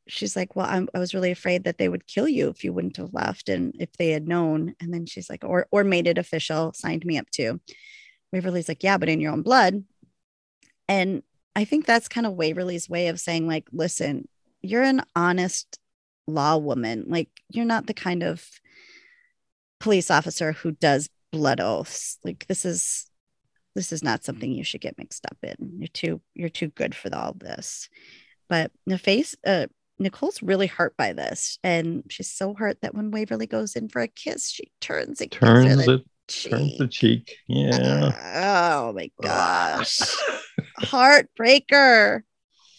she's 0.07 0.37
like, 0.37 0.57
"Well, 0.57 0.67
I'm, 0.69 0.89
I 0.95 0.99
was 0.99 1.15
really 1.15 1.31
afraid 1.31 1.65
that 1.65 1.79
they 1.79 1.89
would 1.89 2.07
kill 2.07 2.29
you 2.29 2.49
if 2.49 2.65
you 2.65 2.73
wouldn't 2.73 2.97
have 2.97 3.15
left, 3.15 3.49
and 3.49 3.75
if 3.79 3.93
they 3.95 4.11
had 4.11 4.29
known." 4.29 4.75
And 4.81 4.93
then 4.93 5.07
she's 5.07 5.31
like, 5.31 5.45
"Or 5.45 5.67
or 5.71 5.85
made 5.85 6.07
it 6.07 6.19
official, 6.19 6.73
signed 6.75 7.05
me 7.07 7.19
up 7.19 7.31
too." 7.31 7.61
Waverly's 8.33 8.69
like, 8.69 8.83
"Yeah, 8.83 8.99
but 8.99 9.09
in 9.09 9.21
your 9.21 9.33
own 9.33 9.43
blood," 9.43 9.85
and 10.89 11.23
I 11.57 11.65
think 11.65 11.87
that's 11.87 12.09
kind 12.09 12.27
of 12.27 12.35
Waverly's 12.35 12.89
way 12.89 13.09
of 13.09 13.21
saying, 13.21 13.47
like, 13.47 13.69
listen, 13.73 14.29
you're 14.61 14.83
an 14.83 15.03
honest 15.15 15.79
law 16.27 16.57
woman. 16.57 17.05
Like, 17.07 17.29
you're 17.49 17.65
not 17.65 17.87
the 17.87 17.95
kind 17.95 18.23
of 18.23 18.45
police 19.79 20.11
officer 20.11 20.53
who 20.53 20.73
does 20.73 21.09
blood 21.31 21.61
oaths. 21.61 22.19
Like, 22.25 22.47
this 22.49 22.65
is 22.65 23.11
this 23.75 23.93
is 23.93 24.05
not 24.05 24.25
something 24.25 24.53
you 24.53 24.63
should 24.63 24.81
get 24.81 24.99
mixed 24.99 25.27
up 25.27 25.37
in. 25.43 25.79
You're 25.79 25.89
too 25.89 26.21
you're 26.35 26.49
too 26.49 26.69
good 26.69 26.95
for 26.95 27.15
all 27.15 27.35
this. 27.35 27.89
But 28.49 28.73
the 28.87 28.99
face 28.99 29.35
uh 29.47 29.67
Nicole's 29.99 30.43
really 30.43 30.67
hurt 30.67 30.97
by 30.97 31.13
this, 31.13 31.59
and 31.63 32.03
she's 32.11 32.31
so 32.31 32.55
hurt 32.55 32.81
that 32.83 32.95
when 32.95 33.11
Waverly 33.11 33.47
goes 33.47 33.77
in 33.77 33.89
for 33.89 34.03
a 34.03 34.09
kiss, 34.09 34.51
she 34.51 34.71
turns 34.81 35.21
and 35.21 35.31
turns 35.31 35.87
it, 35.87 36.03
turns 36.27 36.79
the 36.79 36.89
cheek. 36.89 37.37
Yeah. 37.47 38.11
Oh 38.83 38.93
my 38.93 39.11
gosh. 39.23 40.01
Heartbreaker. 40.81 42.23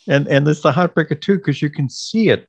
and 0.07 0.27
and 0.27 0.47
it's 0.47 0.61
the 0.61 0.71
heartbreaker 0.71 1.19
too 1.19 1.37
because 1.37 1.61
you 1.61 1.69
can 1.69 1.89
see 1.89 2.29
it 2.29 2.47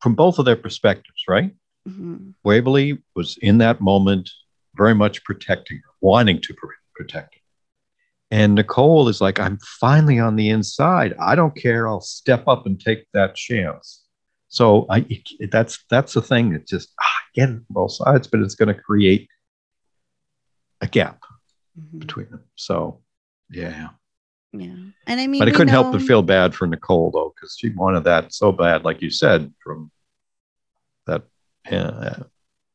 from 0.00 0.14
both 0.14 0.38
of 0.38 0.44
their 0.44 0.56
perspectives 0.56 1.22
right 1.28 1.54
Mhm. 1.88 2.34
waverly 2.44 2.98
was 3.14 3.38
in 3.40 3.58
that 3.58 3.80
moment 3.80 4.30
very 4.76 4.94
much 4.94 5.22
protecting 5.24 5.78
her 5.78 5.90
wanting 6.00 6.40
to 6.40 6.54
protect 6.94 7.34
her 7.34 7.37
and 8.30 8.54
nicole 8.54 9.08
is 9.08 9.20
like 9.20 9.38
i'm 9.40 9.58
finally 9.80 10.18
on 10.18 10.36
the 10.36 10.48
inside 10.50 11.14
i 11.20 11.34
don't 11.34 11.56
care 11.56 11.88
i'll 11.88 12.00
step 12.00 12.46
up 12.46 12.66
and 12.66 12.80
take 12.80 13.06
that 13.14 13.34
chance 13.34 14.04
so 14.48 14.86
i 14.90 15.04
that's 15.50 15.84
that's 15.90 16.12
the 16.14 16.22
thing 16.22 16.52
that 16.52 16.66
just 16.66 16.92
ah, 17.00 17.20
get 17.34 17.48
both 17.68 17.92
sides 17.92 18.26
but 18.26 18.40
it's 18.40 18.54
going 18.54 18.74
to 18.74 18.80
create 18.80 19.28
a 20.80 20.86
gap 20.86 21.22
Mhm. 21.78 22.00
between 22.00 22.28
them 22.30 22.44
so 22.56 23.00
yeah 23.50 23.90
Yeah. 24.52 24.74
And 25.06 25.20
I 25.20 25.26
mean, 25.26 25.38
but 25.40 25.48
I 25.48 25.52
couldn't 25.52 25.68
help 25.68 25.92
but 25.92 26.02
feel 26.02 26.22
bad 26.22 26.54
for 26.54 26.66
Nicole 26.66 27.10
though, 27.12 27.32
because 27.34 27.54
she 27.58 27.68
wanted 27.70 28.04
that 28.04 28.32
so 28.34 28.50
bad, 28.50 28.82
like 28.84 29.00
you 29.02 29.10
said, 29.10 29.52
from 29.62 29.90
that 31.06 31.22
uh, 31.70 32.24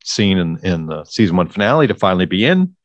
scene 0.04 0.38
in, 0.38 0.58
in 0.64 0.86
the 0.86 1.04
season 1.04 1.36
one 1.36 1.48
finale 1.48 1.86
to 1.88 1.94
finally 1.94 2.26
be 2.26 2.44
in. 2.44 2.76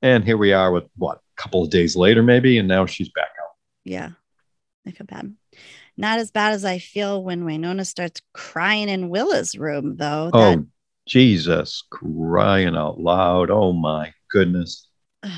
And 0.00 0.24
here 0.24 0.36
we 0.38 0.52
are 0.52 0.70
with 0.72 0.84
what, 0.96 1.20
couple 1.38 1.62
of 1.64 1.70
days 1.70 1.96
later, 1.96 2.22
maybe, 2.22 2.58
and 2.58 2.68
now 2.68 2.84
she's 2.84 3.08
back 3.10 3.30
out. 3.42 3.50
Yeah. 3.84 4.10
I 4.86 4.90
feel 4.90 5.06
bad. 5.06 5.34
Not 5.96 6.18
as 6.18 6.30
bad 6.30 6.52
as 6.52 6.64
I 6.64 6.78
feel 6.78 7.22
when 7.22 7.44
Wynonna 7.44 7.86
starts 7.86 8.20
crying 8.32 8.88
in 8.88 9.08
Willa's 9.10 9.56
room, 9.56 9.96
though. 9.96 10.30
Oh, 10.32 10.64
Jesus, 11.06 11.84
crying 11.90 12.76
out 12.76 12.98
loud. 13.00 13.50
Oh 13.50 13.72
my 13.72 14.12
goodness. 14.30 14.86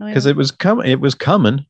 Because 0.00 0.26
it 0.26 0.36
was 0.36 0.52
coming, 0.52 0.88
it 0.88 1.00
was 1.00 1.16
coming, 1.16 1.66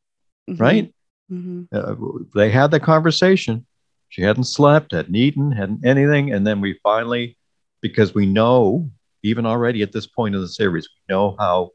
Mhm. 0.51 0.61
right? 0.61 0.95
Mhm. 1.33 1.67
Uh, 1.73 1.95
they 2.35 2.51
had 2.51 2.71
the 2.71 2.79
conversation. 2.79 3.65
She 4.11 4.21
hadn't 4.21 4.45
slept, 4.45 4.93
hadn't 4.93 5.17
eaten, 5.17 5.51
hadn't 5.51 5.83
anything. 5.87 6.31
And 6.35 6.47
then 6.47 6.61
we 6.61 6.79
finally, 6.83 7.39
because 7.81 8.15
we 8.15 8.27
know, 8.27 8.91
even 9.23 9.47
already 9.47 9.81
at 9.81 9.93
this 9.93 10.07
point 10.07 10.35
in 10.35 10.43
the 10.43 10.49
series, 10.49 10.87
we 10.91 11.15
know 11.15 11.37
how 11.39 11.71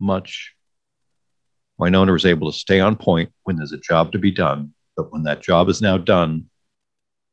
much 0.00 0.55
Wynonna 1.80 2.16
is 2.16 2.24
able 2.24 2.50
to 2.50 2.58
stay 2.58 2.80
on 2.80 2.96
point 2.96 3.32
when 3.44 3.56
there's 3.56 3.72
a 3.72 3.78
job 3.78 4.12
to 4.12 4.18
be 4.18 4.30
done. 4.30 4.72
But 4.96 5.12
when 5.12 5.24
that 5.24 5.42
job 5.42 5.68
is 5.68 5.82
now 5.82 5.98
done, 5.98 6.46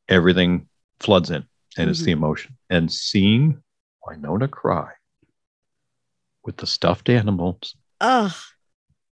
everything 0.08 0.68
floods 1.00 1.30
in 1.30 1.44
and 1.76 1.90
it's 1.90 2.00
the 2.00 2.12
mm-hmm. 2.12 2.22
emotion. 2.24 2.56
And 2.70 2.92
seeing 2.92 3.62
Wynonna 4.06 4.50
cry 4.50 4.90
with 6.44 6.58
the 6.58 6.66
stuffed 6.66 7.08
animals 7.08 7.74
Oh, 8.00 8.36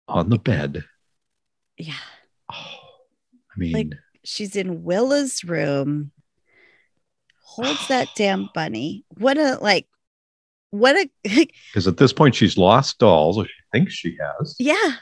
on 0.07 0.29
the 0.29 0.37
bed. 0.39 0.85
yeah. 1.77 1.93
Oh, 2.51 2.55
I 2.55 3.59
mean, 3.59 3.73
Like- 3.73 3.99
She's 4.23 4.57
in 4.57 4.83
Willa's 4.83 5.45
room, 5.45 6.11
holds 7.43 7.87
that 7.89 8.09
damn 8.15 8.49
bunny. 8.53 9.05
What 9.17 9.37
a, 9.37 9.57
like, 9.61 9.87
what 10.71 10.97
a, 10.97 11.09
because 11.23 11.87
at 11.87 11.95
this 11.97 12.11
point 12.11 12.35
she's 12.35 12.57
lost 12.57 12.99
dolls, 12.99 13.37
or 13.37 13.45
she 13.45 13.51
thinks 13.71 13.93
she 13.93 14.17
has, 14.19 14.55
yeah. 14.59 14.95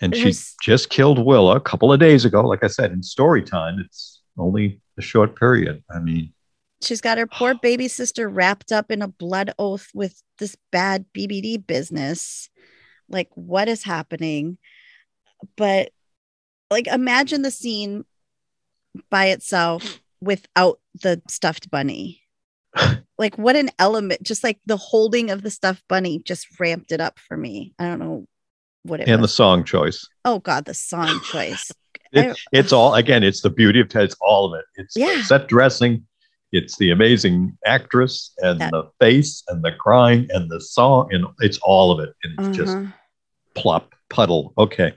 And 0.00 0.14
she 0.14 0.22
There's- 0.24 0.54
just 0.62 0.90
killed 0.90 1.24
Willa 1.24 1.56
a 1.56 1.60
couple 1.60 1.92
of 1.92 2.00
days 2.00 2.24
ago. 2.24 2.42
Like 2.42 2.64
I 2.64 2.68
said, 2.68 2.92
in 2.92 3.02
story 3.02 3.42
time, 3.42 3.78
it's 3.78 4.22
only 4.38 4.80
a 4.98 5.02
short 5.02 5.38
period. 5.38 5.82
I 5.90 5.98
mean, 6.00 6.32
She's 6.82 7.00
got 7.00 7.18
her 7.18 7.26
poor 7.26 7.54
baby 7.62 7.88
sister 7.88 8.28
wrapped 8.28 8.70
up 8.72 8.90
in 8.90 9.00
a 9.02 9.08
blood 9.08 9.52
oath 9.58 9.88
with 9.94 10.22
this 10.38 10.56
bad 10.70 11.06
BBD 11.16 11.64
business. 11.64 12.50
Like, 13.08 13.28
what 13.34 13.68
is 13.68 13.84
happening? 13.84 14.58
But, 15.56 15.90
like, 16.70 16.86
imagine 16.86 17.42
the 17.42 17.50
scene 17.50 18.04
by 19.10 19.26
itself 19.26 20.00
without 20.20 20.80
the 21.02 21.22
stuffed 21.28 21.70
bunny. 21.70 22.22
like, 23.18 23.36
what 23.38 23.56
an 23.56 23.70
element! 23.78 24.22
Just 24.22 24.42
like 24.44 24.58
the 24.66 24.76
holding 24.76 25.30
of 25.30 25.42
the 25.42 25.50
stuffed 25.50 25.84
bunny 25.88 26.20
just 26.24 26.48
ramped 26.58 26.92
it 26.92 27.00
up 27.00 27.18
for 27.18 27.36
me. 27.36 27.74
I 27.78 27.86
don't 27.86 27.98
know 28.00 28.26
what 28.84 29.00
it 29.00 29.08
and 29.08 29.22
the 29.22 29.28
song 29.28 29.64
choice. 29.64 30.06
oh, 30.24 30.38
God, 30.38 30.64
the 30.64 30.74
song 30.74 31.20
choice. 31.30 31.70
It, 32.16 32.38
it's 32.52 32.72
all 32.72 32.94
again. 32.94 33.24
It's 33.24 33.40
the 33.40 33.50
beauty 33.50 33.80
of 33.80 33.88
Ted. 33.88 34.04
It's 34.04 34.14
all 34.20 34.44
of 34.46 34.56
it. 34.56 34.64
It's 34.76 34.96
Yeah. 34.96 35.20
set 35.22 35.48
dressing. 35.48 36.06
It's 36.52 36.76
the 36.78 36.90
amazing 36.90 37.58
actress 37.66 38.32
and 38.38 38.60
That- 38.60 38.70
the 38.70 38.84
face 39.00 39.42
and 39.48 39.64
the 39.64 39.72
crying 39.72 40.28
and 40.30 40.48
the 40.48 40.60
song 40.60 41.08
and 41.12 41.24
it's 41.40 41.58
all 41.64 41.90
of 41.90 41.98
it. 41.98 42.14
And 42.22 42.38
it's 42.46 42.56
just 42.56 42.76
Uh-huh. 42.76 42.86
plop 43.56 43.96
puddle. 44.10 44.52
Okay, 44.56 44.92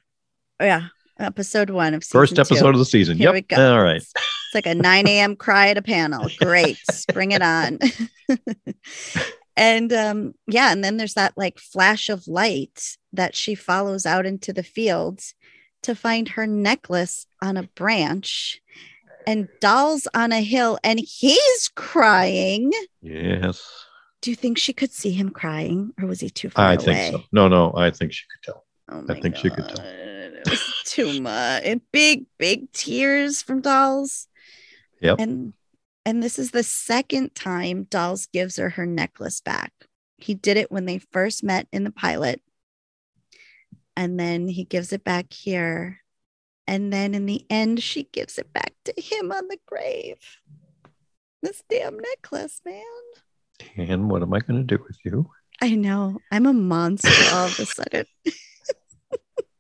yeah. 0.62 0.90
Episode 1.20 1.72
one 1.72 1.96
of 1.96 2.04
first 2.04 2.34
season 2.34 2.46
two. 2.46 2.54
episode 2.54 2.76
of 2.76 2.80
the 2.80 2.86
season. 2.86 3.18
Here 3.18 3.30
yep. 3.30 3.34
we 3.34 3.42
go. 3.42 3.74
All 3.78 3.82
right. 3.82 3.96
It's, 3.96 4.14
it's 4.16 4.54
like 4.54 4.68
a 4.68 4.76
9 4.76 5.08
a.m. 5.08 5.36
cry 5.36 5.70
at 5.70 5.78
a 5.80 5.82
panel. 5.82 6.30
Great. 6.40 6.78
Bring 7.12 7.32
it 7.32 7.42
on. 7.42 7.80
and 9.58 9.92
um, 9.92 10.34
yeah, 10.46 10.72
and 10.72 10.84
then 10.84 10.98
there's 10.98 11.16
that 11.16 11.34
like 11.36 11.58
flash 11.58 12.10
of 12.10 12.28
light 12.28 12.98
that 13.18 13.36
she 13.36 13.54
follows 13.54 14.06
out 14.06 14.26
into 14.26 14.54
the 14.54 14.64
fields 14.64 15.36
to 15.84 15.94
find 15.94 16.30
her 16.30 16.48
necklace 16.48 17.28
on 17.42 17.58
a 17.58 17.64
branch 17.64 18.62
and 19.28 19.50
dolls 19.60 20.08
on 20.14 20.32
a 20.32 20.42
hill, 20.42 20.80
and 20.84 21.00
he's 21.00 21.70
crying. 21.76 22.72
Yes, 23.02 23.62
Do 24.22 24.32
you 24.32 24.36
think 24.36 24.58
she 24.58 24.72
could 24.74 24.92
see 24.92 25.12
him 25.12 25.30
crying, 25.30 25.94
or 26.02 26.08
was 26.08 26.22
he 26.22 26.30
too 26.30 26.50
far 26.50 26.66
I 26.66 26.74
away? 26.76 26.86
think 26.86 27.14
so. 27.14 27.24
No, 27.34 27.48
no, 27.50 27.74
I 27.76 27.92
think 27.92 28.14
she 28.14 28.24
could 28.32 28.54
tell. 28.54 28.64
Oh 28.90 29.04
I 29.10 29.20
think 29.20 29.36
she 29.36 29.50
could 29.50 29.68
tell. 29.68 29.86
It 29.86 30.50
was 30.50 30.74
too 30.86 31.20
much. 31.20 31.64
And 31.66 31.82
big, 31.92 32.26
big 32.38 32.72
tears 32.72 33.42
from 33.42 33.60
Dolls. 33.62 34.28
Yep. 35.02 35.20
And 35.20 35.54
and 36.06 36.24
this 36.24 36.40
is 36.40 36.52
the 36.52 36.64
second 36.64 37.36
time 37.36 37.84
Dolls 37.84 38.28
gives 38.28 38.56
her 38.56 38.70
her 38.72 38.86
necklace 38.86 39.42
back. 39.42 39.74
He 40.18 40.34
did 40.34 40.56
it 40.56 40.72
when 40.72 40.86
they 40.86 41.00
first 41.00 41.44
met 41.44 41.68
in 41.74 41.84
the 41.84 41.92
pilot. 41.92 42.42
And 43.98 44.20
then 44.20 44.48
he 44.48 44.64
gives 44.64 44.94
it 44.94 45.04
back 45.04 45.34
here. 45.34 46.02
And 46.68 46.94
then 46.94 47.16
in 47.16 47.26
the 47.26 47.44
end, 47.50 47.82
she 47.82 48.04
gives 48.04 48.38
it 48.38 48.54
back 48.54 48.74
to 48.86 48.94
him 48.96 49.32
on 49.32 49.48
the 49.48 49.58
grave. 49.66 50.20
This 51.42 51.64
damn 51.68 51.98
necklace, 51.98 52.62
man. 52.64 52.84
And 53.76 54.08
what 54.12 54.22
am 54.22 54.36
I 54.36 54.40
going 54.40 54.66
to 54.66 54.78
do 54.78 54.84
with 54.88 54.98
you? 55.04 55.32
I 55.62 55.74
know. 55.74 56.20
I'm 56.32 56.46
a 56.46 56.54
monster 56.54 57.10
all 57.34 57.48
of 57.48 57.60
a 57.60 57.66
sudden. 57.66 58.06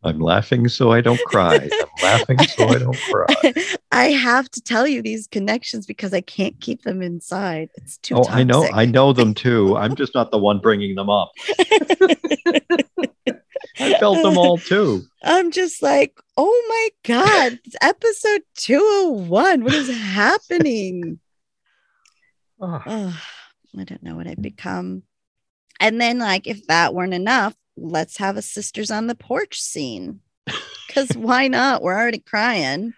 I'm 0.03 0.19
laughing 0.19 0.67
so 0.67 0.91
I 0.91 1.01
don't 1.01 1.19
cry. 1.25 1.55
I'm 1.55 2.03
laughing 2.03 2.39
so 2.39 2.67
I 2.67 2.77
don't 2.77 2.97
cry. 3.11 3.53
I 3.91 4.05
have 4.11 4.49
to 4.51 4.61
tell 4.61 4.87
you 4.87 5.01
these 5.01 5.27
connections 5.27 5.85
because 5.85 6.13
I 6.13 6.21
can't 6.21 6.59
keep 6.61 6.83
them 6.83 7.01
inside. 7.01 7.69
It's 7.75 7.97
too. 7.97 8.15
Oh, 8.15 8.25
I 8.29 8.43
know. 8.43 8.67
I 8.71 8.85
know 8.85 9.11
them 9.11 9.33
too. 9.35 9.75
I'm 9.75 9.95
just 9.95 10.13
not 10.13 10.31
the 10.31 10.37
one 10.37 10.59
bringing 10.59 10.95
them 10.95 11.09
up. 11.09 11.31
I 13.79 13.93
felt 13.99 14.21
them 14.23 14.37
all 14.37 14.57
too. 14.57 15.03
I'm 15.23 15.51
just 15.51 15.81
like, 15.81 16.19
oh 16.35 16.65
my 16.69 16.89
god, 17.15 17.59
it's 17.63 17.75
episode 17.81 18.41
201. 18.55 19.63
What 19.63 19.73
is 19.73 19.89
happening? 19.89 21.19
Oh, 22.59 22.81
oh, 22.87 23.21
I 23.77 23.83
don't 23.83 24.01
know 24.01 24.15
what 24.15 24.25
I've 24.25 24.41
become. 24.41 25.03
And 25.79 26.01
then, 26.01 26.17
like, 26.17 26.47
if 26.47 26.65
that 26.65 26.95
weren't 26.95 27.13
enough, 27.13 27.53
let's 27.77 28.17
have 28.17 28.37
a 28.37 28.41
sisters 28.41 28.91
on 28.91 29.07
the 29.07 29.15
porch 29.15 29.59
scene. 29.59 30.21
Because 30.87 31.09
why 31.15 31.47
not? 31.47 31.81
We're 31.81 31.95
already 31.95 32.19
crying. 32.19 32.93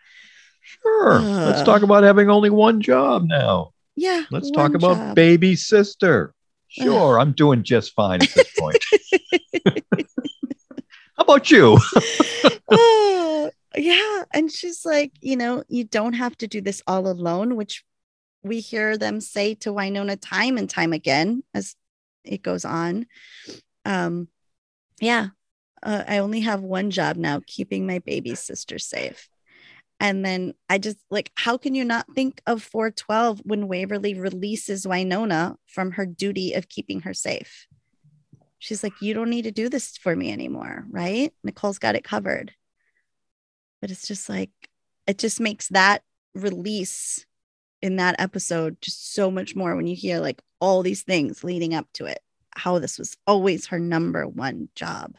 sure. 0.62 1.20
Let's 1.20 1.64
talk 1.64 1.82
about 1.82 2.04
having 2.04 2.30
only 2.30 2.50
one 2.50 2.82
job 2.82 3.24
now. 3.26 3.74
Yeah. 3.96 4.24
Let's 4.32 4.50
talk 4.52 4.74
about 4.74 4.96
job. 4.96 5.16
baby 5.16 5.56
sister. 5.56 6.34
Sure, 6.70 7.20
I'm 7.20 7.32
doing 7.32 7.64
just 7.64 7.94
fine 7.94 8.22
at 8.22 8.30
this 8.30 8.54
point. 8.58 8.84
How 11.18 11.24
about 11.24 11.50
you? 11.50 11.80
oh, 12.70 13.52
yeah. 13.76 14.24
And 14.32 14.52
she's 14.52 14.86
like, 14.86 15.12
you 15.20 15.36
know, 15.36 15.64
you 15.68 15.84
don't 15.84 16.14
have 16.14 16.38
to 16.38 16.48
do 16.48 16.62
this 16.62 16.84
all 16.86 17.08
alone, 17.08 17.56
which 17.56 17.84
we 18.44 18.60
hear 18.60 18.98
them 18.98 19.20
say 19.20 19.56
to 19.56 19.72
Wynonna 19.72 20.18
time 20.22 20.58
and 20.58 20.70
time 20.70 20.94
again 20.94 21.44
as 21.56 21.76
it 22.24 22.44
goes 22.44 22.66
on. 22.66 23.08
Um, 23.84 24.28
yeah, 25.02 25.28
uh, 25.82 26.04
I 26.08 26.18
only 26.20 26.42
have 26.42 26.62
one 26.62 26.92
job 26.92 27.16
now, 27.16 27.42
keeping 27.46 27.88
my 27.88 28.00
baby 28.00 28.36
sister 28.36 28.80
safe. 28.80 29.30
And 30.00 30.24
then 30.26 30.54
I 30.70 30.78
just 30.78 30.98
like, 31.10 31.32
how 31.36 31.58
can 31.58 31.76
you 31.76 31.84
not 31.84 32.06
think 32.16 32.42
of 32.48 32.64
412 32.64 33.42
when 33.44 33.68
Waverly 33.68 34.14
releases 34.14 34.86
Wynonna 34.86 35.56
from 35.68 35.92
her 35.92 36.06
duty 36.06 36.54
of 36.54 36.70
keeping 36.70 37.02
her 37.02 37.14
safe? 37.14 37.68
She's 38.60 38.84
like, 38.84 38.94
you 39.02 39.14
don't 39.14 39.30
need 39.30 39.44
to 39.44 39.52
do 39.52 39.70
this 39.70 39.98
for 39.98 40.16
me 40.16 40.32
anymore, 40.32 40.86
right? 40.90 41.34
Nicole's 41.44 41.80
got 41.80 41.96
it 41.96 42.04
covered. 42.04 42.54
But 43.82 43.92
it's 43.92 44.08
just 44.08 44.30
like, 44.30 44.52
it 45.08 45.18
just 45.18 45.40
makes 45.40 45.70
that 45.70 46.04
release 46.34 47.26
in 47.82 47.98
that 47.98 48.16
episode 48.20 48.78
just 48.82 49.14
so 49.14 49.32
much 49.32 49.56
more 49.56 49.76
when 49.76 49.88
you 49.88 49.96
hear 49.96 50.20
like 50.20 50.42
all 50.60 50.84
these 50.84 51.04
things 51.04 51.44
leading 51.44 51.74
up 51.74 51.88
to 51.94 52.06
it, 52.06 52.20
how 52.60 52.80
this 52.80 53.00
was 53.00 53.18
always 53.26 53.68
her 53.68 53.80
number 53.80 54.28
one 54.28 54.70
job. 54.76 55.16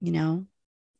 You 0.00 0.12
know, 0.12 0.46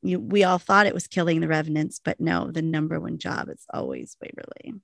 you, 0.02 0.20
we 0.20 0.44
all 0.44 0.58
thought 0.58 0.86
it 0.86 0.94
was 0.94 1.06
killing 1.06 1.40
the 1.40 1.48
revenants, 1.48 2.00
but 2.04 2.20
no, 2.20 2.50
the 2.50 2.62
number 2.62 3.00
one 3.00 3.18
job 3.18 3.48
is 3.48 3.64
always 3.72 4.16
Waverly. 4.20 4.80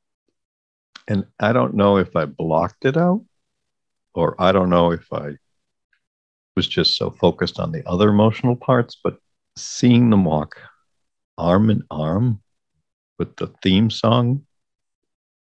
And 1.06 1.26
I 1.40 1.52
don't 1.52 1.74
know 1.74 1.96
if 1.96 2.14
I 2.16 2.24
blocked 2.24 2.84
it 2.84 2.96
out 2.96 3.24
or 4.14 4.40
I 4.40 4.52
don't 4.52 4.70
know 4.70 4.92
if 4.92 5.12
I 5.12 5.36
was 6.56 6.66
just 6.66 6.96
so 6.96 7.10
focused 7.10 7.58
on 7.60 7.72
the 7.72 7.86
other 7.88 8.08
emotional 8.08 8.56
parts, 8.56 8.96
but 9.02 9.18
seeing 9.56 10.10
them 10.10 10.24
walk 10.24 10.60
arm 11.36 11.70
in 11.70 11.82
arm 11.90 12.40
with 13.18 13.36
the 13.36 13.48
theme 13.62 13.90
song 13.90 14.44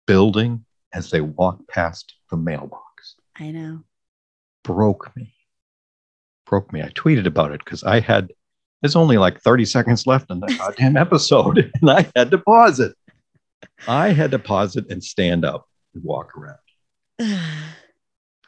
building 0.06 0.64
as 0.92 1.10
they 1.10 1.20
walk 1.20 1.66
past 1.68 2.14
the 2.30 2.36
mailbox 2.36 2.88
I 3.40 3.50
know. 3.52 3.84
Broke 4.62 5.14
me. 5.16 5.34
Broke 6.46 6.72
me. 6.72 6.82
I 6.82 6.88
tweeted 6.88 7.26
about 7.26 7.52
it 7.52 7.64
because 7.64 7.84
I 7.84 8.00
had, 8.00 8.32
there's 8.82 8.96
only 8.96 9.18
like 9.18 9.40
30 9.40 9.64
seconds 9.64 10.06
left 10.06 10.30
in 10.30 10.40
the 10.40 10.54
goddamn 10.58 10.96
episode, 11.06 11.70
and 11.80 11.90
I 11.90 12.10
had 12.14 12.30
to 12.30 12.38
pause 12.38 12.80
it. 12.80 12.94
I 13.86 14.10
had 14.10 14.30
to 14.32 14.38
pause 14.38 14.76
it 14.76 14.90
and 14.90 15.02
stand 15.02 15.44
up 15.44 15.68
and 15.94 16.02
walk 16.04 16.32
around 16.36 16.58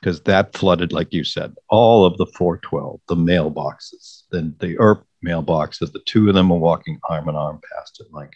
because 0.00 0.20
that 0.22 0.56
flooded, 0.56 0.92
like 0.92 1.12
you 1.12 1.24
said, 1.24 1.54
all 1.68 2.04
of 2.04 2.16
the 2.16 2.26
412, 2.26 3.00
the 3.08 3.16
mailboxes, 3.16 4.22
then 4.30 4.54
the 4.58 4.78
Earp 4.78 5.04
mailboxes, 5.26 5.92
the 5.92 6.02
two 6.06 6.28
of 6.28 6.34
them 6.34 6.50
are 6.50 6.58
walking 6.58 6.98
arm 7.08 7.28
in 7.28 7.36
arm 7.36 7.60
past 7.74 8.00
it, 8.00 8.06
like, 8.12 8.34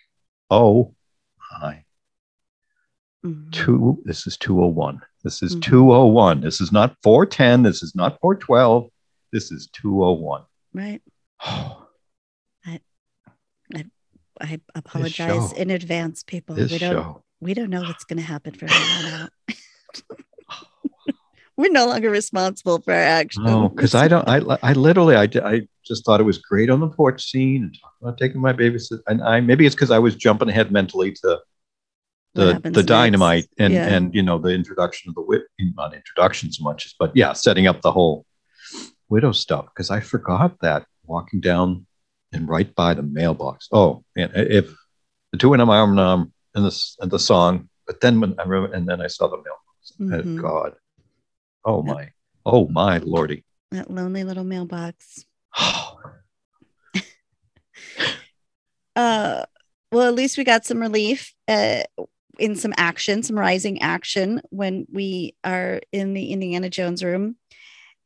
oh 0.50 0.94
my, 1.60 1.84
Mhm. 3.24 3.50
two, 3.52 4.02
this 4.04 4.26
is 4.26 4.36
201. 4.36 5.00
This 5.22 5.42
is 5.42 5.56
Mhm. 5.56 5.62
201. 5.62 6.40
This 6.42 6.60
is 6.60 6.70
not 6.72 6.96
410. 7.02 7.62
This 7.62 7.82
is 7.82 7.94
not 7.94 8.18
412. 8.20 8.90
This 9.32 9.50
is 9.50 9.68
201. 9.72 10.42
Right. 10.72 11.00
Oh, 11.46 11.80
I 14.40 14.58
apologize 14.74 15.50
show. 15.52 15.56
in 15.56 15.70
advance, 15.70 16.24
people. 16.24 16.56
this 16.56 16.72
we 16.72 16.78
don't 16.78 16.92
show. 16.92 17.22
we 17.40 17.54
don't 17.54 17.70
know 17.70 17.82
what's 17.82 18.02
going 18.02 18.16
to 18.16 18.24
happen 18.24 18.52
from 18.52 18.66
here 18.68 18.78
on 18.98 19.04
out. 19.22 19.30
We're 21.56 21.70
no 21.70 21.86
longer 21.86 22.10
responsible 22.10 22.80
for 22.80 22.92
our 22.92 22.98
actions. 22.98 23.46
No, 23.46 23.68
because 23.68 23.94
I 23.94 24.08
don't. 24.08 24.26
I 24.28 24.38
I 24.60 24.72
literally 24.72 25.14
I, 25.14 25.28
I 25.44 25.68
just 25.86 26.04
thought 26.04 26.18
it 26.18 26.24
was 26.24 26.38
great 26.38 26.68
on 26.68 26.80
the 26.80 26.88
porch 26.88 27.30
scene 27.30 27.62
and 27.62 27.74
talking 27.80 27.96
about 28.02 28.18
taking 28.18 28.40
my 28.40 28.52
babysit. 28.52 28.98
And 29.06 29.22
I 29.22 29.38
maybe 29.38 29.66
it's 29.66 29.76
because 29.76 29.92
I 29.92 30.00
was 30.00 30.16
jumping 30.16 30.48
ahead 30.48 30.72
mentally 30.72 31.12
to 31.22 31.38
The 32.34 32.58
the 32.62 32.70
next. 32.70 32.86
dynamite 32.86 33.46
and 33.58 33.72
Yeah. 33.72 33.86
and 33.86 34.14
you 34.14 34.22
know 34.22 34.38
the 34.38 34.48
introduction 34.48 35.08
of 35.08 35.14
the 35.14 35.22
wit 35.22 35.42
not 35.76 35.94
introduction 35.94 36.52
so 36.52 36.64
much 36.64 36.84
as 36.86 36.94
but 36.98 37.12
yeah 37.14 37.32
setting 37.32 37.66
up 37.68 37.80
the 37.80 37.92
whole 37.92 38.26
widow 39.08 39.32
stuff 39.32 39.66
because 39.66 39.90
I 39.90 40.00
forgot 40.00 40.58
that 40.60 40.84
walking 41.06 41.40
down 41.40 41.86
and 42.32 42.48
right 42.48 42.74
by 42.74 42.94
the 42.94 43.02
mailbox. 43.02 43.68
Oh, 43.72 44.04
and 44.16 44.32
if 44.34 44.74
the 45.30 45.38
two 45.38 45.54
in 45.54 45.64
my 45.66 45.78
arm 45.78 46.32
in 46.56 46.62
this 46.64 46.96
and 47.00 47.10
the 47.10 47.18
song, 47.18 47.68
but 47.86 48.00
then 48.00 48.20
when 48.20 48.34
I 48.38 48.42
remember 48.42 48.74
and 48.74 48.88
then 48.88 49.00
I 49.00 49.06
saw 49.06 49.28
the 49.28 49.36
mailbox. 49.36 50.36
Oh, 50.36 50.42
God. 50.42 50.74
Oh 51.64 51.82
my. 51.82 52.10
Oh 52.44 52.68
my 52.68 52.98
lordy. 52.98 53.44
that 53.70 53.90
lonely 53.90 54.24
little 54.24 54.44
mailbox. 54.44 55.24
Uh, 58.96 59.44
well, 59.90 60.06
at 60.08 60.14
least 60.14 60.38
we 60.38 60.44
got 60.44 60.64
some 60.64 60.78
relief 60.78 61.34
uh, 61.48 61.82
in 62.38 62.56
some 62.56 62.74
action, 62.76 63.22
some 63.22 63.38
rising 63.38 63.82
action 63.82 64.40
when 64.50 64.86
we 64.92 65.34
are 65.44 65.80
in 65.92 66.14
the 66.14 66.32
Indiana 66.32 66.70
Jones 66.70 67.02
room 67.02 67.36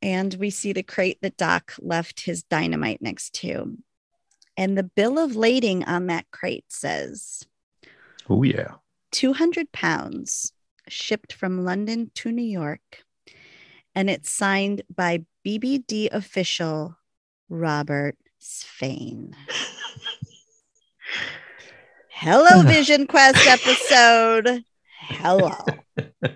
and 0.00 0.34
we 0.34 0.50
see 0.50 0.72
the 0.72 0.82
crate 0.82 1.18
that 1.22 1.36
Doc 1.36 1.74
left 1.80 2.20
his 2.20 2.42
dynamite 2.42 3.02
next 3.02 3.34
to. 3.36 3.76
And 4.56 4.76
the 4.76 4.84
bill 4.84 5.18
of 5.18 5.36
lading 5.36 5.84
on 5.84 6.06
that 6.06 6.26
crate 6.30 6.66
says 6.68 7.44
oh 8.28 8.42
yeah. 8.42 8.74
200 9.12 9.72
pounds 9.72 10.52
shipped 10.88 11.32
from 11.32 11.64
London 11.64 12.10
to 12.14 12.32
New 12.32 12.42
York. 12.42 13.04
And 13.94 14.10
it's 14.10 14.30
signed 14.30 14.82
by 14.94 15.24
BBD 15.46 16.08
official 16.12 16.96
Robert 17.48 18.16
Svane. 18.40 19.34
Hello, 22.20 22.62
Vision 22.66 23.06
Quest 23.06 23.46
episode. 23.46 24.64
Hello. 24.98 25.52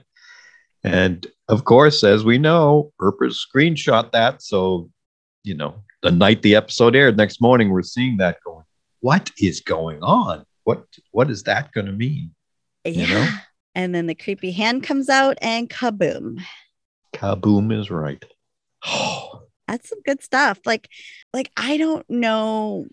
And 0.84 1.28
of 1.48 1.64
course, 1.64 2.02
as 2.02 2.24
we 2.24 2.38
know, 2.38 2.92
Earpers 3.00 3.46
screenshot 3.46 4.10
that. 4.10 4.42
So, 4.42 4.90
you 5.44 5.54
know, 5.54 5.76
the 6.02 6.10
night 6.10 6.42
the 6.42 6.56
episode 6.56 6.96
aired, 6.96 7.16
next 7.16 7.40
morning, 7.40 7.70
we're 7.70 7.82
seeing 7.82 8.16
that 8.16 8.38
going, 8.44 8.64
what 8.98 9.30
is 9.38 9.60
going 9.60 10.02
on? 10.02 10.44
What 10.64 10.84
what 11.12 11.30
is 11.30 11.44
that 11.44 11.70
going 11.70 11.86
to 11.86 11.92
mean? 11.92 12.34
Yeah. 12.84 13.06
know? 13.06 13.28
And 13.76 13.94
then 13.94 14.06
the 14.06 14.16
creepy 14.16 14.50
hand 14.50 14.82
comes 14.82 15.08
out 15.08 15.38
and 15.40 15.70
kaboom. 15.70 16.42
Kaboom 17.14 17.72
is 17.78 17.90
right. 17.90 18.24
Oh, 18.84 19.42
That's 19.68 19.88
some 19.88 20.02
good 20.04 20.22
stuff. 20.22 20.58
Like, 20.66 20.88
like 21.32 21.52
I 21.56 21.76
don't 21.76 22.08
know. 22.10 22.86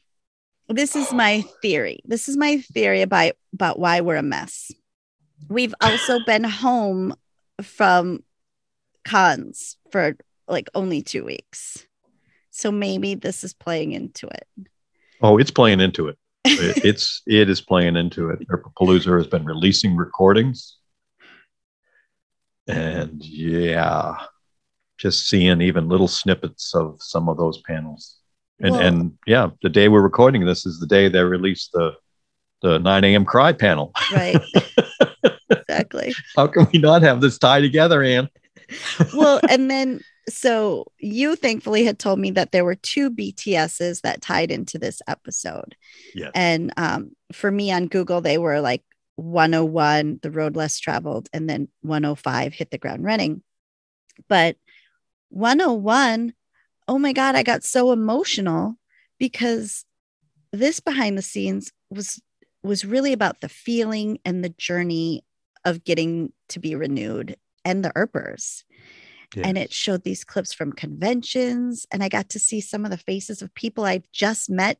This 0.70 0.96
is 0.96 1.12
my 1.12 1.41
theory. 1.62 2.00
This 2.06 2.30
is 2.30 2.38
my 2.38 2.58
theory 2.58 3.02
about 3.02 3.34
about 3.54 3.80
why 3.80 4.02
we're 4.02 4.18
a 4.18 4.24
mess. 4.24 4.72
We've 5.50 5.74
also 5.82 6.20
been 6.26 6.44
home 6.44 7.16
from 7.62 8.24
cons 9.04 9.78
for 9.91 10.16
like 10.48 10.70
only 10.76 11.02
two 11.02 11.26
weeks. 11.26 11.86
So 12.52 12.72
maybe 12.72 13.16
this 13.16 13.44
is 13.44 13.54
playing 13.54 13.94
into 13.94 14.28
it. 14.28 14.48
oh, 15.22 15.38
it's 15.38 15.52
playing 15.52 15.80
into 15.80 16.08
it. 16.10 16.18
It- 16.46 16.84
it's 16.86 17.24
it 17.26 17.50
is 17.50 17.62
playing 17.62 17.96
into 17.96 18.30
it. 18.30 18.48
Palooza 18.80 19.18
has 19.18 19.28
been 19.28 19.46
releasing 19.46 19.96
recordings. 19.96 20.78
And 22.68 23.26
yeah, 23.26 24.18
just 25.00 25.28
seeing 25.28 25.62
even 25.62 25.90
little 25.90 26.08
snippets 26.08 26.76
of 26.76 26.98
some 27.02 27.28
of 27.28 27.38
those 27.38 27.60
panels. 27.64 28.19
And 28.61 28.72
Well- 28.72 28.81
and 28.81 29.18
yeah, 29.26 29.49
the 29.61 29.69
day 29.69 29.88
we're 29.88 30.02
recording 30.02 30.45
this 30.45 30.65
is 30.65 30.80
the 30.80 30.88
day 30.88 31.10
they 31.10 31.23
released 31.23 31.72
the 31.73 31.94
the 32.61 32.77
9 32.77 33.03
a.m. 33.06 33.23
cry 33.23 33.53
panel. 33.53 33.94
Right. 34.14 34.36
exactly. 35.49 36.14
How 36.36 36.48
can 36.48 36.68
we 36.73 36.80
not 36.80 37.02
have 37.03 37.22
this 37.22 37.38
tie 37.38 37.61
together, 37.61 38.03
Anne? 38.03 38.27
well, 39.14 39.40
and 39.49 39.72
then 39.72 40.02
so 40.27 40.86
you 40.99 41.36
thankfully 41.38 41.86
had 41.86 41.99
told 41.99 42.19
me 42.19 42.31
that 42.31 42.52
there 42.52 42.65
were 42.65 42.76
two 42.76 43.10
BTSs 43.10 44.02
that 44.02 44.22
tied 44.22 44.52
into 44.52 44.77
this 44.77 45.02
episode. 45.07 45.76
Yes. 46.14 46.31
And 46.36 46.73
um, 46.76 47.15
for 47.31 47.49
me 47.49 47.72
on 47.72 47.88
Google, 47.88 48.19
they 48.19 48.38
were 48.38 48.60
like 48.60 48.84
101, 49.15 50.19
the 50.22 50.31
road 50.31 50.56
less 50.56 50.80
traveled, 50.80 51.30
and 51.34 51.49
then 51.49 51.68
105, 51.81 52.53
hit 52.53 52.72
the 52.72 52.77
ground 52.77 53.03
running. 53.03 53.41
But 54.27 54.57
101, 55.30 56.34
oh 56.90 56.98
my 56.98 57.14
God, 57.14 57.36
I 57.36 57.44
got 57.44 57.64
so 57.64 57.91
emotional 57.91 58.76
because 59.20 59.86
this 60.52 60.80
behind 60.80 61.18
the 61.18 61.22
scenes 61.22 61.72
was 61.91 62.20
was 62.64 62.84
really 62.84 63.14
about 63.14 63.40
the 63.40 63.48
feeling 63.48 64.20
and 64.26 64.44
the 64.44 64.49
journey 64.49 65.24
of 65.64 65.84
getting 65.86 66.34
to 66.49 66.60
be 66.60 66.76
renewed 66.76 67.38
and 67.64 67.86
the 67.86 67.91
Earpers. 67.95 68.66
Yes. 69.36 69.45
And 69.45 69.57
it 69.57 69.72
showed 69.72 70.03
these 70.03 70.24
clips 70.24 70.52
from 70.52 70.74
conventions. 70.74 71.86
And 71.91 72.03
I 72.03 72.10
got 72.10 72.30
to 72.30 72.40
see 72.40 72.60
some 72.60 72.84
of 72.84 72.91
the 72.91 72.98
faces 72.98 73.41
of 73.41 73.53
people 73.53 73.86
I've 73.86 74.11
just 74.11 74.49
met 74.49 74.80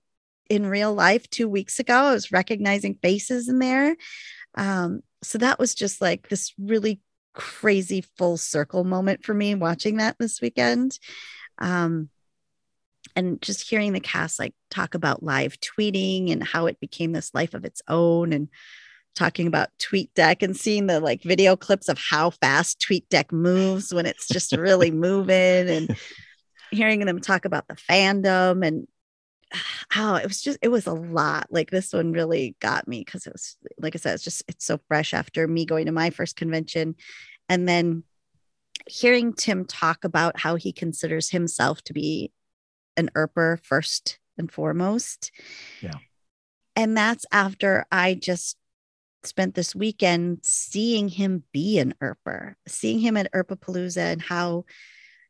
in 0.50 0.66
real 0.66 0.94
life 0.94 1.30
two 1.30 1.48
weeks 1.48 1.80
ago. 1.80 1.94
I 1.94 2.14
was 2.14 2.32
recognizing 2.32 2.98
faces 3.02 3.48
in 3.48 3.60
there. 3.60 3.96
Um, 4.56 5.02
so 5.22 5.38
that 5.38 5.60
was 5.60 5.76
just 5.76 6.02
like 6.02 6.28
this 6.28 6.52
really 6.58 7.02
crazy 7.34 8.04
full 8.18 8.38
circle 8.38 8.84
moment 8.84 9.24
for 9.24 9.34
me 9.36 9.54
watching 9.56 9.98
that 9.98 10.18
this 10.20 10.42
weekend. 10.42 10.98
Um, 11.60 12.10
and 13.16 13.42
just 13.42 13.70
hearing 13.70 13.94
the 13.94 14.00
cast 14.00 14.40
like 14.40 14.54
talk 14.70 14.94
about 14.94 15.24
live 15.24 15.58
tweeting 15.60 16.32
and 16.32 16.44
how 16.44 16.68
it 16.68 16.80
became 16.80 17.12
this 17.12 17.34
life 17.34 17.54
of 17.54 17.66
its 17.66 17.82
own 17.88 18.34
and 18.34 18.50
talking 19.16 19.48
about 19.48 19.70
TweetDeck 19.80 20.44
and 20.44 20.56
seeing 20.56 20.88
the 20.88 21.00
like 21.00 21.24
video 21.24 21.56
clips 21.56 21.90
of 21.90 21.98
how 21.98 22.30
fast 22.30 22.80
TweetDeck 22.80 23.32
moves 23.32 23.94
when 23.94 24.06
it's 24.06 24.28
just 24.28 24.56
really 24.56 24.92
moving 25.08 25.70
and 25.70 25.98
hearing 26.72 27.06
them 27.06 27.20
talk 27.20 27.46
about 27.46 27.68
the 27.68 27.76
fandom 27.76 28.66
and 28.66 28.88
oh 29.96 30.16
it 30.16 30.28
was 30.28 30.42
just 30.42 30.60
it 30.62 30.70
was 30.70 30.88
a 30.88 30.94
lot. 30.94 31.48
Like 31.50 31.72
this 31.72 31.94
one 31.94 32.14
really 32.14 32.56
got 32.60 32.88
me 32.88 33.04
because 33.04 33.26
it 33.28 33.34
was 33.34 33.58
like 33.80 33.96
i 33.96 34.00
said 34.00 34.14
it's 34.14 34.24
just 34.24 34.44
it's 34.48 34.66
so 34.66 34.80
fresh 34.88 35.14
after 35.14 35.48
me 35.48 35.66
going 35.66 35.88
to 35.88 35.92
my 35.92 36.12
first 36.12 36.36
convention. 36.36 36.96
And 37.50 37.68
then 37.68 38.04
hearing 38.90 39.34
tim 39.34 39.66
talk 39.66 40.04
about 40.04 40.40
how 40.40 40.56
he 40.56 40.72
considers 40.72 41.30
himself 41.30 41.82
to 41.84 41.94
be 41.94 42.32
an 42.98 43.10
Earper 43.16 43.64
first 43.64 44.20
and 44.38 44.52
foremost. 44.52 45.32
Yeah. 45.82 45.96
And 46.76 46.98
that's 46.98 47.26
after 47.32 47.86
i 47.92 48.14
just 48.14 48.58
spent 49.24 49.56
this 49.56 49.76
weekend 49.76 50.40
seeing 50.44 51.10
him 51.10 51.44
be 51.52 51.80
an 51.80 51.94
Earper, 52.02 52.56
seeing 52.68 53.00
him 53.00 53.18
at 53.18 53.32
Earpapalooza 53.34 53.98
and 53.98 54.22
how, 54.22 54.66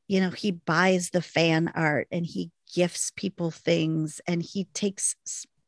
you 0.07 0.19
know, 0.19 0.29
he 0.29 0.51
buys 0.51 1.09
the 1.09 1.21
fan 1.21 1.71
art 1.75 2.07
and 2.11 2.25
he 2.25 2.51
gifts 2.73 3.11
people 3.15 3.51
things 3.51 4.21
and 4.27 4.43
he 4.43 4.65
takes 4.73 5.15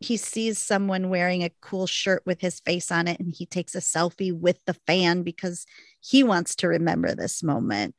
he 0.02 0.18
sees 0.18 0.58
someone 0.58 1.10
wearing 1.10 1.44
a 1.44 1.52
cool 1.62 1.86
shirt 1.86 2.24
with 2.26 2.42
his 2.42 2.60
face 2.60 2.92
on 2.92 3.08
it 3.08 3.20
and 3.20 3.34
he 3.34 3.46
takes 3.46 3.76
a 3.76 3.80
selfie 3.80 4.38
with 4.38 4.60
the 4.66 4.74
fan 4.88 5.22
because 5.22 5.66
he 6.00 6.24
wants 6.24 6.56
to 6.56 6.68
remember 6.68 7.14
this 7.14 7.44
moment. 7.44 7.96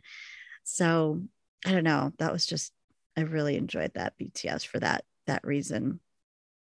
So, 0.64 1.22
I 1.64 1.70
don't 1.70 1.84
know, 1.84 2.12
that 2.18 2.32
was 2.32 2.44
just 2.44 2.72
I 3.16 3.22
really 3.22 3.56
enjoyed 3.56 3.92
that 3.94 4.14
BTS 4.20 4.66
for 4.66 4.80
that 4.80 5.04
that 5.26 5.44
reason. 5.44 6.00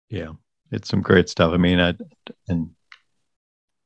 Yeah. 0.08 0.32
It's 0.72 0.88
some 0.88 1.02
great 1.02 1.28
stuff. 1.28 1.52
I 1.52 1.56
mean, 1.56 1.80
I, 1.80 1.94
and 2.48 2.70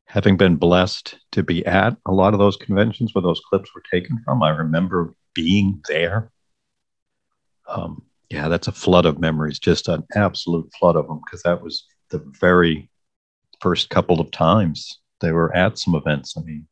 having 0.07 0.37
been 0.37 0.57
blessed 0.57 1.19
to 1.33 1.43
be 1.43 1.65
at 1.67 1.97
a 2.07 2.13
lot 2.13 2.35
of 2.35 2.39
those 2.39 2.57
conventions 2.57 3.15
where 3.15 3.23
those 3.23 3.41
clips 3.41 3.75
were 3.75 3.83
taken 3.91 4.21
from, 4.25 4.43
I 4.43 4.51
remember 4.51 5.15
being 5.35 5.83
there. 5.89 6.31
Um, 7.67 8.03
yeah, 8.35 8.49
that's 8.49 8.67
a 8.67 8.73
flood 8.73 9.07
of 9.07 9.21
memories, 9.21 9.61
just 9.61 9.87
an 9.87 10.03
absolute 10.17 10.69
flood 10.77 10.97
of 10.97 11.07
them, 11.07 11.21
because 11.25 11.45
that 11.45 11.63
was 11.63 11.87
the 12.11 12.19
very 12.41 12.91
first 13.61 13.91
couple 13.91 14.21
of 14.21 14.33
times 14.33 14.99
they 15.21 15.31
were 15.31 15.55
at 15.55 15.79
some 15.79 15.95
events. 15.95 16.37
I 16.37 16.41
mean, 16.41 16.67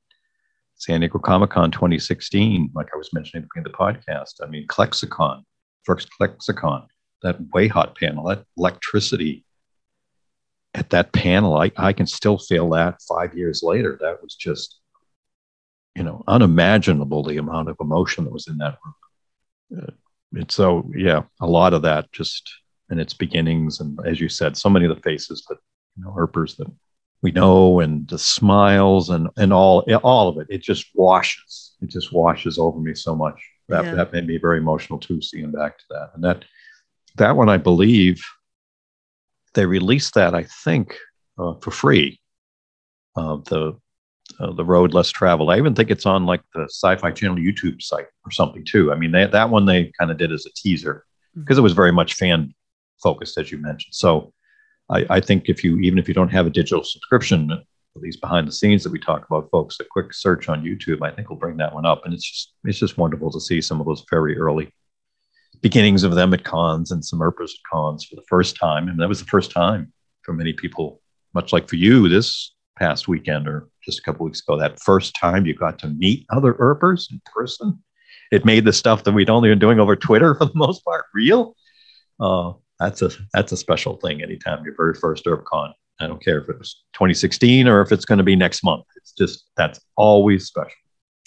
San 0.75 1.01
Diego 1.01 1.21
Comic 1.21 1.51
Con 1.51 1.71
2016, 1.71 2.73
like 2.75 2.89
I 2.93 2.97
was 2.97 3.13
mentioning 3.13 3.47
in 3.55 3.63
the 3.63 3.71
podcast. 3.71 4.35
I 4.43 4.47
mean, 4.47 4.67
ClexaCon, 4.67 5.45
first 5.85 6.09
ClexaCon, 6.21 6.87
that 7.23 7.41
Wayhaught 7.55 7.97
panel, 7.97 8.25
that 8.25 8.45
electricity 8.59 9.45
at 10.75 10.91
that 10.91 11.13
panel, 11.13 11.57
I, 11.57 11.71
I 11.77 11.93
can 11.93 12.09
still 12.09 12.39
feel 12.39 12.71
that 12.71 13.01
five 13.09 13.37
years 13.37 13.63
later. 13.63 13.97
That 14.01 14.21
was 14.21 14.35
just, 14.35 14.81
you 15.95 16.03
know, 16.03 16.25
unimaginable 16.27 17.23
the 17.23 17.37
amount 17.37 17.69
of 17.69 17.77
emotion 17.81 18.25
that 18.25 18.33
was 18.33 18.49
in 18.49 18.59
that 18.59 18.79
room. 18.85 19.85
Uh, 19.87 19.93
and 20.35 20.51
so, 20.51 20.91
yeah, 20.97 21.23
a 21.41 21.47
lot 21.47 21.75
of 21.75 21.83
that 21.83 22.11
just 22.13 22.51
in 22.91 22.99
its 22.99 23.15
beginnings. 23.15 23.81
And 23.81 23.99
as 24.07 24.21
you 24.21 24.29
said, 24.29 24.57
so 24.57 24.69
many 24.71 24.87
of 24.87 24.95
the 24.95 25.03
faces 25.03 25.45
that, 25.49 25.59
you 25.97 26.05
know, 26.05 26.15
Earpers 26.17 26.57
that 26.57 26.71
we 27.23 27.31
know 27.31 27.81
and 27.81 28.09
the 28.09 28.19
smiles 28.19 29.11
and, 29.11 29.29
and 29.37 29.53
all, 29.53 29.81
all 30.03 30.29
of 30.29 30.39
it, 30.39 30.47
it 30.51 30.63
just 30.63 30.87
washes, 30.95 31.75
it 31.81 31.89
just 31.89 32.13
washes 32.13 32.59
over 32.59 32.79
me 32.79 32.95
so 32.95 33.15
much. 33.15 33.41
That, 33.69 33.85
yeah. 33.85 33.95
that 33.95 34.13
made 34.13 34.27
me 34.27 34.39
very 34.39 34.59
emotional 34.59 34.99
too, 34.99 35.23
seeing 35.23 35.53
back 35.53 35.79
to 35.79 35.85
that. 35.91 36.11
And 36.15 36.25
that, 36.25 36.45
that 37.17 37.37
one, 37.37 37.49
I 37.49 37.59
believe, 37.59 38.23
they 39.55 39.67
released 39.67 40.15
that, 40.15 40.35
I 40.35 40.45
think, 40.65 40.97
uh, 41.39 41.55
for 41.61 41.71
free. 41.71 42.21
Uh, 43.15 43.37
the 43.45 43.79
uh, 44.43 44.53
the 44.53 44.65
road 44.65 44.93
less 44.93 45.11
traveled. 45.11 45.51
I 45.51 45.59
even 45.59 45.75
think 45.75 45.91
it's 45.91 46.07
on 46.07 46.27
like 46.27 46.43
the 46.53 46.69
Syfy 46.85 47.15
Channel 47.15 47.37
YouTube 47.37 47.81
site 47.81 48.07
or 48.25 48.31
something 48.31 48.65
too. 48.65 48.93
I 48.93 48.97
mean, 48.97 49.13
they, 49.13 49.27
that 49.27 49.51
one 49.51 49.67
they 49.67 49.93
kind 49.99 50.11
of 50.11 50.19
did 50.19 50.33
as 50.33 50.45
a 50.47 50.51
teaser 50.57 51.05
because 51.35 51.55
mm-hmm. 51.55 51.61
it 51.61 51.63
was 51.63 51.73
very 51.73 51.93
much 51.93 52.15
fan 52.15 52.53
focused, 53.01 53.39
as 53.39 53.53
you 53.53 53.59
mentioned. 53.59 53.95
So 53.95 54.33
I, 54.91 55.07
I, 55.09 55.21
think 55.21 55.49
if 55.49 55.63
you 55.63 55.79
even 55.79 55.99
if 55.99 56.09
you 56.09 56.15
don't 56.15 56.31
have 56.31 56.47
a 56.47 56.51
digital 56.51 56.83
subscription, 56.83 57.51
at 57.53 58.03
least 58.03 58.21
behind 58.21 58.49
the 58.49 58.53
scenes 58.53 58.83
that 58.83 58.93
we 58.93 58.99
talk 58.99 59.25
about, 59.27 59.51
folks, 59.51 59.79
a 59.81 59.85
quick 59.85 60.13
search 60.13 60.49
on 60.49 60.65
YouTube, 60.65 61.03
I 61.03 61.15
think 61.15 61.29
will 61.29 61.37
bring 61.37 61.57
that 61.59 61.75
one 61.75 61.87
up, 61.87 62.05
and 62.05 62.13
it's 62.13 62.29
just 62.29 62.55
it's 62.65 62.79
just 62.79 62.99
wonderful 62.99 63.31
to 63.31 63.41
see 63.41 63.61
some 63.61 63.81
of 63.81 63.87
those 63.87 64.05
very 64.11 64.37
early 64.37 64.73
beginnings 65.61 66.03
of 66.03 66.17
them 66.17 66.35
at 66.35 66.43
cons 66.43 66.91
and 66.91 67.05
some 67.05 67.23
Earpers 67.23 67.55
at 67.55 67.71
cons 67.71 68.05
for 68.05 68.17
the 68.17 68.25
first 68.29 68.57
time. 68.57 68.89
And 68.89 68.99
that 68.99 69.09
was 69.09 69.21
the 69.21 69.27
first 69.27 69.53
time 69.53 69.93
for 70.23 70.33
many 70.33 70.53
people, 70.53 71.01
much 71.33 71.53
like 71.53 71.69
for 71.69 71.77
you 71.77 72.09
this 72.09 72.53
past 72.77 73.07
weekend 73.07 73.47
or 73.47 73.69
just 73.85 73.99
a 73.99 74.03
couple 74.03 74.25
weeks 74.25 74.41
ago, 74.41 74.59
that 74.59 74.81
first 74.81 75.15
time 75.15 75.47
you 75.47 75.55
got 75.55 75.79
to 75.81 75.89
meet 75.89 76.27
other 76.31 76.57
Earpers 76.61 77.09
in 77.11 77.21
person. 77.27 77.83
It 78.31 78.45
made 78.45 78.65
the 78.65 78.73
stuff 78.73 79.05
that 79.05 79.13
we'd 79.13 79.31
only 79.31 79.51
been 79.51 79.59
doing 79.59 79.81
over 79.81 79.97
Twitter 79.97 80.35
for 80.39 80.47
the 80.47 80.53
most 80.55 80.85
part 80.85 81.05
real. 81.15 81.57
Uh, 82.21 82.53
that's 82.79 83.03
a 83.03 83.11
that's 83.33 83.53
a 83.53 83.57
special 83.57 83.97
thing 83.97 84.23
anytime 84.23 84.65
your 84.65 84.75
very 84.77 84.95
first 84.95 85.25
EarpCon. 85.25 85.73
I 86.01 86.07
don't 86.07 86.23
care 86.23 86.41
if 86.41 86.49
it 86.49 86.59
was 86.59 86.83
2016 86.95 87.69
or 87.69 87.81
if 87.81 87.93
it's 87.93 88.05
going 88.05 88.19
to 88.19 88.25
be 88.25 88.35
next 88.35 88.65
month. 88.65 88.85
It's 88.97 89.13
just 89.13 89.45
that's 89.57 89.81
always 89.97 90.47
special. 90.47 90.73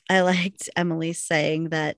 I 0.10 0.22
liked 0.22 0.70
Emily 0.76 1.14
saying 1.14 1.70
that 1.70 1.98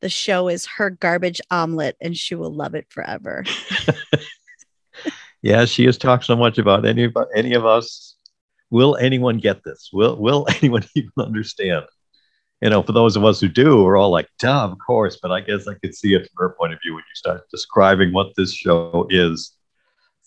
the 0.00 0.08
show 0.08 0.48
is 0.48 0.66
her 0.66 0.90
garbage 0.90 1.40
omelet 1.50 1.96
and 2.00 2.16
she 2.16 2.34
will 2.34 2.52
love 2.52 2.74
it 2.74 2.86
forever. 2.90 3.44
yeah, 5.42 5.64
she 5.64 5.84
has 5.84 5.96
talked 5.96 6.24
so 6.24 6.36
much 6.36 6.58
about 6.58 6.84
any 6.84 7.10
any 7.34 7.54
of 7.54 7.64
us. 7.64 8.15
Will 8.70 8.96
anyone 8.96 9.38
get 9.38 9.62
this? 9.64 9.90
Will 9.92 10.16
will 10.16 10.46
anyone 10.56 10.84
even 10.94 11.10
understand? 11.18 11.86
You 12.60 12.70
know, 12.70 12.82
for 12.82 12.92
those 12.92 13.16
of 13.16 13.24
us 13.24 13.40
who 13.40 13.48
do, 13.48 13.82
we're 13.82 13.98
all 13.98 14.10
like, 14.10 14.28
duh, 14.38 14.64
of 14.64 14.78
course. 14.84 15.18
But 15.20 15.30
I 15.30 15.40
guess 15.40 15.68
I 15.68 15.74
could 15.74 15.94
see 15.94 16.14
it 16.14 16.22
from 16.22 16.36
her 16.38 16.56
point 16.58 16.72
of 16.72 16.78
view 16.82 16.94
when 16.94 17.02
you 17.02 17.14
start 17.14 17.42
describing 17.50 18.12
what 18.12 18.34
this 18.36 18.54
show 18.54 19.06
is. 19.10 19.52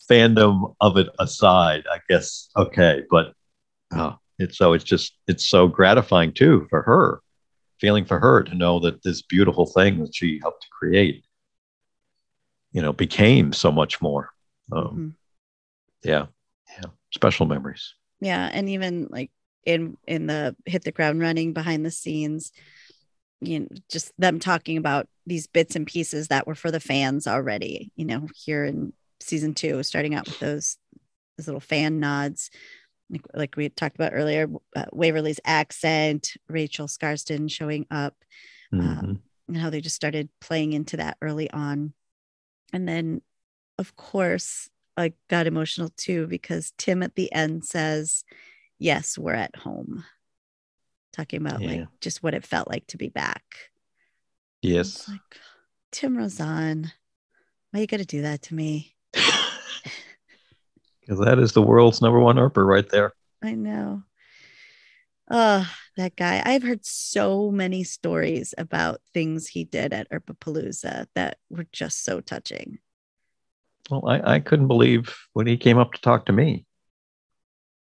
Fandom 0.09 0.73
of 0.81 0.97
it 0.97 1.07
aside, 1.19 1.83
I 1.91 1.99
guess 2.09 2.49
okay, 2.57 3.03
but 3.11 3.33
oh, 3.93 4.17
it's 4.39 4.57
so 4.57 4.73
it's 4.73 4.83
just 4.83 5.13
it's 5.27 5.47
so 5.47 5.67
gratifying 5.67 6.33
too 6.33 6.65
for 6.71 6.81
her 6.81 7.21
feeling 7.79 8.05
for 8.05 8.19
her 8.19 8.43
to 8.43 8.55
know 8.55 8.79
that 8.79 9.01
this 9.03 9.21
beautiful 9.21 9.65
thing 9.65 9.99
that 9.99 10.13
she 10.13 10.39
helped 10.41 10.63
to 10.63 10.67
create, 10.69 11.25
you 12.71 12.81
know, 12.81 12.93
became 12.93 13.53
so 13.53 13.71
much 13.71 14.01
more. 14.01 14.29
Um, 14.71 14.83
mm-hmm. 14.83 15.09
Yeah, 16.03 16.25
yeah, 16.77 16.89
special 17.13 17.45
memories. 17.45 17.93
Yeah, 18.21 18.49
and 18.51 18.69
even 18.69 19.07
like 19.09 19.31
in 19.65 19.97
in 20.07 20.27
the 20.27 20.55
hit 20.65 20.83
the 20.83 20.91
ground 20.91 21.21
running 21.21 21.53
behind 21.53 21.85
the 21.85 21.91
scenes, 21.91 22.51
you 23.41 23.61
know, 23.61 23.67
just 23.89 24.11
them 24.17 24.39
talking 24.39 24.77
about 24.77 25.07
these 25.25 25.47
bits 25.47 25.75
and 25.75 25.87
pieces 25.87 26.27
that 26.29 26.47
were 26.47 26.55
for 26.55 26.71
the 26.71 26.79
fans 26.79 27.27
already. 27.27 27.91
You 27.95 28.05
know, 28.05 28.27
here 28.35 28.65
in 28.65 28.93
season 29.19 29.53
two, 29.53 29.83
starting 29.83 30.15
out 30.15 30.27
with 30.27 30.39
those 30.39 30.77
those 31.37 31.47
little 31.47 31.61
fan 31.61 31.99
nods 31.99 32.49
like, 33.09 33.25
like 33.33 33.55
we 33.55 33.69
talked 33.69 33.95
about 33.95 34.13
earlier, 34.13 34.47
uh, 34.75 34.85
Waverly's 34.91 35.39
accent, 35.45 36.33
Rachel 36.47 36.87
Skarsten 36.87 37.49
showing 37.49 37.85
up, 37.89 38.15
mm-hmm. 38.73 38.87
um, 38.87 39.21
and 39.47 39.57
how 39.57 39.69
they 39.69 39.81
just 39.81 39.95
started 39.95 40.29
playing 40.39 40.73
into 40.73 40.97
that 40.97 41.17
early 41.21 41.49
on. 41.51 41.93
And 42.71 42.87
then, 42.87 43.21
of 43.77 43.95
course, 43.95 44.69
I 44.99 45.13
got 45.29 45.47
emotional 45.47 45.89
too 45.95 46.27
because 46.27 46.73
Tim 46.77 47.03
at 47.03 47.15
the 47.15 47.31
end 47.33 47.65
says, 47.65 48.23
Yes, 48.77 49.17
we're 49.17 49.33
at 49.33 49.55
home. 49.55 50.05
Talking 51.13 51.41
about 51.41 51.61
yeah. 51.61 51.69
like 51.69 51.87
just 52.01 52.23
what 52.23 52.33
it 52.33 52.45
felt 52.45 52.69
like 52.69 52.87
to 52.87 52.97
be 52.97 53.09
back. 53.09 53.43
Yes. 54.61 55.07
Like, 55.07 55.21
Tim 55.91 56.17
Rozon, 56.17 56.91
why 57.71 57.79
you 57.79 57.87
got 57.87 57.97
to 57.97 58.05
do 58.05 58.21
that 58.23 58.43
to 58.43 58.55
me? 58.55 58.95
Because 61.01 61.25
that 61.25 61.39
is 61.39 61.53
the 61.53 61.61
world's 61.63 62.03
number 62.03 62.19
one 62.19 62.35
Earper 62.35 62.63
right 62.63 62.87
there. 62.87 63.13
I 63.43 63.55
know. 63.55 64.03
Oh, 65.31 65.67
that 65.97 66.15
guy. 66.15 66.39
I've 66.45 66.61
heard 66.61 66.85
so 66.85 67.49
many 67.49 67.83
stories 67.83 68.53
about 68.59 69.01
things 69.11 69.47
he 69.47 69.63
did 69.63 69.91
at 69.91 70.07
Earpapalooza 70.11 71.07
that 71.15 71.39
were 71.49 71.65
just 71.71 72.03
so 72.03 72.21
touching. 72.21 72.77
Well, 73.89 74.07
I, 74.07 74.35
I 74.35 74.39
couldn't 74.39 74.67
believe 74.67 75.15
when 75.33 75.47
he 75.47 75.57
came 75.57 75.77
up 75.77 75.93
to 75.93 76.01
talk 76.01 76.25
to 76.27 76.31
me 76.31 76.65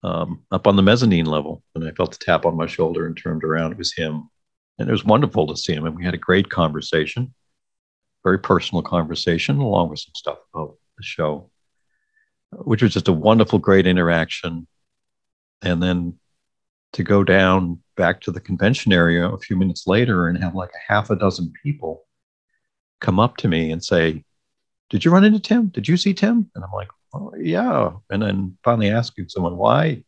um, 0.02 0.42
up 0.50 0.66
on 0.66 0.76
the 0.76 0.82
mezzanine 0.82 1.26
level. 1.26 1.62
And 1.74 1.86
I 1.86 1.92
felt 1.92 2.14
a 2.14 2.18
tap 2.18 2.44
on 2.44 2.56
my 2.56 2.66
shoulder 2.66 3.06
and 3.06 3.16
turned 3.16 3.42
around. 3.42 3.72
It 3.72 3.78
was 3.78 3.94
him. 3.94 4.28
And 4.78 4.88
it 4.88 4.92
was 4.92 5.04
wonderful 5.04 5.46
to 5.46 5.56
see 5.56 5.72
him. 5.72 5.86
And 5.86 5.96
we 5.96 6.04
had 6.04 6.14
a 6.14 6.18
great 6.18 6.50
conversation, 6.50 7.32
very 8.22 8.38
personal 8.38 8.82
conversation, 8.82 9.58
along 9.58 9.90
with 9.90 10.00
some 10.00 10.14
stuff 10.14 10.38
about 10.52 10.76
the 10.96 11.02
show, 11.02 11.50
which 12.50 12.82
was 12.82 12.92
just 12.92 13.08
a 13.08 13.12
wonderful, 13.12 13.58
great 13.58 13.86
interaction. 13.86 14.66
And 15.62 15.82
then 15.82 16.18
to 16.92 17.02
go 17.02 17.24
down 17.24 17.80
back 17.96 18.20
to 18.22 18.30
the 18.30 18.40
convention 18.40 18.92
area 18.92 19.28
a 19.28 19.38
few 19.38 19.56
minutes 19.56 19.86
later 19.86 20.26
and 20.26 20.42
have 20.42 20.54
like 20.54 20.70
a 20.70 20.92
half 20.92 21.10
a 21.10 21.16
dozen 21.16 21.52
people 21.62 22.04
come 23.00 23.20
up 23.20 23.36
to 23.38 23.48
me 23.48 23.70
and 23.70 23.82
say, 23.82 24.24
Did 24.90 25.04
you 25.04 25.10
run 25.10 25.24
into 25.24 25.40
Tim? 25.40 25.68
Did 25.68 25.88
you 25.88 25.96
see 25.96 26.14
Tim? 26.14 26.50
And 26.54 26.64
I'm 26.64 26.72
like, 26.72 26.88
Oh, 27.12 27.32
yeah. 27.38 27.92
And 28.10 28.20
then 28.20 28.58
finally 28.64 28.90
asking 28.90 29.28
someone, 29.28 29.56
Why? 29.56 30.02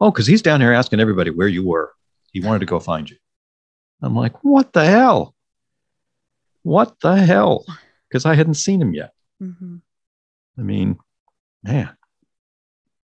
Oh, 0.00 0.10
because 0.10 0.26
he's 0.26 0.42
down 0.42 0.60
here 0.60 0.72
asking 0.72 1.00
everybody 1.00 1.30
where 1.30 1.48
you 1.48 1.66
were. 1.66 1.92
He 2.32 2.40
wanted 2.40 2.60
to 2.60 2.66
go 2.66 2.78
find 2.80 3.10
you. 3.10 3.16
I'm 4.02 4.14
like, 4.14 4.44
What 4.44 4.72
the 4.72 4.84
hell? 4.84 5.34
What 6.62 7.00
the 7.00 7.16
hell? 7.16 7.64
Because 8.08 8.26
I 8.26 8.34
hadn't 8.34 8.54
seen 8.54 8.80
him 8.80 8.94
yet. 8.94 9.12
Mm-hmm. 9.42 9.76
I 10.58 10.62
mean, 10.62 10.98
man, 11.62 11.90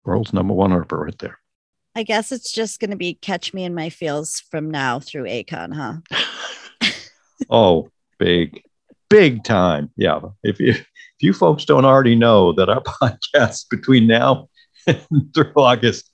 world's 0.05 0.33
number 0.33 0.55
one 0.55 0.73
Earper 0.73 1.05
right 1.05 1.19
there. 1.19 1.39
I 1.95 2.03
guess 2.03 2.33
it's 2.33 2.51
just 2.51 2.81
going 2.81 2.91
to 2.91 2.97
be 2.97 3.15
catch 3.15 3.53
me 3.53 3.65
in 3.65 3.75
my 3.75 3.91
feels 3.91 4.41
from 4.41 4.71
now 4.71 4.99
through 4.99 5.25
EarpCon, 5.25 5.75
huh? 5.75 6.91
oh, 7.51 7.91
big, 8.19 8.63
big 9.13 9.45
time. 9.45 9.91
Yeah. 9.97 10.21
If 10.43 10.59
you, 10.59 10.71
if 10.71 10.87
you 11.21 11.35
folks 11.35 11.67
don't 11.67 11.85
already 11.85 12.15
know 12.15 12.53
that 12.55 12.71
our 12.71 12.81
podcasts 13.03 13.65
between 13.69 14.07
now 14.07 14.49
and 14.87 15.31
through 15.35 15.53
August 15.55 16.11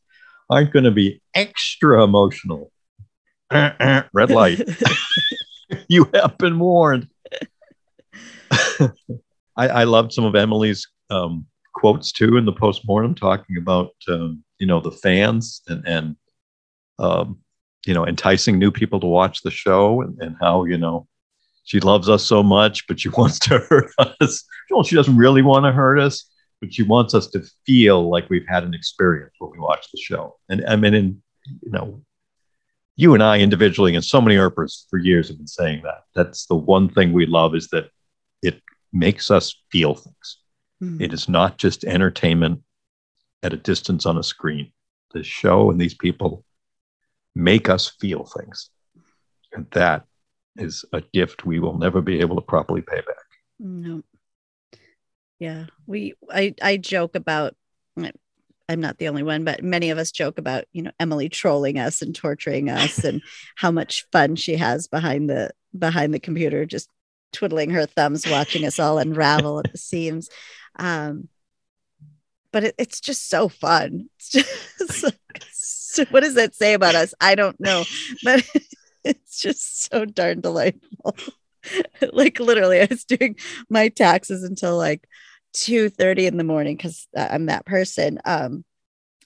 aren't 0.50 0.72
going 0.72 0.84
to 0.84 0.90
be 0.90 1.22
extra 1.34 2.02
emotional, 2.02 2.72
red 3.52 4.30
light. 4.30 4.60
you 5.88 6.10
have 6.12 6.36
been 6.38 6.58
warned. 6.58 7.08
I, 8.50 8.88
I 9.56 9.84
loved 9.84 10.12
some 10.12 10.24
of 10.24 10.34
Emily's 10.34 10.86
um, 11.10 11.46
quotes 11.74 12.10
too 12.10 12.36
in 12.36 12.46
the 12.46 12.52
postmortem 12.52 13.14
talking 13.14 13.56
about 13.58 13.90
um, 14.08 14.42
you 14.58 14.66
know 14.66 14.80
the 14.80 14.90
fans 14.90 15.62
and 15.68 15.86
and 15.86 16.16
um, 16.98 17.38
you 17.86 17.94
know 17.94 18.06
enticing 18.06 18.58
new 18.58 18.70
people 18.70 18.98
to 19.00 19.06
watch 19.06 19.42
the 19.42 19.50
show 19.50 20.02
and, 20.02 20.20
and 20.20 20.36
how 20.40 20.64
you 20.64 20.78
know 20.78 21.06
she 21.68 21.80
loves 21.80 22.08
us 22.08 22.24
so 22.24 22.42
much 22.42 22.86
but 22.86 22.98
she 22.98 23.08
wants 23.16 23.38
to 23.38 23.58
hurt 23.58 23.90
us 24.20 24.44
well 24.70 24.82
she 24.82 24.96
doesn't 24.96 25.16
really 25.16 25.42
want 25.42 25.64
to 25.64 25.72
hurt 25.72 25.98
us 25.98 26.28
but 26.60 26.74
she 26.74 26.82
wants 26.82 27.14
us 27.14 27.28
to 27.28 27.42
feel 27.64 28.10
like 28.10 28.28
we've 28.28 28.48
had 28.48 28.64
an 28.64 28.74
experience 28.74 29.34
when 29.38 29.50
we 29.52 29.58
watch 29.58 29.86
the 29.92 30.00
show 30.00 30.36
and 30.48 30.64
i 30.66 30.76
mean 30.76 30.94
in 30.94 31.22
you 31.62 31.70
know 31.70 32.02
you 32.96 33.14
and 33.14 33.22
i 33.22 33.38
individually 33.38 33.94
and 33.94 34.04
so 34.04 34.20
many 34.20 34.36
Earpers 34.36 34.86
for 34.90 34.98
years 34.98 35.28
have 35.28 35.36
been 35.36 35.46
saying 35.46 35.82
that 35.84 36.02
that's 36.14 36.46
the 36.46 36.56
one 36.56 36.88
thing 36.88 37.12
we 37.12 37.26
love 37.26 37.54
is 37.54 37.68
that 37.68 37.90
it 38.42 38.60
makes 38.92 39.30
us 39.30 39.54
feel 39.70 39.94
things 39.94 40.38
mm-hmm. 40.82 41.00
it 41.00 41.12
is 41.12 41.28
not 41.28 41.58
just 41.58 41.84
entertainment 41.84 42.62
at 43.42 43.52
a 43.52 43.56
distance 43.56 44.06
on 44.06 44.18
a 44.18 44.22
screen. 44.22 44.72
The 45.12 45.22
show 45.22 45.70
and 45.70 45.80
these 45.80 45.94
people 45.94 46.44
make 47.34 47.68
us 47.68 47.88
feel 47.88 48.24
things. 48.24 48.70
And 49.52 49.66
that 49.72 50.04
is 50.58 50.84
a 50.92 51.02
gift 51.12 51.46
we 51.46 51.60
will 51.60 51.78
never 51.78 52.00
be 52.00 52.20
able 52.20 52.36
to 52.36 52.42
properly 52.42 52.82
pay 52.82 52.96
back. 52.96 53.16
No. 53.58 54.02
Yeah. 55.38 55.66
We 55.86 56.14
I 56.30 56.54
I 56.60 56.76
joke 56.76 57.14
about 57.14 57.54
I'm 58.68 58.80
not 58.80 58.98
the 58.98 59.08
only 59.08 59.22
one, 59.22 59.44
but 59.44 59.64
many 59.64 59.90
of 59.90 59.98
us 59.98 60.12
joke 60.12 60.38
about, 60.38 60.64
you 60.72 60.82
know, 60.82 60.90
Emily 61.00 61.30
trolling 61.30 61.78
us 61.78 62.02
and 62.02 62.14
torturing 62.14 62.68
us 62.68 63.02
and 63.02 63.22
how 63.56 63.70
much 63.70 64.06
fun 64.12 64.36
she 64.36 64.56
has 64.56 64.86
behind 64.86 65.30
the 65.30 65.50
behind 65.76 66.12
the 66.12 66.20
computer, 66.20 66.66
just 66.66 66.90
twiddling 67.32 67.70
her 67.70 67.86
thumbs, 67.86 68.26
watching 68.28 68.66
us 68.66 68.78
all 68.78 68.98
unravel 68.98 69.60
at 69.60 69.72
the 69.72 69.78
seams. 69.78 70.28
Um, 70.76 71.28
but 72.52 72.64
it, 72.64 72.74
it's 72.78 73.00
just 73.00 73.28
so 73.28 73.48
fun. 73.48 74.10
It's 74.16 74.28
just 74.28 75.14
so, 75.52 76.04
what 76.10 76.22
does 76.22 76.34
that 76.34 76.54
say 76.54 76.74
about 76.74 76.94
us? 76.94 77.14
I 77.20 77.34
don't 77.36 77.58
know, 77.58 77.84
but 78.22 78.46
it's 79.04 79.40
just 79.40 79.90
so 79.90 80.04
darn 80.04 80.40
delightful. 80.40 81.16
like 82.12 82.40
literally, 82.40 82.80
I 82.80 82.88
was 82.88 83.04
doing 83.04 83.36
my 83.68 83.88
taxes 83.88 84.42
until 84.42 84.76
like 84.76 85.06
two 85.52 85.88
thirty 85.88 86.26
in 86.26 86.36
the 86.36 86.44
morning 86.44 86.76
because 86.76 87.06
I'm 87.16 87.46
that 87.46 87.66
person. 87.66 88.18
Um, 88.24 88.64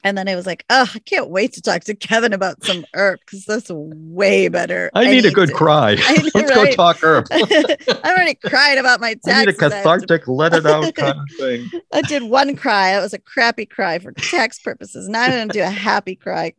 and 0.05 0.19
then 0.19 0.29
I 0.29 0.35
was 0.35 0.47
like, 0.47 0.65
oh, 0.69 0.91
I 0.93 0.99
can't 0.99 1.31
wait 1.31 1.53
to 1.53 1.63
talk 1.63 1.85
to 1.85 1.95
Kevin 1.95 2.33
about 2.33 2.65
some 2.65 2.85
Earp 2.95 3.21
because 3.21 3.45
that's 3.45 3.71
way 3.71 4.49
better. 4.49 4.91
I, 4.95 5.03
I 5.03 5.05
need, 5.05 5.23
need, 5.23 5.27
a 5.27 5.31
good 5.31 5.51
to, 5.51 5.55
cry. 5.55 5.93
I, 5.99 6.29
Let's 6.35 6.35
right? 6.35 6.55
go 6.55 6.75
talk 6.75 7.05
Earp. 7.05 7.29
I 7.31 8.01
already 8.05 8.35
cried 8.35 8.79
about 8.79 9.01
my 9.01 9.15
taxes. 9.15 9.33
I 9.33 9.39
need 9.41 9.49
a 9.49 9.53
cathartic, 9.53 10.27
let 10.27 10.55
it 10.55 10.67
out 10.67 10.93
kind 10.95 11.19
of 11.19 11.37
thing. 11.39 11.71
I 11.93 12.03
did 12.03 12.25
one 12.25 12.57
cry. 12.57 12.97
It 12.97 13.01
was 13.01 13.15
a 13.15 13.19
crappy 13.19 13.65
cry 13.65 14.01
for 14.01 14.11
tax 14.11 14.59
purposes. 14.59 15.09
Now 15.09 15.23
I'm 15.23 15.31
going 15.31 15.49
to 15.49 15.53
do 15.53 15.63
a 15.63 15.67
happy 15.67 16.17
cry. 16.17 16.53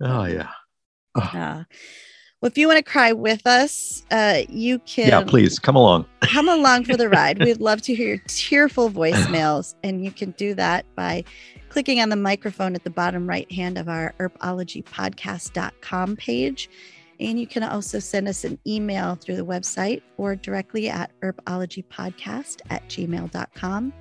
Oh, 0.00 0.24
yeah. 0.24 0.50
Uh, 1.16 1.64
well, 2.40 2.50
if 2.50 2.58
you 2.58 2.68
want 2.68 2.76
to 2.76 2.82
cry 2.82 3.12
with 3.12 3.46
us, 3.46 4.04
uh, 4.10 4.42
you 4.48 4.78
can. 4.80 5.08
Yeah, 5.08 5.24
please 5.24 5.58
come 5.58 5.74
along. 5.74 6.04
come 6.20 6.48
along 6.48 6.84
for 6.84 6.96
the 6.96 7.08
ride. 7.08 7.38
We'd 7.38 7.60
love 7.60 7.80
to 7.82 7.94
hear 7.94 8.08
your 8.08 8.22
tearful 8.28 8.90
voicemails, 8.90 9.74
and 9.82 10.04
you 10.04 10.10
can 10.10 10.32
do 10.32 10.54
that 10.54 10.84
by 10.94 11.24
clicking 11.70 12.00
on 12.00 12.10
the 12.10 12.16
microphone 12.16 12.74
at 12.74 12.84
the 12.84 12.90
bottom 12.90 13.26
right 13.26 13.50
hand 13.50 13.78
of 13.78 13.88
our 13.88 14.14
earpologypodcast.com 14.20 16.16
page. 16.16 16.68
And 17.18 17.40
you 17.40 17.46
can 17.46 17.62
also 17.62 17.98
send 17.98 18.28
us 18.28 18.44
an 18.44 18.58
email 18.66 19.14
through 19.14 19.36
the 19.36 19.44
website 19.44 20.02
or 20.18 20.36
directly 20.36 20.90
at 20.90 21.10
erpologypodcast 21.22 22.60
at 22.68 22.86
gmail.com. 22.88 23.92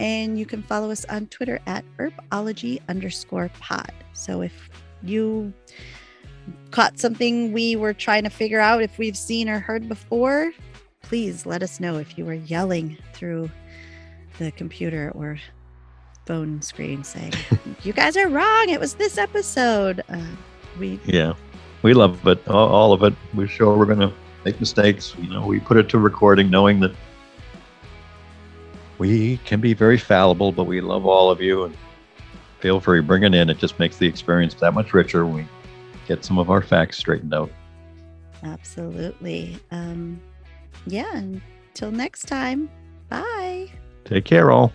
And 0.00 0.38
you 0.38 0.46
can 0.46 0.62
follow 0.62 0.90
us 0.90 1.04
on 1.06 1.26
Twitter 1.26 1.60
at 1.66 1.84
earpology 1.98 2.80
underscore 2.88 3.50
pod. 3.60 3.92
So 4.14 4.40
if 4.40 4.70
you 5.02 5.52
caught 6.70 6.98
something 6.98 7.52
we 7.52 7.76
were 7.76 7.92
trying 7.92 8.24
to 8.24 8.30
figure 8.30 8.60
out 8.60 8.82
if 8.82 8.98
we've 8.98 9.16
seen 9.16 9.48
or 9.48 9.58
heard 9.58 9.88
before, 9.88 10.52
please 11.02 11.46
let 11.46 11.62
us 11.62 11.80
know 11.80 11.98
if 11.98 12.18
you 12.18 12.24
were 12.24 12.34
yelling 12.34 12.96
through 13.12 13.50
the 14.38 14.50
computer 14.52 15.12
or 15.14 15.38
phone 16.26 16.60
screen 16.62 17.04
saying, 17.04 17.32
"You 17.82 17.92
guys 17.92 18.16
are 18.16 18.28
wrong. 18.28 18.68
It 18.68 18.80
was 18.80 18.94
this 18.94 19.18
episode." 19.18 20.02
Uh, 20.08 20.26
we 20.78 20.98
yeah, 21.04 21.34
we 21.82 21.94
love 21.94 22.26
it. 22.26 22.46
All, 22.48 22.68
all 22.68 22.92
of 22.92 23.02
it. 23.02 23.14
We're 23.34 23.46
sure 23.46 23.76
we're 23.76 23.86
gonna 23.86 24.12
make 24.44 24.58
mistakes. 24.58 25.14
You 25.18 25.30
know, 25.30 25.46
we 25.46 25.60
put 25.60 25.76
it 25.76 25.88
to 25.90 25.98
recording, 25.98 26.50
knowing 26.50 26.80
that 26.80 26.94
we 28.98 29.38
can 29.38 29.60
be 29.60 29.74
very 29.74 29.98
fallible, 29.98 30.52
but 30.52 30.64
we 30.64 30.80
love 30.80 31.06
all 31.06 31.30
of 31.30 31.40
you 31.40 31.64
and 31.64 31.76
feel 32.60 32.80
free 32.80 33.00
bring 33.00 33.22
it 33.24 33.34
in. 33.34 33.50
It 33.50 33.58
just 33.58 33.78
makes 33.78 33.98
the 33.98 34.06
experience 34.06 34.54
that 34.54 34.72
much 34.72 34.94
richer. 34.94 35.26
We 35.26 35.46
get 36.06 36.24
some 36.24 36.38
of 36.38 36.50
our 36.50 36.62
facts 36.62 36.98
straightened 36.98 37.34
out. 37.34 37.50
Absolutely. 38.42 39.58
Um, 39.70 40.20
yeah. 40.86 41.16
Until 41.16 41.90
next 41.90 42.26
time. 42.26 42.70
Bye. 43.08 43.68
Take 44.04 44.24
care, 44.24 44.50
all. 44.50 44.72